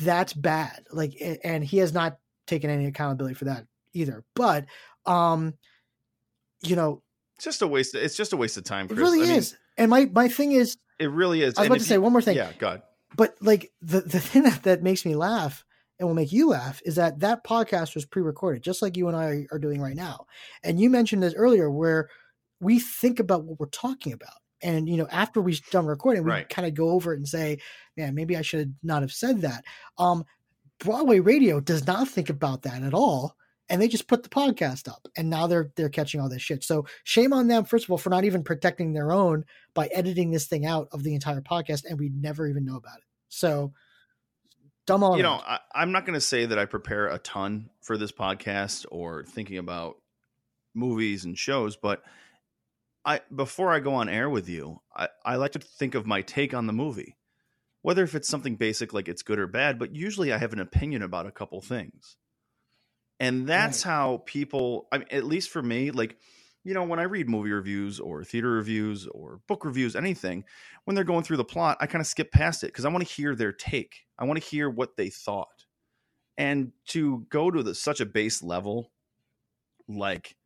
that's 0.00 0.32
bad. 0.32 0.84
Like 0.92 1.14
and 1.44 1.64
he 1.64 1.78
has 1.78 1.92
not 1.92 2.18
taken 2.46 2.70
any 2.70 2.86
accountability 2.86 3.34
for 3.34 3.46
that 3.46 3.66
either. 3.92 4.24
But 4.34 4.66
um 5.06 5.54
you 6.62 6.76
know, 6.76 7.02
It's 7.36 7.44
just 7.44 7.62
a 7.62 7.66
waste. 7.66 7.94
Of, 7.94 8.02
It's 8.02 8.16
just 8.16 8.32
a 8.32 8.36
waste 8.36 8.56
of 8.58 8.64
time. 8.64 8.86
it 8.90 8.96
really 8.96 9.22
I 9.22 9.26
mean, 9.26 9.38
is. 9.38 9.56
And 9.78 9.90
my 9.90 10.06
my 10.12 10.28
thing 10.28 10.52
is 10.52 10.76
It 10.98 11.10
really 11.10 11.42
is. 11.42 11.54
I 11.56 11.60
was 11.62 11.66
And 11.66 11.66
about 11.68 11.78
to 11.80 11.84
say 11.86 11.98
one 11.98 12.12
more 12.12 12.20
thing. 12.22 12.36
Yeah, 12.36 12.52
God. 12.58 12.82
But 13.16 13.34
like 13.40 13.72
the 13.82 14.00
the 14.00 14.20
thing 14.28 14.42
that, 14.44 14.62
that 14.64 14.82
makes 14.82 15.04
me 15.04 15.14
laugh 15.16 15.64
and 15.98 16.08
will 16.08 16.14
make 16.14 16.32
you 16.32 16.48
laugh 16.48 16.80
is 16.84 16.96
that 16.96 17.20
that 17.20 17.44
podcast 17.44 17.94
was 17.94 18.06
pre-recorded 18.06 18.62
just 18.62 18.80
like 18.80 18.96
you 18.96 19.06
and 19.08 19.16
i 19.16 19.46
are 19.52 19.58
doing 19.58 19.80
right 19.80 19.96
now. 19.96 20.24
And 20.62 20.80
you 20.80 20.88
mentioned 20.90 21.22
this 21.22 21.34
earlier 21.34 21.70
where 21.70 22.08
we 22.60 22.78
think 22.78 23.20
about 23.20 23.44
what 23.44 23.58
we're 23.60 23.66
talking 23.66 24.12
about. 24.12 24.34
And 24.62 24.88
you 24.88 24.96
know 24.96 25.08
after 25.10 25.40
we've 25.40 25.60
done 25.70 25.86
recording 25.86 26.24
we 26.24 26.30
Right. 26.30 26.48
kind 26.48 26.66
of 26.66 26.74
go 26.74 26.90
over 26.90 27.12
it 27.12 27.18
and 27.18 27.28
say 27.28 27.58
man 27.96 28.14
maybe 28.14 28.36
i 28.36 28.42
should 28.42 28.74
not 28.82 29.02
have 29.02 29.12
said 29.12 29.42
that. 29.42 29.64
Um 29.98 30.24
broadway 30.78 31.20
radio 31.20 31.60
does 31.60 31.86
not 31.86 32.08
think 32.08 32.30
about 32.30 32.62
that 32.62 32.82
at 32.82 32.94
all 32.94 33.36
and 33.70 33.80
they 33.80 33.88
just 33.88 34.08
put 34.08 34.22
the 34.22 34.28
podcast 34.28 34.88
up 34.88 35.08
and 35.16 35.30
now 35.30 35.46
they're 35.46 35.72
they're 35.76 35.88
catching 35.88 36.20
all 36.20 36.28
this 36.28 36.42
shit 36.42 36.62
so 36.62 36.84
shame 37.04 37.32
on 37.32 37.48
them 37.48 37.64
first 37.64 37.84
of 37.84 37.90
all 37.90 37.98
for 37.98 38.10
not 38.10 38.24
even 38.24 38.42
protecting 38.42 38.92
their 38.92 39.12
own 39.12 39.44
by 39.72 39.86
editing 39.86 40.30
this 40.30 40.46
thing 40.46 40.66
out 40.66 40.88
of 40.92 41.02
the 41.02 41.14
entire 41.14 41.40
podcast 41.40 41.84
and 41.88 41.98
we 41.98 42.10
never 42.10 42.46
even 42.46 42.64
know 42.64 42.76
about 42.76 42.98
it 42.98 43.04
so 43.28 43.72
dumb 44.90 45.04
all 45.04 45.16
you 45.16 45.22
know. 45.22 45.40
I, 45.46 45.58
I'm 45.74 45.92
not 45.92 46.04
going 46.04 46.14
to 46.14 46.20
say 46.20 46.46
that 46.46 46.58
I 46.58 46.64
prepare 46.64 47.08
a 47.08 47.18
ton 47.18 47.70
for 47.80 47.96
this 47.96 48.12
podcast 48.12 48.86
or 48.90 49.24
thinking 49.24 49.58
about 49.58 49.96
movies 50.74 51.24
and 51.24 51.38
shows, 51.38 51.76
but 51.76 52.02
I 53.04 53.20
before 53.34 53.72
I 53.72 53.80
go 53.80 53.94
on 53.94 54.08
air 54.08 54.28
with 54.28 54.48
you, 54.48 54.80
I, 54.94 55.08
I 55.24 55.36
like 55.36 55.52
to 55.52 55.58
think 55.58 55.94
of 55.94 56.06
my 56.06 56.22
take 56.22 56.54
on 56.54 56.66
the 56.66 56.72
movie, 56.72 57.16
whether 57.82 58.02
if 58.02 58.14
it's 58.14 58.28
something 58.28 58.56
basic 58.56 58.92
like 58.92 59.08
it's 59.08 59.22
good 59.22 59.38
or 59.38 59.46
bad. 59.46 59.78
But 59.78 59.94
usually, 59.94 60.32
I 60.32 60.38
have 60.38 60.52
an 60.52 60.60
opinion 60.60 61.02
about 61.02 61.26
a 61.26 61.32
couple 61.32 61.60
things, 61.60 62.16
and 63.20 63.46
that's 63.46 63.82
how 63.82 64.22
people. 64.26 64.88
I 64.90 64.98
mean, 64.98 65.08
at 65.12 65.24
least 65.24 65.50
for 65.50 65.62
me, 65.62 65.90
like 65.92 66.16
you 66.64 66.74
know, 66.74 66.84
when 66.84 66.98
I 66.98 67.04
read 67.04 67.28
movie 67.28 67.52
reviews 67.52 68.00
or 68.00 68.22
theater 68.22 68.50
reviews 68.50 69.06
or 69.06 69.40
book 69.46 69.64
reviews, 69.64 69.96
anything, 69.96 70.44
when 70.84 70.94
they're 70.94 71.04
going 71.04 71.24
through 71.24 71.38
the 71.38 71.44
plot, 71.44 71.78
I 71.80 71.86
kind 71.86 72.00
of 72.00 72.06
skip 72.06 72.32
past 72.32 72.62
it 72.64 72.68
because 72.68 72.84
I 72.84 72.90
want 72.90 73.06
to 73.06 73.12
hear 73.14 73.34
their 73.34 73.52
take. 73.52 74.06
I 74.18 74.24
want 74.24 74.42
to 74.42 74.46
hear 74.46 74.68
what 74.68 74.96
they 74.96 75.08
thought. 75.08 75.64
And 76.36 76.72
to 76.88 77.26
go 77.30 77.50
to 77.50 77.62
the, 77.62 77.74
such 77.74 78.00
a 78.00 78.06
base 78.06 78.42
level, 78.42 78.92
like, 79.88 80.36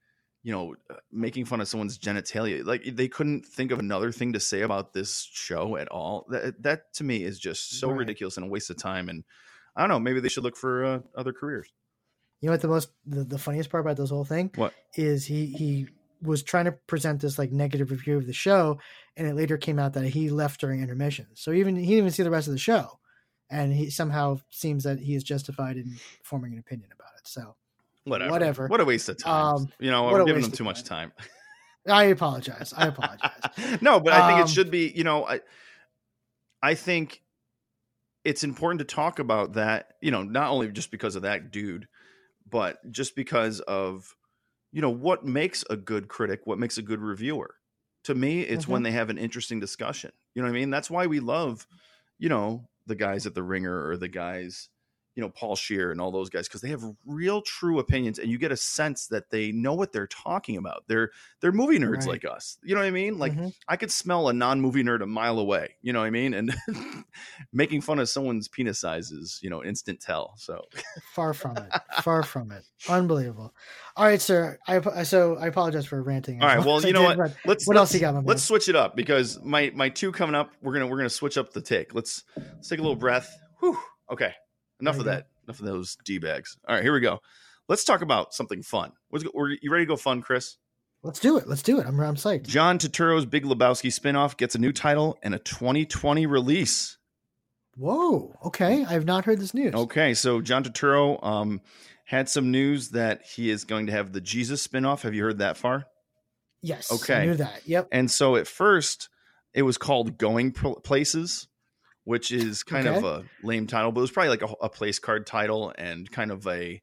you 0.43 0.53
know, 0.53 0.75
uh, 0.91 0.97
making 1.11 1.47
fun 1.47 1.61
of 1.61 1.69
someone's 1.69 1.99
genitalia, 1.99 2.65
like 2.65 2.85
they 2.85 3.09
couldn't 3.09 3.45
think 3.47 3.73
of 3.73 3.79
another 3.81 4.13
thing 4.13 4.33
to 4.35 4.41
say 4.41 4.61
about 4.63 4.93
this 4.93 5.29
show 5.33 5.77
at 5.77 5.89
all. 5.89 6.27
That, 6.29 6.63
that 6.63 6.95
to 6.95 7.05
me 7.05 7.25
is 7.25 7.39
just 7.41 7.79
so 7.81 7.89
Right. 7.89 7.99
ridiculous 7.99 8.37
and 8.37 8.47
a 8.47 8.49
waste 8.49 8.71
of 8.71 8.77
time. 8.77 9.09
And 9.09 9.25
I 9.75 9.81
don't 9.81 9.89
know, 9.89 10.01
maybe 10.01 10.21
they 10.21 10.29
should 10.29 10.45
look 10.45 10.57
for 10.57 10.85
uh, 10.85 11.01
other 11.17 11.33
careers. 11.33 11.73
You 12.45 12.51
know 12.51 12.53
what 12.53 12.61
the 12.61 12.69
most 12.69 12.91
the, 13.07 13.25
the 13.25 13.39
funniest 13.39 13.71
part 13.71 13.81
about 13.81 13.97
this 13.97 14.11
whole 14.11 14.27
thing 14.27 14.51
What? 14.57 14.75
is 14.97 15.25
he 15.25 15.47
he 15.47 15.87
was 16.21 16.43
trying 16.43 16.67
to 16.67 16.73
present 16.73 17.23
this 17.23 17.39
like 17.39 17.51
negative 17.51 17.91
review 17.91 18.19
of 18.19 18.27
the 18.27 18.35
show, 18.35 18.79
and 19.17 19.27
it 19.27 19.35
later 19.35 19.57
came 19.57 19.79
out 19.79 19.95
that 19.95 20.05
he 20.05 20.29
left 20.29 20.61
during 20.61 20.83
intermission. 20.83 21.27
So 21.33 21.53
even 21.53 21.75
he 21.75 21.87
didn't 21.87 21.97
even 21.97 22.11
see 22.11 22.23
the 22.23 22.31
rest 22.31 22.47
of 22.47 22.53
the 22.53 22.59
show, 22.59 22.99
and 23.49 23.73
he 23.73 23.89
somehow 23.89 24.41
seems 24.51 24.85
that 24.85 24.99
he 24.99 25.15
is 25.15 25.25
justified 25.25 25.79
in 25.79 25.97
forming 26.23 26.53
an 26.53 26.59
opinion 26.59 26.91
about 26.95 27.13
it. 27.17 27.27
So 27.27 27.57
Whatever. 28.05 28.31
Whatever. 28.31 28.67
What 28.69 28.83
a 28.83 28.85
waste 28.85 29.09
of 29.09 29.17
time. 29.17 29.55
Um, 29.57 29.69
you 29.81 29.91
know, 29.91 30.07
I'm 30.15 30.27
giving 30.27 30.43
them 30.43 30.53
too 30.53 30.65
much 30.65 30.85
time. 30.85 31.15
I 31.89 32.05
apologize. 32.05 32.75
I 32.77 32.89
apologize. 32.89 33.31
no, 33.81 34.01
but 34.01 34.13
I 34.13 34.27
think 34.29 34.41
Um, 34.41 34.45
it 34.45 34.51
should 34.51 34.71
be, 34.71 34.93
you 34.95 35.05
know, 35.05 35.27
I 35.27 35.41
I 36.63 36.75
think 36.75 37.23
it's 38.23 38.45
important 38.45 38.81
to 38.81 38.85
talk 38.85 39.19
about 39.19 39.55
that, 39.55 39.95
you 40.03 40.11
know, 40.11 40.23
not 40.23 40.51
only 40.51 40.71
just 40.71 40.91
because 40.91 41.17
of 41.17 41.23
that 41.23 41.51
dude, 41.51 41.89
but 42.49 42.79
just 42.91 43.17
because 43.17 43.61
of 43.61 44.15
you 44.73 44.81
know 44.81 44.91
what 44.91 45.25
makes 45.25 45.65
a 45.71 45.77
good 45.77 46.09
critic, 46.09 46.41
what 46.45 46.59
makes 46.59 46.79
a 46.79 46.83
good 46.83 47.01
reviewer. 47.01 47.55
To 48.05 48.15
me, 48.15 48.43
it's 48.43 48.69
when 48.69 48.81
mm-hmm. 48.81 48.85
they 48.85 48.91
have 48.91 49.09
an 49.09 49.17
interesting 49.17 49.61
discussion. 49.61 50.13
You 50.35 50.43
know 50.43 50.49
what 50.49 50.57
I 50.57 50.61
mean? 50.61 50.71
That's 50.71 50.91
why 50.91 51.07
we 51.07 51.21
love, 51.21 51.67
you 52.19 52.29
know, 52.29 52.69
the 52.87 52.97
guys 52.97 53.25
at 53.25 53.35
the 53.35 53.43
Ringer 53.43 53.89
or 53.89 53.97
the 53.97 54.09
guys, 54.09 54.69
you 55.15 55.23
know 55.23 55.29
Paul 55.31 55.55
Scheer 55.57 55.91
and 55.93 56.01
all 56.01 56.11
those 56.11 56.29
guys 56.31 56.49
because 56.49 56.61
they 56.61 56.69
have 56.71 56.83
real 57.07 57.41
true 57.43 57.79
opinions 57.79 58.19
and 58.19 58.31
you 58.31 58.39
get 58.39 58.51
a 58.53 58.57
sense 58.57 59.07
that 59.09 59.31
they 59.31 59.53
know 59.53 59.75
what 59.75 59.93
they're 59.93 60.07
talking 60.09 60.57
about. 60.57 60.85
They're 60.89 61.11
they're 61.41 61.53
movie 61.53 61.79
nerds 61.79 61.99
Right. 62.01 62.07
like 62.09 62.25
us. 62.25 62.59
You 62.65 62.75
know 62.75 62.81
what 62.81 62.87
I 62.87 62.91
mean? 62.91 63.19
Like 63.19 63.33
Mhm. 63.35 63.55
I 63.69 63.77
could 63.77 63.91
smell 63.91 64.29
a 64.29 64.33
non-movie 64.33 64.83
nerd 64.83 65.03
a 65.03 65.07
mile 65.07 65.39
away. 65.39 65.77
You 65.83 65.93
know 65.93 66.01
what 66.01 66.07
I 66.07 66.11
mean? 66.11 66.35
And 66.35 66.55
making 67.53 67.81
fun 67.81 67.99
of 67.99 68.09
someone's 68.09 68.49
penis 68.49 68.79
size 68.81 69.11
is, 69.11 69.39
you 69.43 69.51
know, 69.51 69.63
instant 69.63 70.01
tell. 70.01 70.35
So 70.37 70.63
far 71.15 71.33
from 71.35 71.57
it. 71.57 71.73
Far 72.03 72.23
from 72.23 72.51
it. 72.51 72.65
Unbelievable. 72.89 73.55
All 73.97 74.05
right, 74.05 74.21
sir. 74.21 74.59
I 74.67 75.03
so 75.05 75.37
I 75.37 75.47
apologize 75.47 75.87
for 75.87 76.03
ranting. 76.03 76.43
All 76.43 76.49
right. 76.49 76.65
well, 76.65 76.83
you 76.85 76.93
know 76.93 77.03
what? 77.03 77.19
let's 77.45 77.67
What 77.67 77.77
else 77.77 77.91
let's- 77.91 77.95
you 77.95 78.01
got? 78.01 78.25
Let's 78.25 78.43
switch 78.43 78.69
it 78.69 78.77
up 78.77 78.97
because 78.97 79.41
my 79.43 79.71
my 79.75 79.89
two 79.89 80.11
coming 80.13 80.35
up, 80.35 80.51
we're 80.61 80.73
gonna 80.73 80.87
we're 80.87 80.97
gonna 80.97 81.09
switch 81.11 81.39
up 81.39 81.53
the 81.53 81.61
take. 81.61 81.95
Let's 81.95 82.25
let's 82.37 82.69
take 82.69 82.79
a 82.81 82.83
little 82.83 82.97
breath. 82.97 83.33
Whew. 83.61 83.79
Okay. 84.11 84.33
Enough 84.81 84.99
of 84.99 85.05
that. 85.07 85.27
Enough 85.47 85.61
of 85.61 85.67
those 85.67 85.97
d 86.05 86.19
bags. 86.19 86.57
All 86.67 86.75
right, 86.75 86.83
here 86.83 86.93
we 86.93 87.01
go. 87.01 87.21
Let's 87.69 87.85
talk 87.85 88.03
about 88.03 88.35
something 88.35 88.63
fun. 88.63 88.93
What's, 89.09 89.25
were 89.33 89.51
you 89.51 89.71
ready 89.71 89.85
to 89.85 89.89
go 89.89 89.97
fun, 89.97 90.21
Chris? 90.21 90.57
Let's 91.03 91.21
do 91.21 91.37
it. 91.37 91.47
Let's 91.47 91.63
do 91.63 91.79
it. 91.81 91.87
I'm 91.87 92.01
I'm 92.01 92.17
psyched. 92.17 92.47
John 92.47 92.79
Turturro's 92.79 93.27
Big 93.27 93.45
Lebowski 93.45 93.93
spinoff 93.93 94.37
gets 94.37 94.55
a 94.55 94.59
new 94.59 94.73
title 94.73 95.19
and 95.23 95.35
a 95.35 95.39
2020 95.39 96.27
release. 96.27 96.97
Whoa. 97.77 98.35
Okay. 98.45 98.85
I 98.85 98.93
have 98.93 99.05
not 99.05 99.25
heard 99.25 99.41
this 99.41 99.53
news. 99.53 99.75
Okay, 99.75 100.15
so 100.15 100.41
John 100.41 100.65
Turturro 100.65 101.23
um, 101.25 101.61
had 102.05 102.29
some 102.29 102.51
news 102.51 102.91
that 102.91 103.23
he 103.23 103.51
is 103.51 103.65
going 103.65 103.87
to 103.87 103.93
have 103.93 104.13
the 104.13 104.21
Jesus 104.21 104.67
spinoff. 104.67 105.03
Have 105.03 105.15
you 105.15 105.25
heard 105.25 105.39
that 105.39 105.57
far? 105.57 105.85
Yes. 106.63 106.91
Okay. 106.91 107.23
I 107.23 107.27
knew 107.27 107.35
that. 107.35 107.67
Yep. 107.67 107.89
And 107.93 108.11
so 108.11 108.37
at 108.37 108.47
first, 108.47 109.11
it 109.53 109.63
was 109.63 109.77
called 109.77 110.17
Going 110.17 110.53
Places, 110.53 111.49
which 112.05 112.31
is 112.31 112.63
kind 112.63 112.87
of 112.87 113.03
a 113.05 113.25
lame 113.43 113.67
title, 113.67 113.93
but 113.93 114.01
it 114.01 114.03
was 114.03 114.11
probably 114.11 114.31
like 114.31 114.43
a, 114.43 114.53
a 114.63 114.69
place 114.69 114.99
card 114.99 115.27
title 115.27 115.73
and 115.77 116.11
kind 116.11 116.31
of 116.31 116.47
a, 116.47 116.81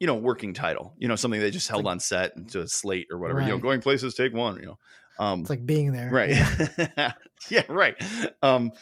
you 0.00 0.06
know, 0.06 0.14
working 0.14 0.54
title. 0.54 0.94
You 0.98 1.08
know, 1.08 1.16
something 1.16 1.40
they 1.40 1.50
just 1.50 1.68
held 1.68 1.84
like- 1.84 1.92
on 1.92 2.00
set 2.00 2.32
into 2.36 2.60
a 2.60 2.68
slate 2.68 3.06
or 3.10 3.18
whatever. 3.18 3.40
You 3.42 3.48
know, 3.48 3.58
Going 3.58 3.80
Places, 3.80 4.14
take 4.14 4.32
one. 4.34 4.56
You 4.60 4.66
know, 4.66 4.78
um, 5.18 5.40
It's 5.40 5.50
like 5.50 5.64
being 5.66 5.92
there. 5.92 6.10
right? 6.10 6.30
yeah, 7.50 7.62
right. 7.68 7.94
Um, 8.42 8.72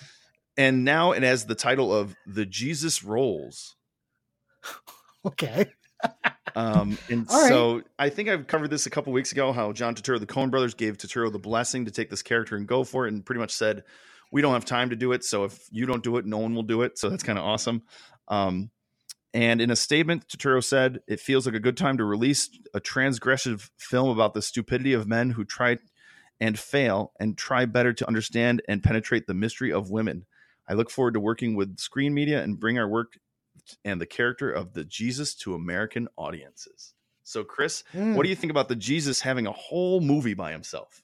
and 0.57 0.85
now 0.85 1.13
it 1.13 1.23
has 1.25 1.47
the 1.47 1.55
title 1.57 1.93
of 1.95 2.15
The 2.27 2.47
Jesus 2.47 3.03
Rolls. 3.05 3.77
Okay. 5.27 5.71
Um, 6.55 6.99
and 7.09 7.27
All 7.31 7.41
right. 7.41 7.49
so 7.49 7.81
I 7.99 8.11
think 8.11 8.29
I've 8.29 8.47
covered 8.47 8.69
this 8.69 8.85
a 8.85 8.91
couple 8.91 9.11
weeks 9.15 9.33
ago. 9.33 9.53
How 9.53 9.73
John 9.73 9.95
Turturro, 9.95 10.21
the 10.21 10.27
Coen 10.27 10.51
brothers, 10.51 10.75
gave 10.75 10.99
Turturro 10.99 11.33
the 11.33 11.39
blessing 11.39 11.87
to 11.87 11.91
take 11.91 12.11
this 12.11 12.21
character 12.23 12.57
and 12.57 12.67
go 12.67 12.85
for 12.85 13.07
it, 13.07 13.13
and 13.15 13.25
pretty 13.25 13.41
much 13.41 13.51
said, 13.53 13.85
"We 14.35 14.43
don't 14.43 14.53
have 14.53 14.65
time 14.65 14.91
to 14.91 14.97
do 14.97 15.13
it. 15.13 15.23
So 15.25 15.45
if 15.45 15.69
you 15.71 15.87
don't 15.87 16.03
do 16.03 16.17
it, 16.17 16.27
no 16.27 16.39
one 16.39 16.55
will 16.57 16.65
do 16.65 16.83
it." 16.83 16.99
So 16.99 17.09
that's 17.09 17.23
kind 17.23 17.39
of 17.39 17.45
awesome. 17.45 17.85
Um, 18.27 18.71
and 19.33 19.61
in 19.61 19.71
a 19.71 19.77
statement, 19.77 20.27
Turturro 20.29 20.63
said, 20.63 21.01
"It 21.07 21.21
feels 21.21 21.47
like 21.47 21.55
a 21.55 21.61
good 21.61 21.77
time 21.77 21.99
to 21.99 22.05
release 22.05 22.51
a 22.75 22.81
transgressive 22.81 23.71
film 23.79 24.09
about 24.09 24.35
the 24.35 24.43
stupidity 24.43 24.93
of 24.93 25.07
men 25.07 25.31
who 25.31 25.45
try 25.45 25.79
and 26.41 26.59
fail 26.59 27.13
and 27.21 27.39
try 27.39 27.65
better 27.65 27.93
to 27.93 28.07
understand 28.09 28.61
and 28.69 28.83
penetrate 28.83 29.29
the 29.29 29.35
mystery 29.35 29.73
of 29.73 29.91
women. 29.91 30.27
I 30.69 30.75
look 30.75 30.91
forward 30.91 31.15
to 31.15 31.21
working 31.21 31.55
with 31.55 31.79
screen 31.79 32.13
media 32.13 32.43
and 32.43 32.59
bring 32.59 32.77
our 32.77 32.89
work." 32.89 33.19
And 33.85 34.01
the 34.01 34.07
character 34.07 34.51
of 34.51 34.73
the 34.73 34.85
Jesus 34.85 35.35
to 35.37 35.55
American 35.55 36.09
audiences. 36.17 36.93
So, 37.23 37.45
Chris, 37.45 37.85
Mm. 37.93 38.15
what 38.15 38.25
do 38.25 38.29
you 38.29 38.37
think 38.37 38.51
about 38.51 38.69
the 38.69 38.77
Jesus 38.77 39.21
having 39.21 39.47
a 39.47 39.53
whole 39.53 40.01
movie 40.01 40.35
by 40.35 40.51
himself? 40.53 41.03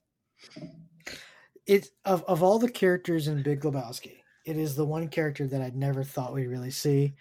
It 1.70 1.88
of 2.04 2.24
of 2.24 2.42
all 2.42 2.58
the 2.58 2.68
characters 2.68 3.28
in 3.28 3.44
Big 3.44 3.60
Lebowski, 3.60 4.18
it 4.44 4.56
is 4.56 4.74
the 4.74 4.84
one 4.84 5.06
character 5.06 5.46
that 5.46 5.62
I'd 5.62 5.76
never 5.76 6.02
thought 6.02 6.34
we'd 6.34 6.48
really 6.48 6.72
see 6.72 7.14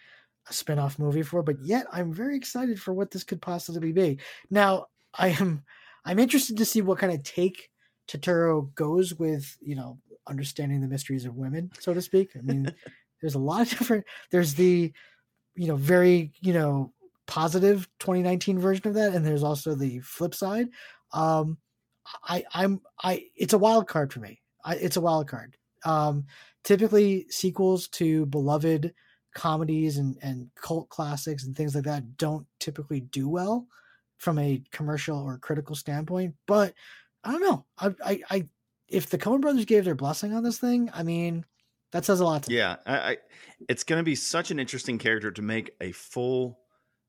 a 0.49 0.53
spin-off 0.53 0.97
movie 0.97 1.21
for, 1.21 1.43
but 1.43 1.59
yet 1.61 1.85
I'm 1.91 2.11
very 2.11 2.35
excited 2.35 2.81
for 2.81 2.91
what 2.91 3.11
this 3.11 3.23
could 3.23 3.43
possibly 3.43 3.91
be. 3.91 4.17
Now, 4.49 4.87
I 5.13 5.29
am 5.39 5.63
I'm 6.03 6.17
interested 6.17 6.57
to 6.57 6.65
see 6.65 6.81
what 6.81 6.97
kind 6.97 7.13
of 7.13 7.21
take 7.21 7.69
Turturro 8.07 8.73
goes 8.73 9.13
with, 9.13 9.55
you 9.61 9.75
know, 9.75 9.99
understanding 10.25 10.81
the 10.81 10.87
mysteries 10.87 11.25
of 11.25 11.35
women, 11.35 11.69
so 11.79 11.93
to 11.93 12.01
speak. 12.01 12.31
I 12.35 12.41
mean, 12.41 12.73
there's 13.21 13.35
a 13.35 13.39
lot 13.39 13.61
of 13.61 13.69
different 13.77 14.05
there's 14.31 14.55
the 14.55 14.91
you 15.55 15.67
know, 15.67 15.75
very, 15.75 16.31
you 16.41 16.53
know, 16.53 16.91
positive 17.27 17.87
2019 17.99 18.57
version 18.57 18.87
of 18.87 18.95
that 18.95 19.13
and 19.13 19.23
there's 19.23 19.43
also 19.43 19.75
the 19.75 19.99
flip 19.99 20.33
side. 20.33 20.69
Um 21.13 21.59
I 22.23 22.43
I'm 22.53 22.81
I 23.03 23.25
it's 23.35 23.53
a 23.53 23.57
wild 23.57 23.87
card 23.87 24.13
for 24.13 24.19
me. 24.19 24.41
I, 24.63 24.75
it's 24.75 24.97
a 24.97 25.01
wild 25.01 25.27
card. 25.27 25.55
Um, 25.85 26.25
typically, 26.63 27.25
sequels 27.29 27.87
to 27.89 28.25
beloved 28.27 28.93
comedies 29.33 29.97
and 29.97 30.17
and 30.21 30.49
cult 30.55 30.89
classics 30.89 31.45
and 31.45 31.55
things 31.55 31.75
like 31.75 31.85
that 31.85 32.17
don't 32.17 32.45
typically 32.59 33.01
do 33.01 33.29
well 33.29 33.67
from 34.17 34.37
a 34.39 34.61
commercial 34.71 35.17
or 35.17 35.37
critical 35.37 35.75
standpoint. 35.75 36.35
But 36.45 36.73
I 37.23 37.31
don't 37.31 37.41
know. 37.41 37.65
I 37.77 37.95
I, 38.03 38.21
I 38.29 38.49
if 38.87 39.09
the 39.09 39.17
Coen 39.17 39.41
Brothers 39.41 39.65
gave 39.65 39.85
their 39.85 39.95
blessing 39.95 40.33
on 40.33 40.43
this 40.43 40.57
thing, 40.57 40.89
I 40.93 41.03
mean, 41.03 41.45
that 41.91 42.05
says 42.05 42.19
a 42.19 42.25
lot 42.25 42.43
to 42.43 42.49
me. 42.49 42.57
Yeah, 42.57 42.77
I, 42.85 42.97
I 42.97 43.17
it's 43.67 43.83
going 43.83 43.99
to 43.99 44.03
be 44.03 44.15
such 44.15 44.51
an 44.51 44.59
interesting 44.59 44.97
character 44.97 45.31
to 45.31 45.41
make 45.41 45.71
a 45.81 45.91
full 45.91 46.59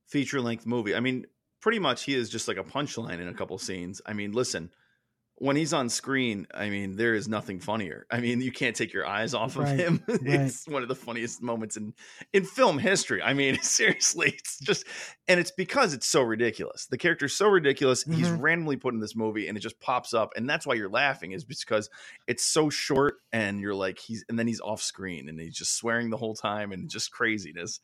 feature 0.07 0.41
length 0.41 0.67
movie. 0.67 0.95
I 0.95 1.01
mean, 1.01 1.27
pretty 1.61 1.79
much 1.79 2.05
he 2.05 2.15
is 2.15 2.29
just 2.29 2.49
like 2.49 2.57
a 2.57 2.65
punchline 2.65 3.21
in 3.21 3.29
a 3.29 3.35
couple 3.35 3.59
scenes. 3.59 4.01
I 4.07 4.13
mean, 4.13 4.33
listen, 4.33 4.71
when 5.41 5.57
he's 5.57 5.73
on 5.73 5.89
screen, 5.89 6.47
I 6.55 6.71
mean, 6.71 6.97
there 6.97 7.15
is 7.15 7.27
nothing 7.29 7.61
funnier. 7.61 8.07
I 8.11 8.21
mean, 8.21 8.41
you 8.43 8.53
can't 8.53 8.77
take 8.77 8.93
your 8.93 9.07
eyes 9.07 9.35
off 9.35 9.57
of 9.57 9.71
Right, 9.71 9.79
him. 9.79 10.05
it's 10.23 10.69
one 10.69 10.83
of 10.83 10.89
the 10.89 10.95
funniest 10.95 11.43
moments 11.43 11.77
in 11.79 11.95
in 12.35 12.45
film 12.45 12.79
history. 12.79 13.23
I 13.23 13.33
mean, 13.33 13.59
seriously, 13.63 14.29
it's 14.37 14.61
just 14.61 14.87
and 15.29 15.41
it's 15.41 15.51
because 15.51 15.95
it's 15.95 16.07
so 16.07 16.23
ridiculous. 16.23 16.87
The 16.87 16.99
character's 16.99 17.35
so 17.35 17.49
ridiculous. 17.49 18.05
He's 18.11 18.31
Mhm. 18.31 18.33
randomly 18.33 18.77
put 18.77 18.95
in 18.95 19.01
this 19.01 19.17
movie 19.17 19.49
and 19.49 19.57
it 19.57 19.61
just 19.61 19.81
pops 19.81 20.13
up 20.15 20.31
and 20.37 20.49
that's 20.49 20.67
why 20.67 20.75
you're 20.75 20.91
laughing 20.91 21.33
is 21.33 21.45
because 21.45 21.89
it's 22.27 22.45
so 22.45 22.71
short 22.71 23.17
and 23.33 23.61
you're 23.61 23.75
like 23.75 23.99
he's 23.99 24.25
and 24.29 24.39
then 24.39 24.47
he's 24.47 24.61
off 24.61 24.83
screen 24.83 25.29
and 25.29 25.41
he's 25.41 25.57
just 25.57 25.75
swearing 25.75 26.11
the 26.11 26.17
whole 26.19 26.35
time 26.35 26.73
and 26.73 26.91
just 26.91 27.11
craziness 27.13 27.81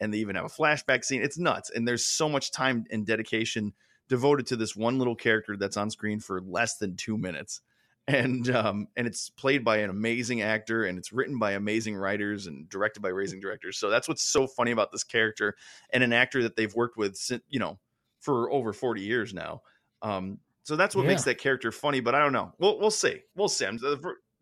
and 0.00 0.12
they 0.12 0.18
even 0.18 0.36
have 0.36 0.44
a 0.44 0.48
flashback 0.48 1.04
scene 1.04 1.22
it's 1.22 1.38
nuts 1.38 1.70
and 1.70 1.86
there's 1.86 2.04
so 2.04 2.28
much 2.28 2.50
time 2.52 2.84
and 2.90 3.06
dedication 3.06 3.72
devoted 4.08 4.46
to 4.46 4.56
this 4.56 4.74
one 4.74 4.98
little 4.98 5.14
character 5.14 5.56
that's 5.56 5.76
on 5.76 5.90
screen 5.90 6.20
for 6.20 6.40
less 6.40 6.76
than 6.78 6.96
two 6.96 7.18
minutes. 7.18 7.60
And 8.06 8.48
um 8.48 8.88
and 8.96 9.06
it's 9.06 9.28
played 9.28 9.62
by 9.62 9.78
an 9.78 9.90
amazing 9.90 10.40
actor 10.40 10.86
and 10.86 10.96
it's 10.96 11.12
written 11.12 11.38
by 11.38 11.52
amazing 11.52 11.94
writers 11.94 12.46
and 12.46 12.66
directed 12.70 13.00
by 13.00 13.10
raising 13.10 13.38
directors. 13.38 13.76
So 13.76 13.90
that's 13.90 14.08
what's 14.08 14.22
so 14.22 14.46
funny 14.46 14.70
about 14.70 14.90
this 14.92 15.04
character 15.04 15.56
and 15.92 16.02
an 16.02 16.14
actor 16.14 16.42
that 16.42 16.56
they've 16.56 16.74
worked 16.74 16.96
with 16.96 17.16
since 17.16 17.42
you 17.50 17.58
know 17.58 17.78
for 18.20 18.50
over 18.50 18.72
40 18.72 19.02
years 19.02 19.34
now. 19.34 19.60
Um 20.00 20.38
so 20.62 20.74
that's 20.74 20.96
what 20.96 21.04
makes 21.04 21.24
that 21.24 21.36
character 21.36 21.70
funny 21.70 22.00
but 22.00 22.14
i 22.14 22.18
don't 22.18 22.32
know. 22.32 22.54
We'll 22.58 22.78
we'll 22.78 22.90
see. 22.90 23.20
We'll 23.36 23.48
see. 23.48 23.66
I'm, 23.66 23.78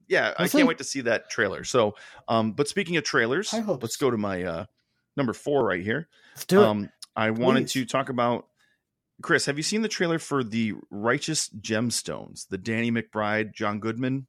yeah 0.07 0.33
i 0.39 0.47
can't 0.47 0.69
wait 0.69 0.79
to 0.79 0.85
see 0.85 1.01
that 1.01 1.29
trailer. 1.29 1.64
So 1.64 1.97
um 2.29 2.53
but 2.53 2.69
speaking 2.69 2.97
of 2.99 3.03
trailers 3.03 3.53
let's 3.53 3.97
go 3.97 4.12
to 4.12 4.17
my 4.17 4.45
uh 4.45 4.67
number 5.17 5.33
four 5.33 5.64
right 5.67 5.83
here. 5.83 6.07
Let's 6.37 6.45
do 6.45 6.62
it. 6.62 6.67
um 6.67 6.89
i 7.17 7.31
wanted 7.31 7.64
Please. 7.64 7.73
to 7.73 7.85
talk 7.85 8.11
about 8.11 8.47
chris 9.23 9.47
have 9.47 9.57
you 9.57 9.62
seen 9.62 9.83
the 9.83 9.89
trailer 9.89 10.19
for 10.19 10.45
the 10.45 10.75
righteous 10.91 11.49
gemstones 11.61 12.47
the 12.49 12.59
danny 12.59 12.91
mcbride 12.91 13.53
john 13.55 13.81
goodman 13.81 14.27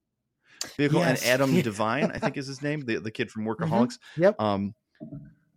vehicle 0.77 0.99
Yes. 0.99 1.23
and 1.23 1.29
adam 1.41 1.61
devine 1.61 2.11
i 2.11 2.19
think 2.19 2.38
is 2.38 2.47
his 2.47 2.61
name 2.61 2.81
the, 2.81 2.97
the 2.99 3.11
kid 3.11 3.29
from 3.29 3.45
workaholics 3.45 3.97
Yep. 4.15 4.39
um 4.41 4.73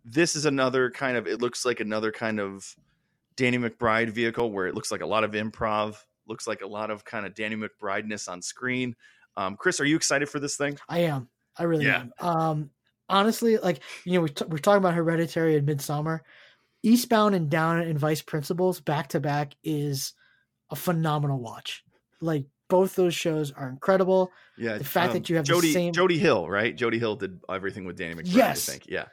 this 0.05 0.35
is 0.35 0.45
another 0.45 0.89
kind 0.91 1.15
of 1.17 1.27
it 1.27 1.41
looks 1.41 1.65
like 1.65 1.79
another 1.79 2.11
kind 2.11 2.39
of 2.39 2.75
danny 3.35 3.57
mcbride 3.57 4.09
vehicle 4.09 4.51
where 4.51 4.67
it 4.67 4.75
looks 4.75 4.91
like 4.91 5.01
a 5.01 5.05
lot 5.05 5.23
of 5.23 5.31
improv 5.31 5.95
looks 6.27 6.45
like 6.47 6.61
a 6.61 6.67
lot 6.67 6.91
of 6.91 7.03
kind 7.05 7.25
of 7.25 7.33
danny 7.33 7.55
mcbrideness 7.55 8.27
on 8.29 8.41
screen 8.41 8.95
um 9.37 9.55
chris 9.55 9.79
are 9.79 9.85
you 9.85 9.95
excited 9.95 10.27
for 10.29 10.39
this 10.39 10.57
thing 10.57 10.77
I 10.89 10.99
am. 10.99 11.29
I 11.57 11.63
really 11.63 11.85
Yeah. 11.85 12.05
am. 12.19 12.27
Um, 12.27 12.69
honestly, 13.09 13.57
like 13.57 13.81
you 14.05 14.13
know, 14.13 14.21
we 14.21 14.29
t- 14.29 14.45
we're 14.47 14.57
talking 14.57 14.77
about 14.77 14.93
Hereditary 14.93 15.55
and 15.57 15.67
Midsommar. 15.67 16.21
Eastbound 16.83 17.35
and 17.35 17.49
Down 17.49 17.79
and 17.79 17.97
Vice 17.99 18.21
Principals 18.21 18.79
back 18.79 19.09
to 19.09 19.19
back 19.19 19.53
is 19.63 20.13
a 20.69 20.75
phenomenal 20.75 21.39
watch. 21.39 21.83
Like 22.21 22.45
both 22.69 22.95
those 22.95 23.13
shows 23.13 23.51
are 23.51 23.67
incredible. 23.69 24.31
yeah 24.57 24.77
The 24.77 24.83
fact 24.83 25.13
that 25.13 25.29
you 25.29 25.35
have 25.35 25.45
the 25.45 25.53
jody 25.53 25.73
same- 25.73 25.93
jody 25.93 26.17
hill 26.17 26.49
right 26.49 26.73
jody 26.75 26.99
hill 26.99 27.17
did 27.17 27.39
everything 27.49 27.83
with 27.83 27.97
danny 27.97 28.15
mcbride 28.15 28.33
Yes. 28.33 28.69
i 28.69 28.71
think 28.71 28.85
yeah 28.87 29.05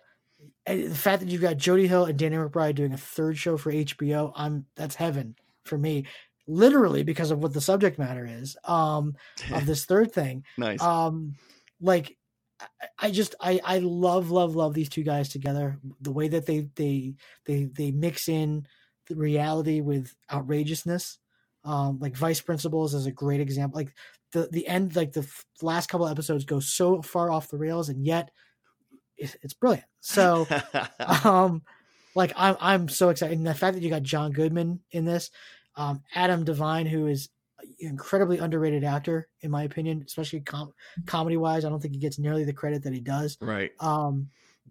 And 0.67 0.89
the 0.91 0.95
fact 0.95 1.21
that 1.21 1.29
you've 1.29 1.41
got 1.43 1.57
Jody 1.57 1.89
Hill 1.89 2.05
and 2.05 2.17
Danny 2.17 2.37
McBride 2.37 2.77
doing 2.77 2.93
a 2.93 2.97
third 2.97 3.37
show 3.37 3.57
for 3.57 3.73
HBO, 3.73 4.31
I'm 4.37 4.67
that's 4.77 4.95
heaven 4.95 5.35
for 5.65 5.77
me. 5.77 6.07
Literally 6.47 7.03
because 7.03 7.31
of 7.33 7.41
what 7.43 7.53
the 7.55 7.61
subject 7.61 7.99
matter 7.99 8.25
is 8.25 8.57
um, 8.65 9.17
of 9.53 9.67
this 9.71 9.85
third 9.87 10.13
thing. 10.13 10.45
nice 10.57 10.81
um 10.81 11.35
like 11.81 12.17
I- 12.99 13.11
just 13.11 13.35
I 13.41 13.61
I 13.65 13.79
love 13.79 14.31
love 14.31 14.55
love 14.57 14.75
these 14.75 14.89
two 14.89 15.03
guys 15.03 15.29
together. 15.29 15.79
The 16.01 16.13
way 16.13 16.29
that 16.29 16.47
they 16.47 16.69
they 16.77 17.15
they 17.47 17.65
they 17.65 17.91
mix 17.91 18.29
in 18.29 18.67
the 19.09 19.17
reality 19.17 19.81
with 19.81 20.15
outrageousness. 20.33 21.19
Um, 21.65 21.99
like 22.01 22.17
Vice 22.17 22.41
Principals 22.41 22.95
is 22.95 23.07
a 23.07 23.13
great 23.13 23.41
example. 23.41 23.79
Like 23.79 23.95
the 24.33 24.49
the 24.51 24.67
end, 24.67 24.97
like 24.97 25.13
the 25.13 25.21
f- 25.21 25.45
last 25.63 25.89
couple 25.89 26.09
episodes 26.09 26.45
go 26.45 26.61
so 26.61 27.03
far 27.03 27.31
off 27.31 27.49
the 27.49 27.59
rails, 27.59 27.89
and 27.89 28.05
yet 28.07 28.31
it's, 29.17 29.37
it's 29.43 29.55
brilliant. 29.55 29.87
So, 30.01 30.47
um, 31.25 31.63
like 32.15 32.33
I'm 32.37 32.57
I'm 32.61 32.89
so 32.89 33.11
excited, 33.11 33.37
and 33.37 33.47
the 33.47 33.55
fact 33.55 33.75
that 33.75 33.83
you 33.83 33.91
got 33.91 34.03
John 34.03 34.33
Goodman 34.33 34.81
in 34.91 35.05
this, 35.05 35.31
um, 35.77 36.03
Adam 36.15 36.45
Devine, 36.45 36.87
who 36.87 37.07
is 37.07 37.29
incredibly 37.79 38.39
underrated 38.39 38.85
actor 38.85 39.29
in 39.41 39.51
my 39.51 39.65
opinion, 39.65 40.03
especially 40.07 40.41
com- 40.41 40.73
comedy 41.07 41.37
wise. 41.37 41.65
I 41.65 41.69
don't 41.69 41.81
think 41.81 41.95
he 41.95 42.01
gets 42.01 42.19
nearly 42.19 42.45
the 42.45 42.53
credit 42.53 42.83
that 42.85 42.93
he 42.93 43.01
does. 43.01 43.37
right. 43.41 43.73
Um, 43.81 44.31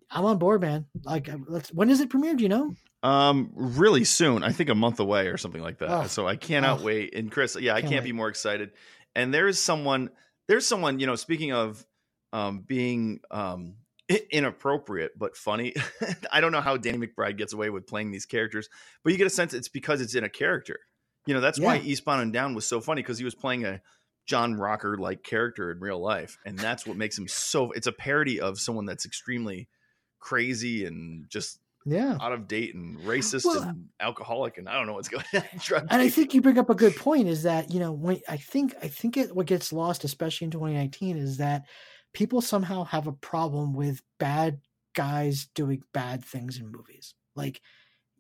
I'm 0.10 0.26
on 0.26 0.38
board, 0.38 0.62
man. 0.62 0.86
Like, 1.04 1.30
let's. 1.48 1.74
When 1.74 1.90
is 1.90 2.00
it 2.00 2.10
premiered? 2.10 2.38
Do 2.38 2.44
you 2.44 2.50
know? 2.50 2.74
Um, 3.04 3.52
really 3.54 4.06
soon. 4.06 4.42
I 4.44 4.52
think 4.52 4.70
a 4.70 4.76
month 4.76 5.00
away 5.00 5.28
or 5.28 5.38
something 5.38 5.62
like 5.62 5.80
that. 5.80 5.90
Oh, 5.90 6.08
so 6.08 6.28
I 6.28 6.36
cannot 6.36 6.82
oh. 6.82 6.86
wait. 6.86 7.14
And 7.14 7.32
Chris, 7.32 7.58
yeah, 7.60 7.74
I 7.74 7.82
Can't 7.82 7.94
can't 7.94 8.06
be 8.06 8.14
more 8.14 8.30
excited. 8.30 8.72
And 9.16 9.34
there 9.34 9.48
is 9.48 9.62
someone. 9.62 10.10
There's 10.48 10.66
someone. 10.66 11.00
You 11.00 11.08
know, 11.08 11.16
speaking 11.16 11.52
of 11.52 11.86
um 12.32 12.62
being 12.66 13.20
um 13.32 13.76
inappropriate 14.32 15.18
but 15.18 15.36
funny. 15.36 15.74
I 16.32 16.42
don't 16.42 16.52
know 16.52 16.62
how 16.62 16.78
Danny 16.78 17.06
McBride 17.06 17.38
gets 17.38 17.54
away 17.54 17.70
with 17.70 17.88
playing 17.88 18.12
these 18.12 18.26
characters, 18.26 18.70
but 19.04 19.12
you 19.12 19.18
get 19.18 19.28
a 19.28 19.32
sense 19.32 19.54
it's 19.54 19.68
because 19.68 20.02
it's 20.02 20.16
in 20.16 20.24
a 20.24 20.30
character. 20.30 20.80
You 21.28 21.34
know, 21.34 21.42
that's 21.42 21.60
why 21.60 21.76
Yeah. 21.76 21.84
Eastbound 21.84 22.22
and 22.22 22.34
Down 22.34 22.56
was 22.56 22.66
so 22.66 22.82
funny 22.82 23.02
because 23.02 23.18
he 23.18 23.26
was 23.26 23.36
playing 23.36 23.66
a 23.66 23.82
John 24.26 24.56
Rocker 24.56 24.98
like 24.98 25.24
character 25.24 25.72
in 25.72 25.80
real 25.80 26.00
life, 26.00 26.38
and 26.46 26.58
that's 26.58 26.86
what 26.86 26.98
makes 26.98 27.18
him 27.18 27.28
so. 27.28 27.72
It's 27.72 27.88
a 27.88 27.92
parody 27.92 28.40
of 28.40 28.60
someone 28.60 28.86
that's 28.86 29.06
extremely 29.06 29.68
crazy 30.20 30.86
and 30.86 31.30
just 31.30 31.60
Yeah. 31.86 32.18
out 32.20 32.34
of 32.34 32.48
date 32.48 32.76
and 32.76 32.98
racist 33.00 33.46
Well, 33.46 33.62
and 33.62 33.90
alcoholic 34.00 34.58
and 34.58 34.68
I 34.68 34.74
don't 34.74 34.88
know 34.88 34.94
what's 34.94 35.08
going 35.10 35.24
on. 35.34 35.44
And 35.90 36.02
I 36.02 36.10
think 36.10 36.34
you 36.34 36.42
bring 36.42 36.58
up 36.58 36.70
a 36.70 36.76
good 36.76 36.96
point 36.96 37.28
is 37.28 37.44
that 37.44 37.72
you 37.72 37.80
know 37.80 37.92
when 37.94 38.20
I 38.28 38.38
think 38.38 38.76
I 38.82 38.88
think 38.88 39.16
it, 39.16 39.36
what 39.36 39.46
gets 39.46 39.72
lost 39.72 40.04
especially 40.04 40.46
in 40.46 40.52
2019 40.52 41.18
is 41.18 41.38
that 41.38 41.64
people 42.14 42.42
somehow 42.42 42.84
have 42.86 43.08
a 43.08 43.14
problem 43.14 43.74
with 43.74 44.02
bad 44.20 44.60
guys 44.96 45.48
doing 45.54 45.84
bad 45.94 46.26
things 46.26 46.58
in 46.58 46.72
movies 46.72 47.14
like 47.36 47.62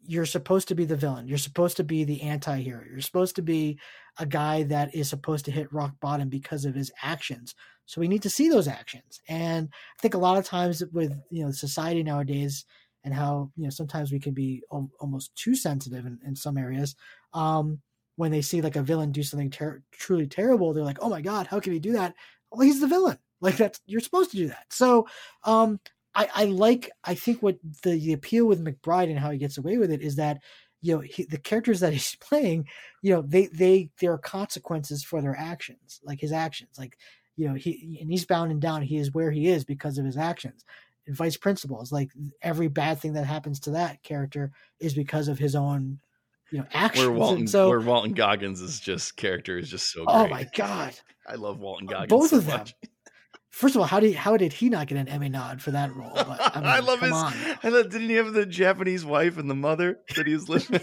you're 0.07 0.25
supposed 0.25 0.67
to 0.67 0.75
be 0.75 0.85
the 0.85 0.95
villain 0.95 1.27
you're 1.27 1.37
supposed 1.37 1.77
to 1.77 1.83
be 1.83 2.03
the 2.03 2.21
anti-hero 2.21 2.81
you're 2.89 3.01
supposed 3.01 3.35
to 3.35 3.41
be 3.41 3.77
a 4.19 4.25
guy 4.25 4.63
that 4.63 4.93
is 4.95 5.09
supposed 5.09 5.45
to 5.45 5.51
hit 5.51 5.71
rock 5.71 5.93
bottom 5.99 6.29
because 6.29 6.65
of 6.65 6.75
his 6.75 6.91
actions. 7.01 7.55
So 7.85 8.01
we 8.01 8.07
need 8.07 8.23
to 8.23 8.29
see 8.29 8.49
those 8.49 8.67
actions. 8.67 9.21
And 9.27 9.69
i 9.71 10.01
think 10.01 10.13
a 10.13 10.19
lot 10.19 10.37
of 10.37 10.45
times 10.45 10.83
with 10.91 11.13
you 11.29 11.43
know 11.43 11.51
society 11.51 12.03
nowadays 12.03 12.65
and 13.03 13.13
how 13.13 13.51
you 13.55 13.63
know 13.63 13.69
sometimes 13.69 14.11
we 14.11 14.19
can 14.19 14.33
be 14.33 14.61
al- 14.71 14.91
almost 14.99 15.35
too 15.35 15.55
sensitive 15.55 16.05
in, 16.05 16.19
in 16.25 16.35
some 16.35 16.57
areas 16.57 16.95
um 17.33 17.79
when 18.15 18.31
they 18.31 18.41
see 18.41 18.61
like 18.61 18.75
a 18.75 18.81
villain 18.81 19.11
do 19.11 19.23
something 19.23 19.49
ter- 19.49 19.83
truly 19.91 20.27
terrible 20.27 20.73
they're 20.73 20.83
like 20.83 20.99
oh 21.01 21.09
my 21.09 21.21
god 21.21 21.47
how 21.47 21.59
can 21.59 21.73
he 21.73 21.79
do 21.79 21.93
that? 21.93 22.13
Well 22.51 22.61
he's 22.61 22.81
the 22.81 22.87
villain. 22.87 23.17
Like 23.39 23.57
that's 23.57 23.79
you're 23.85 24.01
supposed 24.01 24.31
to 24.31 24.37
do 24.37 24.47
that. 24.47 24.65
So 24.71 25.07
um 25.43 25.79
i 26.17 26.27
i 26.35 26.45
like 26.45 26.89
i 27.05 27.13
think 27.15 27.41
what 27.41 27.57
the, 27.83 27.91
the 27.91 28.11
appeal 28.11 28.45
with 28.45 28.63
mcbride 28.63 29.09
and 29.09 29.19
how 29.19 29.31
he 29.31 29.37
gets 29.37 29.57
away 29.57 29.77
with 29.77 29.91
it 29.91 30.01
is 30.01 30.17
that 30.17 30.39
you 30.81 30.95
know 30.95 30.99
he, 30.99 31.23
the 31.23 31.37
characters 31.37 31.79
that 31.79 31.93
he's 31.93 32.15
playing 32.15 32.67
you 33.01 33.13
know 33.13 33.21
they 33.21 33.47
they 33.47 33.89
there 34.01 34.11
are 34.11 34.17
consequences 34.17 35.03
for 35.03 35.21
their 35.21 35.37
actions 35.37 36.01
like 36.03 36.19
his 36.19 36.31
actions 36.31 36.77
like 36.77 36.97
you 37.35 37.47
know 37.47 37.53
he 37.53 37.99
and 38.01 38.11
Eastbound 38.11 38.51
and 38.51 38.61
Down 38.61 38.81
he 38.81 38.97
is 38.97 39.13
where 39.13 39.31
he 39.31 39.47
is 39.47 39.63
because 39.63 39.97
of 39.97 40.05
his 40.05 40.17
actions 40.17 40.65
and 41.05 41.15
vice 41.15 41.37
principals 41.37 41.91
like 41.91 42.11
every 42.41 42.67
bad 42.67 42.99
thing 42.99 43.13
that 43.13 43.25
happens 43.25 43.59
to 43.61 43.71
that 43.71 44.01
character 44.03 44.51
is 44.79 44.93
because 44.93 45.27
of 45.27 45.39
his 45.39 45.55
own 45.55 45.99
you 46.51 46.59
know 46.59 46.65
actions 46.73 47.05
Where 47.05 47.15
Walton, 47.15 47.39
and 47.39 47.49
so 47.49 47.69
where 47.69 47.79
Walton 47.79 48.13
Goggins 48.13 48.61
is 48.61 48.79
just 48.79 49.15
character 49.15 49.57
is 49.57 49.69
just 49.69 49.91
so 49.91 50.05
oh 50.07 50.21
great. 50.21 50.25
oh 50.25 50.27
my 50.29 50.47
god 50.55 50.95
I 51.27 51.35
love 51.35 51.59
Walton 51.59 51.87
uh, 51.89 51.91
Goggins. 51.91 52.09
both 52.09 52.29
so 52.29 52.37
of 52.37 52.45
them 52.45 52.59
much. 52.59 52.75
first 53.57 53.75
of 53.75 53.81
all 53.81 53.87
how 53.87 53.99
did 53.99 54.15
how 54.15 54.37
did 54.37 54.53
he 54.53 54.69
not 54.69 54.87
get 54.87 54.97
an 54.97 55.07
emmy 55.07 55.29
nod 55.29 55.61
for 55.61 55.71
that 55.71 55.93
role 55.95 56.11
but 56.13 56.55
i, 56.55 56.59
mean, 56.59 56.69
I 56.69 56.79
love 56.79 56.99
his. 57.01 57.11
on 57.11 57.33
I 57.63 57.69
love. 57.69 57.89
Didn't 57.89 58.09
he 58.09 58.15
have 58.15 58.33
the 58.33 58.45
Japanese 58.45 59.03
wife 59.05 59.37
and 59.37 59.49
the 59.49 59.55
mother 59.55 59.99
that 60.15 60.27
he 60.27 60.33
was 60.33 60.47
living? 60.53 60.79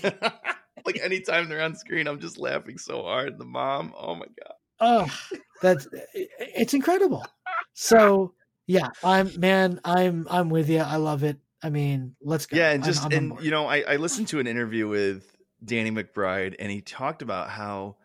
like 0.85 0.99
anytime 1.03 1.49
they're 1.49 1.62
on 1.62 1.75
screen, 1.77 2.07
I'm 2.07 2.20
just 2.20 2.39
laughing 2.39 2.79
so 2.79 3.03
hard. 3.03 3.39
The 3.39 3.45
mom. 3.45 3.95
Oh 3.97 4.14
my 4.14 4.27
god. 4.27 4.55
oh 4.81 5.18
that's 5.62 5.87
it's 6.39 6.75
incredible 6.75 7.25
so 7.75 8.35
yeah 8.66 8.89
i'm 9.05 9.31
man 9.39 9.81
i'm 9.85 10.27
i'm 10.31 10.49
with 10.51 10.68
you 10.68 10.79
i 10.81 10.97
love 10.97 11.22
it 11.22 11.39
i 11.62 11.70
mean 11.70 12.14
let's 12.22 12.47
go 12.47 12.57
Yeah, 12.57 12.70
and 12.72 12.83
I'm- 12.83 12.93
just 12.93 13.05
I'm 13.05 13.12
and 13.12 13.41
you 13.41 13.51
know, 13.53 13.66
I, 13.66 13.81
I 13.95 13.97
listened 13.97 14.29
to 14.29 14.41
an 14.41 14.47
interview 14.49 14.89
with 14.89 15.25
Danny 15.64 15.91
McBride, 15.93 16.57
and 16.59 16.70
he 16.70 16.81
talked 16.83 17.22
about 17.22 17.49
how 17.51 17.97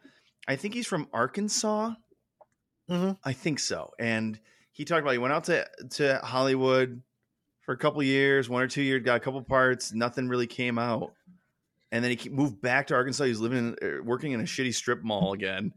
I 0.47 0.55
think 0.55 0.73
he's 0.75 0.87
from 0.87 1.07
Arkansas. 1.11 1.93
Mhm. 2.89 3.17
I 3.23 3.33
think 3.33 3.59
so. 3.59 3.91
And 3.99 4.39
he 4.79 4.85
talked 4.85 5.01
about 5.01 5.11
he 5.11 5.17
went 5.17 5.33
out 5.33 5.43
to 5.43 5.67
to 5.91 6.21
Hollywood 6.23 7.01
for 7.63 7.73
a 7.73 7.77
couple 7.77 8.01
years, 8.01 8.47
one 8.47 8.63
or 8.63 8.67
two 8.67 8.81
years, 8.81 9.03
got 9.03 9.17
a 9.17 9.19
couple 9.19 9.41
parts, 9.41 9.91
nothing 9.93 10.29
really 10.29 10.47
came 10.47 10.79
out, 10.79 11.11
and 11.91 12.01
then 12.01 12.15
he 12.15 12.29
moved 12.29 12.61
back 12.61 12.87
to 12.87 12.95
Arkansas. 12.95 13.25
He's 13.25 13.41
living, 13.41 13.57
in, 13.57 13.75
er, 13.83 14.01
working 14.01 14.31
in 14.31 14.39
a 14.39 14.43
shitty 14.43 14.73
strip 14.73 15.03
mall 15.03 15.33
again, 15.33 15.73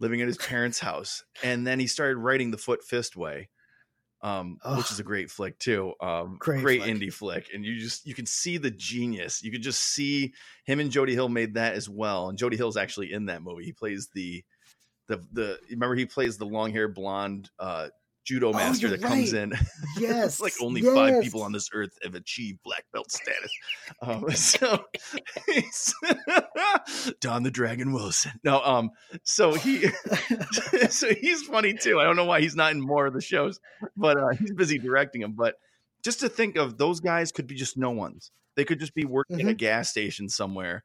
living 0.00 0.20
at 0.20 0.26
his 0.26 0.36
parents' 0.36 0.80
house, 0.80 1.22
and 1.44 1.64
then 1.64 1.78
he 1.78 1.86
started 1.86 2.16
writing 2.16 2.50
The 2.50 2.58
Foot 2.58 2.82
Fist 2.82 3.16
Way. 3.16 3.50
Um, 4.20 4.58
which 4.76 4.90
is 4.90 4.98
a 4.98 5.04
great 5.04 5.30
flick 5.30 5.58
too. 5.60 5.94
Um, 6.00 6.36
Great 6.40 6.60
great, 6.60 6.82
flick. 6.82 6.96
indie 6.96 7.12
flick, 7.12 7.46
and 7.54 7.64
you 7.64 7.78
just 7.78 8.04
you 8.04 8.14
can 8.14 8.26
see 8.26 8.58
the 8.58 8.72
genius. 8.72 9.44
You 9.44 9.52
could 9.52 9.62
just 9.62 9.80
see 9.80 10.34
him 10.64 10.80
and 10.80 10.90
Jody 10.90 11.14
Hill 11.14 11.28
made 11.28 11.54
that 11.54 11.74
as 11.74 11.88
well. 11.88 12.28
And 12.28 12.36
Jody 12.36 12.56
Hill's 12.56 12.76
actually 12.76 13.12
in 13.12 13.26
that 13.26 13.42
movie. 13.42 13.64
He 13.64 13.72
plays 13.72 14.08
the 14.12 14.44
the 15.06 15.24
the 15.32 15.58
remember 15.70 15.94
he 15.94 16.04
plays 16.04 16.36
the 16.36 16.44
long 16.44 16.70
haired 16.70 16.94
blonde 16.94 17.48
uh 17.58 17.88
judo 18.24 18.52
master 18.52 18.86
Oh, 18.86 18.90
that 18.90 19.02
comes 19.02 19.32
right. 19.32 19.42
in. 19.42 19.52
yes 19.98 20.40
like 20.40 20.52
only 20.60 20.82
five 20.82 21.22
people 21.22 21.42
on 21.42 21.52
this 21.52 21.68
earth 21.72 21.96
have 22.02 22.14
achieved 22.14 22.60
black 22.62 22.84
belt 22.92 23.10
status. 23.10 23.52
Um, 24.02 24.30
so 24.34 24.84
he's 25.46 25.94
Don 27.20 27.42
the 27.42 27.50
Dragon 27.50 27.92
Wilson. 27.92 28.32
No, 28.44 28.60
um, 28.62 28.90
so 29.24 29.52
he 29.52 29.88
so 30.88 31.12
he's 31.12 31.42
funny 31.42 31.74
too. 31.74 32.00
I 32.00 32.04
don't 32.04 32.16
know 32.16 32.24
why 32.24 32.40
he's 32.40 32.56
not 32.56 32.72
in 32.72 32.80
more 32.80 33.06
of 33.06 33.12
the 33.12 33.20
shows, 33.20 33.60
but 33.96 34.16
uh, 34.16 34.28
he's 34.38 34.52
busy 34.52 34.78
directing 34.78 35.20
them. 35.20 35.32
But 35.32 35.56
just 36.02 36.20
to 36.20 36.28
think 36.28 36.56
of 36.56 36.78
those 36.78 37.00
guys 37.00 37.32
could 37.32 37.46
be 37.46 37.56
just 37.56 37.76
no 37.76 37.90
ones. 37.90 38.30
They 38.54 38.64
could 38.64 38.80
just 38.80 38.94
be 38.94 39.04
working 39.04 39.40
at 39.40 39.48
a 39.48 39.54
gas 39.54 39.90
station 39.90 40.28
somewhere 40.28 40.84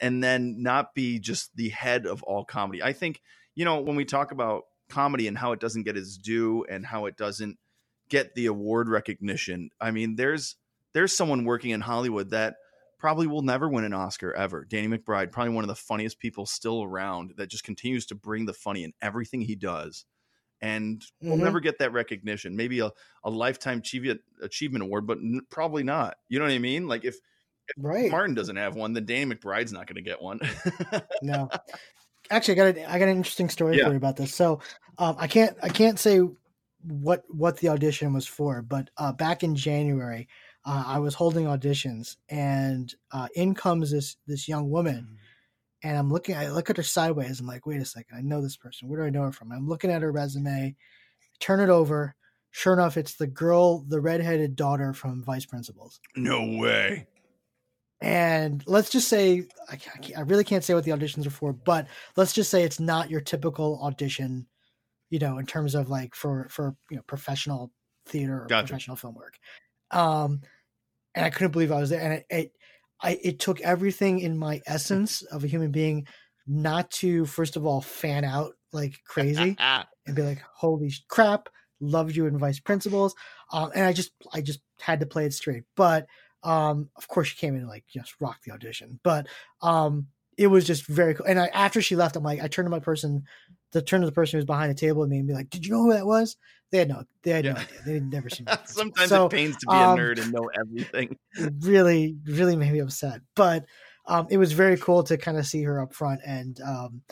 and 0.00 0.22
then 0.22 0.62
not 0.62 0.94
be 0.94 1.18
just 1.18 1.54
the 1.56 1.68
head 1.70 2.06
of 2.06 2.22
all 2.22 2.44
comedy. 2.44 2.82
I 2.82 2.92
think, 2.92 3.20
you 3.54 3.64
know, 3.64 3.80
when 3.80 3.96
we 3.96 4.04
talk 4.04 4.32
about 4.32 4.64
comedy 4.88 5.26
and 5.28 5.36
how 5.38 5.52
it 5.52 5.60
doesn't 5.60 5.82
get 5.84 5.96
its 5.96 6.16
due 6.16 6.64
and 6.64 6.84
how 6.86 7.06
it 7.06 7.16
doesn't 7.16 7.58
get 8.08 8.34
the 8.34 8.46
award 8.46 8.88
recognition, 8.88 9.70
I 9.80 9.90
mean, 9.90 10.16
there's 10.16 10.56
there's 10.92 11.16
someone 11.16 11.44
working 11.44 11.70
in 11.70 11.80
Hollywood 11.80 12.30
that 12.30 12.56
probably 12.98 13.26
will 13.26 13.42
never 13.42 13.68
win 13.68 13.84
an 13.84 13.92
Oscar 13.92 14.32
ever. 14.32 14.64
Danny 14.64 14.88
McBride, 14.88 15.32
probably 15.32 15.52
one 15.52 15.64
of 15.64 15.68
the 15.68 15.74
funniest 15.74 16.18
people 16.18 16.46
still 16.46 16.82
around 16.82 17.34
that 17.36 17.48
just 17.48 17.64
continues 17.64 18.06
to 18.06 18.14
bring 18.14 18.46
the 18.46 18.52
funny 18.54 18.84
in 18.84 18.92
everything 19.02 19.40
he 19.42 19.56
does. 19.56 20.04
And 20.62 21.04
we'll 21.20 21.36
Mhm. 21.36 21.42
never 21.42 21.60
get 21.60 21.78
that 21.80 21.92
recognition. 21.92 22.56
Maybe 22.56 22.80
a, 22.80 22.90
a 23.24 23.28
lifetime 23.30 23.78
achievement 23.78 24.22
achievement 24.40 24.84
award, 24.84 25.06
but 25.06 25.18
n- 25.18 25.42
probably 25.50 25.82
not. 25.82 26.16
You 26.28 26.38
know 26.38 26.46
what 26.46 26.54
I 26.54 26.58
mean? 26.58 26.86
Like 26.88 27.04
if 27.04 27.16
right 27.76 28.10
Martin 28.10 28.34
doesn't 28.34 28.56
have 28.56 28.74
one, 28.76 28.92
then 28.94 29.04
Danny 29.04 29.34
McBride's 29.34 29.72
not 29.72 29.86
going 29.86 29.96
to 29.96 30.02
get 30.02 30.22
one. 30.22 30.40
no 31.22 31.50
actually 32.30 32.60
i 32.60 32.72
got 32.72 32.76
a, 32.76 32.92
i 32.92 32.98
got 32.98 33.08
an 33.08 33.16
interesting 33.16 33.48
story 33.48 33.76
Yeah. 33.76 33.84
for 33.86 33.90
you 33.90 33.96
about 33.96 34.16
this. 34.16 34.34
So 34.34 34.60
um, 34.98 35.16
i 35.18 35.26
can't 35.26 35.56
i 35.62 35.68
can't 35.68 35.98
say 35.98 36.20
what 36.86 37.24
what 37.28 37.58
the 37.58 37.68
audition 37.68 38.12
was 38.12 38.26
for 38.26 38.60
but 38.62 38.90
uh, 38.98 39.12
back 39.12 39.42
in 39.42 39.54
january 39.56 40.28
uh, 40.66 40.84
i 40.86 40.98
was 40.98 41.14
holding 41.14 41.46
auditions 41.46 42.16
and 42.28 42.94
uh, 43.12 43.28
in 43.34 43.54
comes 43.54 43.90
this 43.90 44.16
this 44.26 44.48
young 44.48 44.70
woman 44.70 45.16
and 45.82 45.96
i'm 45.96 46.10
looking 46.10 46.36
i 46.36 46.48
look 46.48 46.70
at 46.70 46.76
her 46.76 46.82
sideways. 46.82 47.40
I'm 47.40 47.46
like 47.46 47.66
wait 47.66 47.80
a 47.80 47.84
second. 47.86 48.16
I 48.18 48.20
know 48.22 48.40
this 48.42 48.56
person. 48.56 48.88
Where 48.88 49.00
do 49.00 49.06
i 49.06 49.10
know 49.10 49.22
her 49.22 49.32
from? 49.32 49.52
I'm 49.52 49.68
looking 49.68 49.90
at 49.90 50.02
her 50.02 50.12
resume. 50.12 50.74
Turn 51.40 51.60
it 51.60 51.68
over. 51.68 52.14
Sure 52.52 52.72
enough 52.72 52.96
it's 52.96 53.14
the 53.16 53.26
girl 53.26 53.80
the 53.88 54.00
redheaded 54.00 54.54
daughter 54.56 54.92
from 54.92 55.22
vice 55.24 55.44
principals. 55.44 56.00
No 56.16 56.40
way. 56.58 57.06
And 58.04 58.62
let's 58.66 58.90
just 58.90 59.08
say 59.08 59.44
I, 59.70 59.76
can't, 59.76 60.18
I 60.18 60.20
really 60.22 60.44
can't 60.44 60.62
say 60.62 60.74
what 60.74 60.84
the 60.84 60.90
auditions 60.90 61.26
are 61.26 61.30
for 61.30 61.52
but 61.52 61.86
let's 62.16 62.32
just 62.32 62.50
say 62.50 62.62
it's 62.62 62.80
not 62.80 63.10
your 63.10 63.20
typical 63.20 63.80
audition 63.82 64.46
you 65.10 65.18
know 65.18 65.38
in 65.38 65.46
terms 65.46 65.74
of 65.74 65.88
like 65.88 66.14
for 66.14 66.46
for 66.50 66.76
you 66.90 66.96
know 66.96 67.02
professional 67.06 67.72
theater 68.06 68.42
or 68.42 68.46
Gotcha. 68.46 68.66
professional 68.66 68.96
film 68.96 69.14
work 69.14 69.38
um 69.90 70.40
and 71.14 71.24
i 71.24 71.30
couldn't 71.30 71.52
believe 71.52 71.72
i 71.72 71.80
was 71.80 71.90
there 71.90 72.00
and 72.02 72.12
it, 72.14 72.26
it 72.30 72.52
i 73.02 73.18
it 73.22 73.38
took 73.38 73.60
everything 73.60 74.20
in 74.20 74.36
my 74.36 74.60
essence 74.66 75.22
of 75.22 75.44
a 75.44 75.48
human 75.48 75.70
being 75.70 76.06
not 76.46 76.90
to 76.90 77.24
first 77.24 77.56
of 77.56 77.64
all 77.64 77.80
fan 77.80 78.24
out 78.24 78.52
like 78.72 79.00
crazy 79.06 79.56
and 80.06 80.16
be 80.16 80.22
like, 80.22 80.42
"Holy 80.54 80.92
crap, 81.08 81.48
loved 81.80 82.16
you 82.16 82.26
in 82.26 82.38
Vice 82.38 82.60
Principals," 82.60 83.14
um, 83.52 83.70
and 83.74 83.84
I 83.84 83.92
just 83.92 84.12
I 84.32 84.40
just 84.40 84.60
had 84.80 85.00
to 85.00 85.06
play 85.06 85.24
it 85.24 85.32
straight. 85.32 85.64
But 85.76 86.06
um, 86.44 86.90
of 86.96 87.08
course, 87.08 87.28
she 87.28 87.36
came 87.36 87.54
in 87.54 87.60
and 87.62 87.68
like 87.68 87.84
just 87.88 88.14
rocked 88.20 88.44
the 88.44 88.52
audition. 88.52 89.00
But 89.02 89.26
um, 89.62 90.08
it 90.36 90.48
was 90.48 90.66
just 90.66 90.86
very 90.86 91.14
cool. 91.14 91.26
And 91.26 91.38
I, 91.40 91.46
after 91.48 91.80
she 91.82 91.96
left, 91.96 92.16
I'm 92.16 92.22
like, 92.24 92.40
I 92.42 92.48
turned 92.48 92.66
to 92.66 92.70
my 92.70 92.80
person 92.80 93.24
the 93.72 93.82
turn 93.82 94.00
to 94.00 94.06
the 94.06 94.12
person 94.12 94.38
who's 94.38 94.46
behind 94.46 94.70
the 94.70 94.74
table 94.74 95.00
with 95.00 95.10
me 95.10 95.18
and 95.18 95.26
be 95.26 95.34
like, 95.34 95.50
"Did 95.50 95.66
you 95.66 95.72
know 95.72 95.82
who 95.82 95.92
that 95.92 96.06
was?" 96.06 96.36
They 96.70 96.78
had 96.78 96.88
no, 96.88 97.04
they 97.22 97.32
had 97.32 97.44
Yeah. 97.44 97.52
no 97.54 97.58
idea. 97.58 97.82
They 97.84 97.94
had 97.94 98.04
never 98.10 98.30
seen. 98.30 98.46
Sometimes 98.66 99.10
So, 99.10 99.26
it 99.26 99.28
pains 99.30 99.56
to 99.58 99.66
be 99.66 99.80
um, 99.80 99.96
a 99.96 100.00
nerd 100.00 100.20
and 100.20 100.32
know 100.32 100.48
everything. 100.58 101.16
really, 101.60 102.16
really 102.26 102.56
made 102.56 102.72
me 102.72 102.80
upset. 102.80 103.20
But 103.34 103.66
um, 104.06 104.26
it 104.30 104.38
was 104.38 104.52
very 104.52 104.76
cool 104.76 105.02
to 105.04 105.16
kind 105.16 105.38
of 105.38 105.46
see 105.46 105.62
her 105.62 105.80
up 105.80 105.94
front, 105.94 106.20
and 106.24 106.60
um, 106.60 107.02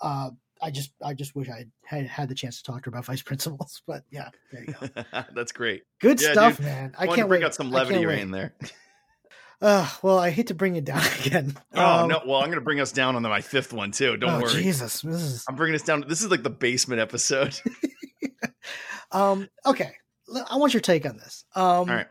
uh, 0.00 0.30
I 0.62 0.70
just, 0.70 0.92
I 1.04 1.12
just 1.14 1.34
wish 1.34 1.48
I 1.48 1.66
had 1.84 2.06
had 2.06 2.28
the 2.28 2.34
chance 2.34 2.58
to 2.58 2.62
talk 2.62 2.82
to 2.84 2.90
her 2.90 2.94
about 2.94 3.04
vice 3.06 3.22
principals. 3.30 3.82
But 3.86 4.04
yeah, 4.10 4.28
there 4.52 4.64
you 4.64 4.74
go. 4.80 5.24
That's 5.34 5.52
great. 5.52 5.82
Good 6.00 6.20
Yeah, 6.22 6.32
stuff, 6.32 6.56
dude. 6.58 6.66
man. 6.66 6.94
I 6.96 7.06
can't 7.06 7.28
bring 7.28 7.40
wait. 7.40 7.46
out 7.46 7.54
some 7.54 7.70
levity 7.70 8.06
right 8.06 8.18
in 8.20 8.30
there. 8.30 8.54
Uh, 9.60 9.88
well, 10.02 10.18
I 10.18 10.30
hate 10.30 10.48
to 10.48 10.54
bring 10.54 10.74
it 10.74 10.84
down 10.84 11.00
again. 11.24 11.56
Oh 11.72 12.02
Um, 12.02 12.08
no! 12.08 12.20
Well, 12.26 12.38
I'm 12.40 12.46
going 12.46 12.58
to 12.58 12.64
bring 12.64 12.80
us 12.80 12.90
down 12.90 13.14
on 13.14 13.22
my 13.22 13.40
fifth 13.40 13.72
one 13.72 13.92
too. 13.92 14.16
Don't 14.16 14.30
oh, 14.30 14.40
worry. 14.40 14.60
Jesus, 14.60 15.02
this 15.02 15.22
is 15.22 15.44
I'm 15.48 15.54
bringing 15.54 15.76
us 15.76 15.82
down. 15.82 16.04
This 16.08 16.20
is 16.20 16.32
like 16.32 16.42
the 16.42 16.50
basement 16.50 17.00
episode. 17.00 17.54
um 19.12 19.48
okay. 19.64 19.92
I 20.50 20.56
want 20.56 20.74
your 20.74 20.80
take 20.80 21.06
on 21.06 21.16
this. 21.16 21.44
Um, 21.54 21.64
All 21.64 21.84
right. 21.86 22.06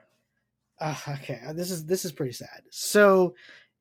uh, 0.79 0.95
okay, 1.09 1.41
this 1.53 1.71
is 1.71 1.85
this 1.85 2.05
is 2.05 2.13
pretty 2.13 2.31
sad. 2.33 2.61
So, 2.69 3.35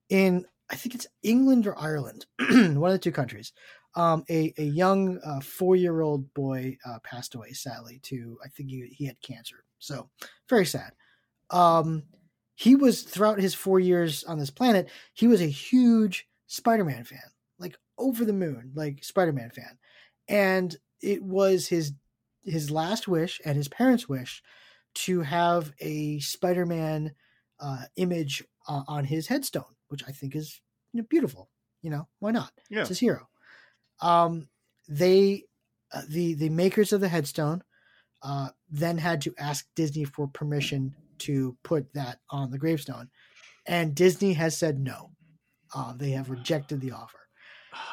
in 0.08 0.46
I 0.70 0.76
think 0.76 0.94
it's 0.96 1.06
England 1.22 1.66
or 1.68 1.78
Ireland, 1.78 2.26
one 2.40 2.58
of 2.58 2.92
the 2.92 2.98
two 2.98 3.12
countries, 3.12 3.52
um, 3.94 4.24
a 4.30 4.52
a 4.58 4.64
young 4.64 5.18
uh, 5.24 5.40
four 5.40 5.76
year 5.76 6.00
old 6.00 6.32
boy 6.34 6.76
uh, 6.84 6.98
passed 7.00 7.34
away 7.34 7.52
sadly 7.52 8.00
to 8.04 8.38
I 8.44 8.48
think 8.48 8.70
he 8.70 8.86
he 8.88 9.06
had 9.06 9.20
cancer. 9.20 9.64
So 9.78 10.10
very 10.48 10.66
sad. 10.66 10.92
Um, 11.50 12.04
he 12.54 12.76
was 12.76 13.02
throughout 13.02 13.40
his 13.40 13.54
four 13.54 13.80
years 13.80 14.24
on 14.24 14.38
this 14.38 14.50
planet, 14.50 14.90
he 15.14 15.26
was 15.26 15.40
a 15.40 15.46
huge 15.46 16.28
Spider 16.46 16.84
Man 16.84 17.04
fan, 17.04 17.20
like 17.58 17.76
over 17.98 18.24
the 18.24 18.32
moon, 18.32 18.72
like 18.74 19.02
Spider 19.02 19.32
Man 19.32 19.50
fan, 19.50 19.78
and 20.28 20.76
it 21.00 21.22
was 21.22 21.66
his 21.66 21.92
his 22.44 22.70
last 22.70 23.08
wish 23.08 23.40
and 23.44 23.56
his 23.56 23.68
parents' 23.68 24.08
wish 24.08 24.42
to 24.94 25.20
have 25.20 25.72
a 25.80 26.18
Spider-Man 26.20 27.12
uh, 27.60 27.84
image 27.96 28.42
uh, 28.68 28.82
on 28.88 29.04
his 29.04 29.26
headstone, 29.26 29.76
which 29.88 30.02
I 30.06 30.12
think 30.12 30.34
is 30.34 30.60
you 30.92 31.00
know, 31.00 31.06
beautiful. 31.08 31.50
You 31.82 31.90
know, 31.90 32.08
why 32.18 32.30
not? 32.30 32.52
Yeah. 32.68 32.80
It's 32.80 32.90
his 32.90 32.98
hero. 32.98 33.28
Um, 34.00 34.48
they, 34.88 35.44
uh, 35.92 36.02
the 36.08 36.34
the 36.34 36.48
makers 36.48 36.92
of 36.92 37.00
the 37.00 37.08
headstone, 37.08 37.62
uh, 38.22 38.50
then 38.70 38.98
had 38.98 39.20
to 39.22 39.34
ask 39.38 39.66
Disney 39.74 40.04
for 40.04 40.28
permission 40.28 40.94
to 41.18 41.56
put 41.62 41.92
that 41.94 42.20
on 42.30 42.50
the 42.50 42.58
gravestone, 42.58 43.10
and 43.66 43.94
Disney 43.94 44.32
has 44.34 44.56
said 44.56 44.78
no. 44.78 45.10
Uh, 45.74 45.92
they 45.94 46.10
have 46.10 46.30
rejected 46.30 46.80
the 46.80 46.90
offer 46.92 47.20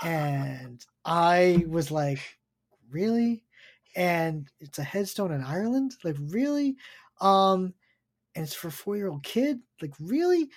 and 0.03 0.85
I 1.05 1.63
was 1.67 1.91
like, 1.91 2.19
really? 2.89 3.43
And 3.95 4.49
it's 4.59 4.79
a 4.79 4.83
headstone 4.83 5.31
in 5.31 5.43
Ireland? 5.43 5.93
Like, 6.03 6.15
really? 6.19 6.77
Um, 7.19 7.73
and 8.35 8.43
it's 8.43 8.53
for 8.53 8.67
a 8.67 8.71
four 8.71 8.95
year 8.95 9.09
old 9.09 9.23
kid? 9.23 9.59
Like, 9.81 9.93
really? 9.99 10.49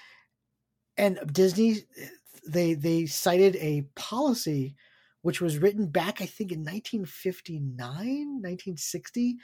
And 0.96 1.18
Disney, 1.32 1.78
they 2.46 2.74
they 2.74 3.06
cited 3.06 3.56
a 3.56 3.82
policy 3.94 4.74
which 5.22 5.40
was 5.40 5.58
written 5.58 5.86
back, 5.86 6.20
I 6.22 6.26
think, 6.26 6.52
in 6.52 6.60
1959, 6.60 7.76
1960, 7.78 9.36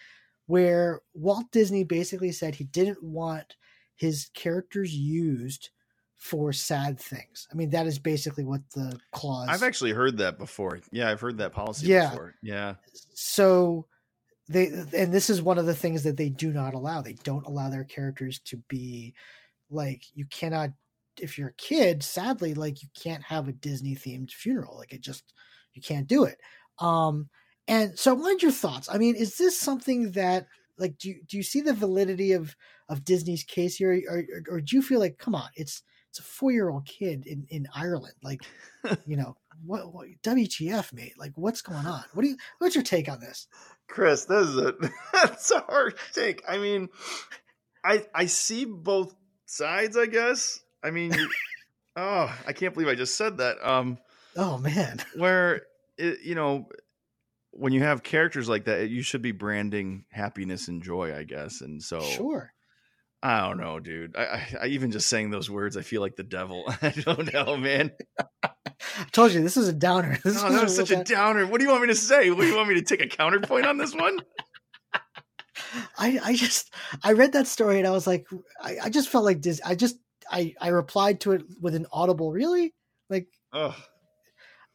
where 0.46 1.00
Walt 1.14 1.46
Disney 1.52 1.84
basically 1.84 2.32
said 2.32 2.54
he 2.54 2.64
didn't 2.64 3.02
want 3.02 3.56
his 3.96 4.30
characters 4.34 4.94
used 4.94 5.70
for 6.14 6.52
sad 6.52 6.98
things. 6.98 7.46
I 7.52 7.54
mean, 7.54 7.70
that 7.70 7.86
is 7.86 7.98
basically 7.98 8.44
what 8.44 8.62
the 8.74 8.98
clause. 9.12 9.48
I've 9.50 9.62
actually 9.62 9.92
heard 9.92 10.16
that 10.18 10.38
before. 10.38 10.80
Yeah, 10.90 11.10
I've 11.10 11.20
heard 11.20 11.38
that 11.38 11.52
policy 11.52 11.86
Yeah. 11.88 12.10
before. 12.10 12.34
Yeah. 12.42 12.74
so 13.14 13.86
they 14.48 14.66
and 14.68 15.12
this 15.12 15.28
is 15.28 15.42
one 15.42 15.58
of 15.58 15.66
the 15.66 15.74
things 15.74 16.04
that 16.04 16.16
they 16.16 16.28
do 16.28 16.52
not 16.52 16.74
allow 16.74 17.00
they 17.02 17.14
don't 17.24 17.46
allow 17.46 17.68
their 17.68 17.84
characters 17.84 18.38
to 18.40 18.56
be 18.68 19.12
like 19.70 20.04
you 20.14 20.24
cannot 20.26 20.70
if 21.20 21.36
you're 21.36 21.48
a 21.48 21.54
kid 21.54 22.02
sadly 22.02 22.54
like 22.54 22.82
you 22.82 22.88
can't 22.94 23.24
have 23.24 23.48
a 23.48 23.52
disney 23.52 23.96
themed 23.96 24.30
funeral 24.30 24.76
like 24.76 24.92
it 24.92 25.00
just 25.00 25.32
you 25.76 25.82
can't 25.82 26.06
do 26.06 26.24
it 26.24 26.38
um 26.78 27.28
and 27.68 27.98
so 27.98 28.10
i 28.10 28.14
wanted 28.14 28.42
your 28.42 28.52
thoughts 28.52 28.88
i 28.90 28.98
mean 28.98 29.14
is 29.14 29.36
this 29.36 29.58
something 29.58 30.12
that 30.12 30.46
like 30.78 30.98
do 30.98 31.10
you, 31.10 31.20
do 31.26 31.36
you 31.36 31.42
see 31.42 31.60
the 31.60 31.74
validity 31.74 32.32
of 32.32 32.56
of 32.88 33.04
disney's 33.04 33.44
case 33.44 33.76
here 33.76 34.02
or, 34.08 34.16
or, 34.18 34.56
or 34.56 34.60
do 34.60 34.76
you 34.76 34.82
feel 34.82 35.00
like 35.00 35.18
come 35.18 35.34
on 35.34 35.48
it's 35.54 35.82
it's 36.10 36.18
a 36.18 36.22
four-year-old 36.22 36.86
kid 36.86 37.26
in 37.26 37.46
in 37.50 37.66
ireland 37.74 38.14
like 38.22 38.40
you 39.06 39.16
know 39.16 39.36
what, 39.64 39.92
what 39.92 40.06
wtf 40.22 40.92
mate 40.92 41.14
like 41.18 41.32
what's 41.36 41.62
going 41.62 41.86
on 41.86 42.04
what 42.12 42.22
do 42.22 42.28
you 42.28 42.36
what's 42.58 42.74
your 42.74 42.84
take 42.84 43.08
on 43.08 43.20
this 43.20 43.48
Chris, 43.88 44.24
this 44.24 44.48
is 44.48 44.56
a 44.56 44.74
that's 45.12 45.50
a 45.50 45.60
hard 45.60 45.94
take. 46.12 46.42
I 46.48 46.58
mean, 46.58 46.88
I 47.84 48.04
I 48.14 48.26
see 48.26 48.64
both 48.64 49.14
sides, 49.46 49.96
I 49.96 50.06
guess. 50.06 50.60
I 50.82 50.90
mean, 50.90 51.14
oh, 51.96 52.34
I 52.46 52.52
can't 52.52 52.74
believe 52.74 52.88
I 52.88 52.94
just 52.94 53.16
said 53.16 53.38
that. 53.38 53.56
Um 53.66 53.98
oh 54.36 54.58
man 54.58 54.98
where 55.16 55.62
it, 55.98 56.20
you 56.22 56.34
know 56.34 56.68
when 57.58 57.72
you 57.72 57.82
have 57.82 58.02
characters 58.02 58.50
like 58.50 58.66
that, 58.66 58.90
you 58.90 59.00
should 59.00 59.22
be 59.22 59.32
branding 59.32 60.04
happiness 60.10 60.68
and 60.68 60.82
joy, 60.82 61.16
I 61.16 61.24
guess. 61.24 61.62
And 61.62 61.82
so 61.82 62.00
sure 62.00 62.52
I 63.22 63.40
don't 63.40 63.58
know, 63.58 63.80
dude. 63.80 64.16
I, 64.16 64.22
I, 64.22 64.48
I 64.62 64.66
even 64.66 64.92
just 64.92 65.08
saying 65.08 65.30
those 65.30 65.50
words, 65.50 65.76
I 65.76 65.82
feel 65.82 66.00
like 66.00 66.16
the 66.16 66.22
devil. 66.22 66.64
I 66.82 66.90
don't 66.90 67.32
know, 67.32 67.56
man. 67.56 67.90
I 68.44 68.50
told 69.10 69.32
you 69.32 69.42
this 69.42 69.56
is 69.56 69.68
a 69.68 69.72
downer. 69.72 70.18
This 70.24 70.42
Oh, 70.42 70.52
that 70.52 70.62
was 70.62 70.76
such 70.76 70.90
a 70.90 71.02
downer. 71.02 71.46
What 71.46 71.58
do 71.58 71.64
you 71.64 71.70
want 71.70 71.82
me 71.82 71.88
to 71.88 71.94
say? 71.94 72.30
What 72.30 72.42
do 72.42 72.46
you 72.46 72.56
want 72.56 72.68
me 72.68 72.74
to 72.74 72.82
take 72.82 73.00
a 73.00 73.08
counterpoint 73.08 73.66
on 73.66 73.78
this 73.78 73.94
one? 73.94 74.20
I, 75.98 76.20
I 76.22 76.36
just 76.36 76.72
I 77.02 77.12
read 77.12 77.32
that 77.32 77.46
story 77.46 77.78
and 77.78 77.86
I 77.86 77.90
was 77.90 78.06
like 78.06 78.26
I, 78.62 78.76
I 78.84 78.90
just 78.90 79.08
felt 79.08 79.24
like 79.24 79.42
this 79.42 79.60
I 79.64 79.74
just 79.74 79.96
I 80.30 80.54
I 80.60 80.68
replied 80.68 81.20
to 81.22 81.32
it 81.32 81.42
with 81.60 81.74
an 81.74 81.86
audible 81.90 82.30
really 82.32 82.74
like 83.10 83.26
Oh, 83.52 83.74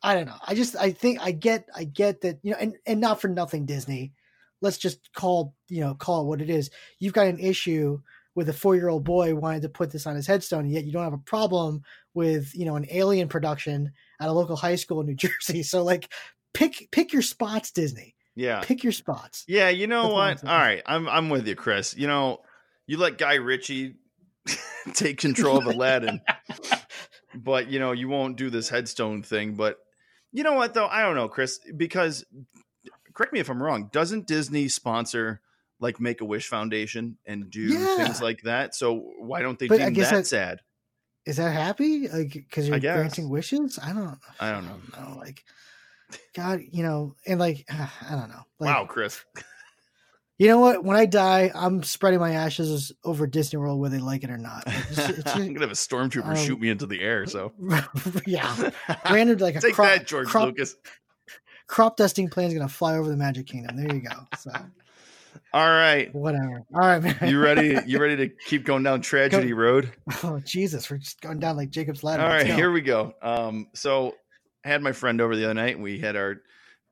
I 0.03 0.13
don't 0.15 0.25
know 0.25 0.37
I 0.45 0.55
just 0.55 0.75
I 0.75 0.91
think 0.91 1.19
I 1.21 1.31
get 1.31 1.67
I 1.75 1.83
get 1.83 2.21
that 2.21 2.39
you 2.43 2.51
know 2.51 2.57
and 2.59 2.75
and 2.85 2.99
not 2.99 3.21
for 3.21 3.27
nothing 3.27 3.65
Disney 3.65 4.13
let's 4.61 4.77
just 4.77 5.13
call 5.13 5.55
you 5.69 5.81
know 5.81 5.95
call 5.95 6.21
it 6.21 6.27
what 6.27 6.41
it 6.41 6.49
is 6.49 6.69
you've 6.99 7.13
got 7.13 7.27
an 7.27 7.39
issue 7.39 7.99
with 8.33 8.49
a 8.49 8.53
four 8.53 8.75
year 8.75 8.89
old 8.89 9.03
boy 9.03 9.35
wanting 9.35 9.61
to 9.61 9.69
put 9.69 9.91
this 9.91 10.07
on 10.07 10.15
his 10.15 10.27
headstone 10.27 10.61
and 10.61 10.71
yet 10.71 10.85
you 10.85 10.91
don't 10.91 11.03
have 11.03 11.13
a 11.13 11.17
problem 11.17 11.81
with 12.13 12.55
you 12.55 12.65
know 12.65 12.75
an 12.75 12.87
alien 12.89 13.27
production 13.27 13.91
at 14.19 14.29
a 14.29 14.33
local 14.33 14.55
high 14.55 14.75
school 14.75 15.01
in 15.01 15.07
New 15.07 15.15
Jersey 15.15 15.63
so 15.63 15.83
like 15.83 16.11
pick 16.53 16.89
pick 16.91 17.13
your 17.13 17.21
spots 17.21 17.71
Disney 17.71 18.15
yeah. 18.35 18.61
pick 18.61 18.83
your 18.83 18.93
spots 18.93 19.43
Yeah, 19.47 19.69
you 19.69 19.87
know 19.87 20.03
That's 20.03 20.13
what 20.13 20.21
I'm 20.21 20.35
what? 20.35 20.47
All 20.47 20.59
right, 20.59 20.81
I'm 20.85 21.09
I'm 21.09 21.29
with 21.29 21.47
you, 21.47 21.55
Chris. 21.55 21.95
You 21.95 22.07
know, 22.07 22.39
you 22.87 22.97
let 22.97 23.17
Guy 23.17 23.35
Ritchie 23.35 23.95
take 24.93 25.19
control 25.19 25.57
of 25.57 25.65
Aladdin, 25.65 26.21
but 27.35 27.67
you 27.67 27.79
know 27.79 27.91
you 27.91 28.07
won't 28.07 28.37
do 28.37 28.49
this 28.49 28.69
headstone 28.69 29.23
thing. 29.23 29.55
But 29.55 29.77
you 30.31 30.43
know 30.43 30.53
what, 30.53 30.73
though? 30.73 30.87
I 30.87 31.01
don't 31.01 31.15
know, 31.15 31.27
Chris, 31.27 31.59
because 31.75 32.25
correct 33.13 33.33
me 33.33 33.39
if 33.39 33.49
I'm 33.49 33.61
wrong. 33.61 33.89
Doesn't 33.91 34.27
Disney 34.27 34.67
sponsor 34.69 35.41
like 35.79 35.99
Make 35.99 36.21
a 36.21 36.25
Wish 36.25 36.47
Foundation 36.47 37.17
and 37.25 37.49
do 37.49 37.61
Yeah. 37.61 37.97
things 37.97 38.21
like 38.21 38.41
that? 38.43 38.75
So 38.75 38.95
why 39.19 39.41
don't 39.41 39.57
they 39.59 39.67
But 39.67 39.81
I 39.81 39.89
guess 39.89 40.09
that 40.11 40.15
that- 40.17 40.27
sad? 40.27 40.59
is 41.23 41.37
that 41.37 41.51
happy 41.51 42.07
like 42.07 42.33
because 42.33 42.67
you're 42.67 42.79
granting 42.79 43.29
wishes 43.29 43.77
i 43.83 43.93
don't 43.93 44.17
I 44.39 44.51
don't 44.53 44.65
know. 44.65 44.79
know 44.99 45.17
like 45.19 45.43
god 46.35 46.61
you 46.71 46.81
know 46.81 47.13
and 47.27 47.39
like 47.39 47.63
i 47.69 47.89
don't 48.09 48.29
know 48.29 48.41
like, 48.59 48.73
wow, 48.75 48.85
Chris. 48.85 49.23
you 50.41 50.47
know 50.47 50.57
what 50.59 50.83
when 50.83 50.97
i 50.97 51.05
die 51.05 51.51
i'm 51.53 51.83
spreading 51.83 52.19
my 52.19 52.31
ashes 52.31 52.91
over 53.03 53.27
disney 53.27 53.57
world 53.59 53.79
whether 53.79 53.95
they 53.97 54.01
like 54.01 54.23
it 54.23 54.29
or 54.31 54.37
not 54.37 54.65
it's- 54.67 54.97
it's- 55.09 55.35
I'm 55.35 55.53
gonna 55.53 55.59
have 55.67 55.71
a 55.71 55.73
stormtrooper 55.73 56.25
um, 56.29 56.35
shoot 56.35 56.59
me 56.59 56.69
into 56.69 56.85
the 56.87 56.99
air. 57.01 57.25
So 57.27 57.51
yeah 58.25 58.71
granted 59.05 59.39
like 59.41 59.55
a 59.55 59.61
take 59.61 59.75
crop, 59.75 59.89
that, 59.89 60.07
George 60.07 60.27
crop, 60.27 60.45
Lucas. 60.47 60.75
crop 61.67 61.95
dusting 61.97 62.27
plane 62.29 62.47
is 62.47 62.53
gonna 62.55 62.67
fly 62.67 62.97
over 62.97 63.07
the 63.09 63.17
magic 63.17 63.45
kingdom 63.45 63.77
there 63.77 63.93
you 63.95 64.01
go 64.01 64.15
so 64.37 64.51
All 65.53 65.67
right. 65.69 66.13
whatever 66.15 66.63
all 66.73 66.79
right 66.81 67.03
man 67.03 67.17
You 67.21 67.39
ready? 67.39 67.77
You 67.85 67.99
ready 67.99 68.15
to 68.17 68.29
keep 68.47 68.65
going 68.65 68.81
down 68.83 69.01
tragedy 69.01 69.53
road? 69.53 69.91
oh 70.23 70.39
jesus 70.43 70.89
we're 70.89 70.97
just 70.97 71.21
going 71.21 71.39
down 71.39 71.55
like 71.55 71.69
jacob's 71.69 72.03
ladder 72.03 72.23
All 72.23 72.29
right, 72.29 72.47
go. 72.47 72.55
here 72.55 72.71
we 72.71 72.81
go. 72.81 73.13
Um, 73.21 73.67
so 73.73 74.15
I 74.65 74.69
had 74.69 74.81
my 74.81 74.91
friend 74.91 75.21
over 75.21 75.35
the 75.35 75.43
other 75.45 75.53
night. 75.53 75.75
and 75.75 75.83
We 75.83 75.99
had 75.99 76.15
our 76.15 76.37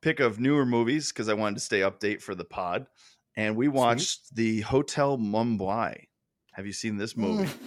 pick 0.02 0.20
of 0.20 0.40
newer 0.40 0.66
movies 0.66 1.12
because 1.12 1.30
I 1.30 1.34
wanted 1.34 1.56
to 1.56 1.62
stay 1.62 1.82
update 1.82 2.22
for 2.22 2.34
the 2.34 2.46
pod, 2.46 2.88
and 3.36 3.56
we 3.56 3.68
watched 3.68 4.36
the 4.36 4.62
Hotel 4.62 5.18
Mumbai. 5.18 6.06
Have 6.54 6.66
you 6.66 6.74
seen 6.74 6.98
this 6.98 7.16
movie? 7.16 7.50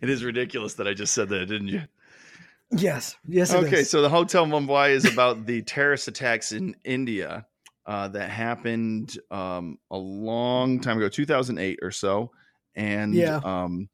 It 0.00 0.10
is 0.10 0.24
ridiculous 0.24 0.74
that 0.74 0.88
I 0.88 0.94
just 0.94 1.14
said 1.14 1.28
that, 1.28 1.46
didn't 1.46 1.68
you? 1.68 1.82
yes 2.74 3.16
yes 3.28 3.52
it 3.52 3.64
okay, 3.64 3.80
is. 3.80 3.90
so 3.90 4.00
the 4.02 4.08
Hotel 4.08 4.46
Mumbai 4.46 4.90
is 4.90 5.04
about 5.04 5.44
the 5.46 5.62
terrorist 5.62 6.08
attacks 6.08 6.50
in 6.52 6.74
India 6.84 7.46
uh, 7.86 8.08
that 8.08 8.30
happened 8.30 9.16
um, 9.30 9.78
a 9.90 9.96
long 9.98 10.80
time 10.80 10.96
ago, 10.96 11.08
2008 11.08 11.78
or 11.82 11.90
so, 11.92 12.32
and 12.74 13.14
Yeah. 13.14 13.36
um, 13.44 13.88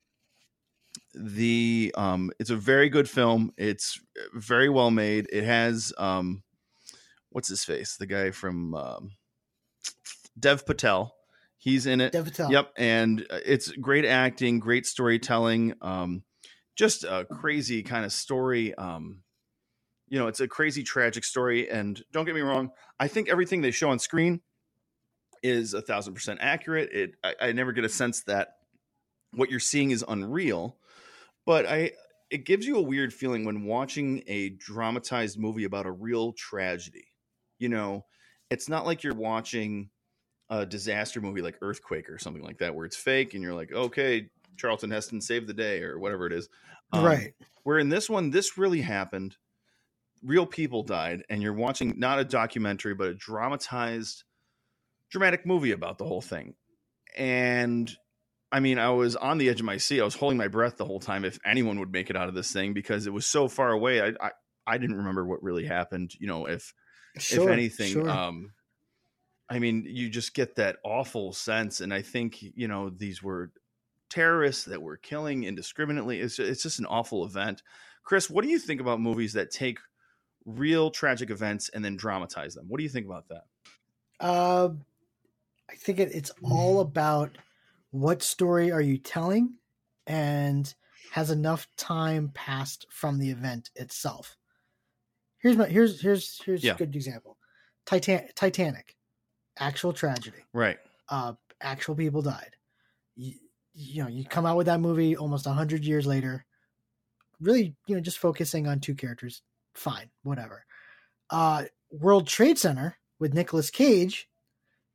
the 1.14 1.92
um 1.96 2.30
it's 2.38 2.50
a 2.50 2.56
very 2.56 2.88
good 2.88 3.08
film 3.08 3.50
it's 3.56 3.98
very 4.34 4.68
well 4.68 4.90
made 4.90 5.26
it 5.32 5.42
has 5.42 5.92
um 5.98 6.42
what's 7.30 7.48
his 7.48 7.64
face? 7.64 7.96
The 7.96 8.06
guy 8.06 8.30
from 8.30 8.74
um 8.74 9.10
dev 10.38 10.66
patel. 10.66 11.14
He's 11.60 11.86
in 11.86 12.00
it. 12.00 12.12
Dev 12.12 12.24
Patel. 12.24 12.52
yep 12.52 12.72
and 12.76 13.26
uh, 13.30 13.38
it's 13.44 13.72
great 13.72 14.04
acting 14.04 14.60
great 14.60 14.86
storytelling 14.86 15.74
um 15.82 16.22
just 16.76 17.02
a 17.02 17.26
crazy 17.30 17.82
kind 17.82 18.04
of 18.04 18.12
story 18.12 18.72
um 18.76 19.22
you 20.08 20.18
know 20.20 20.28
it's 20.28 20.38
a 20.38 20.46
crazy 20.46 20.84
tragic 20.84 21.24
story 21.24 21.68
and 21.68 22.02
don't 22.12 22.24
get 22.24 22.36
me 22.36 22.40
wrong 22.40 22.70
i 23.00 23.08
think 23.08 23.28
everything 23.28 23.60
they 23.60 23.72
show 23.72 23.90
on 23.90 23.98
screen 23.98 24.40
is 25.42 25.74
a 25.74 25.82
thousand 25.82 26.14
percent 26.14 26.38
accurate. 26.40 26.90
It 26.92 27.10
I, 27.24 27.34
I 27.40 27.52
never 27.52 27.72
get 27.72 27.84
a 27.84 27.88
sense 27.88 28.22
that 28.22 28.54
what 29.32 29.50
you're 29.50 29.60
seeing 29.60 29.90
is 29.90 30.04
unreal 30.06 30.76
but 31.44 31.66
i 31.66 31.90
it 32.30 32.46
gives 32.46 32.66
you 32.66 32.76
a 32.76 32.82
weird 32.82 33.12
feeling 33.12 33.44
when 33.44 33.64
watching 33.64 34.22
a 34.28 34.50
dramatized 34.50 35.38
movie 35.38 35.64
about 35.64 35.86
a 35.86 35.90
real 35.90 36.32
tragedy 36.32 37.07
you 37.58 37.68
know 37.68 38.04
it's 38.50 38.68
not 38.68 38.86
like 38.86 39.02
you're 39.02 39.14
watching 39.14 39.90
a 40.50 40.64
disaster 40.64 41.20
movie 41.20 41.42
like 41.42 41.58
earthquake 41.60 42.08
or 42.08 42.18
something 42.18 42.42
like 42.42 42.58
that 42.58 42.74
where 42.74 42.86
it's 42.86 42.96
fake 42.96 43.34
and 43.34 43.42
you're 43.42 43.54
like 43.54 43.72
okay 43.72 44.28
charlton 44.56 44.90
heston 44.90 45.20
saved 45.20 45.46
the 45.46 45.54
day 45.54 45.82
or 45.82 45.98
whatever 45.98 46.26
it 46.26 46.32
is. 46.32 46.48
Um, 46.92 47.04
right. 47.04 47.34
where 47.64 47.78
in 47.78 47.88
this 47.88 48.08
one 48.08 48.30
this 48.30 48.58
really 48.58 48.80
happened. 48.80 49.36
Real 50.24 50.46
people 50.46 50.82
died 50.82 51.22
and 51.30 51.42
you're 51.42 51.52
watching 51.52 51.94
not 51.98 52.18
a 52.18 52.24
documentary 52.24 52.94
but 52.94 53.08
a 53.08 53.14
dramatized 53.14 54.24
dramatic 55.10 55.46
movie 55.46 55.72
about 55.72 55.98
the 55.98 56.04
whole 56.04 56.22
thing. 56.22 56.54
And 57.16 57.90
i 58.50 58.60
mean 58.60 58.78
i 58.78 58.88
was 58.88 59.14
on 59.16 59.38
the 59.38 59.48
edge 59.48 59.60
of 59.60 59.66
my 59.66 59.76
seat. 59.76 60.00
I 60.00 60.04
was 60.04 60.14
holding 60.14 60.38
my 60.38 60.48
breath 60.48 60.76
the 60.76 60.86
whole 60.86 61.00
time 61.00 61.24
if 61.24 61.38
anyone 61.44 61.78
would 61.78 61.92
make 61.92 62.10
it 62.10 62.16
out 62.16 62.28
of 62.28 62.34
this 62.34 62.52
thing 62.52 62.72
because 62.72 63.06
it 63.06 63.12
was 63.12 63.26
so 63.26 63.48
far 63.48 63.70
away. 63.70 64.00
I 64.00 64.14
i, 64.20 64.30
I 64.66 64.78
didn't 64.78 64.96
remember 64.96 65.24
what 65.24 65.42
really 65.42 65.66
happened 65.66 66.14
you 66.18 66.26
know 66.26 66.46
if 66.46 66.72
Sure, 67.20 67.48
if 67.48 67.52
anything 67.52 67.92
sure. 67.92 68.08
um 68.08 68.52
i 69.48 69.58
mean 69.58 69.84
you 69.86 70.08
just 70.08 70.34
get 70.34 70.56
that 70.56 70.76
awful 70.84 71.32
sense 71.32 71.80
and 71.80 71.92
i 71.92 72.02
think 72.02 72.42
you 72.42 72.68
know 72.68 72.90
these 72.90 73.22
were 73.22 73.50
terrorists 74.10 74.64
that 74.64 74.80
were 74.80 74.96
killing 74.96 75.44
indiscriminately 75.44 76.20
it's, 76.20 76.38
it's 76.38 76.62
just 76.62 76.78
an 76.78 76.86
awful 76.86 77.24
event 77.24 77.62
chris 78.04 78.30
what 78.30 78.44
do 78.44 78.50
you 78.50 78.58
think 78.58 78.80
about 78.80 79.00
movies 79.00 79.32
that 79.32 79.50
take 79.50 79.78
real 80.46 80.90
tragic 80.90 81.30
events 81.30 81.68
and 81.70 81.84
then 81.84 81.96
dramatize 81.96 82.54
them 82.54 82.64
what 82.68 82.78
do 82.78 82.84
you 82.84 82.88
think 82.88 83.06
about 83.06 83.28
that 83.28 83.44
Uh, 84.20 84.70
I 85.70 85.74
think 85.74 86.00
it, 86.00 86.10
it's 86.14 86.32
all 86.42 86.80
about 86.80 87.36
what 87.90 88.22
story 88.22 88.70
are 88.72 88.80
you 88.80 88.98
telling 88.98 89.54
and 90.06 90.74
has 91.12 91.30
enough 91.30 91.66
time 91.76 92.30
passed 92.34 92.86
from 92.90 93.18
the 93.18 93.30
event 93.30 93.70
itself. 93.76 94.36
Here's 95.40 95.56
my 95.56 95.66
here's 95.66 96.00
here's 96.00 96.40
here's 96.42 96.64
Yeah. 96.64 96.72
a 96.74 96.76
good 96.76 96.94
example. 96.94 97.36
Titan 97.86 98.28
Titanic, 98.34 98.96
actual 99.58 99.92
tragedy. 99.92 100.44
right 100.52 100.78
Uh, 101.08 101.34
actual 101.60 101.94
people 101.94 102.22
died. 102.22 102.56
You, 103.16 103.34
you 103.74 104.02
know, 104.02 104.08
you 104.08 104.24
come 104.24 104.44
out 104.46 104.56
with 104.56 104.66
that 104.66 104.80
movie 104.80 105.16
almost 105.16 105.46
a 105.46 105.50
hundred 105.52 105.84
years 105.84 106.06
later. 106.06 106.44
Really, 107.40 107.76
you 107.86 107.94
know, 107.94 108.00
just 108.00 108.18
focusing 108.18 108.66
on 108.66 108.80
two 108.80 108.94
characters. 108.94 109.42
Fine, 109.74 110.10
whatever. 110.22 110.64
Uh, 111.30 111.64
World 111.90 112.26
Trade 112.26 112.58
Center 112.58 112.98
with 113.20 113.32
Nicolas 113.34 113.70
Cage 113.70 114.28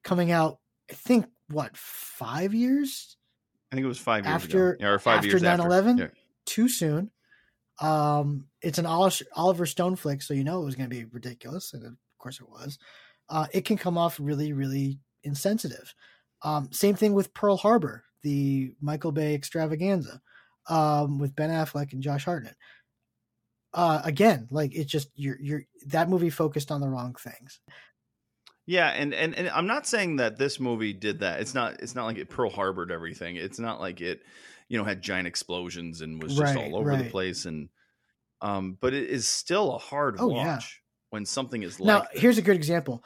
coming 0.03 0.31
out. 0.31 0.59
I 0.91 0.93
think 0.93 1.25
what 1.49 1.75
five 1.77 2.53
years 2.53 3.17
i 3.71 3.75
think 3.75 3.83
it 3.83 3.87
was 3.87 3.99
five 3.99 4.25
years 4.25 4.33
After- 4.35 4.73
ago 4.73 4.83
yeah, 4.85 4.89
or 4.91 4.99
five 4.99 5.17
after 5.19 5.27
years 5.29 5.41
9/11? 5.41 5.91
after. 5.93 6.03
Yeah. 6.03 6.09
too 6.45 6.67
soon. 6.69 7.11
Um, 7.83 8.47
it's 8.61 8.77
an 8.77 8.85
Oliver 8.85 9.65
Stone 9.65 9.97
flick, 9.97 10.21
so 10.21 10.33
you 10.33 10.45
know 10.45 10.61
it 10.61 10.65
was 10.65 10.75
going 10.75 10.89
to 10.89 10.95
be 10.95 11.03
ridiculous, 11.03 11.73
and 11.73 11.85
of 11.85 11.97
course 12.17 12.39
it 12.39 12.49
was. 12.49 12.79
Uh, 13.29 13.47
it 13.51 13.65
can 13.65 13.77
come 13.77 13.97
off 13.97 14.17
really, 14.21 14.53
really 14.53 14.99
insensitive. 15.23 15.93
Um, 16.43 16.69
same 16.71 16.95
thing 16.95 17.13
with 17.13 17.33
Pearl 17.33 17.57
Harbor, 17.57 18.05
the 18.21 18.73
Michael 18.81 19.11
Bay 19.11 19.35
extravaganza, 19.35 20.21
um, 20.69 21.19
with 21.19 21.35
Ben 21.35 21.49
Affleck 21.49 21.91
and 21.91 22.01
Josh 22.01 22.23
Hartnett. 22.23 22.55
Uh, 23.73 24.01
again, 24.05 24.47
like 24.49 24.73
it's 24.73 24.91
just 24.91 25.09
you're 25.15 25.37
you're 25.41 25.63
that 25.87 26.09
movie 26.09 26.29
focused 26.29 26.71
on 26.71 26.79
the 26.79 26.87
wrong 26.87 27.15
things. 27.15 27.59
Yeah, 28.65 28.89
and, 28.89 29.13
and 29.13 29.35
and 29.35 29.49
I'm 29.49 29.67
not 29.67 29.85
saying 29.85 30.17
that 30.17 30.37
this 30.37 30.57
movie 30.57 30.93
did 30.93 31.19
that. 31.19 31.41
It's 31.41 31.53
not 31.53 31.81
it's 31.81 31.95
not 31.95 32.05
like 32.05 32.17
it 32.17 32.29
Pearl 32.29 32.49
Harbored 32.49 32.91
everything. 32.91 33.35
It's 33.35 33.59
not 33.59 33.81
like 33.81 33.99
it, 33.99 34.21
you 34.73 34.79
know, 34.79 34.85
had 34.85 35.03
giant 35.03 35.27
explosions 35.27 36.01
and 36.01 36.21
was 36.21 36.35
just 36.35 36.55
Right, 36.55 36.57
all 36.57 36.77
over 36.77 36.97
the 36.97 37.05
place. 37.05 37.45
And 37.45 37.69
um, 38.41 38.75
but 38.81 38.93
it 38.93 39.09
is 39.09 39.27
still 39.29 39.75
a 39.75 39.79
hard 39.79 40.17
Oh, 40.17 40.29
watch 40.29 40.29
yeah. 40.29 40.63
when 41.11 41.25
something 41.25 41.63
is 41.63 41.79
now, 41.81 42.03
like 42.03 42.09
here's 42.13 42.37
a 42.37 42.41
good 42.41 42.55
example. 42.55 43.03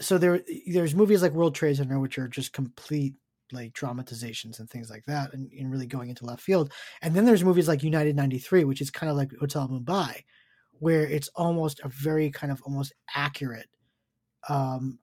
So 0.00 0.18
there, 0.18 0.42
there's 0.72 0.94
movies 0.94 1.22
like 1.22 1.32
World 1.32 1.54
Trade 1.54 1.76
Center, 1.78 2.00
which 2.00 2.18
are 2.18 2.28
just 2.28 2.52
complete 2.52 3.14
like 3.52 3.72
dramatizations 3.74 4.60
and 4.60 4.70
things 4.70 4.90
like 4.90 5.04
that, 5.06 5.34
and, 5.34 5.52
and 5.52 5.70
really 5.70 5.86
going 5.86 6.10
into 6.10 6.26
left 6.26 6.42
field. 6.42 6.72
And 7.02 7.14
then 7.14 7.24
there's 7.26 7.44
movies 7.44 7.68
like 7.68 7.82
United 7.84 8.16
'93, 8.16 8.64
which 8.64 8.80
is 8.82 8.90
kind 8.90 9.10
of 9.10 9.16
like 9.16 9.32
Hotel 9.40 9.68
Mumbai, 9.68 10.24
where 10.72 11.04
it's 11.06 11.28
almost 11.36 11.80
a 11.84 11.88
very 11.88 12.30
kind 12.30 12.52
of 12.52 12.62
almost 12.62 12.94
accurate 13.14 13.68
um 14.48 15.00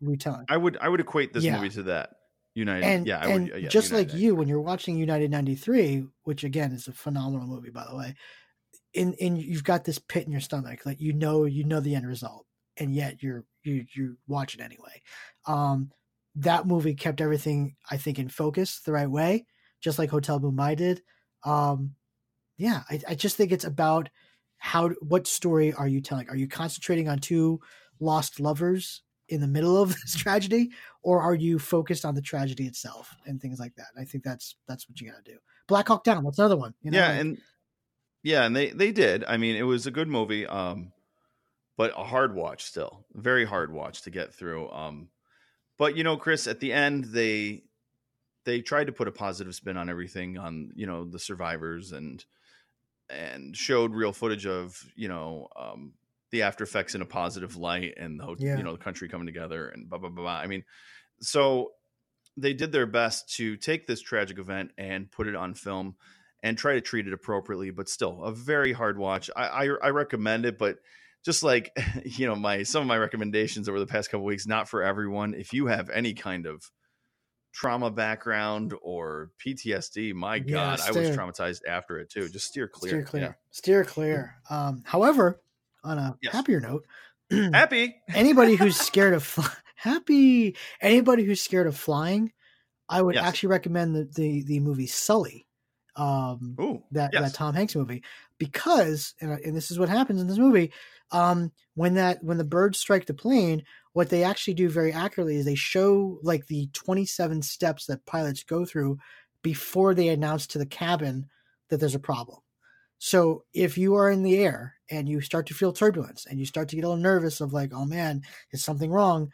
retelling. 0.00 0.48
I 0.48 0.56
would 0.56 0.76
I 0.78 0.88
would 0.88 1.00
equate 1.00 1.32
this 1.32 1.48
Yeah. 1.48 1.50
movie 1.50 1.70
to 1.70 1.82
that 1.84 2.15
United. 2.56 2.84
And, 2.84 3.06
yeah, 3.06 3.18
I 3.18 3.26
and 3.28 3.50
would. 3.50 3.62
Yeah, 3.62 3.68
just 3.68 3.92
like 3.92 4.14
you, 4.14 4.34
when 4.34 4.48
you're 4.48 4.60
watching 4.60 4.96
United 4.96 5.30
'93, 5.30 6.06
which 6.24 6.42
again 6.42 6.72
is 6.72 6.88
a 6.88 6.92
phenomenal 6.92 7.46
movie, 7.46 7.70
by 7.70 7.86
the 7.88 7.96
way, 7.96 8.14
in 8.94 9.12
in 9.14 9.36
you've 9.36 9.62
got 9.62 9.84
this 9.84 9.98
pit 9.98 10.24
in 10.24 10.32
your 10.32 10.40
stomach, 10.40 10.86
like 10.86 11.00
you 11.00 11.12
know 11.12 11.44
you 11.44 11.64
know 11.64 11.80
the 11.80 11.94
end 11.94 12.06
result, 12.06 12.46
and 12.78 12.94
yet 12.94 13.22
you're 13.22 13.44
you 13.62 13.84
you 13.94 14.16
watch 14.26 14.54
it 14.54 14.60
anyway. 14.60 15.02
Um, 15.46 15.90
that 16.36 16.66
movie 16.66 16.94
kept 16.94 17.20
everything, 17.20 17.76
I 17.90 17.98
think, 17.98 18.18
in 18.18 18.28
focus 18.28 18.80
the 18.80 18.92
right 18.92 19.10
way, 19.10 19.46
just 19.82 19.98
like 19.98 20.10
Hotel 20.10 20.40
Mumbai 20.40 20.76
did. 20.76 21.02
Um, 21.44 21.94
yeah, 22.56 22.82
I, 22.90 23.00
I 23.08 23.14
just 23.14 23.36
think 23.36 23.52
it's 23.52 23.64
about 23.64 24.08
how 24.56 24.88
what 25.00 25.26
story 25.26 25.74
are 25.74 25.88
you 25.88 26.00
telling? 26.00 26.30
Are 26.30 26.36
you 26.36 26.48
concentrating 26.48 27.08
on 27.08 27.18
two 27.18 27.60
lost 28.00 28.40
lovers 28.40 29.02
in 29.28 29.40
the 29.40 29.46
middle 29.46 29.80
of 29.80 29.90
this 30.02 30.16
tragedy, 30.16 30.70
or 31.06 31.22
are 31.22 31.36
you 31.36 31.56
focused 31.56 32.04
on 32.04 32.16
the 32.16 32.20
tragedy 32.20 32.66
itself 32.66 33.14
and 33.26 33.40
things 33.40 33.60
like 33.60 33.76
that? 33.76 33.86
I 33.96 34.02
think 34.02 34.24
that's 34.24 34.56
that's 34.66 34.88
what 34.88 35.00
you 35.00 35.08
got 35.08 35.24
to 35.24 35.32
do. 35.32 35.38
Black 35.68 35.86
Hawk 35.86 36.02
Down, 36.02 36.24
that's 36.24 36.40
another 36.40 36.56
one. 36.56 36.74
You 36.82 36.90
know, 36.90 36.98
yeah, 36.98 37.12
and 37.12 37.38
yeah, 38.24 38.44
and 38.44 38.56
they 38.56 38.70
they 38.70 38.90
did. 38.90 39.22
I 39.22 39.36
mean, 39.36 39.54
it 39.54 39.62
was 39.62 39.86
a 39.86 39.92
good 39.92 40.08
movie, 40.08 40.46
um, 40.48 40.90
but 41.76 41.92
a 41.96 42.02
hard 42.02 42.34
watch 42.34 42.64
still, 42.64 43.06
very 43.14 43.44
hard 43.44 43.72
watch 43.72 44.02
to 44.02 44.10
get 44.10 44.34
through. 44.34 44.68
Um, 44.70 45.08
but 45.78 45.96
you 45.96 46.02
know, 46.02 46.16
Chris, 46.16 46.48
at 46.48 46.58
the 46.58 46.72
end 46.72 47.04
they 47.04 47.62
they 48.44 48.60
tried 48.60 48.88
to 48.88 48.92
put 48.92 49.06
a 49.06 49.12
positive 49.12 49.54
spin 49.54 49.76
on 49.76 49.88
everything, 49.88 50.38
on 50.38 50.72
you 50.74 50.88
know 50.88 51.04
the 51.04 51.20
survivors 51.20 51.92
and 51.92 52.24
and 53.08 53.56
showed 53.56 53.94
real 53.94 54.12
footage 54.12 54.44
of 54.44 54.76
you 54.96 55.06
know 55.06 55.46
um, 55.54 55.92
the 56.36 56.42
after 56.42 56.64
effects 56.64 56.94
in 56.94 57.02
a 57.02 57.06
positive 57.06 57.56
light 57.56 57.94
and 57.96 58.20
the 58.20 58.36
Yeah. 58.38 58.56
you 58.58 58.62
know 58.62 58.72
the 58.72 58.78
country 58.84 59.08
coming 59.08 59.26
together 59.26 59.68
and 59.68 59.88
blah 59.88 59.98
blah 59.98 60.10
blah. 60.10 60.22
blah. 60.24 60.32
I 60.36 60.46
mean, 60.46 60.64
so 61.20 61.72
they 62.36 62.52
did 62.52 62.70
their 62.72 62.86
best 62.86 63.34
to 63.36 63.56
take 63.56 63.86
this 63.86 64.00
tragic 64.00 64.38
event 64.38 64.70
and 64.76 65.10
put 65.10 65.26
it 65.26 65.34
on 65.34 65.54
film 65.54 65.96
and 66.42 66.58
try 66.58 66.74
to 66.74 66.80
treat 66.82 67.06
it 67.06 67.14
appropriately, 67.14 67.70
but 67.70 67.88
still 67.88 68.22
a 68.22 68.30
very 68.32 68.72
hard 68.72 68.98
watch. 68.98 69.30
I 69.34 69.46
I, 69.46 69.64
I 69.84 69.88
recommend 69.90 70.44
it, 70.44 70.58
but 70.58 70.76
just 71.24 71.42
like 71.42 71.76
you 72.04 72.26
know 72.26 72.36
my 72.36 72.62
some 72.62 72.82
of 72.82 72.88
my 72.88 72.98
recommendations 72.98 73.68
over 73.68 73.78
the 73.80 73.86
past 73.86 74.10
couple 74.10 74.24
weeks, 74.26 74.46
not 74.46 74.68
for 74.68 74.82
everyone. 74.82 75.34
If 75.34 75.52
you 75.52 75.66
have 75.66 75.88
any 75.90 76.12
kind 76.14 76.46
of 76.46 76.70
trauma 77.52 77.90
background 77.90 78.74
or 78.82 79.30
PTSD, 79.44 80.12
my 80.12 80.36
Yeah, 80.36 80.42
God, 80.76 80.80
I 80.80 80.90
was 80.92 81.08
traumatized 81.16 81.62
after 81.66 81.98
it 81.98 82.10
too. 82.10 82.28
Just 82.28 82.48
steer 82.48 82.68
clear. 82.68 82.90
steer 82.90 83.02
clear, 83.04 83.38
steer 83.50 83.84
clear. 83.84 84.34
Um, 84.50 84.82
however, 84.84 85.40
on 85.86 85.98
a 85.98 86.16
Yes. 86.22 86.32
happier 86.34 86.60
note, 86.60 86.84
Happy. 87.30 87.96
anybody 88.14 88.56
who's 88.56 88.76
scared 88.76 89.14
of 89.14 89.22
fly- 89.22 89.48
happy, 89.76 90.56
anybody 90.80 91.24
who's 91.24 91.40
scared 91.40 91.66
of 91.66 91.76
flying, 91.76 92.32
I 92.88 93.02
would 93.02 93.14
Yes. 93.14 93.24
actually 93.24 93.50
recommend 93.50 93.94
the, 93.94 94.04
the 94.14 94.42
the 94.44 94.60
movie 94.60 94.86
Sully. 94.86 95.46
Um, 95.96 96.56
Ooh, 96.60 96.82
that 96.90 97.10
yes. 97.14 97.22
that 97.22 97.34
Tom 97.34 97.54
Hanks 97.54 97.74
movie 97.74 98.02
because 98.38 99.14
and, 99.20 99.32
and 99.32 99.56
this 99.56 99.70
is 99.70 99.78
what 99.78 99.88
happens 99.88 100.20
in 100.20 100.26
this 100.26 100.36
movie 100.36 100.70
um 101.10 101.50
when 101.74 101.94
that 101.94 102.22
when 102.22 102.36
the 102.36 102.44
birds 102.44 102.78
strike 102.78 103.06
the 103.06 103.14
plane 103.14 103.62
what 103.94 104.10
they 104.10 104.22
actually 104.22 104.52
do 104.52 104.68
very 104.68 104.92
accurately 104.92 105.36
is 105.36 105.46
they 105.46 105.54
show 105.54 106.18
like 106.22 106.46
the 106.48 106.68
27 106.74 107.40
steps 107.40 107.86
that 107.86 108.04
pilots 108.04 108.42
go 108.42 108.66
through 108.66 108.98
before 109.42 109.94
they 109.94 110.08
announce 110.08 110.46
to 110.48 110.58
the 110.58 110.66
cabin 110.66 111.26
that 111.70 111.78
there's 111.78 111.94
a 111.94 111.98
problem 111.98 112.40
so 112.98 113.44
if 113.52 113.76
you 113.76 113.94
are 113.94 114.10
in 114.10 114.22
the 114.22 114.38
air 114.38 114.74
and 114.90 115.08
you 115.08 115.20
start 115.20 115.46
to 115.46 115.54
feel 115.54 115.72
turbulence 115.72 116.26
and 116.26 116.38
you 116.38 116.46
start 116.46 116.68
to 116.68 116.76
get 116.76 116.84
a 116.84 116.88
little 116.88 117.02
nervous 117.02 117.40
of 117.40 117.52
like 117.52 117.72
oh 117.74 117.84
man 117.84 118.22
is 118.52 118.64
something 118.64 118.90
wrong 118.90 119.30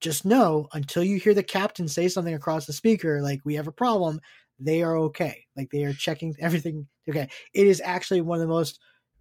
just 0.00 0.24
know 0.24 0.68
until 0.72 1.02
you 1.02 1.18
hear 1.18 1.34
the 1.34 1.42
captain 1.42 1.88
say 1.88 2.08
something 2.08 2.34
across 2.34 2.66
the 2.66 2.72
speaker 2.72 3.20
like 3.20 3.40
we 3.44 3.54
have 3.54 3.66
a 3.66 3.72
problem 3.72 4.20
they 4.58 4.82
are 4.82 4.96
okay. 4.96 5.46
Like 5.56 5.70
they 5.70 5.84
are 5.84 5.92
checking 5.92 6.34
everything. 6.40 6.86
Okay, 7.08 7.28
it 7.54 7.66
is 7.66 7.80
actually 7.84 8.20
one 8.20 8.40
of 8.40 8.42
the 8.42 8.52
most 8.52 8.80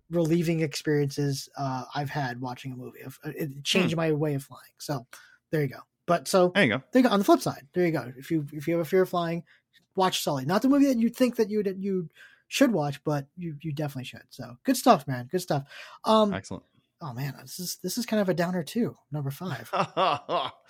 relieving 0.10 0.62
experiences 0.62 1.50
uh, 1.58 1.84
I've 1.94 2.10
had 2.10 2.40
watching 2.42 2.72
a 2.72 2.76
movie. 2.76 3.00
It 3.26 3.64
changed 3.64 3.96
my 3.96 4.12
way 4.12 4.34
of 4.36 4.44
flying. 4.44 4.62
So 4.78 5.06
there 5.52 5.62
you 5.62 5.68
go. 5.68 5.80
But 6.06 6.28
so 6.28 6.50
There 6.50 6.64
you 6.64 6.70
go. 6.70 6.84
there 6.92 7.02
you 7.02 7.08
go. 7.08 7.14
On 7.14 7.20
the 7.20 7.26
flip 7.26 7.42
side, 7.42 7.68
there 7.74 7.86
you 7.86 7.92
go. 7.92 8.12
If 8.18 8.32
you 8.32 8.46
if 8.54 8.68
you 8.68 8.78
have 8.78 8.86
a 8.86 8.90
fear 8.90 9.02
of 9.02 9.10
flying, 9.10 9.44
watch 9.96 10.24
Sully. 10.24 10.46
Not 10.46 10.62
the 10.62 10.70
movie 10.70 10.88
that 10.88 11.00
you 11.00 11.10
think 11.10 11.36
that 11.36 11.50
you 11.50 11.58
would 11.58 11.76
you 11.80 12.10
should 12.48 12.72
watch, 12.72 13.04
but 13.04 13.28
you 13.38 13.56
you 13.62 13.72
definitely 13.74 14.06
should. 14.06 14.24
So 14.30 14.58
good 14.64 14.78
stuff, 14.78 15.08
man. 15.08 15.28
Good 15.32 15.42
stuff. 15.42 15.64
Um, 16.06 16.34
Excellent. 16.34 16.64
oh 17.02 17.14
man, 17.14 17.36
this 17.42 17.60
is 17.60 17.78
this 17.84 17.98
is 17.98 18.06
kind 18.06 18.22
of 18.22 18.30
a 18.30 18.34
downer 18.34 18.64
too. 18.64 18.96
Number 19.12 19.32
five. 19.32 19.70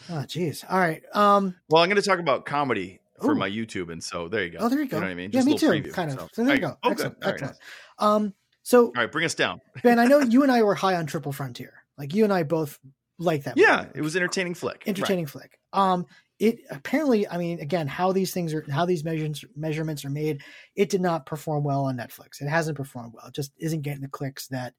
Oh 0.10 0.24
jeez. 0.24 0.64
All 0.70 0.80
right. 0.80 1.02
Um. 1.14 1.56
Well, 1.70 1.82
I'm 1.84 1.90
going 1.90 2.02
to 2.02 2.08
talk 2.08 2.20
about 2.20 2.46
comedy 2.46 3.00
for 3.22 3.32
Ooh. 3.32 3.36
my 3.36 3.50
YouTube, 3.50 3.92
and 3.92 4.04
so 4.04 4.28
there 4.28 4.44
you 4.44 4.52
go. 4.52 4.60
Oh, 4.62 4.70
there 4.70 4.80
you 4.82 4.88
go. 4.88 4.98
You 4.98 5.02
know 5.02 5.08
what 5.08 5.12
I 5.12 5.16
mean? 5.16 5.32
Yeah, 5.32 5.40
Just 5.40 5.48
me 5.48 5.58
too. 5.58 5.70
preview. 5.70 5.92
Kind 5.94 6.12
of. 6.12 6.20
So, 6.20 6.28
So, 6.34 6.44
there 6.46 6.56
you 6.56 6.62
go. 6.62 6.78
Oh, 6.84 6.92
excellent. 6.92 7.20
good. 7.20 7.26
Right, 7.26 7.34
excellent. 7.34 7.58
nice. 7.58 8.08
Um. 8.08 8.34
So 8.64 8.86
All 8.88 8.92
right, 8.96 9.12
bring 9.12 9.26
us 9.26 9.34
down. 9.34 9.62
Ben, 9.84 9.98
I 10.00 10.06
know 10.06 10.20
you 10.20 10.44
and 10.44 10.52
I 10.52 10.62
were 10.64 10.76
high 10.84 10.96
on 10.96 11.06
Triple 11.06 11.32
Frontier. 11.32 11.74
Like 11.98 12.14
you 12.14 12.24
and 12.26 12.34
I 12.34 12.44
both 12.44 12.78
like 13.18 13.44
that. 13.46 13.58
Yeah, 13.58 13.78
movie. 13.84 13.92
it 13.96 14.02
was 14.02 14.16
entertaining 14.16 14.54
flick. 14.54 14.78
Right. 14.86 14.90
entertaining 14.90 15.26
flick. 15.26 15.58
Um, 15.74 16.06
it 16.40 16.60
apparently, 16.70 17.28
I 17.28 17.38
mean, 17.38 17.60
again, 17.60 17.88
how 17.88 18.12
these 18.12 18.32
things 18.34 18.54
are, 18.54 18.64
how 18.72 18.86
these 18.86 19.04
measurements 19.04 19.44
measurements 19.56 20.06
are 20.06 20.10
made, 20.10 20.44
it 20.76 20.90
did 20.90 21.02
not 21.02 21.26
perform 21.26 21.64
well 21.64 21.86
on 21.86 21.98
Netflix. 21.98 22.42
It 22.42 22.48
hasn't 22.48 22.78
performed 22.78 23.14
well. 23.16 23.28
It 23.28 23.34
just 23.34 23.54
isn't 23.58 23.82
getting 23.82 24.02
the 24.02 24.08
clicks 24.08 24.48
that 24.50 24.74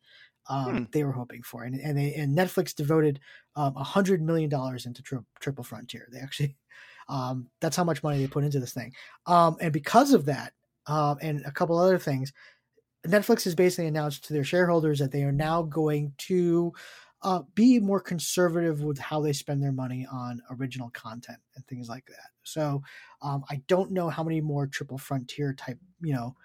um, 0.49 0.71
Hmm. 0.71 0.85
they 0.93 1.05
were 1.05 1.13
hoping 1.13 1.43
for. 1.43 1.65
And 1.65 1.75
and 1.81 1.99
they 1.99 2.15
and 2.15 2.37
Netflix 2.37 2.75
devoted 2.75 3.21
um, 3.57 3.77
a 3.77 3.85
hundred 3.85 4.23
million 4.23 4.49
dollars 4.49 4.87
into 4.87 5.03
tri- 5.03 5.19
Triple 5.41 5.65
Frontier. 5.65 6.09
They 6.13 6.21
actually, 6.21 6.57
um, 7.09 7.51
that's 7.61 7.77
how 7.77 7.85
much 7.85 8.03
money 8.03 8.19
they 8.19 8.29
put 8.29 8.45
into 8.45 8.61
this 8.61 8.73
thing. 8.75 8.95
Um, 9.27 9.57
and 9.61 9.73
because 9.73 10.13
of 10.13 10.27
that, 10.27 10.53
um, 10.87 11.19
and 11.21 11.45
a 11.45 11.53
couple 11.53 11.77
other 11.79 11.99
things, 11.99 12.33
Netflix 13.07 13.45
has 13.45 13.55
basically 13.55 13.87
announced 13.87 14.25
to 14.25 14.33
their 14.33 14.45
shareholders 14.45 14.99
that 14.99 15.13
they 15.13 15.23
are 15.23 15.33
now 15.33 15.63
going 15.63 16.15
to 16.19 16.73
uh, 17.23 17.43
be 17.55 17.81
more 17.81 18.01
conservative 18.01 18.82
with 18.82 18.99
how 18.99 19.20
they 19.20 19.32
spend 19.32 19.62
their 19.62 19.73
money 19.73 20.07
on 20.11 20.40
original 20.51 20.90
content 20.90 21.39
and 21.57 21.66
things 21.66 21.89
like 21.89 22.07
that. 22.07 22.31
So 22.45 22.82
um, 23.23 23.45
I 23.51 23.62
don't 23.66 23.90
know 23.90 24.09
how 24.09 24.23
many 24.23 24.40
more 24.40 24.66
Triple 24.66 24.99
Frontier 24.99 25.53
type, 25.53 25.78
you 26.01 26.15
know, 26.15 26.36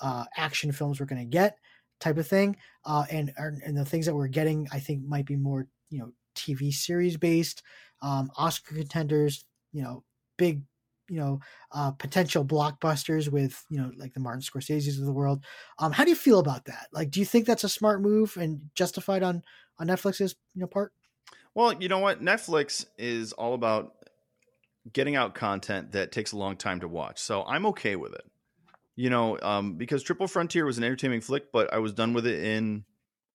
uh, 0.00 0.24
action 0.36 0.72
films 0.72 1.00
we're 1.00 1.06
going 1.06 1.22
to 1.22 1.24
get, 1.24 1.58
type 2.00 2.18
of 2.18 2.26
thing. 2.26 2.56
Uh, 2.84 3.04
and 3.10 3.32
and 3.36 3.76
the 3.76 3.84
things 3.84 4.06
that 4.06 4.14
we're 4.14 4.28
getting, 4.28 4.68
I 4.72 4.80
think, 4.80 5.04
might 5.04 5.26
be 5.26 5.36
more, 5.36 5.66
you 5.90 6.00
know, 6.00 6.12
TV 6.34 6.72
series 6.72 7.16
based, 7.16 7.62
um, 8.02 8.30
Oscar 8.36 8.74
contenders, 8.74 9.44
you 9.72 9.82
know, 9.82 10.04
big, 10.36 10.62
you 11.08 11.18
know, 11.18 11.40
uh, 11.72 11.90
potential 11.92 12.44
blockbusters 12.44 13.28
with, 13.28 13.64
you 13.68 13.78
know, 13.78 13.90
like 13.96 14.14
the 14.14 14.20
Martin 14.20 14.42
Scorsese's 14.42 14.98
of 14.98 15.06
the 15.06 15.12
world. 15.12 15.44
Um, 15.78 15.92
how 15.92 16.04
do 16.04 16.10
you 16.10 16.16
feel 16.16 16.38
about 16.38 16.66
that? 16.66 16.86
Like, 16.92 17.10
do 17.10 17.20
you 17.20 17.26
think 17.26 17.46
that's 17.46 17.64
a 17.64 17.68
smart 17.68 18.00
move 18.00 18.36
and 18.36 18.60
justified 18.74 19.22
on 19.22 19.42
on 19.80 19.88
Netflix's 19.88 20.36
you 20.54 20.60
know 20.60 20.66
part? 20.68 20.92
Well, 21.54 21.72
you 21.72 21.88
know 21.88 21.98
what? 21.98 22.22
Netflix 22.22 22.86
is 22.96 23.32
all 23.32 23.54
about 23.54 23.94
getting 24.92 25.16
out 25.16 25.34
content 25.34 25.92
that 25.92 26.12
takes 26.12 26.32
a 26.32 26.36
long 26.36 26.56
time 26.56 26.80
to 26.80 26.88
watch. 26.88 27.18
So 27.18 27.42
I'm 27.42 27.66
okay 27.66 27.96
with 27.96 28.12
it. 28.14 28.24
You 28.96 29.10
know, 29.10 29.38
um, 29.40 29.74
because 29.76 30.02
Triple 30.02 30.28
Frontier 30.28 30.64
was 30.64 30.78
an 30.78 30.84
entertaining 30.84 31.22
flick, 31.22 31.50
but 31.52 31.72
I 31.72 31.78
was 31.78 31.92
done 31.92 32.12
with 32.12 32.26
it 32.26 32.44
in 32.44 32.84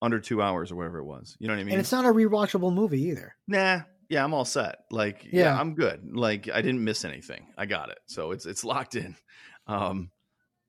under 0.01 0.19
two 0.19 0.41
hours 0.41 0.71
or 0.71 0.75
whatever 0.75 0.99
it 0.99 1.05
was. 1.05 1.35
You 1.39 1.47
know 1.47 1.53
what 1.53 1.59
I 1.59 1.63
mean? 1.63 1.73
and 1.73 1.79
it's 1.79 1.91
not 1.91 2.05
a 2.05 2.09
rewatchable 2.09 2.73
movie 2.73 3.01
either. 3.03 3.35
nah, 3.47 3.81
yeah, 4.07 4.23
I'm 4.23 4.33
all 4.35 4.45
set. 4.45 4.79
Like, 4.91 5.23
yeah. 5.25 5.45
Yeah. 5.45 5.59
I'm 5.59 5.73
good. 5.73 6.15
Like, 6.15 6.47
I 6.53 6.61
didn't 6.61 6.83
miss 6.83 7.03
anything. 7.05 7.47
I 7.57 7.65
got 7.65 7.89
it. 7.89 7.97
So 8.05 8.31
it's 8.31 8.45
it's 8.45 8.63
locked 8.63 8.95
in. 8.95 9.15
Um, 9.67 10.11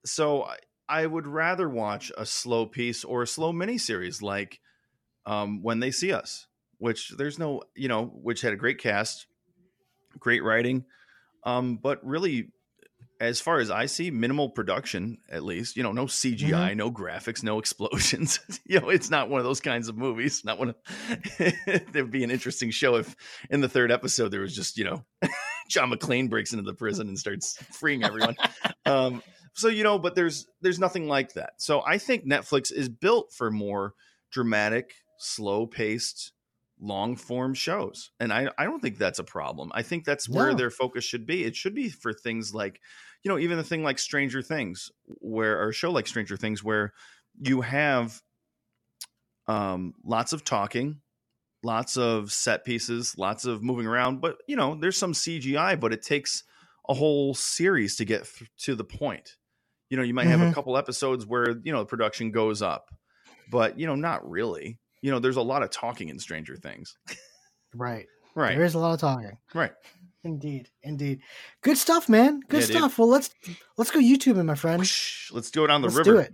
so 0.07 0.41
I, 0.41 0.57
I 0.89 1.05
would 1.05 1.27
rather 1.27 1.69
watch 1.69 2.11
a 2.17 2.25
slow 2.25 2.65
piece 2.65 3.03
or 3.03 3.21
a 3.21 3.27
slow 3.27 3.53
miniseries 3.53 4.23
like 4.23 4.59
um, 5.27 5.61
When 5.61 5.79
They 5.79 5.91
See 5.91 6.11
Us, 6.11 6.47
which 6.79 7.09
there's 7.09 7.37
no, 7.37 7.61
you 7.75 7.87
know, 7.87 8.05
which 8.05 8.41
had 8.41 8.53
a 8.53 8.57
great 8.57 8.79
cast, 8.79 9.27
great 10.17 10.43
writing, 10.43 10.85
um, 11.43 11.77
but 11.77 12.03
really, 12.03 12.49
as 13.19 13.41
far 13.41 13.59
as 13.59 13.71
I 13.71 13.87
see, 13.87 14.11
minimal 14.11 14.49
production 14.49 15.17
at 15.29 15.43
least. 15.43 15.75
You 15.75 15.83
know, 15.83 15.91
no 15.91 16.05
CGI, 16.05 16.75
no 16.75 16.91
graphics, 16.91 17.43
no 17.43 17.59
explosions. 17.59 18.39
you 18.65 18.79
know, 18.79 18.89
it's 18.89 19.09
not 19.09 19.29
one 19.29 19.39
of 19.39 19.45
those 19.45 19.61
kinds 19.61 19.87
of 19.87 19.97
movies. 19.97 20.43
Not 20.45 20.59
one 20.59 20.69
of. 20.69 20.75
There'd 21.91 22.11
be 22.11 22.23
an 22.23 22.31
interesting 22.31 22.71
show 22.71 22.95
if 22.95 23.15
in 23.49 23.61
the 23.61 23.69
third 23.69 23.91
episode 23.91 24.29
there 24.29 24.41
was 24.41 24.55
just 24.55 24.77
you 24.77 24.85
know, 24.85 25.05
John 25.69 25.91
McClane 25.91 26.29
breaks 26.29 26.53
into 26.53 26.63
the 26.63 26.73
prison 26.73 27.07
and 27.07 27.17
starts 27.17 27.57
freeing 27.71 28.03
everyone. 28.03 28.35
um, 28.85 29.23
so 29.53 29.67
you 29.67 29.83
know, 29.83 29.97
but 29.97 30.15
there's 30.15 30.47
there's 30.61 30.79
nothing 30.79 31.07
like 31.07 31.33
that. 31.33 31.53
So 31.57 31.81
I 31.85 31.97
think 31.97 32.25
Netflix 32.25 32.71
is 32.71 32.89
built 32.89 33.33
for 33.33 33.49
more 33.49 33.93
dramatic, 34.31 34.93
slow 35.17 35.67
paced, 35.67 36.33
long 36.79 37.15
form 37.15 37.53
shows, 37.53 38.11
and 38.19 38.31
I 38.33 38.49
I 38.57 38.65
don't 38.65 38.79
think 38.81 38.97
that's 38.97 39.19
a 39.19 39.23
problem. 39.23 39.71
I 39.73 39.83
think 39.83 40.05
that's 40.05 40.29
where 40.29 40.53
No. 40.53 40.55
their 40.55 40.71
focus 40.71 41.03
should 41.03 41.25
be. 41.25 41.43
It 41.45 41.55
should 41.55 41.75
be 41.75 41.89
for 41.89 42.13
things 42.13 42.53
like, 42.53 42.81
you 43.23 43.29
know, 43.29 43.39
even 43.39 43.59
a 43.59 43.63
thing 43.63 43.83
like 43.83 43.99
Stranger 43.99 44.41
Things, 44.41 44.91
where 45.05 45.59
or 45.61 45.69
a 45.69 45.73
show 45.73 45.91
like 45.91 46.07
Stranger 46.07 46.37
Things, 46.37 46.63
where 46.63 46.93
you 47.41 47.61
have 47.61 48.21
um 49.47 49.93
lots 50.03 50.33
of 50.33 50.43
talking 50.43 51.01
lots 51.63 51.97
of 51.97 52.31
set 52.31 52.65
pieces 52.65 53.17
lots 53.17 53.45
of 53.45 53.63
moving 53.63 53.87
around 53.87 54.21
but 54.21 54.39
you 54.47 54.55
know 54.55 54.75
there's 54.75 54.97
some 54.97 55.13
cgi 55.13 55.79
but 55.79 55.93
it 55.93 56.03
takes 56.03 56.43
a 56.89 56.95
whole 56.95 57.33
series 57.35 57.95
to 57.97 58.05
get 58.05 58.25
th- 58.25 58.51
to 58.57 58.75
the 58.75 58.85
point 58.85 59.37
you 59.89 59.97
know 59.97 60.03
you 60.03 60.13
might 60.13 60.27
have 60.27 60.41
a 60.41 60.47
Mhm. 60.47 60.53
couple 60.55 60.77
episodes 60.77 61.25
where 61.25 61.57
you 61.63 61.71
know 61.71 61.79
the 61.81 61.85
production 61.85 62.31
goes 62.31 62.61
up 62.61 62.89
but 63.51 63.79
you 63.79 63.87
know 63.87 63.95
not 63.95 64.27
really 64.29 64.79
you 65.07 65.11
know 65.13 65.19
there's 65.19 65.37
a 65.37 65.41
lot 65.41 65.63
of 65.63 65.69
talking 65.71 66.09
in 66.09 66.19
stranger 66.19 66.57
things 66.57 66.97
Right. 67.73 68.05
right 68.35 68.55
There 68.57 68.65
is 68.65 68.73
a 68.75 68.79
lot 68.79 68.93
of 68.93 68.99
talking. 68.99 69.37
right 69.53 69.71
Indeed. 70.23 70.67
Indeed. 70.83 71.21
Good 71.61 71.77
stuff, 71.77 72.09
man. 72.09 72.41
Good 72.49 72.59
Yeah, 72.61 72.67
dude. 72.67 72.75
stuff. 72.77 72.99
Well, 72.99 73.07
let's 73.07 73.29
let's 73.77 73.91
go 73.91 73.99
YouTube, 73.99 74.43
my 74.43 74.55
friend. 74.55 74.79
Whoosh, 74.79 75.31
let's 75.31 75.49
go 75.51 75.65
down 75.65 75.81
the 75.81 75.87
let's 75.87 75.97
river 75.97 76.11
do 76.11 76.17
it. 76.17 76.33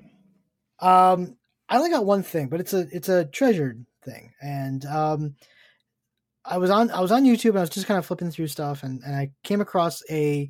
Um, 0.80 1.38
I 1.70 1.78
only 1.78 1.92
got 1.92 2.04
one 2.06 2.24
thing, 2.24 2.48
but 2.48 2.60
it's 2.60 2.74
a 2.74 2.88
it's 2.92 3.08
a 3.10 3.26
treasured 3.26 3.86
thing, 4.04 4.32
and 4.42 4.84
um, 4.86 5.36
I 6.44 6.58
was 6.58 6.72
on 6.72 6.90
I 6.90 7.02
was 7.02 7.12
on 7.12 7.24
YouTube 7.24 7.50
and 7.50 7.60
I 7.60 7.62
was 7.62 7.70
just 7.70 7.86
kind 7.86 8.00
of 8.00 8.06
flipping 8.06 8.32
through 8.32 8.48
stuff, 8.48 8.82
and 8.82 9.00
and 9.04 9.16
I 9.16 9.30
came 9.44 9.62
across 9.62 10.02
a 10.10 10.50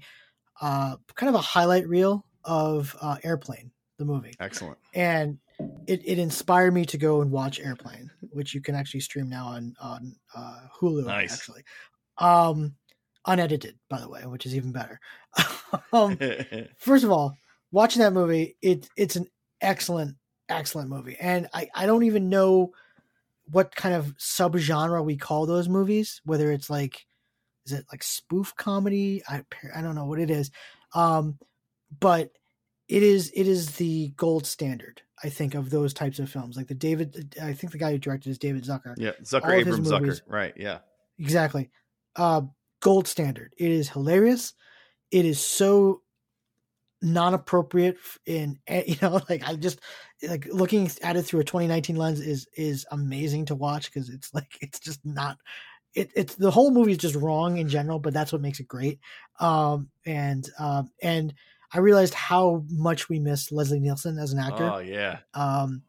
uh 0.61 0.95
kind 1.15 1.27
of 1.29 1.35
a 1.35 1.41
highlight 1.41 1.87
reel 1.89 2.25
of 2.45 2.95
uh, 3.01 3.17
Airplane, 3.23 3.71
the 3.97 4.05
movie, 4.05 4.33
excellent 4.39 4.77
and 4.93 5.37
it, 5.87 6.01
it 6.05 6.19
inspired 6.19 6.73
me 6.73 6.85
to 6.85 6.97
go 6.97 7.21
and 7.21 7.31
watch 7.31 7.59
Airplane, 7.59 8.09
which 8.31 8.53
you 8.53 8.61
can 8.61 8.75
actually 8.75 9.01
stream 9.01 9.29
now 9.29 9.47
on 9.47 9.75
on 9.81 10.15
uh, 10.35 10.61
Hulu. 10.79 11.05
Nice. 11.05 11.33
Actually, 11.33 11.63
um, 12.17 12.75
unedited, 13.25 13.77
by 13.89 13.99
the 13.99 14.09
way, 14.09 14.21
which 14.25 14.45
is 14.45 14.55
even 14.55 14.71
better. 14.71 14.99
um, 15.93 16.17
first 16.77 17.03
of 17.03 17.11
all, 17.11 17.35
watching 17.71 18.01
that 18.01 18.13
movie, 18.13 18.55
it 18.61 18.87
it's 18.95 19.15
an 19.15 19.27
excellent, 19.61 20.15
excellent 20.49 20.89
movie, 20.89 21.17
and 21.19 21.47
I 21.53 21.69
I 21.73 21.85
don't 21.85 22.03
even 22.03 22.29
know 22.29 22.71
what 23.51 23.75
kind 23.75 23.93
of 23.93 24.15
subgenre 24.17 25.03
we 25.03 25.17
call 25.17 25.45
those 25.45 25.67
movies. 25.67 26.21
Whether 26.25 26.51
it's 26.51 26.69
like, 26.69 27.05
is 27.65 27.73
it 27.73 27.85
like 27.91 28.03
spoof 28.03 28.55
comedy? 28.55 29.21
I 29.27 29.43
I 29.75 29.81
don't 29.81 29.95
know 29.95 30.05
what 30.05 30.19
it 30.19 30.29
is, 30.29 30.51
um, 30.93 31.37
but 31.99 32.31
it 32.87 33.03
is 33.03 33.31
it 33.35 33.47
is 33.47 33.75
the 33.75 34.09
gold 34.15 34.45
standard. 34.45 35.01
I 35.23 35.29
think 35.29 35.55
of 35.55 35.69
those 35.69 35.93
types 35.93 36.19
of 36.19 36.29
films, 36.29 36.57
like 36.57 36.67
the 36.67 36.73
David. 36.75 37.35
I 37.41 37.53
think 37.53 37.71
the 37.71 37.77
guy 37.79 37.91
who 37.91 37.97
directed 37.97 38.29
is 38.29 38.37
David 38.37 38.63
Zucker. 38.63 38.93
yeah 38.97 39.11
zucker 39.23 39.57
abrahams 39.57 39.89
zucker 39.89 40.01
movies- 40.01 40.21
right 40.27 40.53
yeah 40.57 40.79
Exactly. 41.19 41.69
Uh, 42.15 42.41
gold 42.81 43.07
standard. 43.07 43.53
It 43.57 43.71
is 43.71 43.87
hilarious. 43.87 44.53
It 45.11 45.25
is 45.25 45.39
so 45.39 46.01
non-appropriate 47.01 47.97
in 48.25 48.57
eh, 48.67 48.83
you 48.87 48.95
know 49.01 49.21
like 49.29 49.47
I 49.47 49.55
just 49.55 49.79
like 50.27 50.47
looking 50.51 50.89
at 51.01 51.15
it 51.15 51.23
through 51.23 51.41
a 51.41 51.43
2019 51.43 51.95
lens 51.95 52.19
is 52.19 52.47
is 52.55 52.85
amazing 52.91 53.45
to 53.45 53.55
watch 53.55 53.91
because 53.91 54.09
it's 54.09 54.33
like 54.33 54.57
it's 54.61 54.79
just 54.79 55.05
not 55.05 55.37
it, 55.95 56.09
it's 56.15 56.35
the 56.35 56.49
whole 56.49 56.71
movie 56.71 56.93
is 56.93 56.97
just 56.97 57.15
wrong 57.15 57.57
in 57.57 57.67
general 57.67 57.99
but 57.99 58.13
that's 58.13 58.31
what 58.31 58.41
makes 58.41 58.59
it 58.61 58.67
great 58.67 58.99
um 59.39 59.89
and 60.05 60.49
um 60.59 60.89
and 61.01 61.33
I 61.73 61.79
realized 61.79 62.13
how 62.13 62.63
much 62.69 63.09
we 63.09 63.19
miss 63.19 63.51
Leslie 63.51 63.79
Nielsen 63.79 64.17
as 64.17 64.31
an 64.33 64.39
actor 64.39 64.71
oh 64.71 64.79
yeah 64.79 65.19
um, 65.33 65.81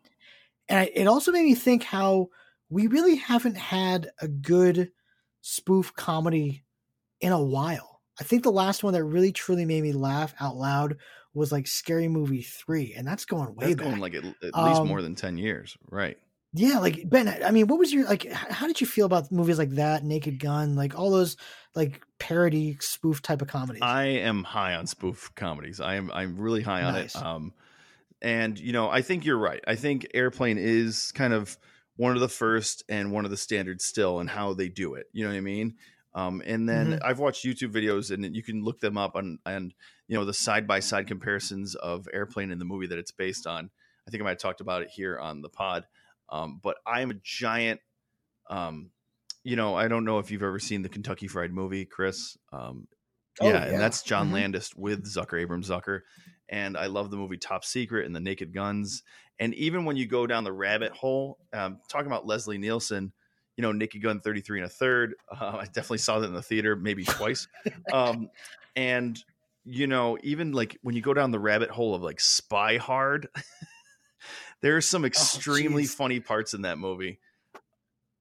and 0.69 0.78
I, 0.81 0.90
it 0.94 1.06
also 1.06 1.31
made 1.32 1.44
me 1.44 1.55
think 1.55 1.82
how 1.82 2.28
we 2.70 2.86
really 2.86 3.16
haven't 3.16 3.56
had 3.56 4.11
a 4.20 4.28
good 4.28 4.90
spoof 5.43 5.94
comedy 5.94 6.65
in 7.20 7.32
a 7.32 7.43
while. 7.43 8.01
I 8.19 8.24
think 8.24 8.43
the 8.43 8.51
last 8.52 8.82
one 8.82 8.94
that 8.94 9.05
really 9.05 9.32
truly 9.32 9.65
made 9.65 9.82
me 9.82 9.93
laugh 9.93 10.35
out 10.40 10.56
loud 10.56 10.97
was 11.35 11.52
like 11.52 11.66
Scary 11.66 12.09
Movie 12.09 12.43
three, 12.43 12.94
and 12.97 13.06
that's 13.06 13.24
going 13.24 13.55
way 13.55 13.74
that's 13.74 13.77
back. 13.77 13.86
going 13.86 14.01
like 14.01 14.15
at, 14.15 14.24
at 14.24 14.65
least 14.65 14.81
Um, 14.81 14.89
more 14.89 15.02
than 15.02 15.15
10 15.15 15.36
years 15.36 15.77
right 15.90 16.16
Yeah, 16.56 16.78
like 16.78 17.09
Ben, 17.09 17.28
I 17.44 17.51
mean, 17.51 17.66
what 17.66 17.81
was 17.81 17.93
your 17.93 18.05
like? 18.05 18.31
How 18.31 18.68
did 18.68 18.81
you 18.81 18.86
feel 18.86 19.06
about 19.06 19.32
movies 19.32 19.59
like 19.59 19.70
that, 19.70 20.05
Naked 20.05 20.39
Gun, 20.39 20.76
like 20.76 20.97
all 20.97 21.10
those 21.10 21.36
like 21.74 22.01
parody 22.20 22.76
spoof 22.81 23.20
type 23.22 23.43
of 23.43 23.48
comedies? 23.48 23.82
I 23.82 24.05
am 24.05 24.44
high 24.44 24.74
on 24.76 24.86
spoof 24.86 25.32
comedies. 25.35 25.81
I 25.81 25.97
am 25.97 26.12
I'm 26.12 26.39
really 26.39 26.62
high 26.62 26.85
on 26.85 26.94
Nice. 26.94 27.16
it. 27.16 27.22
Um, 27.22 27.55
and 28.22 28.56
you 28.59 28.72
know, 28.72 28.89
I 28.89 29.02
think 29.02 29.24
you're 29.24 29.39
right. 29.39 29.62
I 29.66 29.74
think 29.74 30.06
Airplane 30.14 30.59
is 30.59 31.10
kind 31.12 31.32
of 31.32 31.59
one 31.97 32.14
of 32.14 32.20
the 32.20 32.28
first 32.28 32.85
and 32.89 33.10
one 33.10 33.24
of 33.24 33.32
the 33.32 33.36
standards 33.36 33.85
still 33.85 34.20
in 34.20 34.28
how 34.28 34.55
they 34.55 34.68
do 34.68 34.94
it. 34.94 35.06
You 35.12 35.24
know 35.24 35.31
what 35.31 35.36
I 35.39 35.40
mean? 35.40 35.76
Um, 36.14 36.40
and 36.47 36.68
then 36.68 36.93
Mhm. 36.93 37.02
I've 37.05 37.18
watched 37.18 37.44
YouTube 37.44 37.72
videos 37.72 38.12
and 38.12 38.35
you 38.36 38.44
can 38.44 38.62
look 38.62 38.78
them 38.78 38.97
up 38.97 39.16
on 39.16 39.40
and 39.44 39.74
you 40.06 40.16
know 40.16 40.24
the 40.24 40.32
side 40.35 40.68
by 40.68 40.78
side 40.78 41.09
comparisons 41.09 41.74
of 41.74 42.09
Airplane 42.12 42.52
and 42.52 42.60
the 42.60 42.64
movie 42.64 42.86
that 42.86 42.98
it's 42.98 43.10
based 43.10 43.44
on. 43.44 43.70
I 44.06 44.10
think 44.12 44.20
I 44.20 44.24
might 44.24 44.31
have 44.31 44.39
talked 44.39 44.60
about 44.60 44.82
it 44.82 44.90
here 44.90 45.18
on 45.18 45.43
the 45.43 45.48
pod. 45.48 45.86
Um, 46.30 46.60
but 46.62 46.76
I 46.86 47.01
am 47.02 47.10
a 47.10 47.14
giant 47.22 47.80
um, 48.51 48.90
you 49.42 49.56
know, 49.56 49.74
I 49.74 49.88
don't 49.88 50.05
know 50.05 50.18
if 50.18 50.30
you've 50.30 50.42
ever 50.42 50.59
seen 50.59 50.82
the 50.82 50.88
Kentucky 50.88 51.28
Fried 51.28 51.52
Movie, 51.52 51.84
Chris. 51.84 52.36
Um, 52.52 52.88
Oh, 53.40 53.48
yeah, 53.48 53.64
yeah. 53.66 53.72
and 53.72 53.80
that's 53.80 54.02
John 54.02 54.28
Mhm. 54.30 54.34
Landis 54.34 54.74
with 54.76 55.05
Zucker, 55.05 55.40
Abrahams 55.40 55.68
Zucker. 55.68 56.02
And 56.48 56.76
I 56.76 56.86
love 56.86 57.10
the 57.10 57.16
movie 57.16 57.36
Top 57.36 57.64
Secret 57.64 58.06
and 58.06 58.14
The 58.14 58.20
Naked 58.20 58.52
Guns. 58.55 59.02
And 59.40 59.52
even 59.55 59.84
when 59.84 59.96
you 59.96 60.06
go 60.06 60.26
down 60.26 60.44
the 60.44 60.52
rabbit 60.52 60.92
hole, 60.92 61.38
um, 61.52 61.80
talking 61.88 62.06
about 62.06 62.26
Leslie 62.26 62.59
Nielsen, 62.59 63.12
you 63.56 63.62
know, 63.62 63.72
Naked 63.72 64.02
Gun 64.02 64.20
33 64.20 64.60
and 64.60 64.66
a 64.66 64.70
third. 64.70 65.14
Uh, 65.28 65.56
I 65.62 65.64
definitely 65.64 65.98
saw 65.98 66.20
that 66.20 66.28
in 66.28 66.32
the 66.34 66.42
theater, 66.42 66.76
maybe 66.76 67.05
twice. 67.05 67.48
um, 67.92 68.28
and, 68.76 69.22
you 69.64 69.88
know, 69.88 70.16
even 70.22 70.52
like 70.52 70.78
when 70.82 70.94
you 70.94 71.02
go 71.02 71.12
down 71.12 71.32
the 71.32 71.40
rabbit 71.40 71.70
hole 71.70 71.94
of 71.94 72.02
like 72.02 72.20
Spy 72.20 72.76
Hard, 72.76 73.28
there 74.64 74.76
are 74.78 74.80
some 74.80 75.04
extremely 75.04 75.82
Oh, 75.84 75.86
funny 75.86 76.20
parts 76.20 76.54
in 76.54 76.62
that 76.62 76.78
movie. 76.78 77.20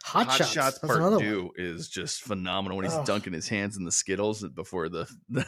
Hot, 0.04 0.28
Hot 0.28 0.38
Shots. 0.40 0.52
Shots 0.52 0.80
Part 0.80 1.00
another 1.00 1.16
one. 1.16 1.26
Two 1.26 1.52
is 1.56 1.88
just 1.88 2.22
phenomenal 2.22 2.76
when 2.76 2.84
he's 2.84 2.94
Ugh. 2.94 3.06
dunking 3.06 3.32
his 3.32 3.48
hands 3.48 3.78
in 3.78 3.86
the 3.86 3.94
Skittles 3.94 4.46
before 4.50 4.90
the 4.90 5.06
the, 5.30 5.46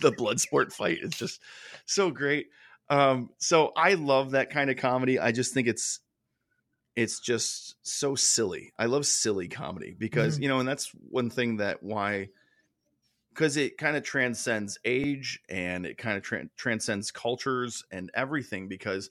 the 0.00 0.10
blood 0.10 0.40
sport 0.40 0.72
fight. 0.72 1.00
It's 1.02 1.18
just 1.18 1.42
so 1.84 2.10
great. 2.10 2.46
Um, 2.88 3.28
so 3.36 3.72
I 3.76 3.92
love 3.94 4.30
that 4.30 4.48
kind 4.48 4.70
of 4.70 4.78
comedy. 4.78 5.18
I 5.18 5.32
just 5.32 5.52
think 5.52 5.68
it's 5.68 6.00
it's 6.96 7.20
just 7.20 7.76
so 7.82 8.14
silly. 8.14 8.72
I 8.78 8.86
love 8.86 9.04
silly 9.04 9.48
comedy 9.48 9.94
because 9.98 10.38
Mhm. 10.38 10.42
you 10.42 10.48
know, 10.48 10.60
and 10.60 10.68
that's 10.68 10.90
one 11.10 11.28
thing 11.28 11.58
that 11.58 11.82
why 11.82 12.30
because 13.34 13.58
it 13.58 13.76
kind 13.76 13.98
of 13.98 14.02
transcends 14.02 14.78
age 14.86 15.40
and 15.50 15.84
it 15.84 15.98
kind 15.98 16.16
of 16.16 16.22
tran 16.24 16.48
transcends 16.56 17.10
cultures 17.10 17.84
and 17.92 18.10
everything 18.14 18.66
because 18.66 19.10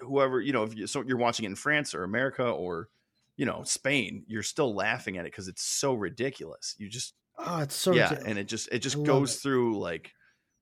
whoever 0.00 0.40
you 0.40 0.52
know 0.52 0.62
if 0.64 0.74
you, 0.76 0.86
so 0.86 1.02
you're 1.02 1.16
watching 1.18 1.44
it 1.44 1.48
in 1.48 1.56
France 1.56 1.94
or 1.94 2.04
America 2.04 2.44
or 2.48 2.88
you 3.36 3.46
know 3.46 3.62
Spain 3.64 4.24
you're 4.28 4.42
still 4.42 4.74
laughing 4.74 5.16
at 5.18 5.26
it 5.26 5.32
because 5.32 5.48
it's 5.48 5.62
so 5.62 5.94
ridiculous 5.94 6.74
you 6.78 6.88
just 6.88 7.14
Oh, 7.38 7.60
it's 7.62 7.74
so 7.74 7.92
yeah 7.92 8.18
ridiculous. 8.18 8.24
and 8.24 8.38
it 8.38 8.44
just 8.48 8.68
it 8.72 8.80
just 8.80 9.02
goes 9.04 9.36
it. 9.36 9.40
through 9.40 9.78
like 9.78 10.12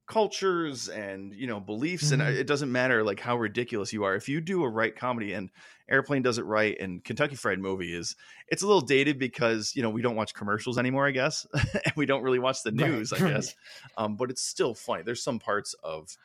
cultures 0.07 0.89
and 0.89 1.35
you 1.35 1.47
know 1.47 1.61
beliefs 1.61 2.13
and 2.13 2.23
uh, 2.23 2.27
Mhm. 2.27 2.39
it 2.39 2.47
doesn't 2.47 2.73
matter 2.73 3.05
like 3.05 3.21
how 3.21 3.37
ridiculous 3.39 3.93
you 3.93 4.05
are 4.05 4.15
if 4.17 4.29
you 4.29 4.41
do 4.41 4.63
a 4.65 4.69
right 4.69 4.97
comedy 4.97 5.33
and 5.33 5.51
airplane 5.91 6.23
does 6.23 6.39
it 6.39 6.45
right 6.45 6.79
and 6.81 7.05
kentucky 7.05 7.37
fried 7.37 7.59
movie 7.59 7.95
is 7.95 8.17
it's 8.49 8.63
a 8.63 8.67
little 8.67 8.83
dated 8.83 9.19
because 9.19 9.73
you 9.77 9.83
know 9.83 9.91
we 9.91 10.03
don't 10.03 10.17
watch 10.17 10.35
commercials 10.35 10.79
anymore 10.79 11.07
i 11.07 11.11
guess 11.11 11.47
and 11.55 11.95
we 11.97 12.07
don't 12.07 12.23
really 12.23 12.39
watch 12.39 12.63
the 12.65 12.71
Right, 12.71 12.73
news 12.73 13.13
i 13.13 13.21
guess 13.23 13.55
um, 13.97 14.17
but 14.17 14.31
it's 14.31 14.43
still 14.43 14.75
funny 14.75 15.03
there's 15.03 15.23
some 15.23 15.39
parts 15.39 15.75
of 15.83 16.17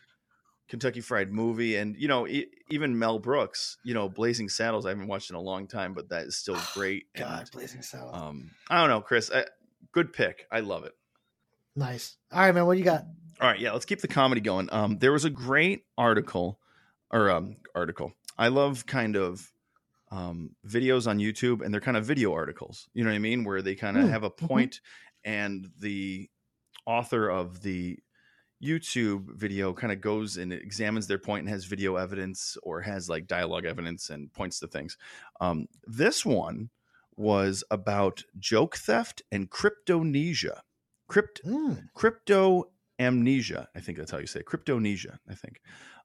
kentucky 0.69 1.01
fried 1.01 1.31
movie 1.31 1.75
and 1.75 1.95
you 1.97 2.07
know 2.07 2.27
e- 2.27 2.47
even 2.69 2.97
mel 2.97 3.19
brooks 3.19 3.77
you 3.83 3.93
know 3.93 4.07
blazing 4.07 4.47
saddles 4.47 4.85
i 4.85 4.89
haven't 4.89 5.07
watched 5.07 5.29
in 5.29 5.35
a 5.35 5.41
long 5.41 5.67
time 5.67 5.93
but 5.93 6.09
that 6.09 6.23
is 6.27 6.37
still 6.37 6.57
great 6.73 7.05
God, 7.15 7.41
and 7.41 7.51
Blazing 7.51 7.81
Saddles. 7.81 8.15
um, 8.15 8.51
i 8.69 8.79
don't 8.79 8.89
know 8.89 9.01
chris 9.01 9.29
I, 9.33 9.45
good 9.91 10.13
pick 10.13 10.45
i 10.51 10.59
love 10.61 10.83
it 10.85 10.93
nice. 11.75 12.17
All 12.31 12.39
right, 12.41 12.53
man. 12.53 12.65
What 12.65 12.73
do 12.73 12.79
you 12.79 12.85
got? 12.85 13.05
all 13.41 13.47
right, 13.47 13.59
yeah, 13.59 13.71
let's 13.71 13.85
keep 13.85 14.01
the 14.01 14.07
comedy 14.07 14.41
going. 14.41 14.67
Um, 14.71 14.97
there 14.99 15.13
was 15.13 15.23
a 15.25 15.29
great 15.29 15.85
article, 15.97 16.59
or 17.09 17.29
um, 17.29 17.55
article. 17.73 18.11
I 18.37 18.49
love 18.49 18.85
kind 18.85 19.15
of 19.15 19.49
um, 20.11 20.55
videos 20.67 21.07
on 21.07 21.19
YouTube, 21.19 21.61
and 21.63 21.73
they're 21.73 21.79
kind 21.79 21.95
of 21.95 22.05
video 22.05 22.33
articles. 22.33 22.89
You 22.93 23.03
know 23.05 23.11
what 23.11 23.15
I 23.15 23.19
mean, 23.19 23.45
where 23.45 23.61
they 23.61 23.75
kind 23.75 23.95
of 23.97 24.03
Hmm, 24.03 24.09
have 24.09 24.23
a 24.23 24.29
point, 24.29 24.81
and 25.23 25.69
the 25.79 26.29
author 26.85 27.29
of 27.29 27.61
the 27.61 27.99
YouTube 28.63 29.33
video 29.35 29.73
kind 29.73 29.93
of 29.93 30.01
goes 30.01 30.37
and 30.37 30.51
examines 30.51 31.07
their 31.07 31.17
point 31.17 31.41
and 31.41 31.49
has 31.49 31.65
video 31.65 31.95
evidence 31.95 32.57
or 32.63 32.81
has 32.81 33.09
like 33.09 33.27
dialogue 33.27 33.65
evidence 33.65 34.09
and 34.09 34.31
points 34.33 34.59
to 34.59 34.67
things. 34.67 34.97
Um, 35.39 35.67
this 35.87 36.25
one 36.25 36.69
was 37.15 37.63
about 37.71 38.23
joke 38.37 38.77
theft 38.77 39.21
and 39.31 39.49
cryptomnesia. 39.49 40.61
Crypt 41.07 41.41
Mm. 41.43 41.89
crypto 41.95 42.71
amnesia 42.99 43.67
i 43.75 43.79
think 43.79 43.97
that's 43.97 44.11
how 44.11 44.19
you 44.19 44.27
say 44.27 44.41
it. 44.41 44.45
cryptomnesia 44.45 45.17
i 45.27 45.33
think 45.33 45.61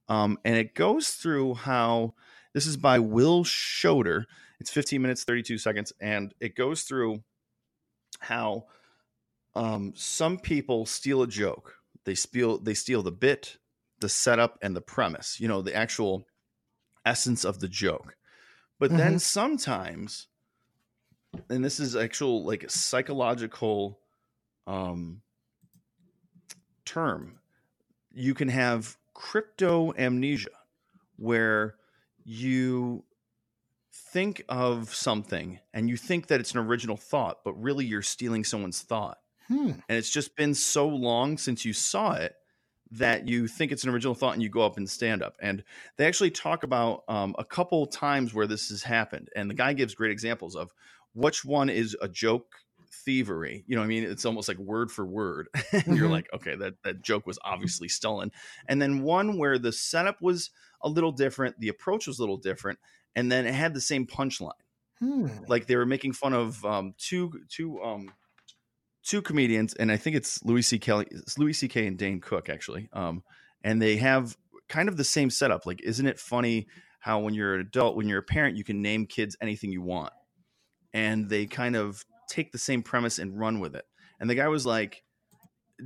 um, 0.08 0.38
and 0.44 0.56
it 0.56 0.74
goes 0.74 1.10
through 1.10 1.54
how 1.54 2.14
this 2.54 2.66
is 2.66 2.76
by 2.78 2.98
Will 2.98 3.44
Schoder 3.44 4.24
it's 4.60 4.70
15 4.70 5.02
minutes 5.02 5.24
32 5.24 5.58
seconds 5.58 5.92
and 6.00 6.32
it 6.40 6.54
goes 6.56 6.82
through 6.84 7.22
how 8.20 8.64
um, 9.54 9.92
some 9.94 10.38
people 10.38 10.86
steal 10.86 11.20
a 11.22 11.26
joke 11.26 11.74
they 12.04 12.14
steal 12.14 12.58
they 12.58 12.74
steal 12.74 13.02
the 13.02 13.12
bit 13.12 13.56
the 14.00 14.08
setup 14.08 14.58
and 14.62 14.74
the 14.76 14.80
premise 14.80 15.40
you 15.40 15.48
know 15.48 15.62
the 15.62 15.74
actual 15.74 16.26
essence 17.06 17.44
of 17.44 17.60
the 17.60 17.68
joke 17.68 18.16
but 18.78 18.90
then 18.96 19.14
Mhm. 19.14 19.20
sometimes 19.20 20.28
and 21.50 21.64
this 21.64 21.80
is 21.80 21.96
actual 21.96 22.44
like 22.44 22.62
a 22.64 22.70
psychological 22.70 24.00
um 24.66 25.22
term 26.84 27.40
you 28.12 28.34
can 28.34 28.48
have 28.48 28.96
crypto 29.14 29.92
amnesia 29.96 30.50
where 31.16 31.76
you 32.24 33.04
think 33.92 34.44
of 34.48 34.94
something 34.94 35.60
and 35.72 35.88
you 35.88 35.96
think 35.96 36.26
that 36.26 36.40
it's 36.40 36.52
an 36.52 36.58
original 36.58 36.96
thought 36.96 37.38
but 37.44 37.52
really 37.54 37.84
you're 37.84 38.02
stealing 38.02 38.44
someone's 38.44 38.82
thought 38.82 39.18
Hmm. 39.48 39.70
and 39.88 39.98
it's 39.98 40.10
just 40.10 40.36
been 40.36 40.54
so 40.54 40.88
long 40.88 41.36
since 41.38 41.64
you 41.64 41.72
saw 41.72 42.12
it 42.14 42.34
that 42.90 43.26
you 43.28 43.46
think 43.48 43.72
it's 43.72 43.84
an 43.84 43.90
original 43.90 44.14
thought 44.14 44.34
and 44.34 44.42
you 44.42 44.48
go 44.48 44.62
up 44.62 44.76
and 44.76 44.88
stand 44.88 45.22
up. 45.22 45.34
And 45.40 45.64
they 45.96 46.06
actually 46.06 46.30
talk 46.30 46.62
about 46.62 47.02
um, 47.08 47.34
a 47.38 47.44
couple 47.44 47.84
times 47.86 48.32
where 48.32 48.46
this 48.46 48.68
has 48.68 48.82
happened. 48.84 49.28
And 49.34 49.50
the 49.50 49.54
guy 49.54 49.72
gives 49.72 49.94
great 49.94 50.12
examples 50.12 50.54
of 50.54 50.72
which 51.12 51.44
one 51.44 51.68
is 51.70 51.96
a 52.00 52.08
joke 52.08 52.46
thievery. 53.04 53.64
You 53.66 53.74
know 53.74 53.80
what 53.80 53.86
i 53.86 53.88
mean? 53.88 54.04
It's 54.04 54.24
almost 54.24 54.48
like 54.48 54.58
word 54.58 54.90
for 54.90 55.04
word. 55.04 55.48
And 55.72 55.96
you're 55.96 56.08
Mhm. 56.08 56.12
like 56.12 56.28
okay 56.32 56.54
that, 56.56 56.74
that 56.84 57.02
joke 57.02 57.26
was 57.26 57.38
obviously 57.44 57.88
stolen. 57.88 58.30
And 58.68 58.80
then 58.80 59.02
one 59.02 59.38
where 59.38 59.58
the 59.58 59.72
setup 59.72 60.22
was 60.22 60.50
a 60.82 60.88
little 60.88 61.12
different 61.12 61.58
the 61.58 61.68
approach 61.68 62.06
was 62.06 62.18
a 62.18 62.22
little 62.22 62.36
different 62.36 62.78
and 63.16 63.30
then 63.32 63.46
it 63.46 63.54
had 63.54 63.74
the 63.74 63.80
same 63.80 64.06
punchline. 64.06 64.52
Hmm. 65.00 65.26
like 65.48 65.66
they 65.66 65.74
were 65.74 65.86
making 65.86 66.12
fun 66.12 66.32
of 66.32 66.64
um, 66.64 66.94
two 66.98 67.32
two 67.48 67.82
um, 67.82 68.12
two 69.04 69.22
comedians, 69.22 69.74
and 69.74 69.92
I 69.92 69.96
think 69.96 70.16
it's 70.16 70.42
Louis 70.44 70.62
C. 70.62 70.78
Kelly, 70.78 71.06
Louis 71.38 71.52
C. 71.52 71.68
K. 71.68 71.86
and 71.86 71.96
Dane 71.98 72.20
Cook 72.20 72.48
actually, 72.48 72.88
um, 72.92 73.22
and 73.62 73.80
they 73.80 73.96
have 73.96 74.36
kind 74.68 74.88
of 74.88 74.96
the 74.96 75.04
same 75.04 75.30
setup. 75.30 75.66
Like, 75.66 75.82
isn't 75.82 76.06
it 76.06 76.18
funny 76.18 76.66
how 77.00 77.18
when 77.20 77.34
you're 77.34 77.54
an 77.54 77.60
adult, 77.60 77.96
when 77.96 78.08
you're 78.08 78.20
a 78.20 78.22
parent, 78.22 78.56
you 78.56 78.64
can 78.64 78.80
name 78.82 79.06
kids 79.06 79.36
anything 79.40 79.70
you 79.72 79.82
want, 79.82 80.12
and 80.92 81.28
they 81.28 81.46
kind 81.46 81.76
of 81.76 82.04
take 82.28 82.52
the 82.52 82.58
same 82.58 82.82
premise 82.82 83.18
and 83.18 83.38
run 83.38 83.60
with 83.60 83.74
it. 83.76 83.84
And 84.18 84.30
the 84.30 84.34
guy 84.34 84.48
was 84.48 84.64
like, 84.64 85.02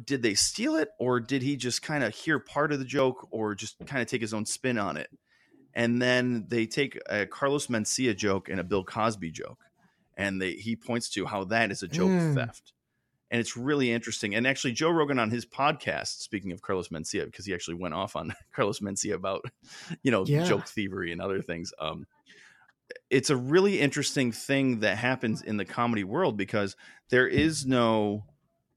did 0.05 0.23
they 0.23 0.35
steal 0.35 0.77
it, 0.77 0.89
or 1.01 1.19
did 1.19 1.43
he 1.43 1.57
just 1.57 1.83
kind 1.83 2.05
of 2.05 2.15
hear 2.15 2.39
part 2.39 2.73
of 2.73 2.79
the 2.79 2.85
joke, 2.85 3.27
or 3.31 3.55
just 3.55 3.77
kind 3.87 4.01
of 4.01 4.07
take 4.09 4.21
his 4.21 4.35
own 4.35 4.47
spin 4.47 4.79
on 4.79 4.97
it? 4.97 5.11
and 5.75 6.01
then 6.01 6.47
they 6.49 6.67
take 6.67 6.99
a 7.09 7.27
Carlos 7.27 7.67
Mencia 7.67 8.17
joke 8.17 8.49
and 8.49 8.59
a 8.59 8.65
Bill 8.65 8.83
Cosby 8.83 9.31
joke, 9.31 9.59
and 10.17 10.41
they 10.41 10.53
he 10.53 10.75
points 10.75 11.09
to 11.11 11.27
how 11.27 11.45
that 11.45 11.71
is 11.71 11.83
a 11.83 11.89
joke 11.89 12.11
Mm. 12.11 12.35
theft, 12.35 12.73
and 13.31 13.41
it's 13.41 13.57
really 13.57 13.93
interesting. 13.93 14.35
And 14.35 14.47
actually, 14.47 14.73
Joe 14.73 14.91
Rogan 14.91 15.19
on 15.19 15.31
his 15.31 15.45
podcast, 15.45 16.21
speaking 16.21 16.53
of 16.53 16.63
Carlos 16.63 16.89
Mencia, 16.89 17.25
because 17.27 17.45
he 17.47 17.55
actually 17.55 17.75
went 17.77 17.95
off 17.95 18.17
on 18.17 18.35
Carlos 18.55 18.81
Mencia 18.81 19.15
about 19.15 19.45
you 20.03 20.11
know 20.11 20.25
Yeah. 20.27 20.45
joke 20.45 20.67
thievery 20.67 21.13
and 21.13 21.21
other 21.21 21.43
things. 21.43 21.73
Um, 21.79 22.07
it's 23.11 23.31
a 23.31 23.37
really 23.37 23.81
interesting 23.81 24.33
thing 24.33 24.81
that 24.81 24.97
happens 24.97 25.43
in 25.43 25.57
the 25.59 25.65
comedy 25.65 26.05
world 26.05 26.37
because 26.37 26.75
there 27.11 27.27
is 27.29 27.67
no 27.67 28.25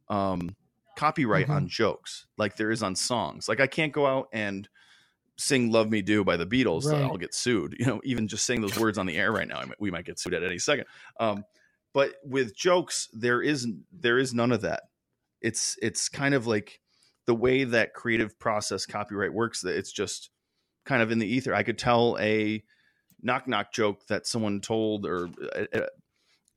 um, 0.09 0.55
copyright 0.97 1.47
Mhm. 1.47 1.55
on 1.55 1.67
jokes 1.69 2.27
like 2.37 2.57
there 2.57 2.71
is 2.71 2.83
on 2.83 2.95
songs. 2.95 3.47
Like 3.47 3.61
I 3.61 3.67
can't 3.67 3.93
go 3.93 4.05
out 4.05 4.27
and 4.33 4.67
sing 5.37 5.71
"Love 5.71 5.89
Me 5.89 6.01
Do" 6.01 6.23
by 6.25 6.35
the 6.37 6.45
Beatles. 6.45 6.83
Right. 6.85 7.01
I'll 7.01 7.17
get 7.17 7.33
sued. 7.33 7.75
You 7.79 7.85
know, 7.85 8.01
even 8.03 8.27
just 8.27 8.45
saying 8.45 8.61
those 8.61 8.77
words 8.77 8.97
on 8.97 9.05
the 9.05 9.17
air 9.17 9.31
right 9.31 9.47
now, 9.47 9.63
we 9.79 9.89
might 9.89 10.03
get 10.05 10.19
sued 10.19 10.33
at 10.33 10.43
any 10.43 10.59
second. 10.59 10.85
Um, 11.19 11.45
but 11.93 12.13
with 12.23 12.55
jokes, 12.55 13.09
there 13.13 13.41
is 13.41 13.67
there 13.91 14.17
is 14.17 14.33
none 14.33 14.51
of 14.51 14.61
that. 14.61 14.83
It's 15.41 15.77
it's 15.81 16.09
kind 16.09 16.33
of 16.33 16.47
like 16.47 16.79
the 17.25 17.35
way 17.35 17.63
that 17.63 17.93
creative 17.93 18.39
process 18.39 18.85
copyright 18.85 19.33
works. 19.33 19.61
That 19.61 19.77
it's 19.77 19.91
just 19.91 20.29
kind 20.85 21.01
of 21.01 21.11
in 21.11 21.19
the 21.19 21.27
ether. 21.27 21.53
I 21.53 21.63
could 21.63 21.77
tell 21.77 22.17
a 22.19 22.63
knock 23.21 23.47
knock 23.47 23.73
joke 23.73 24.05
that 24.07 24.25
someone 24.25 24.61
told 24.61 25.05
or 25.05 25.29
uh, 25.55 25.65
uh, 25.73 25.87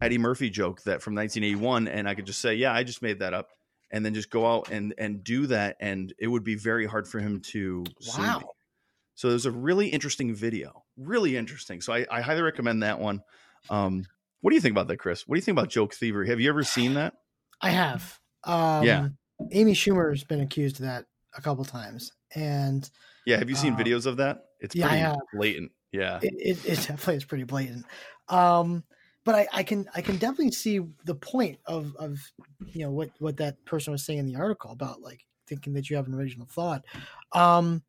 Eddie 0.00 0.18
Murphy 0.18 0.50
joke 0.50 0.82
that 0.82 1.02
from 1.02 1.14
1981, 1.14 1.88
and 1.88 2.08
I 2.08 2.14
could 2.14 2.26
just 2.26 2.40
say, 2.40 2.54
yeah, 2.54 2.72
I 2.72 2.82
just 2.84 3.02
made 3.02 3.20
that 3.20 3.34
up, 3.34 3.50
and 3.90 4.04
then 4.04 4.14
just 4.14 4.30
go 4.30 4.46
out 4.46 4.70
and 4.70 4.94
and 4.98 5.24
do 5.24 5.46
that, 5.48 5.76
and 5.80 6.12
it 6.18 6.28
would 6.28 6.44
be 6.44 6.54
very 6.54 6.86
hard 6.86 7.08
for 7.08 7.18
him 7.18 7.40
to 7.52 7.84
wow. 8.16 8.42
So 9.16 9.28
there's 9.28 9.46
a 9.46 9.50
really 9.50 9.88
interesting 9.88 10.34
video, 10.34 10.84
really 10.96 11.36
interesting. 11.36 11.80
So 11.80 11.92
I, 11.92 12.04
I 12.10 12.20
highly 12.20 12.42
recommend 12.42 12.82
that 12.82 12.98
one. 12.98 13.22
Um, 13.70 14.04
what 14.44 14.50
do 14.50 14.56
you 14.56 14.60
think 14.60 14.74
about 14.74 14.88
that, 14.88 14.98
Chris? 14.98 15.26
What 15.26 15.36
do 15.36 15.38
you 15.38 15.42
think 15.42 15.58
about 15.58 15.70
joke 15.70 15.94
thievery? 15.94 16.28
Have 16.28 16.38
you 16.38 16.50
ever 16.50 16.62
seen 16.62 16.92
that? 16.94 17.14
I 17.62 17.70
have. 17.70 18.20
Um, 18.44 18.84
yeah. 18.84 19.08
Amy 19.52 19.72
Schumer 19.72 20.10
has 20.10 20.22
been 20.22 20.42
accused 20.42 20.80
of 20.80 20.82
that 20.84 21.06
a 21.34 21.40
couple 21.40 21.64
times, 21.64 22.12
and 22.34 22.88
yeah, 23.24 23.38
have 23.38 23.48
you 23.48 23.56
seen 23.56 23.72
uh, 23.72 23.78
videos 23.78 24.04
of 24.04 24.18
that? 24.18 24.44
It's 24.60 24.76
yeah, 24.76 25.14
pretty 25.14 25.18
blatant. 25.32 25.72
Yeah, 25.92 26.18
it, 26.22 26.34
it, 26.34 26.66
it, 26.66 26.76
definitely 26.76 27.16
is 27.16 27.24
pretty 27.24 27.44
blatant. 27.44 27.86
Um, 28.28 28.84
but 29.24 29.34
I, 29.34 29.48
I 29.50 29.62
can 29.62 29.88
I 29.94 30.02
can 30.02 30.18
definitely 30.18 30.52
see 30.52 30.78
the 31.06 31.14
point 31.14 31.58
of 31.64 31.96
of 31.96 32.18
you 32.66 32.84
know 32.84 32.90
what 32.90 33.12
what 33.20 33.38
that 33.38 33.64
person 33.64 33.92
was 33.92 34.04
saying 34.04 34.18
in 34.18 34.26
the 34.26 34.36
article 34.36 34.72
about 34.72 35.00
like 35.00 35.24
thinking 35.48 35.72
that 35.72 35.88
you 35.88 35.96
have 35.96 36.06
an 36.06 36.12
original 36.12 36.46
thought. 36.46 36.84
Um, 37.32 37.82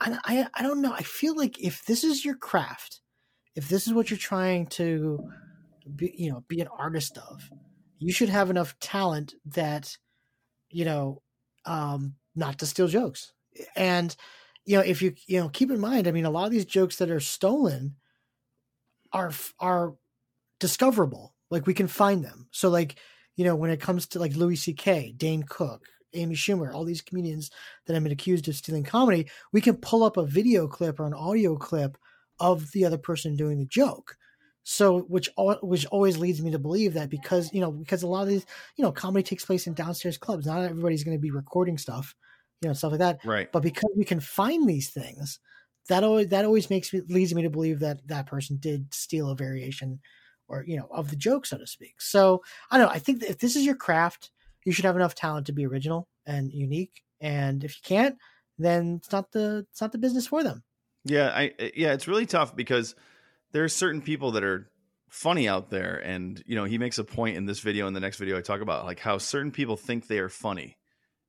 I, 0.00 0.18
I 0.24 0.46
I 0.52 0.62
don't 0.64 0.82
know. 0.82 0.92
I 0.92 1.04
feel 1.04 1.36
like 1.36 1.60
if 1.60 1.84
this 1.84 2.02
is 2.02 2.24
your 2.24 2.34
craft, 2.34 3.02
if 3.54 3.68
this 3.68 3.86
is 3.86 3.94
what 3.94 4.10
you're 4.10 4.18
trying 4.18 4.66
to 4.66 5.30
be, 5.96 6.14
you 6.16 6.30
know, 6.30 6.44
be 6.48 6.60
an 6.60 6.68
artist 6.68 7.18
of, 7.18 7.48
you 7.98 8.12
should 8.12 8.28
have 8.28 8.50
enough 8.50 8.78
talent 8.80 9.34
that, 9.46 9.96
you 10.70 10.84
know, 10.84 11.22
um, 11.66 12.14
not 12.34 12.58
to 12.58 12.66
steal 12.66 12.88
jokes. 12.88 13.32
And 13.76 14.14
you 14.64 14.76
know, 14.76 14.82
if 14.82 15.02
you 15.02 15.14
you 15.26 15.40
know, 15.40 15.48
keep 15.48 15.70
in 15.70 15.80
mind, 15.80 16.06
I 16.06 16.12
mean, 16.12 16.24
a 16.24 16.30
lot 16.30 16.46
of 16.46 16.52
these 16.52 16.64
jokes 16.64 16.96
that 16.96 17.10
are 17.10 17.20
stolen 17.20 17.96
are 19.12 19.32
are 19.58 19.94
discoverable. 20.58 21.34
Like 21.50 21.66
we 21.66 21.74
can 21.74 21.88
find 21.88 22.24
them. 22.24 22.48
So 22.52 22.68
like, 22.68 22.96
you 23.36 23.44
know, 23.44 23.56
when 23.56 23.70
it 23.70 23.80
comes 23.80 24.06
to 24.08 24.18
like 24.20 24.36
Louis 24.36 24.56
C.K., 24.56 25.14
Dane 25.16 25.42
Cook, 25.42 25.86
Amy 26.14 26.36
Schumer, 26.36 26.72
all 26.72 26.84
these 26.84 27.02
comedians 27.02 27.50
that 27.86 27.94
have 27.94 28.02
been 28.02 28.12
accused 28.12 28.48
of 28.48 28.54
stealing 28.54 28.84
comedy, 28.84 29.28
we 29.52 29.60
can 29.60 29.76
pull 29.76 30.04
up 30.04 30.16
a 30.16 30.26
video 30.26 30.68
clip 30.68 31.00
or 31.00 31.06
an 31.06 31.14
audio 31.14 31.56
clip 31.56 31.96
of 32.38 32.70
the 32.72 32.84
other 32.84 32.98
person 32.98 33.36
doing 33.36 33.58
the 33.58 33.66
joke. 33.66 34.16
So, 34.62 35.00
which 35.00 35.30
which 35.62 35.86
always 35.86 36.18
leads 36.18 36.42
me 36.42 36.50
to 36.50 36.58
believe 36.58 36.94
that 36.94 37.10
because 37.10 37.52
you 37.52 37.60
know 37.60 37.72
because 37.72 38.02
a 38.02 38.06
lot 38.06 38.22
of 38.22 38.28
these 38.28 38.44
you 38.76 38.84
know 38.84 38.92
comedy 38.92 39.22
takes 39.22 39.44
place 39.44 39.66
in 39.66 39.74
downstairs 39.74 40.18
clubs, 40.18 40.46
not 40.46 40.62
everybody's 40.62 41.02
going 41.02 41.16
to 41.16 41.20
be 41.20 41.30
recording 41.30 41.78
stuff, 41.78 42.14
you 42.60 42.68
know 42.68 42.74
stuff 42.74 42.92
like 42.92 43.00
that. 43.00 43.20
Right. 43.24 43.50
But 43.50 43.62
because 43.62 43.90
we 43.96 44.04
can 44.04 44.20
find 44.20 44.68
these 44.68 44.90
things, 44.90 45.40
that 45.88 46.04
always 46.04 46.28
that 46.28 46.44
always 46.44 46.70
makes 46.70 46.92
me 46.92 47.02
leads 47.08 47.34
me 47.34 47.42
to 47.42 47.50
believe 47.50 47.80
that 47.80 48.06
that 48.08 48.26
person 48.26 48.58
did 48.58 48.92
steal 48.94 49.30
a 49.30 49.36
variation 49.36 50.00
or 50.48 50.64
you 50.66 50.76
know 50.76 50.88
of 50.90 51.10
the 51.10 51.16
joke 51.16 51.46
so 51.46 51.58
to 51.58 51.66
speak 51.66 52.00
so 52.00 52.42
i 52.70 52.78
don't 52.78 52.86
know 52.86 52.92
i 52.92 52.98
think 52.98 53.22
if 53.22 53.38
this 53.38 53.56
is 53.56 53.64
your 53.64 53.74
craft 53.74 54.30
you 54.64 54.72
should 54.72 54.84
have 54.84 54.96
enough 54.96 55.14
talent 55.14 55.46
to 55.46 55.52
be 55.52 55.66
original 55.66 56.08
and 56.26 56.52
unique 56.52 57.02
and 57.20 57.64
if 57.64 57.76
you 57.76 57.82
can't 57.84 58.16
then 58.58 58.96
it's 58.96 59.12
not 59.12 59.30
the 59.32 59.66
it's 59.70 59.80
not 59.80 59.92
the 59.92 59.98
business 59.98 60.26
for 60.26 60.42
them 60.42 60.62
yeah 61.04 61.28
i 61.34 61.52
yeah 61.74 61.92
it's 61.92 62.08
really 62.08 62.26
tough 62.26 62.54
because 62.54 62.94
there's 63.52 63.74
certain 63.74 64.02
people 64.02 64.32
that 64.32 64.44
are 64.44 64.70
funny 65.08 65.48
out 65.48 65.70
there 65.70 65.96
and 65.96 66.42
you 66.46 66.54
know 66.54 66.64
he 66.64 66.78
makes 66.78 66.98
a 66.98 67.04
point 67.04 67.36
in 67.36 67.44
this 67.44 67.58
video 67.60 67.88
in 67.88 67.94
the 67.94 68.00
next 68.00 68.16
video 68.16 68.38
i 68.38 68.40
talk 68.40 68.60
about 68.60 68.84
like 68.84 69.00
how 69.00 69.18
certain 69.18 69.50
people 69.50 69.76
think 69.76 70.06
they 70.06 70.20
are 70.20 70.28
funny 70.28 70.76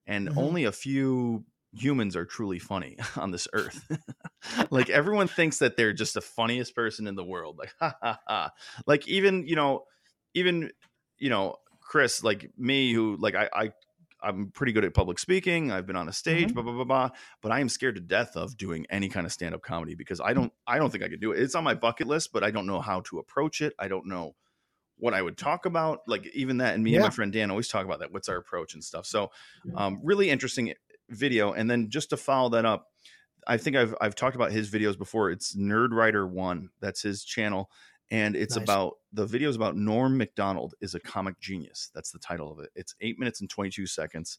and 0.06 0.30
mm-hmm. 0.30 0.38
only 0.38 0.64
a 0.66 0.72
few 0.72 1.44
humans 1.74 2.16
are 2.16 2.26
truly 2.26 2.60
funny 2.60 2.98
on 3.16 3.32
this 3.32 3.48
earth. 3.54 3.88
like 4.70 4.90
everyone 4.90 5.28
thinks 5.28 5.60
that 5.60 5.78
they're 5.78 5.94
just 5.94 6.14
the 6.14 6.22
funniest 6.22 6.76
person 6.76 7.08
in 7.08 7.16
the 7.16 7.24
world. 7.24 7.58
Like 7.58 7.74
ha 7.80 7.96
ha 8.02 8.20
ha. 8.28 8.52
Like 8.86 9.08
even, 9.08 9.48
you 9.48 9.56
know, 9.56 9.86
even, 10.34 10.72
you 11.18 11.30
know, 11.30 11.56
Chris, 11.82 12.24
like 12.24 12.50
me 12.58 12.94
who 12.94 13.18
like 13.20 13.36
I 13.36 13.50
I 13.54 13.72
I'm 14.24 14.52
pretty 14.52 14.72
good 14.72 14.86
at 14.86 14.94
public 14.94 15.20
speaking. 15.20 15.72
I've 15.72 15.86
been 15.86 15.96
on 15.96 16.08
a 16.08 16.14
stage, 16.14 16.46
mm-hmm. 16.48 16.54
blah 16.54 16.64
blah 16.64 16.74
blah 16.74 16.84
blah. 16.84 17.10
But 17.42 17.52
I 17.52 17.60
am 17.60 17.70
scared 17.70 17.96
to 17.96 18.02
death 18.02 18.36
of 18.36 18.58
doing 18.58 18.86
any 18.90 19.10
kind 19.10 19.26
of 19.26 19.32
stand 19.32 19.56
up 19.56 19.62
comedy 19.62 19.96
because 19.96 20.22
I 20.22 20.34
don't 20.34 20.52
I 20.68 20.78
don't 20.78 20.92
think 20.92 21.04
I 21.04 21.10
could 21.10 21.22
do 21.22 21.32
it. 21.32 21.42
It's 21.42 21.56
on 21.56 21.64
my 21.64 21.74
bucket 21.74 22.08
list, 22.08 22.32
but 22.34 22.44
I 22.44 22.52
don't 22.52 22.68
know 22.68 22.82
how 22.82 23.02
to 23.02 23.20
approach 23.20 23.62
it. 23.62 23.74
I 23.80 23.88
don't 23.88 24.08
know 24.08 24.36
what 24.98 25.14
I 25.14 25.22
would 25.22 25.38
talk 25.38 25.66
about. 25.66 26.00
Like 26.08 26.28
even 26.34 26.58
that, 26.58 26.76
and 26.76 26.84
me 26.84 26.92
yeah. 26.92 26.98
and 26.98 27.06
my 27.06 27.10
friend 27.10 27.34
Dan 27.34 27.50
always 27.50 27.68
talk 27.68 27.86
about 27.86 28.00
that. 28.00 28.12
What's 28.12 28.30
our 28.30 28.38
approach 28.38 28.74
and 28.74 28.84
stuff. 28.84 29.06
So, 29.06 29.32
um, 29.76 30.00
really 30.04 30.30
interesting 30.30 30.74
video. 31.10 31.52
And 31.54 31.70
then 31.70 31.90
just 31.90 32.12
to 32.12 32.18
follow 32.18 32.50
that 32.50 32.66
up, 32.66 32.88
I 33.48 33.58
think 33.58 33.76
I've 33.76 33.96
I've 34.00 34.16
talked 34.16 34.36
about 34.36 34.52
his 34.52 34.70
videos 34.70 34.98
before. 34.98 35.32
It's 35.32 35.56
Nerd 35.56 35.90
Writer 35.92 36.28
One. 36.28 36.70
That's 36.80 37.02
his 37.02 37.24
channel. 37.24 37.70
And 38.12 38.36
it's 38.36 38.58
nice. 38.58 38.64
about 38.64 38.98
the 39.14 39.26
video 39.26 39.50
is 39.50 39.56
about 39.56 39.78
Norm 39.78 40.18
Macdonald 40.18 40.76
is 40.82 40.94
a 40.94 41.00
comic 41.00 41.40
genius. 41.40 41.90
That's 41.96 42.12
the 42.12 42.20
title 42.20 42.52
of 42.52 42.60
it. 42.60 42.70
It's 42.76 42.94
eight 43.00 43.18
minutes 43.18 43.40
and 43.40 43.50
22 43.50 43.88
seconds. 43.88 44.38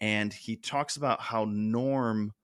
And 0.00 0.32
he 0.32 0.56
talks 0.56 0.96
about 0.96 1.20
how 1.20 1.46
Norm 1.48 2.34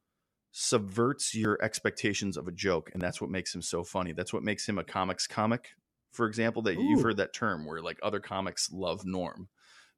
subverts 0.53 1.35
your 1.35 1.59
expectations 1.61 2.37
of 2.37 2.47
a 2.47 2.53
joke. 2.53 2.91
And 2.93 3.03
that's 3.03 3.21
what 3.21 3.31
makes 3.31 3.53
him 3.53 3.63
so 3.63 3.83
funny. 3.83 4.13
That's 4.13 4.33
what 4.33 4.45
makes 4.45 4.69
him 4.69 4.79
a 4.79 4.85
comics 4.85 5.27
comic, 5.27 5.71
for 6.13 6.27
example, 6.27 6.63
that 6.63 6.77
Ooh. 6.77 6.83
you've 6.83 7.03
heard 7.03 7.17
that 7.17 7.35
term 7.35 7.67
where 7.67 7.83
like 7.83 7.99
other 8.03 8.21
comics 8.21 8.71
love 8.73 9.05
Norm 9.05 9.49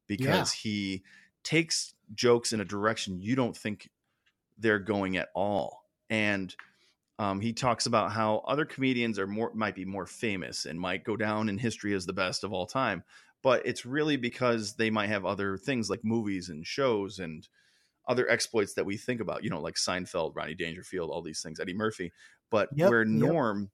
because 0.06 0.54
yeah. 0.54 0.70
he 0.70 1.02
takes 1.44 1.94
jokes 2.14 2.52
in 2.52 2.60
a 2.60 2.64
direction 2.64 3.20
you 3.20 3.34
don't 3.34 3.56
think 3.56 3.90
they're 4.58 4.78
going 4.78 5.18
at 5.18 5.28
all. 5.34 5.84
And 6.08 6.54
um, 7.22 7.40
he 7.40 7.52
talks 7.52 7.86
about 7.86 8.10
how 8.10 8.42
other 8.48 8.64
comedians 8.64 9.16
are 9.16 9.28
more 9.28 9.52
might 9.54 9.76
be 9.76 9.84
more 9.84 10.06
famous 10.06 10.66
and 10.66 10.78
might 10.78 11.04
go 11.04 11.16
down 11.16 11.48
in 11.48 11.56
history 11.56 11.94
as 11.94 12.04
the 12.04 12.12
best 12.12 12.42
of 12.42 12.52
all 12.52 12.66
time, 12.66 13.04
but 13.44 13.64
it's 13.64 13.86
really 13.86 14.16
because 14.16 14.74
they 14.74 14.90
might 14.90 15.08
have 15.08 15.24
other 15.24 15.56
things 15.56 15.88
like 15.88 16.00
movies 16.02 16.48
and 16.48 16.66
shows 16.66 17.20
and 17.20 17.48
other 18.08 18.28
exploits 18.28 18.74
that 18.74 18.86
we 18.86 18.96
think 18.96 19.20
about, 19.20 19.44
you 19.44 19.50
know, 19.50 19.60
like 19.60 19.76
Seinfeld, 19.76 20.32
Rodney 20.34 20.56
Dangerfield, 20.56 21.10
all 21.10 21.22
these 21.22 21.40
things, 21.42 21.60
Eddie 21.60 21.74
Murphy. 21.74 22.12
But 22.50 22.70
yep, 22.74 22.90
where 22.90 23.04
Norm, 23.04 23.60
yep. 23.60 23.68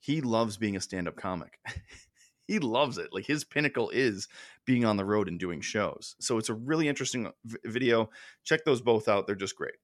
he 0.00 0.20
loves 0.20 0.56
being 0.56 0.74
a 0.74 0.80
stand-up 0.80 1.14
comic. 1.14 1.60
he 2.48 2.58
loves 2.58 2.98
it. 2.98 3.12
Like 3.12 3.26
his 3.26 3.44
pinnacle 3.44 3.90
is 3.90 4.26
being 4.64 4.84
on 4.84 4.96
the 4.96 5.04
road 5.04 5.28
and 5.28 5.38
doing 5.38 5.60
shows. 5.60 6.16
So 6.18 6.36
it's 6.36 6.48
a 6.48 6.54
really 6.54 6.88
interesting 6.88 7.30
v- 7.44 7.58
video. 7.64 8.10
Check 8.42 8.64
those 8.64 8.80
both 8.80 9.06
out. 9.06 9.28
They're 9.28 9.36
just 9.36 9.54
great. 9.54 9.76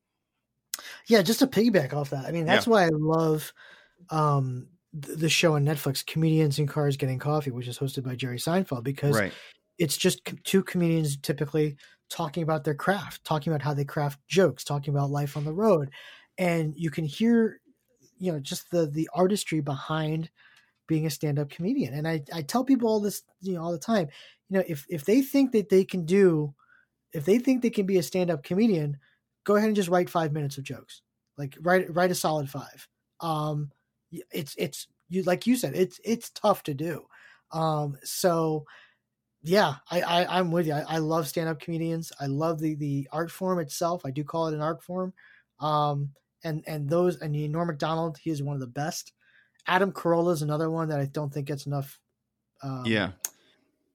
Yeah, 1.07 1.23
just 1.23 1.39
to 1.41 1.47
piggyback 1.47 1.93
off 1.93 2.11
that. 2.11 2.27
I 2.27 2.33
mean, 2.33 2.47
that's 2.47 2.67
yeah. 2.67 2.73
why 2.73 2.85
I 2.85 2.91
love 2.93 3.53
um, 4.11 4.69
the 4.93 5.29
show 5.29 5.55
on 5.55 5.65
Netflix, 5.65 6.05
Comedians 6.07 6.59
in 6.59 6.67
Cars 6.67 6.97
Getting 6.97 7.19
Coffee, 7.19 7.51
which 7.51 7.69
is 7.69 7.79
hosted 7.79 8.05
by 8.05 8.15
Jerry 8.15 8.39
Seinfeld, 8.39 8.85
because 8.85 9.17
right. 9.17 9.33
it's 9.79 9.97
just 9.97 10.21
two 10.45 10.63
comedians 10.63 11.17
typically 11.17 11.77
talking 12.11 12.43
about 12.43 12.65
their 12.65 12.75
craft, 12.75 13.25
talking 13.25 13.53
about 13.53 13.63
how 13.63 13.75
they 13.75 13.85
craft 13.85 14.21
jokes, 14.29 14.63
talking 14.63 14.95
about 14.95 15.11
life 15.11 15.37
on 15.37 15.45
the 15.45 15.53
road, 15.53 15.91
and 16.39 16.75
you 16.77 16.91
can 16.91 17.05
hear, 17.05 17.61
you 18.19 18.31
know, 18.31 18.39
just 18.39 18.71
the 18.71 18.87
the 18.87 19.09
artistry 19.15 19.61
behind 19.61 20.31
being 20.87 21.07
a 21.07 21.11
stand-up 21.11 21.49
comedian. 21.49 21.95
And 21.95 22.07
I, 22.07 22.23
I 22.33 22.43
tell 22.43 22.63
people 22.63 22.89
all 22.89 23.01
this, 23.01 23.23
you 23.41 23.55
know, 23.55 23.63
all 23.63 23.73
the 23.73 23.79
time, 23.79 24.09
you 24.49 24.59
know, 24.59 24.65
if 24.69 24.85
if 24.89 25.05
they 25.07 25.23
think 25.23 25.53
that 25.53 25.71
they 25.71 25.85
can 25.85 26.05
do, 26.05 26.55
if 27.13 27.25
they 27.25 27.39
think 27.39 27.63
they 27.63 27.71
can 27.71 27.87
be 27.87 27.99
a 27.99 28.03
stand-up 28.03 28.45
comedian, 28.45 28.99
go 29.45 29.57
ahead 29.57 29.69
and 29.69 29.77
just 29.77 29.89
write 29.89 30.11
five 30.11 30.33
minutes 30.33 30.59
of 30.59 30.65
jokes. 30.65 31.03
Like 31.37 31.57
write 31.61 31.93
write 31.95 32.11
a 32.11 32.15
solid 32.15 32.49
five. 32.51 32.89
Um 33.21 33.71
it's 34.31 34.55
it's 34.57 34.89
you 35.09 35.23
like 35.23 35.47
you 35.47 35.57
said, 35.57 35.75
it's 35.75 36.01
it's 36.05 36.31
tough 36.31 36.63
to 36.65 36.75
do. 36.75 37.07
Um 37.53 37.97
so 38.03 38.65
yeah, 39.43 39.75
I, 39.91 40.01
I 40.01 40.41
am 40.41 40.51
with 40.51 40.67
you. 40.67 40.73
I, 40.73 40.85
I 40.89 40.99
love 40.99 41.29
stand-up 41.29 41.61
comedians. 41.61 42.11
I 42.19 42.27
love 42.27 42.59
the 42.61 42.75
the 42.75 43.09
art 43.13 43.31
form 43.31 43.59
itself. 43.59 44.07
I 44.07 44.11
do 44.11 44.25
call 44.25 44.49
it 44.49 44.55
an 44.55 44.61
art 44.61 44.83
form. 44.83 45.13
Um 45.61 46.11
and 46.45 46.63
and 46.67 46.89
those 46.89 47.21
and 47.21 47.35
you, 47.35 47.49
Norm 47.49 47.69
Macdonald, 47.69 48.19
he 48.19 48.31
is 48.31 48.43
one 48.43 48.55
of 48.55 48.61
the 48.61 48.67
best. 48.67 49.13
Adam 49.67 49.93
Carolla 49.93 50.33
is 50.33 50.43
another 50.43 50.71
one 50.71 50.89
that 50.89 51.01
I 51.01 51.07
don't 51.07 51.33
think 51.33 51.47
gets 51.47 51.67
enough. 51.67 51.99
Um, 52.63 52.85
yeah. 52.85 53.13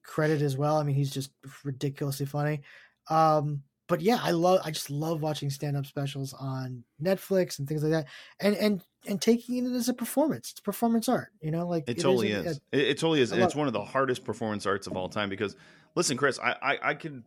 Credit 0.04 0.42
as 0.42 0.58
well. 0.58 0.78
I 0.78 0.84
mean, 0.84 0.96
he's 0.96 1.12
just 1.12 1.32
ridiculously 1.64 2.26
funny. 2.26 2.62
Um, 3.10 3.62
but 3.90 4.02
yeah, 4.02 4.20
I 4.22 4.32
love. 4.32 4.62
I 4.64 4.72
just 4.72 4.90
love 4.92 5.22
watching 5.22 5.50
stand-up 5.50 5.86
specials 5.88 6.34
on 6.40 6.84
Netflix 7.04 7.58
and 7.58 7.68
things 7.68 7.84
like 7.84 7.92
that, 7.92 8.06
and 8.40 8.56
and 8.56 8.84
and 9.08 9.20
taking 9.20 9.66
it 9.66 9.76
as 9.76 9.90
a 9.90 9.94
performance. 9.94 10.52
It's 10.52 10.60
performance 10.60 11.10
art, 11.10 11.30
you 11.42 11.50
know. 11.50 11.68
Like 11.68 11.86
it, 11.88 11.98
it 11.98 12.02
totally 12.02 12.32
is. 12.32 12.46
is. 12.46 12.62
it, 12.72 12.80
it, 12.80 12.98
totally 13.00 13.20
is, 13.20 13.32
and 13.32 13.42
it's 13.42 13.56
one 13.56 13.66
of 13.66 13.74
the 13.74 13.84
hardest 13.84 14.24
performance 14.24 14.68
arts 14.68 14.86
of 14.86 14.96
all 14.96 15.10
time. 15.10 15.28
Because 15.28 15.56
listen, 15.96 16.18
Chris, 16.18 16.40
I, 16.40 16.56
I 16.62 16.80
I 16.90 16.94
could, 16.94 17.24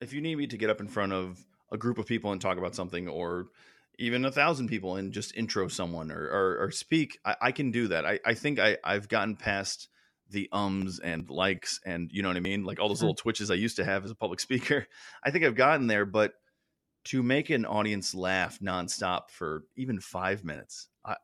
if 0.00 0.14
you 0.14 0.22
need 0.22 0.36
me 0.36 0.46
to 0.46 0.56
get 0.56 0.70
up 0.70 0.80
in 0.80 0.88
front 0.88 1.12
of 1.12 1.44
a 1.70 1.76
group 1.76 1.98
of 1.98 2.06
people 2.06 2.32
and 2.32 2.40
talk 2.40 2.56
about 2.56 2.74
something, 2.74 3.06
or 3.06 3.48
even 3.98 4.24
a 4.24 4.32
thousand 4.32 4.68
people 4.68 4.96
and 4.96 5.12
just 5.12 5.36
intro 5.36 5.68
someone 5.68 6.10
or 6.10 6.24
or, 6.24 6.64
or 6.64 6.70
speak, 6.70 7.18
I, 7.26 7.36
I, 7.42 7.52
can 7.52 7.70
do 7.70 7.88
that. 7.88 8.06
I, 8.06 8.18
I 8.24 8.32
think 8.32 8.58
I 8.58 8.78
I've 8.82 9.08
gotten 9.08 9.36
past 9.36 9.88
the 10.30 10.48
ums 10.52 10.98
and 10.98 11.28
likes 11.28 11.80
and 11.84 12.10
you 12.12 12.22
know 12.22 12.28
what 12.28 12.36
I 12.36 12.40
mean, 12.40 12.64
like 12.64 12.80
all 12.80 12.88
those 12.88 12.98
mm-hmm. 12.98 13.06
little 13.06 13.16
twitches 13.16 13.50
I 13.50 13.54
used 13.54 13.76
to 13.76 13.84
have 13.84 14.04
as 14.04 14.10
a 14.10 14.14
public 14.16 14.40
speaker. 14.48 14.86
I 15.24 15.30
think 15.30 15.44
I've 15.44 15.54
gotten 15.54 15.86
there, 15.86 16.06
but 16.06 16.34
to 17.04 17.22
make 17.22 17.50
an 17.50 17.64
audience 17.64 18.14
laugh 18.14 18.58
nonstop 18.60 19.30
for 19.30 19.64
even 19.76 20.00
five 20.00 20.44
minutes, 20.44 20.88
I 21.04 21.16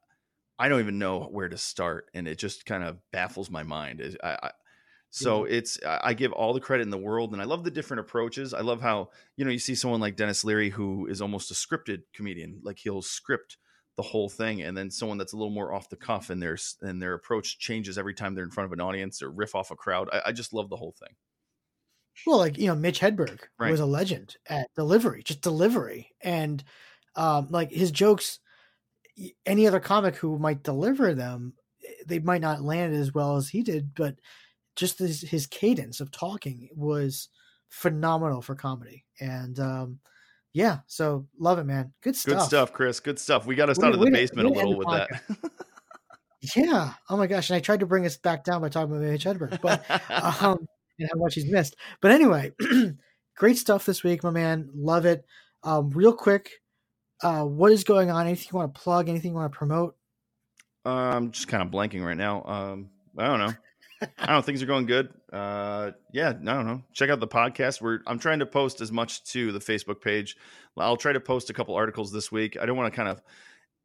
I 0.58 0.68
don't 0.68 0.80
even 0.80 0.98
know 0.98 1.24
where 1.24 1.48
to 1.48 1.58
start, 1.58 2.10
and 2.14 2.26
it 2.26 2.38
just 2.38 2.64
kind 2.64 2.82
of 2.82 2.98
baffles 3.12 3.50
my 3.50 3.62
mind. 3.62 4.18
I, 4.22 4.38
I 4.42 4.50
so 5.10 5.46
yeah. 5.46 5.56
it's 5.56 5.78
I 5.84 6.14
give 6.14 6.32
all 6.32 6.52
the 6.52 6.60
credit 6.60 6.82
in 6.82 6.90
the 6.90 6.98
world, 6.98 7.32
and 7.32 7.40
I 7.40 7.44
love 7.44 7.64
the 7.64 7.70
different 7.70 8.00
approaches. 8.00 8.52
I 8.52 8.60
love 8.60 8.80
how 8.80 9.10
you 9.36 9.44
know 9.44 9.50
you 9.50 9.58
see 9.58 9.74
someone 9.74 10.00
like 10.00 10.16
Denis 10.16 10.44
Leary 10.44 10.70
who 10.70 11.06
is 11.06 11.20
almost 11.20 11.50
a 11.50 11.54
scripted 11.54 12.02
comedian, 12.14 12.60
like 12.62 12.78
he'll 12.78 13.02
script 13.02 13.58
the 13.96 14.02
whole 14.02 14.28
thing, 14.28 14.62
and 14.62 14.76
then 14.76 14.90
someone 14.90 15.18
that's 15.18 15.32
a 15.32 15.36
little 15.36 15.52
more 15.52 15.72
off 15.72 15.88
the 15.88 15.96
cuff, 15.96 16.30
and 16.30 16.42
their 16.42 16.58
and 16.82 17.00
their 17.00 17.14
approach 17.14 17.58
changes 17.58 17.98
every 17.98 18.14
time 18.14 18.34
they're 18.34 18.44
in 18.44 18.50
front 18.50 18.66
of 18.66 18.72
an 18.72 18.80
audience 18.80 19.22
or 19.22 19.30
riff 19.30 19.54
off 19.54 19.70
a 19.70 19.76
crowd. 19.76 20.08
I, 20.12 20.22
I 20.26 20.32
just 20.32 20.52
love 20.52 20.68
the 20.68 20.76
whole 20.76 20.94
thing. 20.98 21.14
Well, 22.26 22.38
like 22.38 22.58
you 22.58 22.66
know, 22.66 22.74
Mitch 22.74 23.00
Hedberg 23.00 23.40
right. 23.58 23.70
was 23.70 23.80
a 23.80 23.86
legend 23.86 24.36
at 24.48 24.72
delivery, 24.74 25.22
just 25.22 25.40
delivery, 25.40 26.12
and 26.20 26.62
um, 27.14 27.48
like 27.50 27.70
his 27.70 27.90
jokes. 27.90 28.38
Any 29.46 29.66
other 29.66 29.80
comic 29.80 30.16
who 30.16 30.38
might 30.38 30.62
deliver 30.62 31.14
them, 31.14 31.54
eh, 31.82 32.02
they 32.06 32.18
might 32.18 32.42
not 32.42 32.60
land 32.60 32.94
as 32.94 33.14
well 33.14 33.36
as 33.36 33.48
he 33.48 33.62
did, 33.62 33.94
but 33.94 34.16
just 34.76 34.98
his, 34.98 35.22
his 35.22 35.46
cadence 35.46 36.00
of 36.00 36.10
talking 36.10 36.68
was 36.74 37.30
phenomenal 37.70 38.42
for 38.42 38.54
comedy. 38.54 39.04
And 39.18 39.58
um, 39.58 40.00
yeah, 40.56 40.78
so 40.86 41.26
love 41.38 41.58
it, 41.58 41.64
man. 41.64 41.92
Good 42.02 42.16
stuff. 42.16 42.38
Good 42.38 42.42
stuff, 42.46 42.72
Chris. 42.72 42.98
Good 42.98 43.18
stuff. 43.18 43.44
We 43.44 43.56
got 43.56 43.68
us 43.68 43.78
out 43.78 43.92
of 43.92 44.00
the 44.00 44.10
basement 44.10 44.48
a 44.48 44.50
little 44.50 44.74
with 44.74 44.88
that. 44.88 45.10
yeah. 46.56 46.94
Oh 47.10 47.18
my 47.18 47.26
gosh. 47.26 47.50
And 47.50 47.58
I 47.58 47.60
tried 47.60 47.80
to 47.80 47.86
bring 47.86 48.06
us 48.06 48.16
back 48.16 48.42
down 48.42 48.62
by 48.62 48.70
talking 48.70 48.90
about 48.90 49.02
Mitch 49.02 49.24
Hedberg, 49.24 49.60
but 49.60 49.84
um, 50.42 50.66
and 50.98 51.10
how 51.12 51.18
much 51.18 51.34
he's 51.34 51.44
missed. 51.44 51.76
But 52.00 52.10
anyway, 52.10 52.52
great 53.36 53.58
stuff 53.58 53.84
this 53.84 54.02
week, 54.02 54.24
my 54.24 54.30
man. 54.30 54.70
Love 54.74 55.04
it. 55.04 55.26
Um, 55.62 55.90
real 55.90 56.14
quick, 56.14 56.48
uh, 57.22 57.42
what 57.42 57.70
is 57.70 57.84
going 57.84 58.10
on? 58.10 58.26
Anything 58.26 58.48
you 58.50 58.58
want 58.58 58.74
to 58.74 58.80
plug? 58.80 59.10
Anything 59.10 59.32
you 59.32 59.36
want 59.36 59.52
to 59.52 59.58
promote? 59.58 59.94
Uh, 60.86 60.88
I'm 60.88 61.32
just 61.32 61.48
kind 61.48 61.62
of 61.62 61.68
blanking 61.68 62.02
right 62.02 62.16
now. 62.16 62.42
Um, 62.44 62.88
I 63.18 63.26
don't 63.26 63.40
know. 63.40 63.52
I 64.02 64.26
don't 64.26 64.36
know. 64.36 64.42
Things 64.42 64.62
are 64.62 64.66
going 64.66 64.86
good. 64.86 65.08
Uh, 65.32 65.92
yeah, 66.12 66.28
I 66.28 66.32
don't 66.32 66.66
know. 66.66 66.82
Check 66.92 67.10
out 67.10 67.20
the 67.20 67.28
podcast. 67.28 67.80
We're 67.80 68.00
I'm 68.06 68.18
trying 68.18 68.40
to 68.40 68.46
post 68.46 68.80
as 68.80 68.92
much 68.92 69.24
to 69.32 69.52
the 69.52 69.58
Facebook 69.58 70.00
page. 70.00 70.36
I'll 70.76 70.96
try 70.96 71.12
to 71.12 71.20
post 71.20 71.48
a 71.48 71.54
couple 71.54 71.74
articles 71.74 72.12
this 72.12 72.30
week. 72.30 72.56
I 72.60 72.66
don't 72.66 72.76
want 72.76 72.92
to 72.92 72.96
kind 72.96 73.08
of 73.08 73.22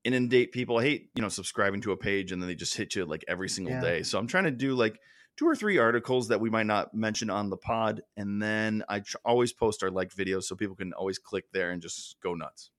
inundate 0.04 0.52
people. 0.52 0.78
I 0.78 0.84
hate 0.84 1.10
you 1.16 1.22
know 1.22 1.30
subscribing 1.30 1.82
to 1.82 1.92
a 1.92 1.98
page 1.98 2.32
and 2.32 2.42
then 2.42 2.48
they 2.48 2.56
just 2.56 2.76
hit 2.76 2.96
you 2.96 3.06
like 3.06 3.24
every 3.28 3.50
single 3.50 3.74
yeah. 3.74 3.82
day. 3.82 4.04
So 4.04 4.20
I'm 4.20 4.28
trying 4.28 4.46
to 4.46 4.52
do 4.52 4.74
like 4.76 5.00
two 5.38 5.48
or 5.48 5.56
three 5.56 5.78
articles 5.78 6.28
that 6.28 6.40
we 6.40 6.50
might 6.50 6.66
not 6.66 6.94
mention 6.94 7.30
on 7.30 7.50
the 7.50 7.58
pod, 7.58 8.02
and 8.18 8.42
then 8.42 8.84
I 8.90 9.00
tr- 9.00 9.18
always 9.24 9.54
post 9.54 9.84
our 9.84 9.90
like 9.90 10.14
videos 10.14 10.44
so 10.44 10.56
people 10.56 10.76
can 10.76 10.94
always 10.94 11.20
click 11.20 11.46
there 11.52 11.72
and 11.72 11.82
just 11.82 12.20
go 12.22 12.34
nuts. 12.34 12.70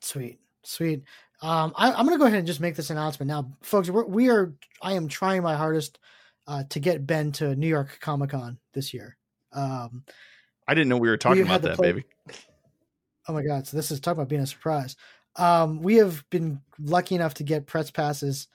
Sweet, 0.00 0.38
sweet. 0.62 1.02
Um, 1.40 1.72
I, 1.76 1.90
am 1.90 2.06
going 2.06 2.10
to 2.10 2.18
go 2.18 2.26
ahead 2.26 2.38
and 2.38 2.46
just 2.46 2.60
make 2.60 2.74
this 2.74 2.90
announcement 2.90 3.28
now, 3.28 3.52
folks. 3.62 3.88
We're, 3.88 4.04
we 4.04 4.28
are. 4.28 4.54
I 4.82 4.94
am 4.94 5.08
trying 5.08 5.42
my 5.42 5.54
hardest 5.54 5.98
uh, 6.48 6.64
to 6.70 6.80
get 6.80 7.06
Ben 7.06 7.30
to 7.30 7.54
New 7.54 7.68
York 7.68 7.98
Comic 8.00 8.30
Con 8.30 8.58
this 8.72 8.92
year. 8.92 9.16
Um, 9.52 10.02
I 10.66 10.74
didn't 10.74 10.88
know 10.88 10.96
we 10.96 11.08
were 11.08 11.16
talking 11.16 11.42
we 11.42 11.48
about 11.48 11.62
that, 11.62 11.76
play- 11.76 11.92
baby. 11.92 12.04
Oh 13.28 13.34
my 13.34 13.42
god! 13.42 13.66
So 13.66 13.76
this 13.76 13.90
is 13.90 14.00
talking 14.00 14.18
about 14.18 14.30
being 14.30 14.42
a 14.42 14.46
surprise. 14.46 14.96
Um, 15.36 15.82
we 15.82 15.96
have 15.96 16.24
been 16.30 16.62
lucky 16.80 17.14
enough 17.14 17.34
to 17.34 17.44
get 17.44 17.66
press 17.66 17.90
passes 17.90 18.48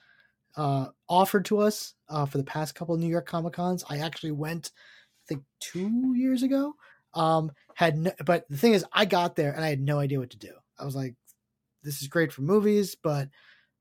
uh, 0.56 0.86
offered 1.08 1.44
to 1.46 1.58
us 1.58 1.94
uh, 2.08 2.26
for 2.26 2.38
the 2.38 2.44
past 2.44 2.74
couple 2.74 2.94
of 2.94 3.00
New 3.00 3.08
York 3.08 3.26
Comic 3.26 3.52
Cons. 3.54 3.84
I 3.88 3.98
actually 3.98 4.32
went, 4.32 4.72
I 4.74 5.24
think, 5.28 5.44
two 5.60 6.14
years 6.16 6.42
ago. 6.42 6.74
Um, 7.14 7.52
had 7.74 7.96
no, 7.96 8.10
but 8.26 8.44
the 8.50 8.56
thing 8.56 8.74
is, 8.74 8.84
I 8.92 9.04
got 9.04 9.36
there 9.36 9.52
and 9.52 9.64
I 9.64 9.68
had 9.68 9.80
no 9.80 10.00
idea 10.00 10.18
what 10.18 10.30
to 10.30 10.38
do. 10.38 10.52
I 10.76 10.84
was 10.84 10.96
like, 10.96 11.14
"This 11.84 12.02
is 12.02 12.08
great 12.08 12.32
for 12.32 12.42
movies, 12.42 12.96
but 13.00 13.28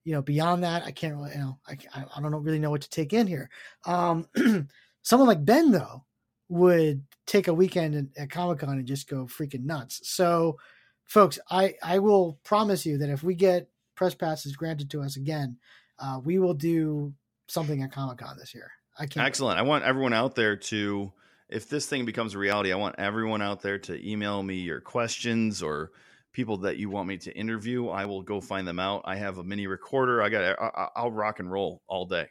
you 0.04 0.14
know, 0.14 0.22
beyond 0.22 0.64
that, 0.64 0.84
I 0.84 0.92
can't 0.92 1.16
really, 1.16 1.32
you 1.32 1.40
know, 1.40 1.60
I, 1.68 1.78
I 1.96 2.22
don't 2.22 2.44
really 2.44 2.60
know 2.60 2.70
what 2.70 2.82
to 2.82 2.90
take 2.90 3.14
in 3.14 3.28
here. 3.28 3.50
Um, 3.86 4.28
someone 5.02 5.28
like 5.28 5.46
Ben 5.46 5.72
though 5.72 6.04
would 6.50 7.04
take 7.26 7.48
a 7.48 7.54
weekend 7.54 8.12
at 8.18 8.30
Comic 8.30 8.60
Con 8.60 8.78
and 8.78 8.86
just 8.88 9.10
go 9.10 9.26
freaking 9.26 9.64
nuts. 9.64 10.02
So, 10.04 10.58
folks, 11.06 11.40
I 11.50 11.76
I 11.82 12.00
will 12.00 12.40
promise 12.44 12.86
you 12.86 12.98
that 12.98 13.10
if 13.10 13.24
we 13.24 13.36
get 13.36 13.70
press 13.96 14.14
passes 14.14 14.56
granted 14.56 14.90
to 14.92 15.02
us 15.02 15.16
again, 15.16 15.58
uh, 16.00 16.20
we 16.24 16.40
will 16.40 16.54
do 16.54 17.14
something 17.48 17.82
at 17.82 17.92
Comic 17.92 18.18
Con 18.18 18.38
this 18.38 18.54
year. 18.54 18.72
I 18.98 19.06
can't. 19.06 19.26
Excellent. 19.26 19.58
Wait. 19.58 19.62
I 19.62 19.68
want 19.68 19.84
everyone 19.86 20.14
out 20.14 20.36
there 20.36 20.56
to, 20.56 21.12
if 21.50 21.70
this 21.70 21.86
thing 21.86 22.06
becomes 22.06 22.36
a 22.36 22.38
reality, 22.38 22.72
I 22.72 22.76
want 22.76 22.96
everyone 22.98 23.42
out 23.42 23.62
there 23.62 23.80
to 23.80 24.08
email 24.08 24.44
me 24.44 24.56
your 24.56 24.82
questions 24.82 25.64
or 25.64 25.92
people 26.34 26.58
that 26.58 26.78
you 26.78 26.90
want 26.90 27.08
me 27.08 27.18
to 27.20 27.32
interview. 27.32 27.88
I 27.88 28.06
will 28.06 28.22
go 28.22 28.42
find 28.42 28.68
them 28.68 28.80
out. 28.80 29.04
I 29.06 29.16
have 29.16 29.38
a 29.38 29.44
mini 29.44 29.68
recorder. 29.68 30.22
I 30.22 30.30
got. 30.30 30.60
I, 30.60 30.88
I'll 30.96 31.12
rock 31.12 31.40
and 31.40 31.50
roll 31.50 31.82
all 31.88 32.06
day. 32.06 32.28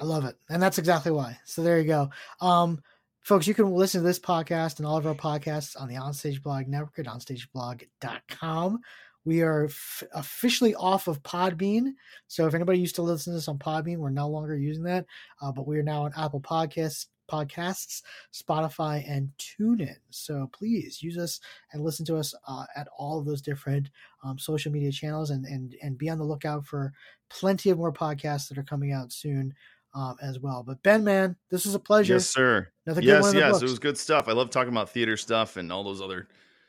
I 0.00 0.04
love 0.04 0.24
it, 0.24 0.36
and 0.48 0.62
that's 0.62 0.78
exactly 0.78 1.12
why. 1.12 1.38
So 1.44 1.62
there 1.62 1.78
you 1.78 1.86
go. 1.86 2.10
Um, 2.40 2.80
folks, 3.20 3.46
you 3.46 3.54
can 3.54 3.70
listen 3.70 4.00
to 4.00 4.06
this 4.06 4.18
podcast 4.18 4.78
and 4.78 4.86
all 4.86 4.96
of 4.96 5.06
our 5.06 5.14
podcasts 5.14 5.78
on 5.80 5.88
the 5.88 5.96
Onstage 5.96 6.42
Blog 6.42 6.68
Network 6.68 6.98
at 6.98 7.06
onstageblog.com. 7.06 8.80
We 9.24 9.42
are 9.42 9.66
f- 9.66 10.02
officially 10.14 10.74
off 10.74 11.06
of 11.06 11.22
Podbean. 11.22 11.92
So 12.26 12.46
if 12.46 12.54
anybody 12.54 12.78
used 12.78 12.94
to 12.96 13.02
listen 13.02 13.32
to 13.32 13.36
this 13.36 13.48
on 13.48 13.58
Podbean, 13.58 13.98
we're 13.98 14.10
no 14.10 14.28
longer 14.28 14.56
using 14.56 14.84
that. 14.84 15.04
Uh, 15.42 15.52
but 15.52 15.66
we 15.66 15.78
are 15.78 15.82
now 15.82 16.04
on 16.04 16.12
Apple 16.16 16.40
Podcasts, 16.40 17.06
podcasts, 17.30 18.02
Spotify, 18.32 19.04
and 19.08 19.30
TuneIn. 19.38 19.96
So 20.10 20.48
please 20.52 21.02
use 21.02 21.18
us 21.18 21.40
and 21.72 21.82
listen 21.82 22.04
to 22.06 22.16
us 22.16 22.34
uh, 22.48 22.64
at 22.76 22.88
all 22.96 23.18
of 23.18 23.26
those 23.26 23.42
different 23.42 23.90
um, 24.24 24.38
social 24.38 24.72
media 24.72 24.92
channels, 24.92 25.30
and 25.30 25.44
and 25.46 25.74
and 25.82 25.98
be 25.98 26.08
on 26.08 26.18
the 26.18 26.24
lookout 26.24 26.66
for 26.66 26.92
plenty 27.28 27.70
of 27.70 27.78
more 27.78 27.92
podcasts 27.92 28.48
that 28.48 28.58
are 28.58 28.64
coming 28.64 28.92
out 28.92 29.12
soon. 29.12 29.54
Um, 29.92 30.14
as 30.22 30.38
well, 30.38 30.62
but 30.64 30.80
Ben, 30.84 31.02
man, 31.02 31.34
this 31.50 31.66
is 31.66 31.74
a 31.74 31.78
pleasure. 31.80 32.12
Yes, 32.12 32.30
sir. 32.30 32.68
Yes, 32.86 33.34
yes, 33.34 33.60
it 33.60 33.64
was 33.64 33.80
good 33.80 33.98
stuff. 33.98 34.28
I 34.28 34.32
love 34.32 34.48
talking 34.50 34.72
about 34.72 34.90
theater 34.90 35.16
stuff 35.16 35.56
and 35.56 35.72
all 35.72 35.82
those 35.82 36.00
other 36.00 36.28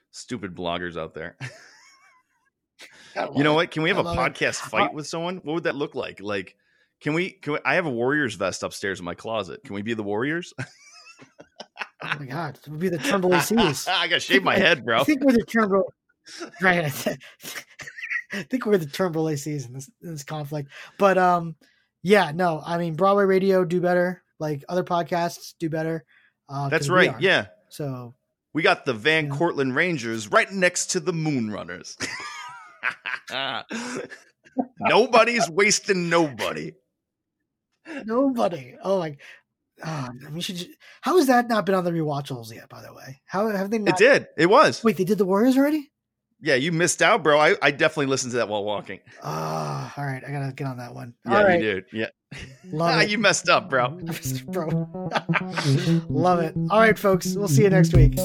stupid 0.09 0.55
bloggers 0.55 0.97
out 0.97 1.13
there. 1.13 1.37
you 3.35 3.43
know 3.43 3.53
what? 3.53 3.71
Can 3.71 3.83
we 3.83 3.89
have 3.89 3.97
a 3.97 4.03
podcast 4.03 4.65
it. 4.65 4.69
fight 4.69 4.93
with 4.93 5.07
someone? 5.07 5.37
What 5.37 5.53
would 5.53 5.63
that 5.63 5.75
look 5.75 5.95
like? 5.95 6.19
Like, 6.19 6.55
can 7.01 7.13
we? 7.13 7.31
Can 7.31 7.53
we, 7.53 7.59
I 7.65 7.75
have 7.75 7.85
a 7.85 7.89
Warriors 7.89 8.35
vest 8.35 8.61
upstairs 8.63 8.99
in 8.99 9.05
my 9.05 9.15
closet? 9.15 9.63
Can 9.63 9.73
we 9.73 9.81
be 9.81 9.95
the 9.95 10.03
Warriors? 10.03 10.53
oh 10.59 12.15
my 12.19 12.25
god, 12.25 12.59
it 12.63 12.69
would 12.69 12.79
be 12.79 12.89
the 12.89 12.99
Turnbull 12.99 13.31
ACs. 13.31 13.87
I 13.87 14.07
gotta 14.07 14.19
shave 14.19 14.43
my 14.43 14.57
head, 14.57 14.85
bro. 14.85 15.01
I 15.01 15.03
think 15.03 15.23
we're 15.23 15.33
the 15.33 15.43
Turnbull. 15.43 15.91
Right. 16.61 16.85
I 18.31 18.43
think 18.43 18.65
we're 18.65 18.77
the 18.77 18.85
Turnbull 18.85 19.25
ACs 19.25 19.67
in 19.67 19.73
this, 19.73 19.89
in 20.03 20.11
this 20.11 20.23
conflict. 20.23 20.69
But 20.99 21.17
um, 21.17 21.55
yeah, 22.03 22.31
no, 22.33 22.61
I 22.63 22.77
mean 22.77 22.93
Broadway 22.93 23.25
radio 23.25 23.65
do 23.65 23.81
better. 23.81 24.21
Like 24.39 24.63
other 24.69 24.83
podcasts 24.83 25.55
do 25.59 25.67
better. 25.67 26.05
Uh, 26.47 26.69
That's 26.69 26.89
right. 26.89 27.19
Yeah. 27.19 27.47
So 27.69 28.13
we 28.53 28.61
got 28.61 28.85
the 28.85 28.93
Van 28.93 29.25
yeah. 29.25 29.31
Cortlandt 29.31 29.75
Rangers 29.75 30.27
right 30.29 30.49
next 30.51 30.91
to 30.91 30.99
the 30.99 31.11
Moonrunners. 31.11 31.97
Nobody's 34.79 35.49
wasting 35.49 36.07
nobody. 36.07 36.73
Nobody. 38.05 38.75
Oh 38.83 38.99
my. 38.99 39.17
Oh, 39.83 40.09
I 40.25 40.29
mean, 40.29 40.41
should. 40.41 40.67
How 41.01 41.17
has 41.17 41.27
that 41.27 41.49
not 41.49 41.65
been 41.65 41.75
on 41.75 41.83
the 41.83 41.91
rewatchables 41.91 42.53
yet? 42.53 42.69
By 42.69 42.81
the 42.81 42.93
way, 42.93 43.21
how 43.25 43.47
have 43.49 43.71
they? 43.71 43.79
Not, 43.79 43.99
it 43.99 44.03
did. 44.03 44.27
It 44.37 44.45
was. 44.47 44.83
Wait, 44.83 44.97
they 44.97 45.03
did 45.03 45.17
the 45.17 45.25
Warriors 45.25 45.57
already? 45.57 45.91
Yeah, 46.43 46.55
you 46.55 46.71
missed 46.71 47.03
out, 47.03 47.21
bro. 47.21 47.39
I, 47.39 47.55
I 47.61 47.69
definitely 47.69 48.07
listened 48.07 48.31
to 48.31 48.37
that 48.37 48.49
while 48.49 48.63
walking. 48.63 48.99
Oh, 49.23 49.93
all 49.95 50.03
right. 50.03 50.23
I 50.27 50.31
gotta 50.31 50.51
get 50.53 50.65
on 50.65 50.77
that 50.77 50.93
one. 50.93 51.13
Yeah, 51.25 51.37
all 51.37 51.43
right. 51.43 51.61
you 51.61 51.73
did. 51.73 51.85
Yeah. 51.93 52.07
Love 52.71 52.95
ah, 52.95 52.99
it. 53.01 53.09
you 53.09 53.19
messed 53.19 53.47
up, 53.47 53.69
bro. 53.69 53.89
bro. 54.47 54.67
Love 56.09 56.39
it. 56.39 56.55
All 56.71 56.79
right, 56.79 56.97
folks. 56.97 57.35
We'll 57.35 57.47
see 57.47 57.63
you 57.63 57.69
next 57.69 57.93
week. 57.93 58.17